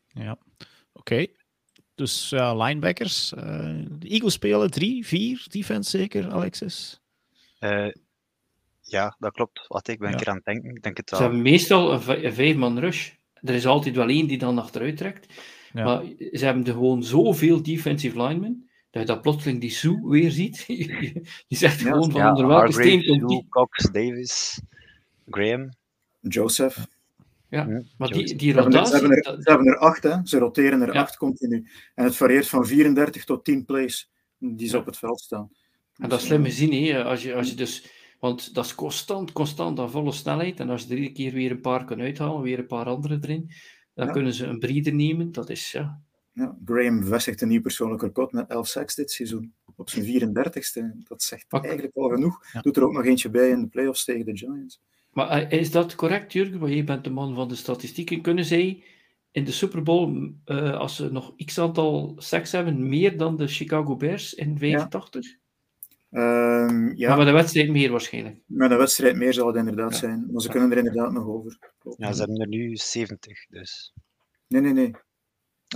Ja, 0.08 0.38
oké. 0.92 1.26
Dus 1.98 2.28
ja, 2.28 2.54
linebackers. 2.54 3.32
Uh, 3.32 3.42
de 3.90 4.08
Eagles 4.08 4.32
spelen 4.32 4.70
drie, 4.70 5.06
vier 5.06 5.46
defense 5.48 5.98
zeker, 5.98 6.30
Alexis? 6.30 7.00
Uh, 7.60 7.88
ja, 8.80 9.16
dat 9.18 9.32
klopt. 9.32 9.64
Wat 9.68 9.88
ik 9.88 9.98
ben 9.98 10.08
ja. 10.08 10.14
een 10.14 10.20
keer 10.20 10.28
aan 10.28 10.36
het 10.36 10.44
denken. 10.44 10.70
Ik 10.70 10.82
denk 10.82 10.96
het 10.96 11.10
wel. 11.10 11.18
Ze 11.18 11.24
hebben 11.24 11.42
meestal 11.42 11.92
een, 11.92 12.24
een 12.24 12.34
vijf-man 12.34 12.78
rush. 12.78 13.10
Er 13.34 13.54
is 13.54 13.66
altijd 13.66 13.96
wel 13.96 14.08
één 14.08 14.26
die 14.26 14.38
dan 14.38 14.58
achteruit 14.58 14.96
trekt. 14.96 15.34
Ja. 15.72 15.84
Maar 15.84 16.02
ze 16.32 16.44
hebben 16.44 16.66
er 16.66 16.72
gewoon 16.72 17.02
zoveel 17.02 17.62
defensive 17.62 18.22
linemen 18.22 18.68
dat 18.90 19.02
je 19.02 19.08
dat 19.08 19.22
plotseling 19.22 19.60
die 19.60 19.70
Sue 19.70 20.08
weer 20.08 20.30
ziet. 20.30 20.64
je 21.48 21.56
zegt 21.56 21.80
ja, 21.80 21.90
gewoon 21.90 22.10
van 22.10 22.20
ja, 22.20 22.28
onder 22.28 22.46
welke 22.46 22.72
steen 22.72 23.04
komt 23.04 23.28
die. 23.28 23.46
Cox, 23.48 23.90
Davis, 23.90 24.60
Graham. 25.30 25.68
Joseph. 26.20 26.86
Ja, 27.50 27.82
maar 27.98 28.08
die, 28.08 28.36
die 28.36 28.52
Ze 28.52 28.60
hebben, 28.60 28.80
er, 28.80 28.86
ze, 28.86 28.92
rotatie... 28.92 29.08
hebben 29.08 29.34
er, 29.36 29.42
ze 29.42 29.50
hebben 29.50 29.66
er 29.66 29.76
acht, 29.78 30.02
hè. 30.02 30.16
ze 30.24 30.38
roteren 30.38 30.80
er 30.82 30.94
Ja. 30.94 31.00
acht 31.00 31.16
continu. 31.16 31.66
En 31.94 32.04
het 32.04 32.16
varieert 32.16 32.48
van 32.48 32.66
34 32.66 33.24
tot 33.24 33.44
10 33.44 33.64
plays 33.64 34.10
die 34.38 34.68
ze 34.68 34.74
Ja. 34.74 34.80
op 34.80 34.86
het 34.86 34.96
veld 34.98 35.20
staan. 35.20 35.50
En 35.96 36.08
dat 36.08 36.20
is 36.20 36.26
slim 36.26 36.44
gezien, 36.44 36.84
hè. 36.84 37.04
Als 37.04 37.22
je, 37.22 37.34
als 37.34 37.48
je 37.50 37.54
dus... 37.56 37.96
Want 38.20 38.54
dat 38.54 38.64
is 38.64 38.74
constant, 38.74 39.32
constant 39.32 39.78
aan 39.78 39.90
volle 39.90 40.12
snelheid. 40.12 40.60
En 40.60 40.70
als 40.70 40.82
je 40.82 40.88
er 40.88 40.94
iedere 40.96 41.12
keer 41.14 41.32
weer 41.32 41.50
een 41.50 41.60
paar 41.60 41.84
kan 41.84 42.00
uithalen, 42.00 42.42
weer 42.42 42.58
een 42.58 42.66
paar 42.66 42.86
andere 42.86 43.18
erin, 43.20 43.50
dan 43.94 44.06
Ja. 44.06 44.12
kunnen 44.12 44.34
ze 44.34 44.46
een 44.46 44.58
breeder 44.58 44.94
nemen. 44.94 45.32
Dat 45.32 45.50
is, 45.50 45.72
ja... 45.72 46.00
Ja, 46.32 46.56
Graham 46.64 47.00
bevestigt 47.00 47.40
een 47.40 47.48
nieuw 47.48 47.60
persoonlijk 47.60 48.02
record 48.02 48.32
met 48.32 48.50
11 48.50 48.68
sacks 48.68 48.94
dit 48.94 49.10
seizoen. 49.10 49.54
Op 49.76 49.90
zijn 49.90 50.04
34ste. 50.04 50.80
Dat 51.08 51.22
zegt 51.22 51.48
Pak. 51.48 51.64
eigenlijk 51.64 51.96
al 51.96 52.08
genoeg. 52.08 52.44
Ja. 52.52 52.60
Doet 52.60 52.76
er 52.76 52.82
ook 52.84 52.92
nog 52.92 53.04
eentje 53.04 53.30
bij 53.30 53.48
in 53.50 53.60
de 53.60 53.66
playoffs 53.68 54.04
tegen 54.04 54.24
de 54.24 54.36
Giants. 54.36 54.80
Maar 55.12 55.28
eh, 55.28 55.58
is 55.58 55.70
dat 55.70 55.94
correct, 55.94 56.32
Jurgen? 56.32 56.58
Want 56.58 56.72
jij 56.72 56.84
bent 56.84 57.04
de 57.04 57.10
man 57.10 57.34
van 57.34 57.48
de 57.48 57.54
statistieken. 57.54 58.20
Kunnen 58.22 58.44
zij 58.44 58.82
in 59.30 59.44
de 59.44 59.52
Super 59.52 59.82
Bowl, 59.82 60.30
eh, 60.44 60.78
als 60.78 60.96
ze 60.96 61.12
nog 61.12 61.34
x 61.44 61.58
aantal 61.58 62.14
sacks 62.18 62.52
hebben, 62.52 62.88
meer 62.88 63.16
dan 63.16 63.36
de 63.36 63.46
Chicago 63.48 63.96
Bears 63.96 64.34
in 64.34 64.58
85? 64.58 65.36
Ehm, 66.10 66.92
ja, 66.96 67.08
Maar 67.08 67.16
met 67.16 67.26
de 67.26 67.32
wedstrijd 67.32 67.68
meer 67.70 67.90
waarschijnlijk. 67.90 68.36
met 68.46 68.70
een 68.70 68.78
wedstrijd 68.78 69.16
meer 69.16 69.32
zal 69.32 69.46
het 69.46 69.56
inderdaad 69.56 69.92
Ja. 69.92 69.98
zijn. 69.98 70.28
Maar 70.32 70.40
ze 70.40 70.46
Ja. 70.46 70.52
kunnen 70.52 70.70
er 70.70 70.78
inderdaad 70.78 71.12
nog 71.12 71.26
over. 71.26 71.58
Klopt. 71.78 71.98
Ja, 71.98 72.12
ze 72.12 72.18
hebben 72.18 72.40
er 72.40 72.48
nu 72.48 72.76
70, 72.76 73.46
dus. 73.48 73.92
Nee, 74.48 74.60
nee, 74.60 74.72
nee. 74.72 74.90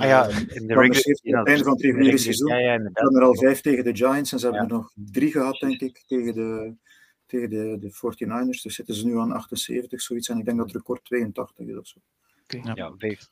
Ah 0.01 0.07
ja, 0.07 0.29
Ehm, 0.29 0.39
in 0.39 0.45
de 0.47 0.67
de 0.67 0.75
regular 0.75 0.95
70 0.95 1.33
aan 1.33 1.39
het 1.39 1.49
einde 1.49 1.65
van 1.65 1.73
het 1.73 1.83
in 1.83 1.87
de 1.89 1.95
reguliere 1.95 2.19
seizoen. 2.23 2.49
Ja, 2.49 2.57
ja, 2.59 2.67
Ze 2.71 2.75
inderdaad. 2.77 3.03
hebben 3.03 3.21
er 3.21 3.27
al 3.27 3.37
vijf 3.37 3.61
tegen 3.61 3.85
de 3.85 3.97
Giants 3.97 4.33
en 4.33 4.39
ze 4.39 4.45
hebben 4.47 4.63
Ja. 4.65 4.69
er 4.71 4.75
nog 4.75 4.93
drie 4.95 5.31
gehad, 5.31 5.59
denk 5.61 5.81
ik, 5.81 6.03
tegen 6.07 6.35
de, 6.35 6.75
tegen 7.33 7.51
de, 7.51 7.77
de 7.81 7.91
49ers. 7.91 8.63
Dus 8.63 8.75
zitten 8.75 8.95
ze 8.95 9.07
nu 9.07 9.19
aan 9.19 9.33
78, 9.33 10.01
zoiets. 10.01 10.29
En 10.29 10.39
ik 10.39 10.45
denk 10.45 10.57
dat 10.57 10.67
het 10.67 10.77
record 10.77 11.05
82 11.05 11.67
is 11.67 11.77
of 11.77 11.87
zo. 11.87 12.01
Ja, 12.75 12.93
vijf. 12.97 13.29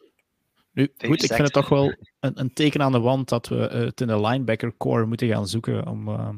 Nu, 0.72 0.92
goed, 0.96 1.22
ik 1.22 1.32
vind 1.32 1.42
het 1.42 1.52
toch 1.52 1.68
wel 1.68 1.94
een, 2.20 2.40
een 2.40 2.52
teken 2.52 2.82
aan 2.82 2.92
de 2.92 3.00
wand 3.00 3.28
dat 3.28 3.48
we 3.48 3.68
eh, 3.68 3.80
het 3.80 4.00
in 4.00 4.06
de 4.06 4.20
linebacker 4.20 4.76
core 4.76 5.06
moeten 5.06 5.28
gaan 5.28 5.48
zoeken 5.48 5.86
om, 5.86 6.08
eh, 6.08 6.28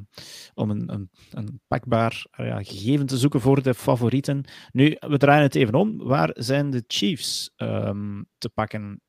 om 0.54 0.70
een, 0.70 0.92
een, 0.92 1.10
een 1.30 1.60
pakbaar 1.68 2.26
eh, 2.30 2.46
ja, 2.46 2.62
gegeven 2.62 3.06
te 3.06 3.16
zoeken 3.18 3.40
voor 3.40 3.62
de 3.62 3.74
favorieten. 3.74 4.44
Nu, 4.72 4.96
we 4.98 5.18
draaien 5.18 5.42
het 5.42 5.54
even 5.54 5.74
om. 5.74 5.98
Waar 5.98 6.30
zijn 6.34 6.70
de 6.70 6.84
Chiefs 6.86 7.52
ehm, 7.56 8.22
te 8.38 8.48
pakken? 8.48 9.00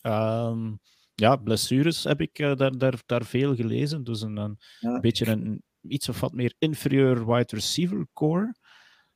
Ehm, 0.00 0.72
ja, 1.14 1.36
blessures 1.36 2.04
heb 2.04 2.20
ik 2.20 2.38
eh, 2.38 2.56
daar, 2.56 2.78
daar, 2.78 3.02
daar 3.06 3.24
veel 3.24 3.54
gelezen. 3.54 4.04
Dus 4.04 4.20
een, 4.20 4.36
een 4.36 4.58
Ja. 4.80 5.00
beetje 5.00 5.26
een 5.26 5.62
iets 5.88 6.08
of 6.08 6.20
wat 6.20 6.32
meer 6.32 6.54
inferieur 6.58 7.26
wide 7.26 7.54
receiver 7.54 8.06
core. 8.12 8.54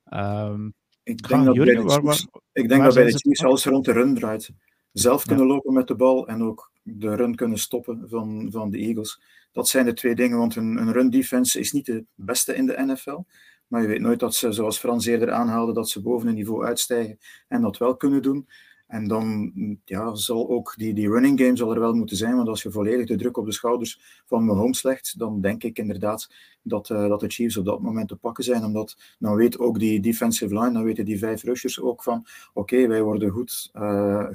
Ehm, 0.04 0.66
Ik 1.02 1.28
denk 1.28 1.44
dat 1.44 1.54
bij 1.54 1.74
de 1.74 1.82
waar- 1.82 2.00
Chiefs, 2.00 2.26
waar- 2.30 2.42
ik 2.52 2.68
denk 2.68 2.82
dat 2.82 2.94
bij 2.94 3.04
de 3.04 3.18
Chiefs 3.18 3.44
alles 3.44 3.64
rond 3.64 3.84
de 3.84 3.92
run 3.92 4.14
draait. 4.14 4.50
Zelf 4.92 5.24
kunnen 5.24 5.46
lopen 5.46 5.72
met 5.74 5.86
de 5.86 5.94
bal 5.96 6.28
en 6.28 6.42
ook 6.42 6.72
de 6.82 7.14
run 7.14 7.34
kunnen 7.34 7.58
stoppen 7.58 8.08
van, 8.08 8.48
van 8.50 8.70
de 8.70 8.78
Eagles. 8.78 9.20
Dat 9.52 9.68
zijn 9.68 9.84
de 9.84 9.92
twee 9.92 10.14
dingen, 10.14 10.38
want 10.38 10.56
een, 10.56 10.76
een 10.76 10.92
run 10.92 11.10
defense 11.10 11.58
is 11.60 11.72
niet 11.72 11.86
de 11.86 12.04
beste 12.14 12.54
in 12.54 12.66
de 12.66 12.74
NFL. 12.86 13.18
Maar 13.66 13.82
je 13.82 13.88
weet 13.88 14.00
nooit 14.00 14.20
dat 14.20 14.34
ze, 14.34 14.52
zoals 14.52 14.78
Frans 14.78 15.06
eerder 15.06 15.32
aanhaalde, 15.32 15.72
dat 15.72 15.88
ze 15.88 16.02
boven 16.02 16.28
een 16.28 16.34
niveau 16.34 16.64
uitstijgen 16.64 17.18
en 17.48 17.62
dat 17.62 17.78
wel 17.78 17.96
kunnen 17.96 18.22
doen. 18.22 18.48
En 18.87 19.09
dan 19.09 19.53
ja, 19.84 20.14
zal 20.14 20.49
ook 20.49 20.74
die, 20.76 20.95
die 20.95 21.09
running 21.09 21.41
game 21.41 21.57
zal 21.57 21.74
er 21.74 21.80
wel 21.80 21.95
moeten 21.95 22.16
zijn, 22.16 22.37
want 22.37 22.49
als 22.49 22.62
je 22.62 22.70
volledig 22.70 23.07
de 23.07 23.16
druk 23.16 23.37
op 23.37 23.47
de 23.47 23.53
schouders 23.53 24.22
van 24.24 24.45
Mahomes 24.45 24.82
legt, 24.82 25.18
dan 25.18 25.41
denk 25.41 25.62
ik 25.62 25.78
inderdaad 25.78 26.30
dat, 26.62 26.89
uh, 26.89 27.09
dat 27.09 27.20
de 27.20 27.28
Chiefs 27.28 27.57
op 27.57 27.64
dat 27.64 27.80
moment 27.80 28.09
te 28.09 28.16
pakken 28.16 28.45
zijn, 28.45 28.64
omdat 28.64 28.97
dan 29.18 29.34
weet 29.34 29.59
ook 29.59 29.78
die 29.78 30.01
defensive 30.01 30.59
line, 30.59 30.72
dan 30.72 30.84
weten 30.84 31.05
die 31.05 31.18
vijf 31.18 31.43
rushers 31.43 31.80
ook 31.80 32.03
van 32.03 32.26
oké, 32.53 32.87
wij 32.87 33.03
worden 33.03 33.30
goed 33.30 33.70
uh, 33.74 34.30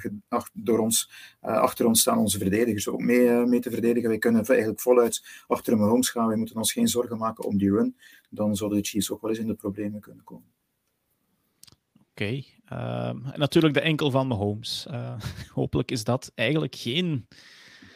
door 0.54 0.80
ons, 0.80 1.12
uh, 1.44 1.58
achter 1.58 1.86
ons 1.86 2.02
staan 2.02 2.18
onze 2.18 2.38
verdedigers 2.38 2.88
ook 2.88 3.02
mee, 3.02 3.30
mee 3.30 3.60
te 3.60 3.72
verdedigen. 3.72 4.10
Wij 4.10 4.18
kunnen 4.18 4.46
eigenlijk 4.46 4.80
voluit 4.80 5.44
achter 5.48 5.78
Mahomes 5.78 6.10
gaan, 6.10 6.28
wij 6.28 6.38
moeten 6.38 6.56
ons 6.56 6.72
geen 6.72 6.88
zorgen 6.88 7.18
maken 7.18 7.44
om 7.44 7.58
die 7.58 7.72
run. 7.72 7.96
Dan 8.30 8.56
zouden 8.56 8.82
de 8.82 8.88
Chiefs 8.88 9.12
ook 9.12 9.22
wel 9.22 9.30
eens 9.30 9.40
in 9.40 9.48
de 9.48 9.54
problemen 9.54 10.00
kunnen 10.00 10.24
komen. 10.24 10.50
Oké. 12.12 12.44
Um, 12.74 12.78
en 13.26 13.40
natuurlijk 13.40 13.74
de 13.74 13.82
enkel 13.82 14.12
van 14.12 14.28
Mahomes. 14.28 14.88
Uh, 14.92 15.14
hopelijk 15.54 15.92
is 15.92 16.04
dat 16.04 16.32
eigenlijk 16.36 16.76
geen, 16.76 17.28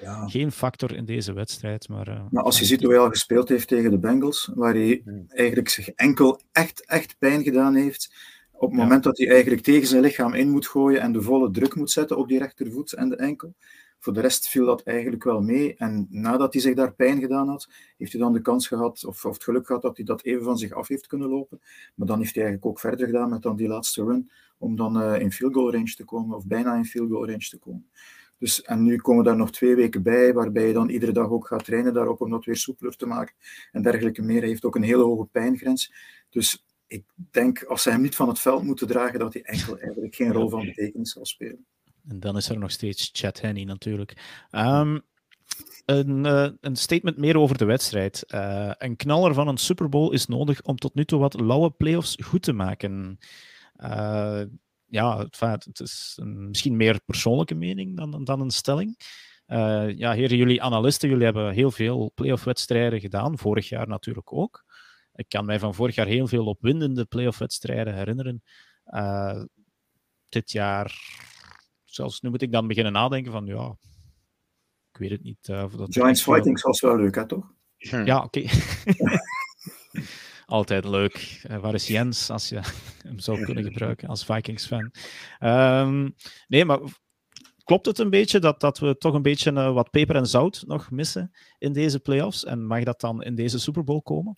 ja. 0.02 0.28
geen 0.28 0.52
factor 0.52 0.96
in 0.96 1.06
deze 1.06 1.34
wedstrijd. 1.34 1.90
Maar, 1.90 2.08
uh, 2.08 2.22
maar 2.30 2.44
als 2.44 2.60
je 2.60 2.66
ziet 2.66 2.82
hoe 2.82 2.92
hij 2.92 3.00
al 3.00 3.10
gespeeld 3.10 3.50
heeft 3.50 3.68
tegen 3.68 3.92
de 3.92 4.00
Bengals, 4.00 4.52
waar 4.56 4.74
hij 4.74 5.04
eigenlijk 5.28 5.70
zich 5.70 5.90
enkel 5.90 6.42
echt, 6.52 6.86
echt 6.86 7.16
pijn 7.20 7.44
gedaan 7.44 7.76
heeft, 7.76 8.14
op 8.52 8.70
het 8.70 8.80
moment 8.80 9.04
ja. 9.04 9.10
dat 9.10 9.18
hij 9.18 9.30
eigenlijk 9.30 9.62
tegen 9.62 9.88
zijn 9.88 10.02
lichaam 10.02 10.34
in 10.34 10.50
moet 10.50 10.68
gooien 10.68 11.02
en 11.02 11.12
de 11.12 11.22
volle 11.22 11.52
druk 11.52 11.76
moet 11.76 11.92
zetten 11.92 12.18
op 12.18 12.28
die 12.28 12.40
rechtervoet 12.40 12.94
en 12.94 13.10
de 13.10 13.16
enkel, 13.16 13.54
voor 14.00 14.14
de 14.14 14.22
rest 14.22 14.48
viel 14.48 14.66
dat 14.66 14.84
eigenlijk 14.84 15.24
wel 15.24 15.42
mee. 15.42 15.76
En 15.78 16.08
nadat 16.10 16.54
hij 16.54 16.62
zich 16.62 16.76
daar 16.76 16.94
pijn 16.94 17.20
gedaan 17.20 17.48
had, 17.48 17.70
heeft 17.98 18.12
hij 18.12 18.22
dan 18.22 18.34
de 18.34 18.42
kans 18.42 18.68
gehad, 18.68 19.06
of, 19.06 19.26
of 19.26 19.34
het 19.34 19.44
geluk 19.44 19.66
gehad, 19.66 19.82
dat 19.82 19.98
hij 19.98 20.06
dat 20.06 20.24
even 20.24 20.44
van 20.44 20.58
zich 20.58 20.72
af 20.72 20.88
heeft 20.88 21.08
kunnen 21.08 21.30
lopen. 21.30 21.62
Maar 21.96 22.08
dan 22.08 22.18
heeft 22.18 22.36
hij 22.36 22.44
eigenlijk 22.44 22.72
ook 22.72 22.80
verder 22.80 23.06
gedaan 23.06 23.30
met 23.30 23.42
dan 23.42 23.56
die 23.56 23.68
laatste 23.68 24.04
run, 24.04 24.32
om 24.58 24.76
dan 24.76 25.02
uh, 25.02 25.20
in 25.20 25.32
field 25.32 25.54
goal 25.54 25.72
range 25.72 25.94
te 25.94 26.06
komen, 26.06 26.38
of 26.38 26.46
bijna 26.46 26.76
in 26.76 26.86
field 26.86 27.10
goal 27.10 27.26
range 27.28 27.48
te 27.50 27.58
komen. 27.58 27.90
Dus, 28.38 28.62
en 28.62 28.84
nu 28.84 28.96
komen 28.96 29.24
daar 29.24 29.36
nog 29.36 29.52
twee 29.52 29.76
weken 29.76 30.04
bij, 30.04 30.34
waarbij 30.34 30.68
je 30.68 30.74
dan 30.74 30.90
iedere 30.90 31.12
dag 31.12 31.30
ook 31.30 31.48
gaat 31.48 31.66
trainen 31.66 31.94
daarop 31.94 32.22
om 32.22 32.30
dat 32.30 32.46
weer 32.46 32.56
soepeler 32.56 32.96
te 32.96 33.06
maken 33.06 33.36
en 33.72 33.82
dergelijke 33.82 34.22
meer. 34.22 34.40
Hij 34.40 34.50
heeft 34.50 34.66
ook 34.66 34.76
een 34.76 34.84
hele 34.84 35.04
hoge 35.04 35.26
pijngrens. 35.26 35.94
Dus 36.30 36.66
ik 36.88 37.04
denk, 37.32 37.64
als 37.64 37.82
ze 37.82 37.90
hem 37.90 38.02
niet 38.02 38.16
van 38.16 38.28
het 38.28 38.40
veld 38.40 38.64
moeten 38.64 38.88
dragen, 38.88 39.20
dat 39.20 39.34
hij 39.34 39.42
enkel 39.42 39.80
eigenlijk 39.80 40.16
geen 40.16 40.32
rol 40.32 40.50
van 40.50 40.66
betekenis 40.66 41.12
zal 41.12 41.26
spelen. 41.26 41.66
En 42.08 42.20
dan 42.20 42.38
is 42.38 42.50
er 42.50 42.60
nog 42.60 42.72
steeds 42.72 43.10
Chad 43.14 43.42
Henney 43.42 43.64
natuurlijk. 43.64 44.48
Um, 44.52 45.02
een, 45.86 46.26
uh, 46.26 46.48
een, 46.62 46.76
statement 46.76 47.18
meer 47.18 47.38
over 47.38 47.58
de 47.58 47.66
wedstrijd. 47.66 48.24
Uh, 48.28 48.72
een 48.78 48.96
knaller 48.96 49.34
van 49.34 49.48
een 49.48 49.58
Super 49.58 49.90
Bowl 49.90 50.14
is 50.14 50.26
nodig 50.26 50.62
om 50.62 50.76
tot 50.76 50.96
nu 50.96 51.06
toe 51.06 51.20
wat 51.20 51.40
lauwe 51.40 51.70
playoffs 51.70 52.18
goed 52.24 52.42
te 52.42 52.54
maken. 52.54 53.20
Uh, 53.90 54.42
ja, 54.86 55.18
het, 55.18 55.66
het 55.66 55.80
is 55.80 56.18
een, 56.22 56.48
misschien 56.48 56.76
meer 56.76 57.00
persoonlijke 57.06 57.56
mening 57.56 57.98
dan, 57.98 58.24
dan 58.24 58.42
een 58.42 58.52
stelling. 58.52 58.98
ja, 59.96 60.14
heren, 60.14 60.38
jullie 60.38 60.62
analisten, 60.62 61.10
jullie 61.10 61.24
hebben 61.24 61.54
heel 61.54 61.72
veel 61.72 62.12
playoff-wedstrijden 62.16 63.00
gedaan. 63.00 63.38
Vorig 63.38 63.70
jaar 63.70 63.88
natuurlijk 63.88 64.34
ook. 64.34 64.64
Ik 65.14 65.30
kan 65.30 65.46
mij 65.46 65.60
van 65.60 65.76
vorig 65.76 65.96
jaar 65.96 66.08
heel 66.08 66.28
veel 66.28 66.46
opwindende 66.46 67.06
playoff-wedstrijden 67.06 67.96
herinneren. 67.96 68.44
dit 70.30 70.52
jaar 70.52 70.94
zelfs 71.96 72.22
nu 72.22 72.30
moet 72.30 72.42
ik 72.42 72.52
dan 72.52 72.68
beginnen 72.68 72.94
nadenken 72.94 73.32
van, 73.32 73.46
ja, 73.46 73.76
ik 74.92 74.98
weet 74.98 75.10
het 75.10 75.24
niet. 75.24 75.48
Uh, 75.48 75.78
dat 75.78 75.94
Giants 75.94 76.24
Fighting 76.24 76.62
was 76.62 76.82
wel 76.82 76.98
leuk, 76.98 77.16
hè, 77.16 77.28
toch? 77.28 77.54
Ja, 77.78 78.24
oké. 78.24 78.40
Okay. 78.40 78.50
Altijd 80.46 80.86
leuk. 80.86 81.44
Uh, 81.50 81.58
waar 81.58 81.74
is 81.74 81.88
Jens, 81.88 82.30
als 82.30 82.50
je 82.50 82.60
hem 83.08 83.20
zou 83.20 83.44
kunnen 83.44 83.64
gebruiken 83.64 84.08
als 84.08 84.26
Vikings-fan? 84.26 84.92
Um, 85.40 86.16
nee, 86.48 86.66
maar 86.66 86.80
klopt 87.64 87.86
het 87.86 88.00
een 88.00 88.10
beetje 88.10 88.40
dat, 88.40 88.60
dat 88.60 88.80
we 88.80 88.98
toch 88.98 89.14
een 89.14 89.22
beetje 89.22 89.52
uh, 89.52 89.74
wat 89.74 89.90
peper 89.90 90.16
en 90.16 90.28
zout 90.28 90.64
nog 90.68 90.92
missen 90.92 91.32
in 91.58 91.74
deze 91.74 92.00
playoffs? 92.00 92.46
En 92.46 92.66
mag 92.66 92.84
dat 92.84 93.00
dan 93.00 93.24
in 93.24 93.36
deze 93.36 93.60
Super 93.60 93.84
Bowl 93.84 94.02
komen? 94.02 94.38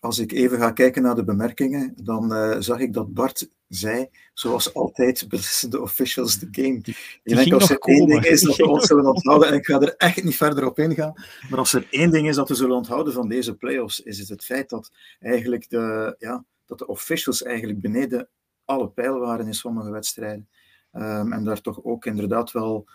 Als 0.00 0.18
ik 0.18 0.32
even 0.32 0.58
ga 0.58 0.70
kijken 0.70 1.02
naar 1.02 1.14
de 1.14 1.24
bemerkingen, 1.24 1.92
dan 1.96 2.32
uh, 2.32 2.56
zag 2.58 2.78
ik 2.78 2.92
dat 2.92 3.14
Bart 3.14 3.50
zei, 3.68 4.08
zoals 4.34 4.74
altijd 4.74 5.24
beslissen 5.28 5.70
de 5.70 5.80
officials 5.80 6.38
de 6.38 6.48
game. 6.50 6.80
Die, 6.80 6.96
ik 7.22 7.34
denk 7.36 7.52
als 7.52 7.70
er 7.70 7.78
één 7.78 8.06
ding 8.06 8.24
is 8.24 8.40
dat 8.40 8.56
we 8.56 8.68
ons 8.68 8.86
zullen 8.86 9.06
onthouden, 9.14 9.48
en 9.48 9.54
ik 9.54 9.66
ga 9.66 9.80
er 9.80 9.96
echt 9.96 10.24
niet 10.24 10.36
verder 10.36 10.66
op 10.66 10.78
ingaan, 10.78 11.12
maar 11.50 11.58
als 11.58 11.72
er 11.72 11.86
één 11.90 12.10
ding 12.10 12.28
is 12.28 12.36
dat 12.36 12.48
we 12.48 12.54
zullen 12.54 12.76
onthouden 12.76 13.12
van 13.12 13.28
deze 13.28 13.54
playoffs, 13.54 14.00
is 14.00 14.18
het 14.18 14.28
het 14.28 14.44
feit 14.44 14.68
dat 14.68 14.90
eigenlijk 15.20 15.70
de, 15.70 16.14
ja, 16.18 16.44
dat 16.66 16.78
de 16.78 16.86
officials 16.86 17.42
eigenlijk 17.42 17.80
beneden 17.80 18.28
alle 18.64 18.88
pijl 18.88 19.18
waren 19.18 19.46
in 19.46 19.54
sommige 19.54 19.90
wedstrijden. 19.90 20.48
Um, 20.92 21.32
en 21.32 21.44
daar 21.44 21.60
toch 21.60 21.84
ook 21.84 22.04
inderdaad 22.04 22.52
wel 22.52 22.88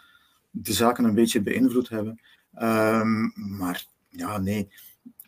de 0.49 0.73
zaken 0.73 1.03
een 1.03 1.13
beetje 1.13 1.41
beïnvloed 1.41 1.89
hebben. 1.89 2.21
Um, 2.61 3.33
maar 3.57 3.85
ja, 4.09 4.37
nee 4.37 4.69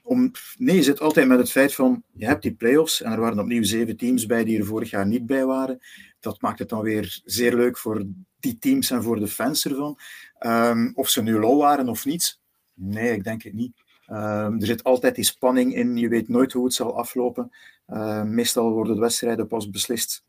om, 0.04 0.32
nee, 0.58 0.76
je 0.76 0.84
zit 0.84 1.00
altijd 1.00 1.28
met 1.28 1.40
het 1.40 1.52
feit 1.52 1.76
van, 1.76 2.04
je 2.14 2.26
hebt 2.26 2.42
die 2.42 2.54
play-offs 2.54 3.02
en 3.02 3.12
er 3.12 3.20
waren 3.20 3.40
opnieuw 3.40 3.64
zeven 3.64 3.98
teams 3.98 4.26
bij 4.26 4.44
die 4.44 4.60
er 4.60 4.66
vorig 4.66 4.90
jaar 4.90 5.08
niet 5.08 5.26
bij 5.26 5.46
waren. 5.46 5.80
Dat 6.20 6.42
maakt 6.42 6.60
het 6.60 6.70
dan 6.70 6.82
weer 6.82 7.22
zeer 7.26 7.56
leuk 7.56 7.78
voor 7.78 8.06
die 8.40 8.58
teams 8.60 8.92
en 8.92 9.04
voor 9.04 9.20
de 9.20 9.28
fans 9.28 9.66
ervan. 9.66 10.00
Um, 10.40 10.92
of 10.96 11.10
ze 11.10 11.22
nu 11.22 11.40
low 11.40 11.60
waren 11.60 11.90
of 11.90 12.06
niet, 12.06 12.40
nee, 12.74 13.12
ik 13.12 13.24
denk 13.24 13.44
het 13.44 13.54
niet. 13.54 13.74
Um, 14.08 14.60
er 14.60 14.66
zit 14.66 14.84
altijd 14.84 15.16
die 15.16 15.24
spanning 15.24 15.76
in, 15.76 15.98
je 15.98 16.08
weet 16.08 16.28
nooit 16.28 16.52
hoe 16.52 16.64
het 16.64 16.74
zal 16.74 16.98
aflopen. 16.98 17.52
Uh, 17.88 18.24
meestal 18.24 18.72
worden 18.72 18.96
de 18.96 19.02
wedstrijden 19.02 19.48
pas 19.48 19.70
beslist 19.70 20.24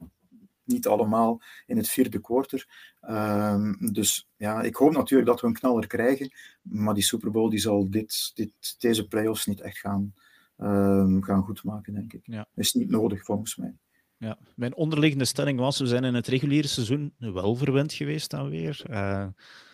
niet 0.64 0.86
allemaal 0.86 1.42
in 1.66 1.76
het 1.76 1.88
vierde 1.88 2.20
quarter. 2.20 2.92
Um, 3.08 3.92
dus 3.92 4.28
ja, 4.36 4.62
ik 4.62 4.76
hoop 4.76 4.92
natuurlijk 4.92 5.28
dat 5.28 5.40
we 5.40 5.46
een 5.46 5.52
knaller 5.52 5.86
krijgen, 5.86 6.32
maar 6.62 6.94
die 6.94 7.02
Super 7.02 7.30
Bowl 7.30 7.50
die 7.50 7.58
zal 7.58 7.90
dit, 7.90 8.30
dit, 8.34 8.76
deze 8.78 9.08
playoffs 9.08 9.46
niet 9.46 9.60
echt 9.60 9.78
gaan, 9.78 10.14
um, 10.58 11.22
gaan 11.22 11.42
goedmaken, 11.42 11.94
denk 11.94 12.12
ik. 12.12 12.22
Ja. 12.24 12.46
Is 12.54 12.72
niet 12.72 12.90
nodig 12.90 13.24
volgens 13.24 13.56
mij. 13.56 13.76
Ja, 14.16 14.38
mijn 14.56 14.74
onderliggende 14.74 15.24
stelling 15.24 15.58
was, 15.58 15.78
we 15.78 15.86
zijn 15.86 16.04
in 16.04 16.14
het 16.14 16.26
reguliere 16.26 16.68
seizoen 16.68 17.14
wel 17.18 17.54
verwend 17.54 17.92
geweest 17.92 18.30
dan 18.30 18.48
weer. 18.48 18.82
Uh, 18.90 19.26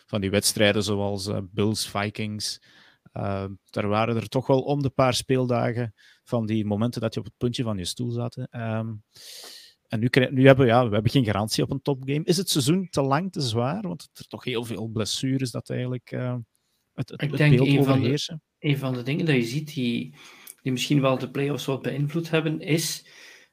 van 0.06 0.20
die 0.20 0.30
wedstrijden 0.30 0.82
zoals 0.82 1.26
uh, 1.26 1.38
Bills, 1.50 1.88
Vikings. 1.88 2.62
Uh, 3.12 3.44
daar 3.70 3.88
waren 3.88 4.16
er 4.16 4.28
toch 4.28 4.46
wel 4.46 4.60
om 4.60 4.82
de 4.82 4.90
paar 4.90 5.14
speeldagen 5.14 5.94
van 6.24 6.46
die 6.46 6.64
momenten 6.64 7.00
dat 7.00 7.14
je 7.14 7.20
op 7.20 7.26
het 7.26 7.36
puntje 7.36 7.62
van 7.62 7.78
je 7.78 7.84
stoel 7.84 8.10
zat. 8.10 8.36
Um, 8.50 9.02
en 9.90 10.00
nu, 10.00 10.08
nu 10.30 10.46
hebben 10.46 10.64
we, 10.64 10.70
ja, 10.70 10.86
we 10.86 10.92
hebben 10.94 11.10
geen 11.10 11.24
garantie 11.24 11.64
op 11.64 11.70
een 11.70 11.82
topgame. 11.82 12.24
Is 12.24 12.36
het 12.36 12.50
seizoen 12.50 12.88
te 12.90 13.02
lang, 13.02 13.32
te 13.32 13.40
zwaar? 13.40 13.82
Want 13.82 14.10
er 14.12 14.26
toch 14.26 14.44
heel 14.44 14.64
veel 14.64 14.86
blessures 14.86 15.50
dat 15.50 15.70
eigenlijk 15.70 16.12
uh, 16.12 16.36
het, 16.92 17.08
het, 17.08 17.22
Ik 17.22 17.36
denk 17.36 17.56
beeld 17.56 17.68
een 17.68 17.78
overheersen. 17.78 18.34
Van 18.34 18.58
de, 18.58 18.68
een 18.68 18.78
van 18.78 18.94
de 18.94 19.02
dingen 19.02 19.26
dat 19.26 19.34
je 19.34 19.44
ziet 19.44 19.74
die, 19.74 20.14
die 20.62 20.72
misschien 20.72 21.00
wel 21.00 21.18
de 21.18 21.30
playoffs 21.30 21.64
wat 21.64 21.82
beïnvloed 21.82 22.30
hebben, 22.30 22.60
is 22.60 23.06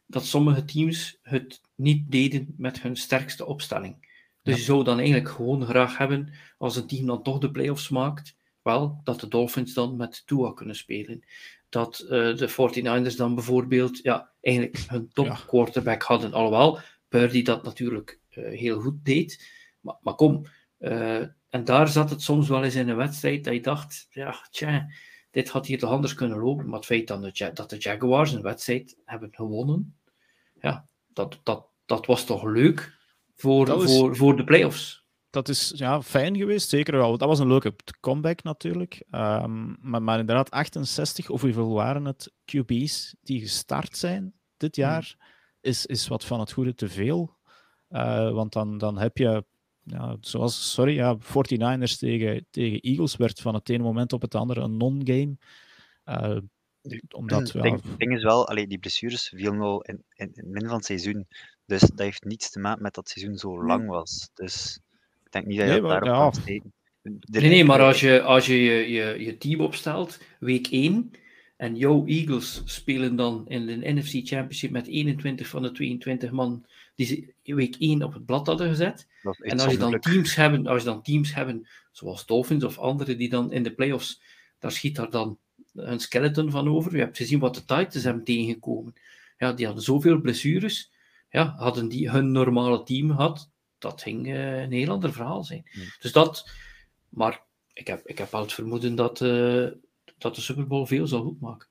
dat 0.06 0.26
sommige 0.26 0.66
teams 0.66 1.18
het 1.22 1.62
niet 1.76 2.12
deden 2.12 2.54
met 2.58 2.82
hun 2.82 2.96
sterkste 2.96 3.46
opstelling. 3.46 3.96
Dus 4.42 4.54
ja. 4.54 4.60
je 4.60 4.66
zou 4.66 4.84
dan 4.84 4.98
eigenlijk 4.98 5.30
gewoon 5.30 5.66
graag 5.66 5.98
hebben, 5.98 6.34
als 6.58 6.76
een 6.76 6.88
team 6.88 7.06
dan 7.06 7.24
toch 7.24 7.38
de 7.38 7.52
playoffs 7.52 7.90
maakt, 7.90 8.36
wel, 8.62 9.02
dat 9.04 9.20
de 9.20 9.28
Dolphins 9.28 9.74
dan 9.74 9.96
met 9.96 10.24
Tua 10.26 10.52
kunnen 10.52 10.76
spelen 10.76 11.24
dat 11.70 12.00
uh, 12.04 12.10
de 12.10 12.50
49ers 12.50 13.16
dan 13.16 13.36
bijvoorbeeld 13.36 14.00
ja, 14.02 14.32
eigenlijk 14.42 14.78
hun 14.88 15.10
top 15.14 15.26
ja. 15.26 15.40
quarterback 15.48 16.02
hadden. 16.02 16.34
Alhoewel 16.34 16.80
Purdy 17.08 17.42
dat 17.44 17.64
natuurlijk 17.64 18.20
uh, 18.30 18.60
heel 18.60 18.80
goed 18.80 19.06
deed. 19.06 19.50
Maar, 19.80 19.98
maar 20.02 20.16
kom, 20.16 20.46
uh, 20.80 21.22
en 21.50 21.64
daar 21.64 21.88
zat 21.88 22.10
het 22.10 22.22
soms 22.22 22.48
wel 22.48 22.64
eens 22.64 22.76
in 22.76 22.90
een 22.90 22.96
wedstrijd 22.96 23.44
dat 23.44 23.54
je 23.54 23.62
dacht, 23.62 24.08
ja, 24.10 24.48
tja, 24.52 24.90
dit 25.32 25.50
had 25.50 25.66
hier 25.66 25.80
toch 25.80 25.90
anders 25.90 26.14
kunnen 26.14 26.40
lopen. 26.40 26.66
Maar 26.66 26.78
het 26.78 26.86
feit 26.86 27.08
dat 27.08 27.22
de, 27.22 27.52
dat 27.54 27.70
de 27.70 27.78
Jaguars 27.78 28.32
een 28.32 28.42
wedstrijd 28.42 28.98
hebben 29.06 29.30
gewonnen, 29.32 29.98
ja, 30.62 30.88
dat, 31.14 31.40
dat, 31.44 31.68
dat 31.86 32.06
was 32.06 32.26
toch 32.26 32.44
leuk 32.44 32.98
voor, 33.36 33.82
voor, 33.82 34.16
voor 34.16 34.36
de 34.36 34.44
playoffs 34.44 35.07
dat 35.30 35.50
is 35.50 35.74
ja, 35.76 36.02
fijn 36.02 36.38
geweest, 36.38 36.70
zeker 36.70 36.98
wel. 36.98 37.18
Dat 37.18 37.28
was 37.28 37.40
een 37.40 37.48
leuke 37.48 37.76
comeback 38.00 38.44
natuurlijk. 38.44 39.04
Um, 39.12 39.78
maar, 39.82 40.02
maar 40.02 40.20
inderdaad, 40.20 40.52
68 40.52 41.30
of 41.30 41.42
hoeveel 41.42 41.74
waren 41.74 42.06
het 42.06 42.34
QB's 42.46 43.16
die 43.22 43.40
gestart 43.40 43.98
zijn 43.98 44.34
dit 44.58 44.76
hmm. 44.76 44.86
jaar, 44.86 45.16
is, 45.62 45.86
is 45.86 46.08
wat 46.08 46.26
van 46.26 46.40
het 46.40 46.52
goede 46.52 46.74
te 46.74 46.90
veel. 46.90 47.36
Uh, 47.90 48.32
want 48.32 48.54
dan, 48.54 48.78
dan 48.78 48.98
heb 48.98 49.18
je, 49.18 49.46
ja, 49.84 50.18
zoals, 50.20 50.74
sorry, 50.74 50.96
ja, 50.96 51.18
49ers 51.18 51.98
tegen, 51.98 52.46
tegen 52.50 52.80
Eagles 52.80 53.16
werd 53.16 53.42
van 53.42 53.54
het 53.54 53.70
ene 53.70 53.84
moment 53.84 54.14
op 54.14 54.22
het 54.22 54.36
andere 54.36 54.62
een 54.62 54.78
non-game. 54.78 55.38
Uh, 56.06 56.38
omdat, 57.16 57.52
ja, 57.52 57.62
het 57.62 57.84
ding, 57.98 58.16
is 58.16 58.24
wel, 58.24 58.48
allee, 58.48 58.68
die 58.68 58.80
blessures 58.80 59.28
vielen 59.28 59.62
al 59.62 59.82
in, 59.82 60.04
in, 60.14 60.26
in 60.26 60.32
het 60.36 60.46
midden 60.46 60.70
van 60.70 60.78
het 60.78 60.86
seizoen. 60.86 61.28
Dus 61.66 61.82
dat 61.82 62.00
heeft 62.00 62.24
niets 62.24 62.52
te 62.52 62.60
maken 62.60 62.82
met 62.82 62.94
dat 62.94 63.04
het 63.04 63.20
seizoen 63.20 63.38
zo 63.38 63.66
lang 63.66 63.88
was. 63.88 64.30
Dus 64.34 64.80
denk 65.46 65.48
niet 65.48 65.58
dat 65.58 65.68
je 65.68 65.72
nee, 65.74 65.82
dat 65.82 65.90
daarop 65.90 66.10
ja. 66.10 66.30
kan 66.30 66.42
steken. 66.42 66.74
de- 67.02 67.40
Nee, 67.40 67.50
nee, 67.50 67.64
maar 67.64 67.82
als 67.82 68.00
je 68.00 68.22
als 68.22 68.46
je, 68.46 68.56
je, 68.64 68.92
je, 68.92 69.24
je 69.26 69.38
team 69.38 69.62
opstelt, 69.62 70.20
week 70.40 70.68
1, 70.68 71.12
en 71.58 71.76
jouw 71.76 72.06
Eagles 72.06 72.62
spelen 72.66 73.16
dan 73.16 73.46
in 73.48 73.66
de 73.66 73.94
NFC 73.94 74.28
Championship 74.28 74.72
met 74.72 74.88
21 74.88 75.48
van 75.48 75.62
de 75.62 75.72
22 75.72 76.32
man 76.32 76.66
die 76.96 77.06
ze 77.06 77.54
week 77.56 77.76
1 77.80 78.04
op 78.04 78.14
het 78.14 78.26
blad 78.26 78.48
hadden 78.48 78.68
gezet. 78.68 79.08
En 79.40 79.60
als 79.60 79.72
je 79.72 79.78
dan 79.78 80.00
teams 80.00 80.36
hebben, 80.36 80.68
als 80.68 80.80
je 80.84 80.88
dan 80.88 81.02
teams 81.02 81.34
hebben, 81.34 81.68
zoals 81.92 82.26
Dolphins 82.26 82.64
of 82.64 82.78
anderen, 82.78 83.18
die 83.18 83.30
dan 83.30 83.52
in 83.52 83.64
de 83.64 83.74
playoffs, 83.74 84.22
daar 84.60 84.72
schiet 84.72 84.96
daar 84.96 85.10
dan 85.10 85.38
een 85.74 86.00
skeleton 86.00 86.52
van 86.52 86.70
over. 86.70 86.96
Je 86.96 87.02
hebt 87.02 87.18
gezien 87.18 87.40
wat 87.40 87.56
de 87.56 87.66
Titans 87.66 88.04
hebben 88.04 88.24
tegengekomen. 88.24 88.94
Ja, 89.38 89.54
die 89.54 89.66
hadden 89.66 89.84
zoveel 89.84 90.22
blessures. 90.22 90.92
Ja, 91.30 91.54
hadden 91.58 91.88
die 91.88 92.10
hun 92.10 92.32
normale 92.32 92.84
team 92.84 93.10
gehad, 93.10 93.50
dat 93.78 94.02
ging 94.02 94.28
eh, 94.28 94.62
een 94.62 94.72
heel 94.72 94.92
ander 94.92 95.14
verhaal 95.14 95.44
zijn. 95.44 95.70
Dus 96.00 96.12
dat, 96.12 96.50
maar 97.10 97.44
ik 97.74 97.88
heb, 97.88 98.08
ik 98.08 98.18
heb 98.18 98.32
wel 98.32 98.42
het 98.42 98.54
vermoeden 98.54 98.96
dat, 98.96 99.22
eh, 99.22 99.68
dat 100.18 100.36
de 100.36 100.42
Super 100.42 100.68
Bowl 100.68 100.86
veel 100.86 101.08
zal 101.08 101.24
goedmaken. 101.24 101.68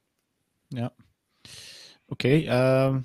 Oké, 2.09 2.29
ehm, 2.29 3.01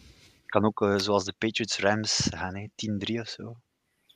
kan 0.45 0.65
ook 0.65 0.81
eh, 0.81 0.97
zoals 0.97 1.23
de 1.25 1.33
Patriots 1.37 1.79
Rams 1.79 2.27
gaan, 2.35 2.55
hè, 2.55 2.67
10-3 2.75 3.19
of 3.19 3.27
zo. 3.27 3.55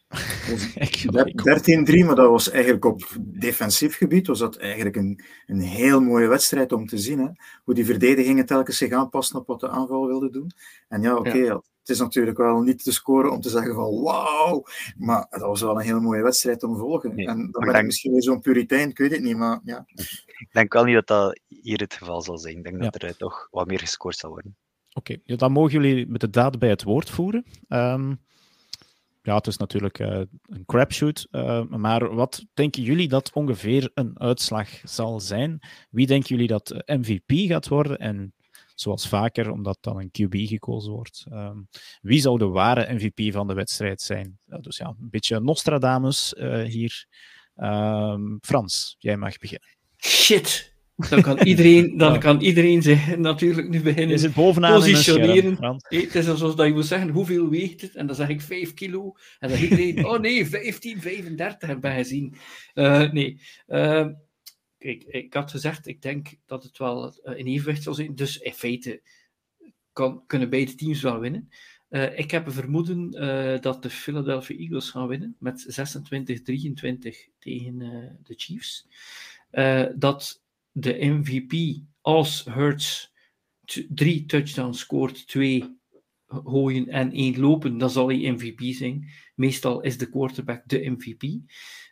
ik, 0.75 1.11
Der- 1.11 1.27
ik- 1.27 1.41
13-3, 1.41 2.05
maar 2.05 2.15
dat 2.15 2.29
was 2.29 2.49
eigenlijk 2.49 2.85
op 2.85 3.07
defensief 3.19 3.97
gebied 3.97 4.27
was 4.27 4.39
dat 4.39 4.57
eigenlijk 4.57 4.95
een, 4.95 5.23
een 5.45 5.59
heel 5.61 6.01
mooie 6.01 6.27
wedstrijd 6.27 6.71
om 6.71 6.85
te 6.87 6.97
zien. 6.97 7.19
Hè? 7.19 7.27
Hoe 7.63 7.73
die 7.73 7.85
verdedigingen 7.85 8.45
telkens 8.45 8.77
zich 8.77 8.91
aanpassen 8.91 9.39
op 9.39 9.47
wat 9.47 9.59
de 9.59 9.69
aanval 9.69 10.07
wilde 10.07 10.29
doen. 10.29 10.51
En 10.87 11.01
ja, 11.01 11.15
oké, 11.15 11.33
Ja. 11.37 11.43
ja, 11.45 11.61
het 11.85 11.95
is 11.95 11.99
natuurlijk 12.01 12.37
wel 12.37 12.61
niet 12.61 12.83
te 12.83 12.91
scoren 12.91 13.31
om 13.31 13.41
te 13.41 13.49
zeggen 13.49 13.73
van 13.75 14.01
wauw, 14.01 14.63
maar 14.97 15.27
dat 15.29 15.41
was 15.41 15.61
wel 15.61 15.75
een 15.75 15.85
heel 15.85 15.99
mooie 15.99 16.21
wedstrijd 16.23 16.63
om 16.63 16.73
te 16.73 16.79
volgen. 16.79 17.15
Nee, 17.15 17.27
en 17.27 17.49
dan 17.51 17.65
ben 17.65 17.75
ik 17.75 17.85
misschien 17.85 18.11
weer 18.11 18.23
zo'n 18.23 18.39
puritein, 18.39 18.89
ik 18.89 18.97
weet 18.97 19.11
het 19.11 19.21
niet, 19.21 19.37
maar 19.37 19.59
ja. 19.63 19.85
Ik 20.37 20.49
denk 20.51 20.73
wel 20.73 20.83
niet 20.83 20.93
dat 20.95 21.07
dat 21.07 21.39
hier 21.47 21.79
het 21.79 21.93
geval 21.93 22.21
zal 22.21 22.37
zijn. 22.37 22.57
Ik 22.57 22.63
denk 22.63 22.75
Ja. 22.75 22.89
dat 22.89 23.01
er 23.01 23.07
eh, 23.09 23.15
toch 23.15 23.47
wat 23.51 23.67
meer 23.67 23.79
gescoord 23.79 24.15
zal 24.17 24.29
worden. 24.29 24.55
Oké, 24.93 25.15
ja, 25.23 25.35
dan 25.35 25.51
mogen 25.51 25.71
jullie 25.71 26.07
met 26.07 26.21
de 26.21 26.29
daad 26.29 26.59
bij 26.59 26.69
het 26.69 26.83
woord 26.83 27.09
voeren. 27.09 27.45
Ehm, 27.67 28.13
ja, 29.21 29.35
het 29.35 29.47
is 29.47 29.57
natuurlijk 29.57 29.99
eh, 29.99 30.21
een 30.45 30.65
crapshoot, 30.65 31.27
eh, 31.31 31.63
maar 31.63 32.15
wat 32.15 32.45
denken 32.53 32.83
jullie 32.83 33.07
dat 33.07 33.31
ongeveer 33.33 33.91
een 33.93 34.19
uitslag 34.19 34.69
zal 34.83 35.19
zijn? 35.19 35.59
Wie 35.89 36.07
denken 36.07 36.29
jullie 36.29 36.47
dat 36.47 36.83
MVP 36.85 37.31
gaat 37.47 37.67
worden? 37.67 37.97
En 37.97 38.33
zoals 38.75 39.07
vaker, 39.07 39.51
omdat 39.51 39.77
dan 39.81 39.99
een 39.99 40.11
QB 40.11 40.47
gekozen 40.47 40.91
wordt, 40.91 41.25
ehm, 41.31 41.57
wie 42.01 42.21
zou 42.21 42.37
de 42.37 42.47
ware 42.47 42.93
MVP 42.93 43.33
van 43.33 43.47
de 43.47 43.53
wedstrijd 43.53 44.01
zijn? 44.01 44.37
Ja, 44.45 44.57
dus 44.57 44.77
ja, 44.77 44.87
een 44.87 45.09
beetje 45.09 45.39
Nostradamus 45.39 46.33
eh, 46.33 46.63
hier. 46.63 47.07
Ehm, 47.55 48.21
Frans, 48.41 48.95
jij 48.99 49.17
mag 49.17 49.37
beginnen. 49.37 49.69
Shit! 49.97 50.73
Dan 51.09 51.21
kan 51.21 51.39
iedereen, 51.39 51.97
dan 51.97 52.13
Ja. 52.13 52.17
kan 52.19 52.41
iedereen 52.41 52.81
zich 52.81 53.17
natuurlijk 53.17 53.69
nu 53.69 53.81
beginnen. 53.81 54.09
Je 54.09 54.17
zit 54.17 54.33
bovenaan 54.33 54.73
Positioneren. 54.73 55.57
Het 55.87 56.15
is 56.15 56.29
alsof 56.29 56.55
dat 56.55 56.65
je 56.67 56.73
moet 56.73 56.85
zeggen, 56.85 57.09
hoeveel 57.09 57.49
weegt 57.49 57.81
het? 57.81 57.95
En 57.95 58.07
dan 58.07 58.15
zeg 58.15 58.29
ik 58.29 58.41
5 58.41 58.73
kilo. 58.73 59.15
En 59.39 59.49
dan 59.49 59.57
iedereen, 59.59 60.05
oh 60.07 60.19
nee, 60.19 60.47
15, 60.47 61.01
35 61.01 61.69
heb 61.69 61.85
ik 61.85 61.91
gezien. 61.91 62.35
Eh, 62.73 63.11
nee. 63.11 63.39
Kijk, 64.85 65.03
ik 65.03 65.33
had 65.33 65.51
gezegd, 65.51 65.87
ik 65.87 66.01
denk 66.01 66.33
dat 66.45 66.63
het 66.63 66.77
wel 66.77 67.13
eh, 67.13 67.37
in 67.37 67.45
evenwicht 67.45 67.83
zal 67.83 67.93
zijn. 67.93 68.15
Dus 68.15 68.37
in 68.37 68.53
feite 68.53 69.01
kan, 69.93 70.23
kunnen 70.27 70.49
beide 70.49 70.75
teams 70.75 71.01
wel 71.01 71.19
winnen. 71.19 71.49
Eh, 71.89 72.19
ik 72.19 72.31
heb 72.31 72.45
een 72.45 72.51
vermoeden 72.51 73.11
eh, 73.11 73.61
dat 73.61 73.83
de 73.83 73.89
Philadelphia 73.89 74.57
Eagles 74.57 74.89
gaan 74.89 75.07
winnen 75.07 75.35
met 75.39 75.65
26-23 75.69 77.29
tegen 77.39 77.77
de 78.23 78.33
Chiefs. 78.35 78.87
Dat 79.95 80.43
de 80.71 81.05
MVP, 81.05 81.81
als 82.01 82.45
Hurts 82.45 83.13
drie 83.89 84.25
touchdowns 84.25 84.79
scoort, 84.79 85.27
twee 85.27 85.77
gooien 86.27 86.87
en 86.87 87.11
één 87.11 87.39
lopen, 87.39 87.77
dan 87.77 87.89
zal 87.89 88.07
hij 88.07 88.31
MVP 88.31 88.73
zijn. 88.73 89.09
Meestal 89.35 89.81
is 89.81 89.97
de 89.97 90.09
quarterback 90.09 90.61
de 90.65 90.89
MVP. 90.89 91.23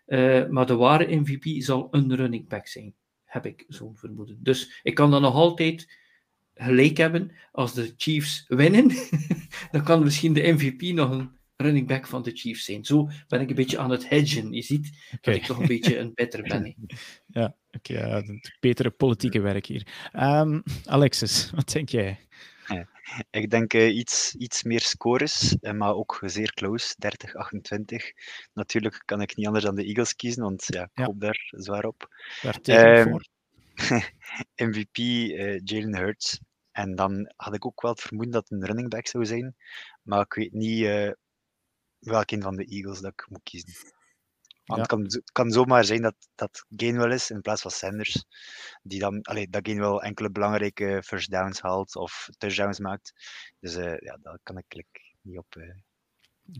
Eh, 0.06 0.48
maar 0.48 0.66
de 0.66 0.76
ware 0.76 1.16
MVP 1.16 1.62
zal 1.62 1.88
een 1.92 2.16
running 2.16 2.48
back 2.48 2.68
zijn, 2.68 2.94
heb 3.26 3.46
ik 3.46 3.66
zo'n 3.68 3.98
vermoeden. 3.98 4.38
Dus 4.40 4.80
ik 4.84 4.96
kan 4.96 5.12
dan 5.12 5.22
nog 5.22 5.34
altijd 5.34 6.02
gelijk 6.56 6.98
hebben 6.98 7.32
als 7.52 7.74
de 7.74 7.94
Chiefs 7.98 8.46
winnen. 8.48 8.92
dan 9.72 9.84
kan 9.84 10.04
misschien 10.04 10.34
de 10.34 10.52
MVP 10.52 10.82
nog 10.82 11.12
een 11.12 11.30
running 11.56 11.88
back 11.88 12.08
van 12.08 12.24
de 12.24 12.32
Chiefs 12.32 12.66
zijn. 12.66 12.86
Zo 12.86 13.10
ben 13.28 13.42
ik 13.42 13.50
een 13.50 13.56
beetje 13.56 13.78
aan 13.78 13.92
het 13.92 14.10
hedgen. 14.10 14.54
Je 14.54 14.62
ziet 14.62 14.90
dat 15.22 15.36
ik 15.36 15.44
toch 15.44 15.60
een 15.60 15.68
beetje 15.68 15.98
een 15.98 16.12
better 16.14 16.42
ben. 16.50 16.76
Ja, 17.28 17.56
oké, 17.72 17.94
ja, 17.94 18.22
het 18.22 18.58
betere 18.60 18.90
politieke 18.90 19.42
werk 19.42 19.66
hier. 19.66 19.88
Ehm, 20.12 20.60
Alexis, 20.86 21.52
wat 21.56 21.72
denk 21.72 21.90
jij? 21.90 22.20
Ik 23.32 23.50
denk 23.50 23.74
eh, 23.74 23.96
iets, 23.96 24.36
iets 24.36 24.64
meer 24.64 24.80
scores, 24.82 25.58
eh, 25.60 25.74
maar 25.74 25.94
ook 25.94 26.20
zeer 26.26 26.54
close, 26.54 26.96
30-28. 26.98 28.12
Natuurlijk 28.54 29.02
kan 29.06 29.22
ik 29.22 29.36
niet 29.36 29.46
anders 29.48 29.66
dan 29.66 29.76
de 29.76 29.84
Eagles 29.86 30.16
kiezen, 30.16 30.44
want 30.44 30.64
ja, 30.68 30.84
ik 30.84 30.90
Ja. 30.94 31.06
hoop 31.06 31.20
daar 31.20 31.48
zwaar 31.50 31.86
op. 31.86 32.08
Daar 32.42 32.60
Ehm, 32.64 33.04
voor. 33.04 33.28
MVP 34.56 34.98
eh, 34.98 35.60
Jalen 35.64 35.96
Hurts. 35.96 36.40
En 36.72 36.96
dan 36.96 37.32
had 37.36 37.54
ik 37.54 37.66
ook 37.66 37.82
wel 37.82 37.92
het 37.92 38.02
vermoeden 38.02 38.34
dat 38.34 38.50
het 38.50 38.52
een 38.52 38.66
running 38.68 38.90
back 38.90 39.08
zou 39.08 39.26
zijn, 39.26 39.56
maar 40.02 40.22
ik 40.22 40.34
weet 40.34 40.54
niet 40.54 40.84
eh 40.86 41.12
welk 42.00 42.32
een 42.32 42.42
van 42.42 42.56
de 42.56 42.66
Eagles 42.66 43.00
dat 43.00 43.12
ik 43.12 43.26
moet 43.30 43.44
kiezen. 43.44 43.74
Want 44.76 44.92
Ja. 44.92 44.98
het, 44.98 45.12
kan, 45.14 45.22
kan 45.32 45.52
zomaar 45.52 45.86
zijn 45.86 46.02
dat, 46.02 46.16
dat 46.36 46.66
Gainwell 46.70 47.14
is 47.14 47.30
in 47.30 47.42
plaats 47.42 47.62
van 47.62 47.72
Sanders, 47.72 48.26
die 48.84 49.00
dan, 49.00 49.22
allee, 49.22 49.50
dat 49.50 49.68
Gainwell 49.68 49.98
enkele 49.98 50.30
belangrijke 50.32 51.02
first 51.06 51.32
downs 51.32 51.60
haalt 51.62 51.96
of 51.96 52.28
touchdowns 52.38 52.80
maakt. 52.80 53.14
Dus 53.60 53.76
eh, 53.76 53.98
ja, 54.00 54.18
daar 54.22 54.40
kan 54.44 54.58
ik 54.58 54.66
like, 54.68 55.00
niet 55.22 55.38
op. 55.38 55.56
eh. 55.56 55.64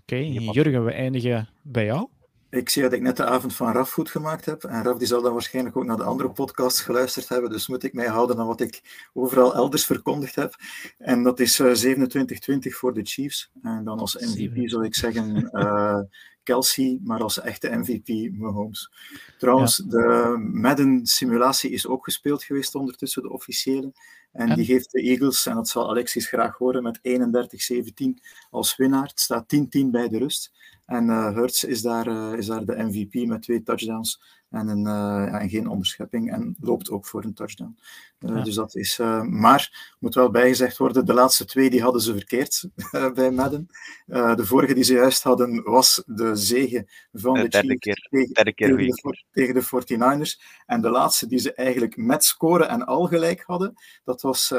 Oké. 0.02 0.16
Jurgen, 0.52 0.86
we 0.86 0.92
eindigen 0.92 1.50
bij 1.62 1.86
jou. 1.86 2.08
Ik 2.50 2.70
zie 2.70 2.82
dat 2.82 2.94
ik 2.94 3.02
net 3.02 3.18
de 3.18 3.26
avond 3.26 3.56
van 3.56 3.72
Raf 3.72 3.92
goed 3.92 4.10
gemaakt 4.10 4.46
heb. 4.46 4.64
En 4.64 4.84
Raf 4.84 4.98
die 4.98 5.08
zal 5.08 5.22
dan 5.22 5.34
waarschijnlijk 5.34 5.78
ook 5.78 5.86
naar 5.86 5.98
de 5.98 6.04
andere 6.04 6.30
podcasts 6.32 6.82
geluisterd 6.82 7.30
hebben. 7.30 7.50
Dus 7.50 7.68
moet 7.68 7.84
ik 7.84 7.94
mij 7.94 8.08
houden 8.08 8.38
aan 8.38 8.48
wat 8.48 8.62
ik 8.62 9.08
overal 9.14 9.56
elders 9.56 9.86
verkondigd 9.86 10.36
heb. 10.36 10.56
En 10.98 11.24
dat 11.24 11.40
is 11.40 11.60
eh 11.60 11.96
27-20 11.98 12.76
voor 12.76 12.94
de 12.94 13.04
Chiefs. 13.04 13.52
En 13.62 13.84
dan 13.84 14.00
als 14.00 14.16
MVP 14.16 14.70
zou 14.70 14.86
ik 14.86 14.96
zeggen 14.96 15.50
eh, 15.52 16.00
Kelsey, 16.44 17.00
maar 17.04 17.24
als 17.24 17.40
echte 17.42 17.70
MVP 17.70 18.38
Mahomes. 18.38 18.92
Trouwens, 19.38 19.78
de 19.78 20.36
Madden-simulatie 20.54 21.72
is 21.72 21.88
ook 21.88 22.04
gespeeld 22.04 22.44
geweest 22.44 22.76
ondertussen, 22.76 23.22
de 23.22 23.30
officiële. 23.30 23.94
En 24.32 24.56
die 24.56 24.66
geeft 24.66 24.92
de 24.92 25.02
Eagles, 25.02 25.46
en 25.46 25.56
dat 25.56 25.70
zal 25.70 25.90
Alexis 25.90 26.28
graag 26.28 26.58
horen, 26.58 26.84
met 26.84 27.00
31-17 27.02 28.22
als 28.50 28.76
winnaar. 28.76 29.08
Het 29.08 29.20
staat 29.20 29.48
10-10 29.48 29.92
bij 29.92 30.10
de 30.10 30.18
rust. 30.18 30.52
En 30.86 31.10
eh 31.10 31.34
Hurts 31.34 31.64
is 31.64 31.82
daar, 31.82 32.08
eh, 32.08 32.38
is 32.38 32.46
daar 32.46 32.66
de 32.66 32.84
MVP 32.84 33.28
met 33.28 33.42
twee 33.42 33.64
touchdowns 33.64 34.22
en, 34.54 34.68
een, 34.68 34.88
eh, 34.88 35.42
en 35.42 35.50
geen 35.50 35.68
onderschepping. 35.68 36.32
En 36.32 36.56
loopt 36.60 36.90
ook 36.90 37.06
voor 37.06 37.24
een 37.24 37.34
touchdown. 37.34 37.78
Eh, 38.20 38.30
Ja. 38.30 38.44
Dus 38.44 38.56
dat 38.56 38.76
is. 38.76 39.00
eh, 39.00 39.22
maar 39.24 39.96
moet 40.00 40.16
wel 40.16 40.32
bijgezegd 40.32 40.78
worden, 40.78 41.06
de 41.06 41.14
laatste 41.14 41.46
twee 41.46 41.70
die 41.70 41.82
hadden 41.82 42.02
ze 42.02 42.14
verkeerd 42.14 42.70
bij 43.14 43.32
Madden. 43.32 43.68
De 44.06 44.46
vorige 44.46 44.74
die 44.74 44.84
ze 44.84 44.94
juist 44.94 45.24
hadden 45.24 45.64
was 45.64 46.04
de 46.06 46.36
zege 46.36 46.88
van 47.12 47.34
De 47.34 47.40
Chiefs 47.40 47.78
keer- 47.80 48.08
tegen, 48.10 48.34
Derde 48.34 48.54
keer 48.54 48.68
tegen, 48.78 48.96
de, 49.02 49.24
tegen 49.32 49.54
de 49.54 49.62
49ers. 49.64 50.42
En 50.66 50.82
de 50.82 50.90
laatste 50.90 51.28
die 51.28 51.40
ze 51.40 51.54
eigenlijk 51.54 51.98
met 51.98 52.24
scoren 52.24 52.70
en 52.70 52.86
al 52.86 53.06
gelijk 53.08 53.44
hadden, 53.46 53.74
dat 54.04 54.22
was 54.22 54.50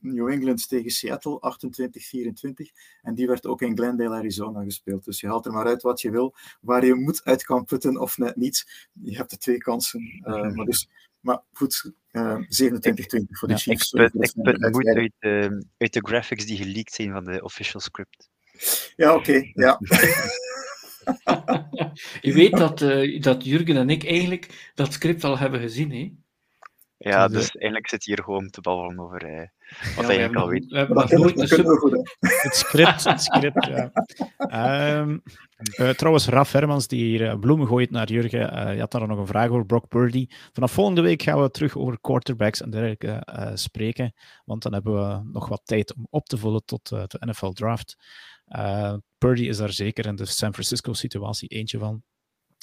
New 0.00 0.28
England 0.28 0.68
tegen 0.68 0.90
Seattle, 0.90 1.40
28-24. 1.40 2.72
En 3.02 3.14
die 3.14 3.26
werd 3.26 3.46
ook 3.46 3.62
in 3.62 3.76
Glendale, 3.76 4.14
Arizona 4.14 4.62
gespeeld. 4.62 5.04
Dus 5.04 5.20
je 5.20 5.26
haalt 5.26 5.46
er 5.46 5.52
maar 5.52 5.66
uit 5.66 5.82
wat 5.82 6.00
je 6.00 6.10
wil. 6.10 6.34
Waar 6.60 6.84
je 6.86 6.94
moet 6.94 7.24
uit 7.24 7.44
kan 7.44 7.64
putten 7.64 8.00
of 8.00 8.18
net 8.18 8.36
niet. 8.36 8.88
Je 9.02 9.14
hebt 9.24 9.42
de 9.42 9.50
twee 9.50 9.58
kansen. 9.58 10.20
Eh, 10.24 10.52
maar, 10.54 10.66
dus, 10.66 10.88
maar 11.20 11.42
goed, 11.52 11.92
eh 12.10 12.36
27-20 12.36 12.46
voor 13.28 13.48
de 13.48 13.54
Ja, 13.54 13.56
Chiefs. 13.56 13.92
Ik 13.92 14.10
put, 14.12 14.24
ik 14.24 14.70
moed 14.70 14.86
uit, 14.86 15.12
eh, 15.18 15.48
uit 15.78 15.92
de 15.92 16.06
graphics 16.06 16.46
die 16.46 16.56
geleakt 16.56 16.92
zijn 16.92 17.12
van 17.12 17.24
de 17.24 17.42
official 17.42 17.80
script. 17.80 18.28
Ja, 18.96 19.14
oké. 19.14 19.50
ja. 19.54 19.78
Je 22.20 22.32
weet 22.32 22.56
dat, 22.56 22.82
eh, 22.82 23.20
dat 23.22 23.44
Jurgen 23.44 23.76
en 23.76 23.90
ik 23.90 24.04
eigenlijk 24.04 24.70
dat 24.74 24.92
script 24.92 25.24
al 25.24 25.38
hebben 25.38 25.60
gezien. 25.60 25.90
Hè? 25.90 26.12
Ja, 27.10 27.28
Dus, 27.28 27.36
dus 27.36 27.50
eigenlijk 27.56 27.88
zit 27.88 28.04
hier 28.04 28.22
gewoon 28.22 28.50
te 28.50 28.60
babbelen 28.60 29.00
over 29.00 29.24
eh, 29.24 29.38
wat 29.96 30.04
Ja, 30.04 30.06
hij 30.06 30.06
we 30.06 30.06
eigenlijk 30.06 30.22
hebben 30.22 30.42
al 30.42 30.48
weet. 30.48 30.66
We 30.66 30.76
hebben 30.76 30.96
dat 30.96 31.10
nooit 31.10 31.78
goed. 31.78 31.92
Het 32.42 32.56
script, 32.56 33.04
het 33.04 33.22
script, 33.22 33.66
ja. 33.66 33.90
Ehm, 34.36 35.18
eh, 35.74 35.88
trouwens, 35.88 36.26
Raf 36.26 36.52
Hermans, 36.52 36.86
die 36.86 37.04
hier 37.04 37.28
eh, 37.28 37.38
bloemen 37.38 37.66
gooit 37.66 37.90
naar 37.90 38.10
Jurgen, 38.10 38.52
eh, 38.52 38.74
je 38.74 38.80
had 38.80 38.90
daar 38.90 39.08
nog 39.08 39.18
een 39.18 39.26
vraag 39.26 39.48
over 39.48 39.66
Brock 39.66 39.88
Purdy. 39.88 40.26
Vanaf 40.52 40.72
volgende 40.72 41.00
week 41.00 41.22
gaan 41.22 41.42
we 41.42 41.50
terug 41.50 41.76
over 41.76 42.00
quarterbacks 42.00 42.60
en 42.62 42.70
dergelijke 42.70 43.12
eh, 43.12 43.50
spreken, 43.54 44.12
want 44.44 44.62
dan 44.62 44.72
hebben 44.72 44.94
we 44.94 45.30
nog 45.32 45.48
wat 45.48 45.60
tijd 45.64 45.94
om 45.94 46.06
op 46.10 46.26
te 46.26 46.36
vullen 46.36 46.64
tot 46.64 46.92
eh, 46.92 47.02
de 47.06 47.26
NFL-draft. 47.26 47.96
Purdy 49.18 49.42
is 49.42 49.56
daar 49.56 49.72
zeker 49.72 50.06
in 50.06 50.16
de 50.16 50.24
San 50.24 50.52
Francisco-situatie 50.52 51.48
eentje 51.48 51.78
van. 51.78 52.02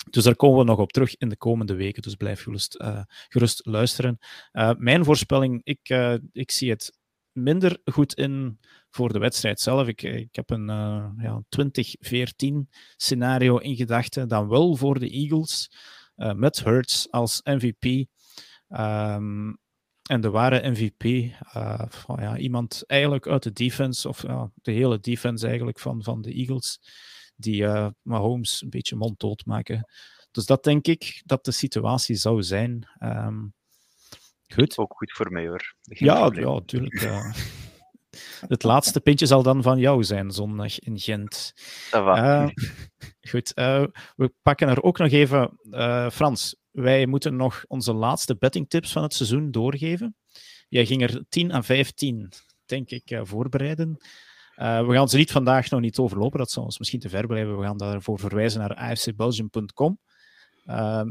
Dus 0.10 0.24
daar 0.24 0.36
komen 0.36 0.60
we 0.60 0.64
nog 0.64 0.80
op 0.80 0.92
terug 0.92 1.18
in 1.18 1.30
de 1.30 1.38
komende 1.38 1.74
weken. 1.74 2.02
Dus 2.02 2.16
blijf 2.16 2.42
gerust, 2.42 2.80
uh, 2.82 3.02
gerust 3.30 3.66
luisteren. 3.66 4.18
Uh, 4.54 4.72
mijn 4.78 5.06
voorspelling, 5.06 5.62
ik, 5.64 5.90
uh, 5.90 6.16
ik 6.32 6.52
zie 6.52 6.70
het 6.70 6.98
minder 7.32 7.80
goed 7.86 8.14
in 8.14 8.60
voor 8.90 9.14
de 9.14 9.20
wedstrijd 9.20 9.60
zelf. 9.60 9.88
Ik, 9.88 10.02
ik 10.02 10.36
heb 10.36 10.50
een 10.50 10.66
ja, 11.18 11.44
2014 11.50 12.70
scenario 12.96 13.58
in 13.58 13.76
gedachten, 13.76 14.28
dan 14.28 14.48
wel 14.48 14.76
voor 14.76 15.00
de 15.00 15.10
Eagles, 15.10 15.72
met 16.16 16.64
Hurts 16.64 17.12
als 17.12 17.42
MVP. 17.44 17.86
Um, 18.70 19.60
en 20.10 20.22
de 20.22 20.30
ware 20.30 20.70
MVP, 20.70 21.34
van, 21.90 22.18
ja, 22.20 22.38
iemand 22.38 22.84
eigenlijk 22.88 23.28
uit 23.28 23.44
de 23.44 23.52
defense, 23.52 24.08
of 24.08 24.26
de 24.54 24.72
hele 24.72 25.00
defense 25.00 25.48
eigenlijk 25.48 25.80
van, 25.80 26.04
van 26.04 26.22
de 26.22 26.34
Eagles 26.34 26.80
die 27.42 27.62
uh, 27.62 27.88
Mahomes 28.02 28.62
een 28.62 28.70
beetje 28.70 28.96
monddood 28.96 29.46
maken. 29.46 29.90
Dus 30.32 30.46
dat 30.46 30.64
denk 30.64 30.88
ik 30.88 31.22
dat 31.26 31.46
de 31.46 31.52
situatie 31.52 32.16
zou 32.16 32.44
zijn. 32.44 32.88
Um, 33.00 33.54
goed. 34.54 34.78
Ook 34.78 34.94
goed 34.94 35.12
voor 35.12 35.32
mij 35.32 35.48
hoor. 35.48 35.76
ja, 35.82 36.30
ja, 36.34 36.54
natuurlijk. 36.54 37.02
Uh, 37.02 37.34
het 38.54 38.64
laatste 38.64 39.02
pintje 39.02 39.26
zal 39.26 39.44
dan 39.44 39.62
van 39.62 39.80
jou 39.80 40.04
zijn, 40.04 40.32
zondag 40.32 40.80
in 40.80 41.00
Gent. 41.00 41.54
Uh, 41.94 42.48
goed, 43.30 43.52
we 44.16 44.34
pakken 44.42 44.68
er 44.68 44.84
ook 44.84 44.98
nog 44.98 45.12
even, 45.12 45.60
Frans, 46.12 46.56
wij 46.72 47.06
moeten 47.06 47.36
nog 47.36 47.64
onze 47.68 47.94
laatste 47.94 48.36
bettingtips 48.38 48.92
van 48.92 49.04
het 49.04 49.14
seizoen 49.14 49.52
doorgeven. 49.52 50.16
Jij 50.70 50.86
ging 50.86 51.02
er 51.02 51.24
10 51.30 51.54
aan 51.54 51.64
15, 51.64 52.32
denk 52.66 52.90
ik, 52.90 53.20
voorbereiden. 53.24 53.98
Uh, 54.62 54.88
we 54.88 54.94
gaan 54.94 55.10
ze 55.10 55.18
niet 55.18 55.32
vandaag 55.32 55.70
nog 55.70 55.80
niet 55.80 55.98
overlopen, 55.98 56.40
dat 56.40 56.52
zou 56.52 56.66
ons 56.66 56.80
misschien 56.80 57.00
te 57.00 57.10
ver 57.10 57.28
blijven. 57.28 57.58
We 57.58 57.64
gaan 57.64 57.78
daarvoor 57.78 58.20
verwijzen 58.20 58.60
naar 58.60 58.76
afcbelgium.com. 58.76 60.00
Uh, 60.66 60.76
ehm, 60.76 61.10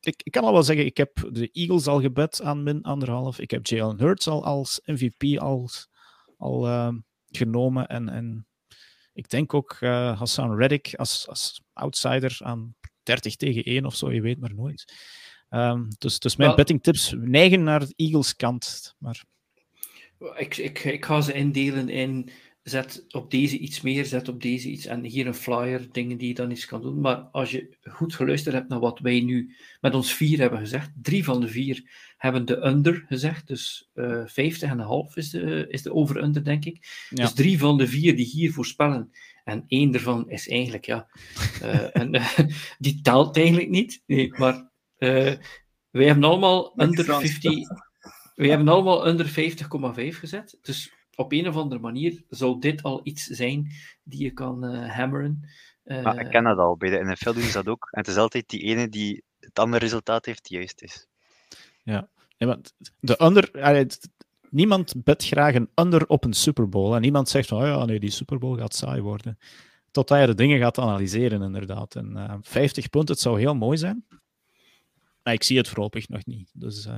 ik, 0.00 0.20
ik, 0.22 0.32
kan 0.32 0.44
al 0.44 0.52
wel 0.52 0.62
zeggen, 0.62 0.86
ik 0.86 0.96
heb 0.96 1.28
de 1.30 1.50
Eagles 1.52 1.86
al 1.86 2.00
gebed 2.00 2.42
aan 2.42 2.62
min 2.62 2.82
anderhalf. 2.82 3.38
Ik 3.38 3.50
heb 3.50 3.66
Jalen 3.66 3.98
Hurts 3.98 4.28
al 4.28 4.44
als 4.44 4.80
MVP 4.84 5.38
als, 5.38 5.88
al 6.36 6.66
uh, 6.66 6.92
genomen. 7.30 7.86
En, 7.86 8.08
en 8.08 8.46
ik 9.12 9.28
denk 9.28 9.54
ook 9.54 9.76
uh, 9.80 10.18
Hassan 10.18 10.56
Reddick 10.56 10.94
als, 10.94 11.28
als 11.28 11.62
outsider 11.72 12.38
aan 12.42 12.74
30 13.02 13.36
tegen 13.36 13.62
1 13.62 13.84
of 13.84 13.94
zo, 13.94 14.12
je 14.12 14.20
weet 14.20 14.40
maar 14.40 14.54
nooit. 14.54 14.94
Um, 15.50 15.88
dus, 15.98 16.18
dus 16.18 16.36
mijn 16.36 16.48
well, 16.48 16.58
bettingtips 16.58 17.14
neigen 17.18 17.62
naar 17.62 17.80
de 17.80 17.92
Eagles 17.96 18.36
kant. 18.36 18.94
Maar... 18.98 19.24
Ik, 20.36 20.56
ik, 20.56 20.84
ik 20.84 21.04
ga 21.04 21.20
ze 21.20 21.32
indelen 21.32 21.88
in 21.88 22.30
zet 22.70 23.04
op 23.08 23.30
deze 23.30 23.58
iets 23.58 23.80
meer, 23.80 24.04
zet 24.04 24.28
op 24.28 24.42
deze 24.42 24.68
iets. 24.68 24.86
En 24.86 25.04
hier 25.04 25.26
een 25.26 25.34
flyer, 25.34 25.92
dingen 25.92 26.16
die 26.16 26.28
je 26.28 26.34
dan 26.34 26.50
iets 26.50 26.66
kan 26.66 26.82
doen. 26.82 27.00
Maar 27.00 27.16
als 27.16 27.50
je 27.50 27.76
goed 27.82 28.14
geluisterd 28.14 28.54
hebt 28.54 28.68
naar 28.68 28.80
wat 28.80 28.98
wij 28.98 29.20
nu 29.20 29.56
met 29.80 29.94
ons 29.94 30.14
vier 30.14 30.38
hebben 30.38 30.58
gezegd, 30.58 30.90
drie 31.02 31.24
van 31.24 31.40
de 31.40 31.48
vier 31.48 31.90
hebben 32.16 32.44
de 32.44 32.66
under 32.66 33.04
gezegd. 33.08 33.46
Dus 33.46 33.90
uh, 33.94 34.26
50,5 34.26 34.26
is 35.14 35.30
de, 35.30 35.66
is 35.68 35.82
de 35.82 35.92
over-under, 35.92 36.44
denk 36.44 36.64
ik. 36.64 37.06
Ja. 37.08 37.24
Dus 37.24 37.32
drie 37.32 37.58
van 37.58 37.78
de 37.78 37.86
vier 37.86 38.16
die 38.16 38.26
hier 38.26 38.52
voorspellen. 38.52 39.10
En 39.44 39.64
één 39.66 39.90
daarvan 39.90 40.30
is 40.30 40.48
eigenlijk, 40.48 40.84
ja, 40.84 41.08
uh, 41.62 41.96
en, 42.02 42.14
uh, 42.14 42.38
die 42.78 43.00
telt 43.00 43.36
eigenlijk 43.36 43.68
niet. 43.68 44.02
Nee, 44.06 44.32
maar 44.38 44.70
wij 45.90 46.06
hebben 46.06 46.24
allemaal 46.24 46.72
under 46.76 47.04
50. 47.04 47.52
We 48.34 48.48
hebben 48.48 48.68
allemaal 48.68 49.06
onder 49.06 49.26
50,5 49.26 49.32
gezet. 50.18 50.58
Dus 50.62 50.92
op 51.20 51.32
een 51.32 51.48
of 51.48 51.56
andere 51.56 51.80
manier 51.80 52.22
zou 52.28 52.60
dit 52.60 52.82
al 52.82 53.00
iets 53.02 53.24
zijn 53.24 53.72
die 54.02 54.22
je 54.22 54.30
kan 54.30 54.64
uh, 54.64 54.90
hammeren. 54.96 55.48
Uh, 55.84 56.02
maar 56.02 56.20
ik 56.20 56.30
ken 56.30 56.44
dat 56.44 56.58
al. 56.58 56.76
Bij 56.76 56.90
de 56.90 57.04
NFL 57.04 57.32
doen 57.32 57.42
ze 57.42 57.52
dat 57.52 57.68
ook. 57.68 57.88
En 57.90 58.00
het 58.00 58.08
is 58.08 58.16
altijd 58.16 58.48
die 58.48 58.60
ene 58.60 58.88
die 58.88 59.22
het 59.40 59.58
andere 59.58 59.84
resultaat 59.84 60.24
heeft 60.24 60.48
die 60.48 60.56
juist 60.56 60.82
is. 60.82 61.06
Ja, 61.82 62.08
maar 62.38 62.58
de 63.00 63.22
under... 63.22 63.50
niemand 64.50 65.04
bet 65.04 65.24
graag 65.24 65.54
een 65.54 65.70
under 65.74 66.06
op 66.06 66.24
een 66.24 66.32
Super 66.32 66.68
Bowl. 66.68 66.94
En 66.94 67.00
niemand 67.00 67.28
zegt 67.28 67.48
van, 67.48 67.60
oh 67.60 67.66
ja, 67.66 67.84
nee, 67.84 68.00
die 68.00 68.10
Super 68.10 68.38
Bowl 68.38 68.58
gaat 68.58 68.74
saai 68.74 69.00
worden. 69.00 69.38
Totdat 69.90 70.20
je 70.20 70.26
de 70.26 70.34
dingen 70.34 70.58
gaat 70.58 70.78
analyseren, 70.78 71.42
inderdaad. 71.42 71.94
En 71.94 72.12
uh, 72.16 72.34
50 72.40 72.90
punten, 72.90 73.14
het 73.14 73.22
zou 73.22 73.38
heel 73.40 73.54
mooi 73.54 73.78
zijn. 73.78 74.06
Maar 75.22 75.32
ik 75.32 75.42
zie 75.42 75.56
het 75.56 75.68
voorlopig 75.68 76.08
nog 76.08 76.26
niet. 76.26 76.50
Dus... 76.54 76.88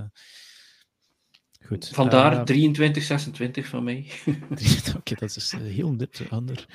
Goed. 1.72 1.88
Vandaar 1.88 2.32
uh, 2.32 2.42
23, 2.42 3.02
26 3.02 3.66
van 3.66 3.84
mij. 3.84 4.06
Oké, 4.26 4.96
okay, 4.96 5.16
dat 5.18 5.36
is 5.36 5.54
heel 5.58 5.92
nipte 5.92 6.26
ander. 6.28 6.66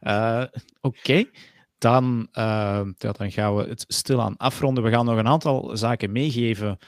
Uh, 0.00 0.44
Oké, 0.80 0.98
okay. 0.98 1.30
dan, 1.78 2.28
uh, 2.32 2.82
ja, 2.96 3.12
dan 3.12 3.32
gaan 3.32 3.56
we 3.56 3.62
het 3.62 3.84
stilaan 3.88 4.36
afronden. 4.36 4.84
We 4.84 4.90
gaan 4.90 5.04
nog 5.04 5.18
een 5.18 5.26
aantal 5.26 5.76
zaken 5.76 6.12
meegeven 6.12 6.78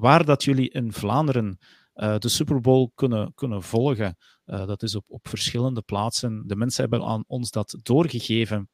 waar 0.00 0.24
dat 0.24 0.44
jullie 0.44 0.70
in 0.70 0.92
Vlaanderen 0.92 1.58
de 1.94 2.28
Super 2.28 2.60
Bowl 2.60 2.90
kunnen, 2.94 3.34
kunnen 3.34 3.62
volgen. 3.62 4.16
dat 4.44 4.82
is 4.82 4.94
op, 4.94 5.04
op 5.08 5.28
verschillende 5.28 5.82
plaatsen. 5.82 6.42
De 6.46 6.56
mensen 6.56 6.80
hebben 6.80 7.08
aan 7.08 7.24
ons 7.26 7.50
dat 7.50 7.78
doorgegeven. 7.82 8.68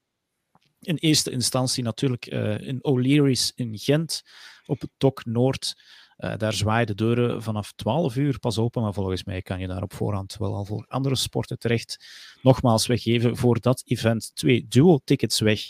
In 0.81 0.97
eerste 0.97 1.31
instantie 1.31 1.83
natuurlijk 1.83 2.27
in 2.61 2.85
O'Leary's 2.85 3.53
in 3.55 3.79
Gent, 3.79 4.23
op 4.67 4.81
het 4.81 4.91
Tok 4.97 5.25
Noord. 5.25 5.75
Uh, 6.24 6.36
daar 6.36 6.53
zwaaien 6.53 6.86
de 6.86 6.94
deuren 6.94 7.43
vanaf 7.43 7.73
12 7.73 8.16
uur 8.16 8.39
pas 8.39 8.59
open, 8.59 8.82
maar 8.82 8.93
volgens 8.93 9.24
mij 9.24 9.43
kan 9.43 9.61
je 9.61 9.66
daar 9.66 9.82
op 9.82 9.93
voorhand 9.93 10.36
wel 10.36 10.55
al 10.55 10.65
voor 10.65 10.85
andere 10.89 11.15
sporten 11.15 11.59
terecht. 11.59 12.05
Nogmaals, 12.43 12.86
we 12.86 12.99
geven 12.99 13.36
voor 13.36 13.61
dat 13.61 13.82
event 13.85 14.31
twee 14.35 14.66
duo-tickets 14.69 15.40
weg. 15.40 15.61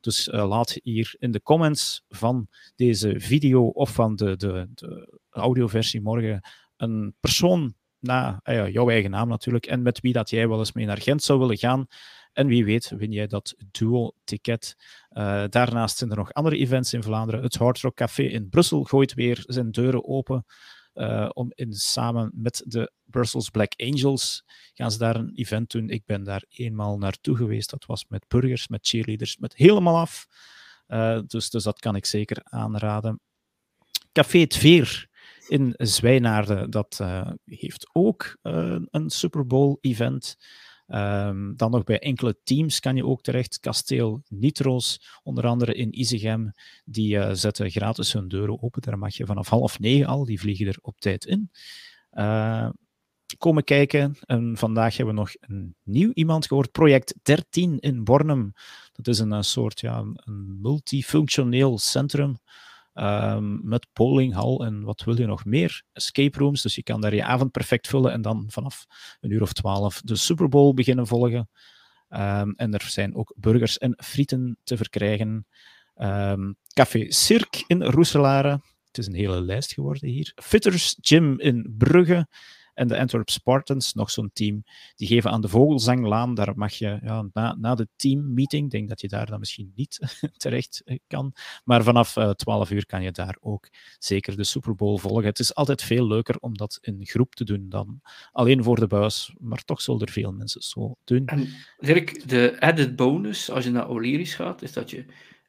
Dus 0.00 0.28
uh, 0.28 0.48
laat 0.48 0.78
hier 0.82 1.14
in 1.18 1.30
de 1.30 1.42
comments 1.42 2.04
van 2.08 2.48
deze 2.76 3.14
video 3.16 3.66
of 3.66 3.94
van 3.94 4.16
de, 4.16 4.36
de, 4.36 4.68
de 4.74 5.18
audioversie 5.30 6.00
morgen 6.00 6.48
een 6.76 7.14
persoon 7.20 7.74
na 7.98 8.40
uh, 8.44 8.68
jouw 8.68 8.90
eigen 8.90 9.10
naam 9.10 9.28
natuurlijk 9.28 9.66
en 9.66 9.82
met 9.82 10.00
wie 10.00 10.12
dat 10.12 10.30
jij 10.30 10.48
wel 10.48 10.58
eens 10.58 10.72
mee 10.72 10.86
naar 10.86 11.00
Gent 11.00 11.22
zou 11.22 11.38
willen 11.38 11.58
gaan. 11.58 11.86
En 12.32 12.46
wie 12.46 12.64
weet 12.64 12.92
win 12.96 13.12
jij 13.12 13.26
dat 13.26 13.54
duo-ticket. 13.70 14.76
Uh, 15.10 15.44
daarnaast 15.48 15.96
zijn 15.96 16.10
er 16.10 16.16
nog 16.16 16.32
andere 16.32 16.56
events 16.56 16.92
in 16.92 17.02
Vlaanderen. 17.02 17.42
Het 17.42 17.54
Hard 17.54 17.80
Rock 17.80 17.96
Café 17.96 18.22
in 18.22 18.48
Brussel 18.48 18.82
gooit 18.84 19.14
weer 19.14 19.44
zijn 19.46 19.70
deuren 19.70 20.04
open. 20.08 20.44
Uh, 20.94 21.28
om 21.32 21.50
in, 21.54 21.72
samen 21.72 22.30
met 22.34 22.62
de 22.66 22.92
Brussels 23.04 23.48
Black 23.48 23.72
Angels 23.76 24.44
gaan 24.74 24.90
ze 24.90 24.98
daar 24.98 25.16
een 25.16 25.32
event 25.34 25.70
doen. 25.70 25.88
Ik 25.88 26.04
ben 26.04 26.24
daar 26.24 26.44
eenmaal 26.48 26.98
naartoe 26.98 27.36
geweest. 27.36 27.70
Dat 27.70 27.86
was 27.86 28.04
met 28.08 28.24
burgers, 28.28 28.68
met 28.68 28.86
cheerleaders, 28.86 29.36
met 29.36 29.56
helemaal 29.56 29.98
af. 29.98 30.26
Uh, 30.88 31.20
dus, 31.26 31.50
dus 31.50 31.62
dat 31.62 31.80
kan 31.80 31.96
ik 31.96 32.06
zeker 32.06 32.40
aanraden. 32.42 33.20
Café 34.12 34.38
het 34.38 34.56
Veer 34.56 35.08
in 35.48 35.74
Zwijnaarden, 35.76 36.70
dat 36.70 37.00
heeft 37.44 37.90
ook 37.92 38.36
een 38.42 39.10
Super 39.10 39.46
Bowl 39.46 39.76
event. 39.80 40.36
Um, 40.94 41.56
dan 41.56 41.70
nog 41.70 41.84
bij 41.84 41.98
enkele 41.98 42.36
teams 42.42 42.80
kan 42.80 42.96
je 42.96 43.06
ook 43.06 43.22
terecht. 43.22 43.60
Kasteel 43.60 44.22
Nitro's, 44.28 45.18
onder 45.22 45.46
andere 45.46 45.74
in 45.74 45.98
Isegem, 45.98 46.52
die 46.84 47.16
uh, 47.16 47.30
zetten 47.32 47.70
gratis 47.70 48.12
hun 48.12 48.28
deuren 48.28 48.62
open. 48.62 48.82
Daar 48.82 48.98
mag 48.98 49.14
je 49.14 49.26
vanaf 49.26 49.48
half 49.48 49.78
negen 49.78 50.06
al, 50.06 50.24
die 50.24 50.40
vliegen 50.40 50.66
er 50.66 50.78
op 50.80 51.00
tijd 51.00 51.24
in. 51.24 51.50
Uh, 52.12 52.68
komen 53.38 53.64
kijken. 53.64 54.16
En 54.20 54.56
vandaag 54.56 54.96
hebben 54.96 55.14
we 55.14 55.20
nog 55.20 55.34
een 55.40 55.74
nieuw 55.82 56.10
iemand 56.14 56.46
gehoord. 56.46 56.72
Project 56.72 57.14
13 57.22 57.78
in 57.78 58.04
Bornem. 58.04 58.52
Dat 58.92 59.06
is 59.06 59.18
een, 59.18 59.30
een 59.30 59.44
soort 59.44 59.80
ja, 59.80 59.98
een 60.14 60.60
multifunctioneel 60.60 61.78
centrum 61.78 62.38
Um, 63.02 63.60
met 63.62 63.86
bowlinghal 63.92 64.64
en 64.64 64.82
wat 64.82 65.02
wil 65.04 65.18
je 65.18 65.26
nog 65.26 65.44
meer? 65.44 65.82
Escape 65.92 66.38
rooms, 66.38 66.62
dus 66.62 66.74
je 66.74 66.82
kan 66.82 67.00
daar 67.00 67.14
je 67.14 67.24
avond 67.24 67.50
perfect 67.50 67.88
vullen 67.88 68.12
en 68.12 68.22
dan 68.22 68.44
vanaf 68.48 68.86
een 69.20 69.30
uur 69.30 69.42
of 69.42 69.52
twaalf 69.52 70.00
de 70.00 70.16
Super 70.16 70.48
Bowl 70.48 70.74
beginnen 70.74 71.06
volgen. 71.06 71.48
Um, 72.08 72.54
en 72.56 72.74
er 72.74 72.82
zijn 72.82 73.14
ook 73.14 73.34
burgers 73.36 73.78
en 73.78 73.94
frieten 74.04 74.58
te 74.64 74.76
verkrijgen. 74.76 75.46
Um, 75.96 76.56
Café 76.72 77.12
Cirque 77.12 77.64
in 77.66 77.82
Roeselare. 77.82 78.60
Het 78.86 78.98
is 78.98 79.06
een 79.06 79.14
hele 79.14 79.40
lijst 79.40 79.72
geworden 79.72 80.08
hier. 80.08 80.32
Fitters 80.34 80.96
Gym 81.00 81.38
in 81.38 81.74
Brugge 81.78 82.28
en 82.80 82.88
de 82.88 82.98
Antwerp 82.98 83.30
Spartans, 83.30 83.94
nog 83.94 84.10
zo'n 84.10 84.30
team, 84.32 84.64
die 84.94 85.08
geven 85.08 85.30
aan 85.30 85.40
de 85.40 85.48
Vogelzanglaan. 85.48 86.34
Daar 86.34 86.52
mag 86.56 86.72
je 86.72 86.98
ja, 87.02 87.28
na, 87.32 87.56
na 87.58 87.74
de 87.74 87.88
teammeeting, 87.96 88.70
denk 88.70 88.88
dat 88.88 89.00
je 89.00 89.08
daar 89.08 89.26
dan 89.26 89.38
misschien 89.38 89.72
niet 89.74 89.98
terecht 90.36 90.82
eh, 90.84 90.98
kan, 91.06 91.32
maar 91.64 91.82
vanaf 91.82 92.16
uh, 92.16 92.24
eh, 92.24 92.30
12 92.30 92.70
uur 92.70 92.86
kan 92.86 93.02
je 93.02 93.10
daar 93.10 93.36
ook 93.40 93.68
zeker 93.98 94.36
de 94.36 94.44
Super 94.44 94.74
Bowl 94.74 94.98
volgen. 94.98 95.24
Het 95.24 95.38
is 95.38 95.54
altijd 95.54 95.82
veel 95.82 96.06
leuker 96.06 96.36
om 96.38 96.56
dat 96.56 96.78
in 96.80 97.06
groep 97.06 97.34
te 97.34 97.44
doen 97.44 97.68
dan 97.68 98.00
alleen 98.32 98.62
voor 98.62 98.80
de 98.80 98.86
buis, 98.86 99.34
maar 99.38 99.64
toch 99.64 99.80
zullen 99.80 100.00
er 100.00 100.12
veel 100.12 100.32
mensen 100.32 100.62
zo 100.62 100.94
doen. 101.04 101.26
En 101.26 101.48
Dirk, 101.78 102.28
de 102.28 102.56
added 102.60 102.96
bonus 102.96 103.50
als 103.50 103.64
je 103.64 103.70
naar 103.70 103.88
O'Leary's 103.88 104.34
gaat, 104.34 104.62
is 104.62 104.72
dat 104.72 104.90
je 104.90 105.04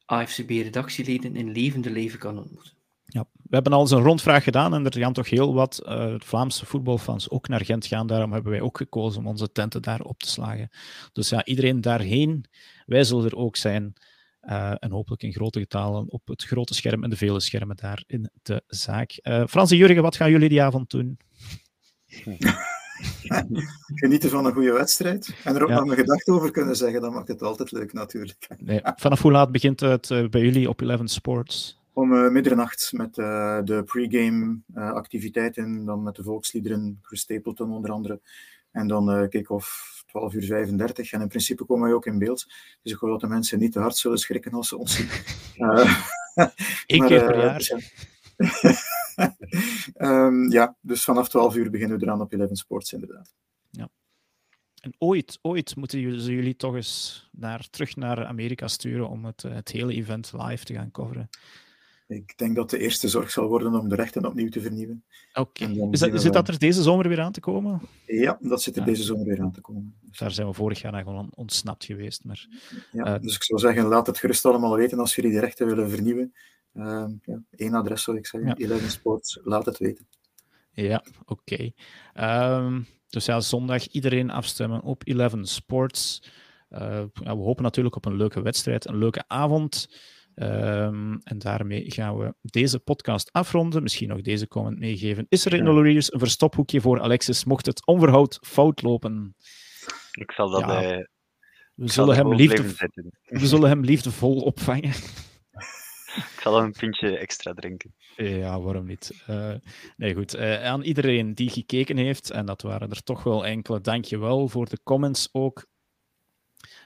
AFCB-redactieleden 0.06 1.36
in 1.36 1.52
levende 1.52 1.92
leven 1.92 2.20
kan 2.20 2.38
ontmoeten. 2.38 2.81
Ja, 3.14 3.26
we 3.34 3.56
hebben 3.56 3.74
al 3.74 3.82
eens 3.82 3.92
een 3.92 4.04
rondvraag 4.04 4.44
gedaan 4.44 4.74
en 4.74 4.86
er 4.86 4.98
gaan 4.98 5.14
toch 5.14 5.30
heel 5.30 5.54
wat 5.54 5.82
uh, 5.86 6.14
Vlaamse 6.18 6.66
voetbalfans 6.66 7.30
ook 7.30 7.48
naar 7.48 7.66
Gent 7.66 7.86
gaan. 7.86 8.08
Daarom 8.08 8.34
hebben 8.34 8.52
wij 8.52 8.62
ook 8.62 8.78
gekozen 8.78 9.20
om 9.20 9.28
onze 9.28 9.52
tenten 9.52 9.82
daar 9.82 10.02
op 10.02 10.20
te 10.20 10.30
slagen. 10.30 10.70
Dus 11.14 11.30
ja, 11.30 11.46
iedereen 11.46 11.82
daarheen. 11.82 12.46
Wij 12.86 13.04
zullen 13.04 13.26
er 13.26 13.36
ook 13.36 13.56
zijn. 13.56 13.94
Uh, 14.42 14.74
en 14.80 14.92
hopelijk 14.92 15.24
in 15.24 15.34
grote 15.34 15.60
getalen 15.60 16.12
op 16.12 16.28
het 16.28 16.44
grote 16.44 16.74
scherm 16.74 17.04
en 17.04 17.10
de 17.10 17.16
vele 17.16 17.40
schermen 17.40 17.76
daar 17.76 18.04
in 18.08 18.30
de 18.42 18.64
zaak. 18.68 19.20
Uh, 19.24 19.46
Frans 19.48 19.72
en 19.72 19.78
Jurgen, 19.78 20.02
wat 20.02 20.16
gaan 20.16 20.32
jullie 20.32 20.50
die 20.50 20.62
avond 20.62 20.90
doen? 20.90 21.18
Genieten 24.02 24.30
van 24.30 24.46
een 24.46 24.54
goede 24.54 24.72
wedstrijd. 24.72 25.36
En 25.44 25.56
er 25.56 25.64
ook 25.64 25.70
ja. 25.70 25.80
nog 25.80 25.90
een 25.90 25.96
gedachte 25.96 26.32
over 26.32 26.52
kunnen 26.52 26.76
zeggen, 26.76 27.02
dan 27.02 27.14
maakt 27.14 27.28
het 27.28 27.42
altijd 27.42 27.72
leuk 27.72 27.94
natuurlijk. 27.94 28.48
Nee, 28.58 28.82
vanaf 28.84 29.22
hoe 29.22 29.32
laat 29.32 29.52
begint 29.52 29.80
het 29.80 30.08
bij 30.08 30.42
jullie 30.42 30.70
op 30.70 30.82
Eleven 30.82 31.08
Sports? 31.08 31.81
Om 31.94 32.14
uh, 32.14 32.30
middernacht 32.30 32.92
met 32.94 33.18
uh, 33.18 33.60
de 33.64 33.84
pre-game 33.84 34.60
activiteiten, 34.74 35.86
dan 35.86 36.04
met 36.04 36.16
de 36.16 36.24
volksliederen, 36.24 37.00
Chris 37.02 37.22
Stapleton 37.22 37.72
onder 37.72 37.92
andere. 37.92 38.22
En 38.72 38.88
dan 38.88 39.30
kick-off 39.30 39.92
12 40.12 40.34
uur 40.34 40.44
35. 40.44 41.12
En 41.12 41.22
in 41.22 41.28
principe 41.28 41.66
komen 41.66 41.84
wij 41.88 41.96
ook 41.96 42.06
in 42.06 42.18
beeld. 42.18 42.46
Dus 42.82 42.92
ik 42.92 42.98
hoop 42.98 43.10
dat 43.10 43.20
de 43.20 43.28
mensen 43.28 43.60
niet 43.60 43.72
te 43.72 43.80
hard 43.80 43.98
zullen 43.98 44.18
schrikken 44.18 44.52
als 44.52 44.68
ze 44.68 44.78
ons 44.78 44.96
zien. 44.96 45.10
Eén 46.86 47.06
keer 47.06 47.26
per 47.26 47.38
jaar. 47.38 47.92
um, 49.98 50.52
ja, 50.58 50.76
dus 50.82 51.04
vanaf 51.04 51.30
12 51.30 51.56
uur 51.56 51.70
beginnen 51.70 51.98
we 51.98 52.06
eraan 52.06 52.22
op 52.22 52.34
Eleven 52.34 52.56
Sports, 52.56 52.94
inderdaad. 52.94 53.34
Ja. 53.70 53.90
En 54.82 54.94
ooit, 54.98 55.40
ooit 55.42 55.76
moeten 55.76 56.00
jullie 56.00 56.56
toch 56.56 56.76
eens 56.76 57.30
naar, 57.32 57.68
terug 57.70 57.96
naar 57.96 58.26
Amerika 58.26 58.68
sturen 58.68 59.10
om 59.10 59.26
het, 59.26 59.42
het 59.42 59.72
hele 59.72 59.94
event 59.94 60.32
live 60.38 60.64
te 60.64 60.74
gaan 60.74 60.92
coveren. 60.92 61.30
Ik 62.12 62.38
denk 62.38 62.56
dat 62.56 62.70
de 62.70 62.78
eerste 62.78 63.08
zorg 63.08 63.32
zal 63.32 63.48
worden 63.48 63.74
om 63.74 63.90
de 63.90 63.96
rechten 63.96 64.26
opnieuw 64.26 64.50
te 64.50 64.62
vernieuwen. 64.62 65.04
Oké. 65.34 65.64
Okay. 65.64 66.18
Zit 66.18 66.34
dat 66.34 66.48
er 66.48 66.60
deze 66.60 66.82
zomer 66.82 67.08
weer 67.08 67.22
aan 67.22 67.32
te 67.32 67.40
komen? 67.40 67.82
Ja, 68.06 68.38
dat 68.42 68.62
zit 68.62 68.76
er 68.76 68.80
ja. 68.80 68.88
deze 68.88 69.04
zomer 69.04 69.26
weer 69.26 69.42
aan 69.42 69.52
te 69.52 69.62
komen. 69.62 69.96
Daar 70.18 70.32
zijn 70.32 70.48
we 70.48 70.54
vorig 70.54 70.82
jaar 70.82 71.04
gewoon 71.04 71.32
ontsnapt 71.36 71.86
geweest. 71.86 72.24
Maar, 72.24 72.48
ja, 72.92 73.16
uh, 73.16 73.22
dus 73.22 73.36
ik 73.36 73.44
zou 73.44 73.60
zeggen, 73.60 73.86
laat 73.86 74.08
het 74.08 74.20
gerust 74.20 74.46
allemaal 74.46 74.76
weten 74.76 75.00
als 75.00 75.16
jullie 75.16 75.32
de 75.32 75.40
rechten 75.40 75.68
willen 75.68 75.90
vernieuwen. 75.90 76.34
Uh, 76.74 77.06
ja, 77.22 77.42
één 77.56 77.74
adres 77.74 78.04
zou 78.04 78.18
ik 78.18 78.26
zeggen, 78.26 78.50
ja. 78.50 78.66
Eleven 78.66 78.92
Sports, 78.92 79.40
laat 79.44 79.66
het 79.66 79.78
weten. 79.78 80.08
Ja, 80.72 81.04
oké. 81.26 81.74
Okay. 82.14 82.56
Um, 82.66 82.88
dus 83.10 83.26
ja, 83.26 83.40
zondag 83.40 83.88
iedereen 83.88 84.30
afstemmen 84.30 84.82
op 84.82 85.02
Eleven 85.08 85.46
Sports. 85.46 86.24
Uh, 86.70 87.04
ja, 87.14 87.38
we 87.38 87.44
hopen 87.44 87.64
natuurlijk 87.64 87.96
op 87.96 88.06
een 88.06 88.16
leuke 88.16 88.42
wedstrijd, 88.42 88.88
een 88.88 88.98
leuke 88.98 89.24
avond. 89.28 89.90
Um, 90.36 91.20
en 91.24 91.40
daarmee 91.40 91.92
gaan 91.92 92.18
we 92.18 92.36
deze 92.42 92.80
podcast 92.80 93.32
afronden. 93.32 93.84
Misschien 93.84 94.08
nog 94.08 94.22
deze 94.22 94.48
comment 94.48 94.80
meegeven. 94.80 95.26
Is 95.30 95.46
er 95.46 95.54
in 95.54 95.64
de 95.64 95.72
een 95.72 96.20
verstophoekje 96.20 96.82
voor 96.82 97.02
Alexis, 97.02 97.46
mocht 97.46 97.66
het 97.66 97.86
onverhoud 97.86 98.40
fout 98.42 98.82
lopen? 98.82 99.36
Ik 100.12 100.32
zal 100.32 100.50
dat 100.50 100.60
ja. 100.60 101.08
We 101.76 101.92
zullen, 101.92 102.16
hem 102.16 102.36
liefde... 102.36 102.64
we 103.24 103.48
zullen 103.48 103.70
hem 103.70 103.84
liefdevol 103.84 104.42
opvangen. 104.42 104.94
Ik 106.16 106.40
zal 106.42 106.64
een 106.64 106.72
pintje 106.72 107.18
extra 107.18 107.54
drinken. 107.54 107.96
Ja, 108.16 108.62
waarom 108.62 108.86
niet? 108.86 109.24
Uh, 109.30 109.54
nee, 109.98 110.14
goed. 110.16 110.36
Uh, 110.36 110.64
aan 110.64 110.82
iedereen 110.82 111.34
die 111.34 111.50
gekeken 111.50 111.98
heeft, 111.98 112.32
en 112.32 112.46
dat 112.46 112.62
waren 112.62 112.90
er 112.90 113.04
toch 113.04 113.24
wel 113.24 113.46
enkele, 113.46 113.82
dank 113.82 114.06
je 114.06 114.18
wel 114.18 114.48
voor 114.48 114.70
de 114.70 114.80
comments 114.84 115.30
ook. 115.32 115.66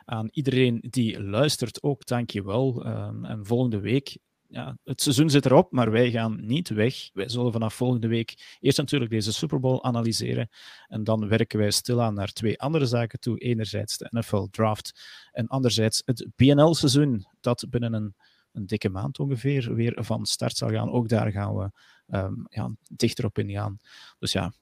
Aan 0.06 0.30
iedereen 0.32 0.84
die 0.90 1.22
luistert 1.22 1.84
ook, 1.84 2.06
dank 2.06 2.30
je 2.30 2.44
wel. 2.44 2.86
Um, 2.86 3.26
en 3.26 3.46
volgende 3.46 3.80
week, 3.80 4.18
ja, 4.48 4.78
het 4.84 5.02
seizoen 5.02 5.30
zit 5.30 5.46
erop, 5.46 5.72
maar 5.72 5.92
wij 5.92 6.12
gaan 6.12 6.46
niet 6.46 6.70
weg. 6.70 7.10
Wij 7.14 7.30
zullen 7.30 7.52
vanaf 7.52 7.74
volgende 7.74 8.08
week 8.08 8.58
eerst 8.60 8.78
natuurlijk 8.78 9.12
deze 9.12 9.34
Super 9.34 9.60
Bowl 9.60 9.84
analyseren. 9.84 10.50
En 10.88 11.04
dan 11.04 11.28
werken 11.28 11.60
wij 11.60 11.72
stilaan 11.72 12.14
naar 12.14 12.32
twee 12.32 12.60
andere 12.60 12.86
zaken 12.86 13.20
toe. 13.20 13.38
Enerzijds 13.38 13.98
de 13.98 14.08
NFL 14.10 14.48
Draft 14.52 15.00
en 15.32 15.48
anderzijds 15.48 16.02
het 16.06 16.28
BNL-seizoen, 16.36 17.26
dat 17.40 17.66
binnen 17.70 17.94
een 17.94 18.16
een 18.56 18.66
dikke 18.66 18.90
maand 18.90 19.20
ongeveer 19.20 19.76
weer 19.76 19.98
van 19.98 20.26
start 20.26 20.58
zal 20.58 20.70
gaan. 20.70 20.92
Ook 20.92 21.10
daar 21.10 21.32
gaan 21.32 21.56
we 21.56 21.72
um, 22.18 22.46
ja, 22.50 22.72
dichter 22.88 23.26
op 23.26 23.38
ingaan. 23.38 23.80
Dus 24.20 24.32
ja, 24.32 24.54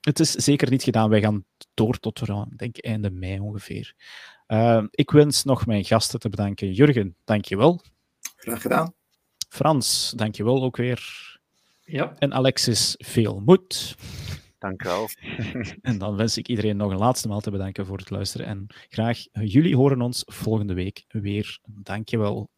het 0.00 0.20
is 0.20 0.30
zeker 0.30 0.70
niet 0.70 0.82
gedaan. 0.82 1.08
Wij 1.08 1.20
gaan 1.20 1.44
door 1.74 1.98
tot 1.98 2.26
denk 2.56 2.78
einde 2.78 3.10
mei 3.10 3.38
ongeveer. 3.40 3.94
Uh, 4.48 4.84
ik 4.90 5.10
wens 5.10 5.44
nog 5.44 5.66
mijn 5.66 5.84
gasten 5.84 6.20
te 6.20 6.28
bedanken. 6.28 6.72
Jurgen, 6.72 7.16
dankjewel. 7.24 7.80
Graag 8.36 8.62
gedaan. 8.62 8.94
Frans, 9.48 10.12
dankjewel 10.16 10.62
ook 10.62 10.76
weer. 10.76 11.32
Ja. 11.84 12.14
En 12.18 12.32
Alexis, 12.32 12.94
veel 12.98 13.40
moed. 13.40 13.96
Dank 14.58 14.84
u 14.84 14.88
wel. 14.88 15.08
en 15.82 15.98
dan 15.98 16.16
wens 16.16 16.36
ik 16.36 16.48
iedereen 16.48 16.76
nog 16.76 16.90
een 16.90 16.98
laatste 16.98 17.28
maal 17.28 17.40
te 17.40 17.50
bedanken 17.50 17.86
voor 17.86 17.98
het 17.98 18.10
luisteren. 18.10 18.46
En 18.46 18.66
graag 18.88 19.18
jullie 19.32 19.76
horen 19.76 20.00
ons 20.00 20.22
volgende 20.26 20.74
week 20.74 21.04
weer. 21.08 21.58
Dankjewel. 21.66 22.50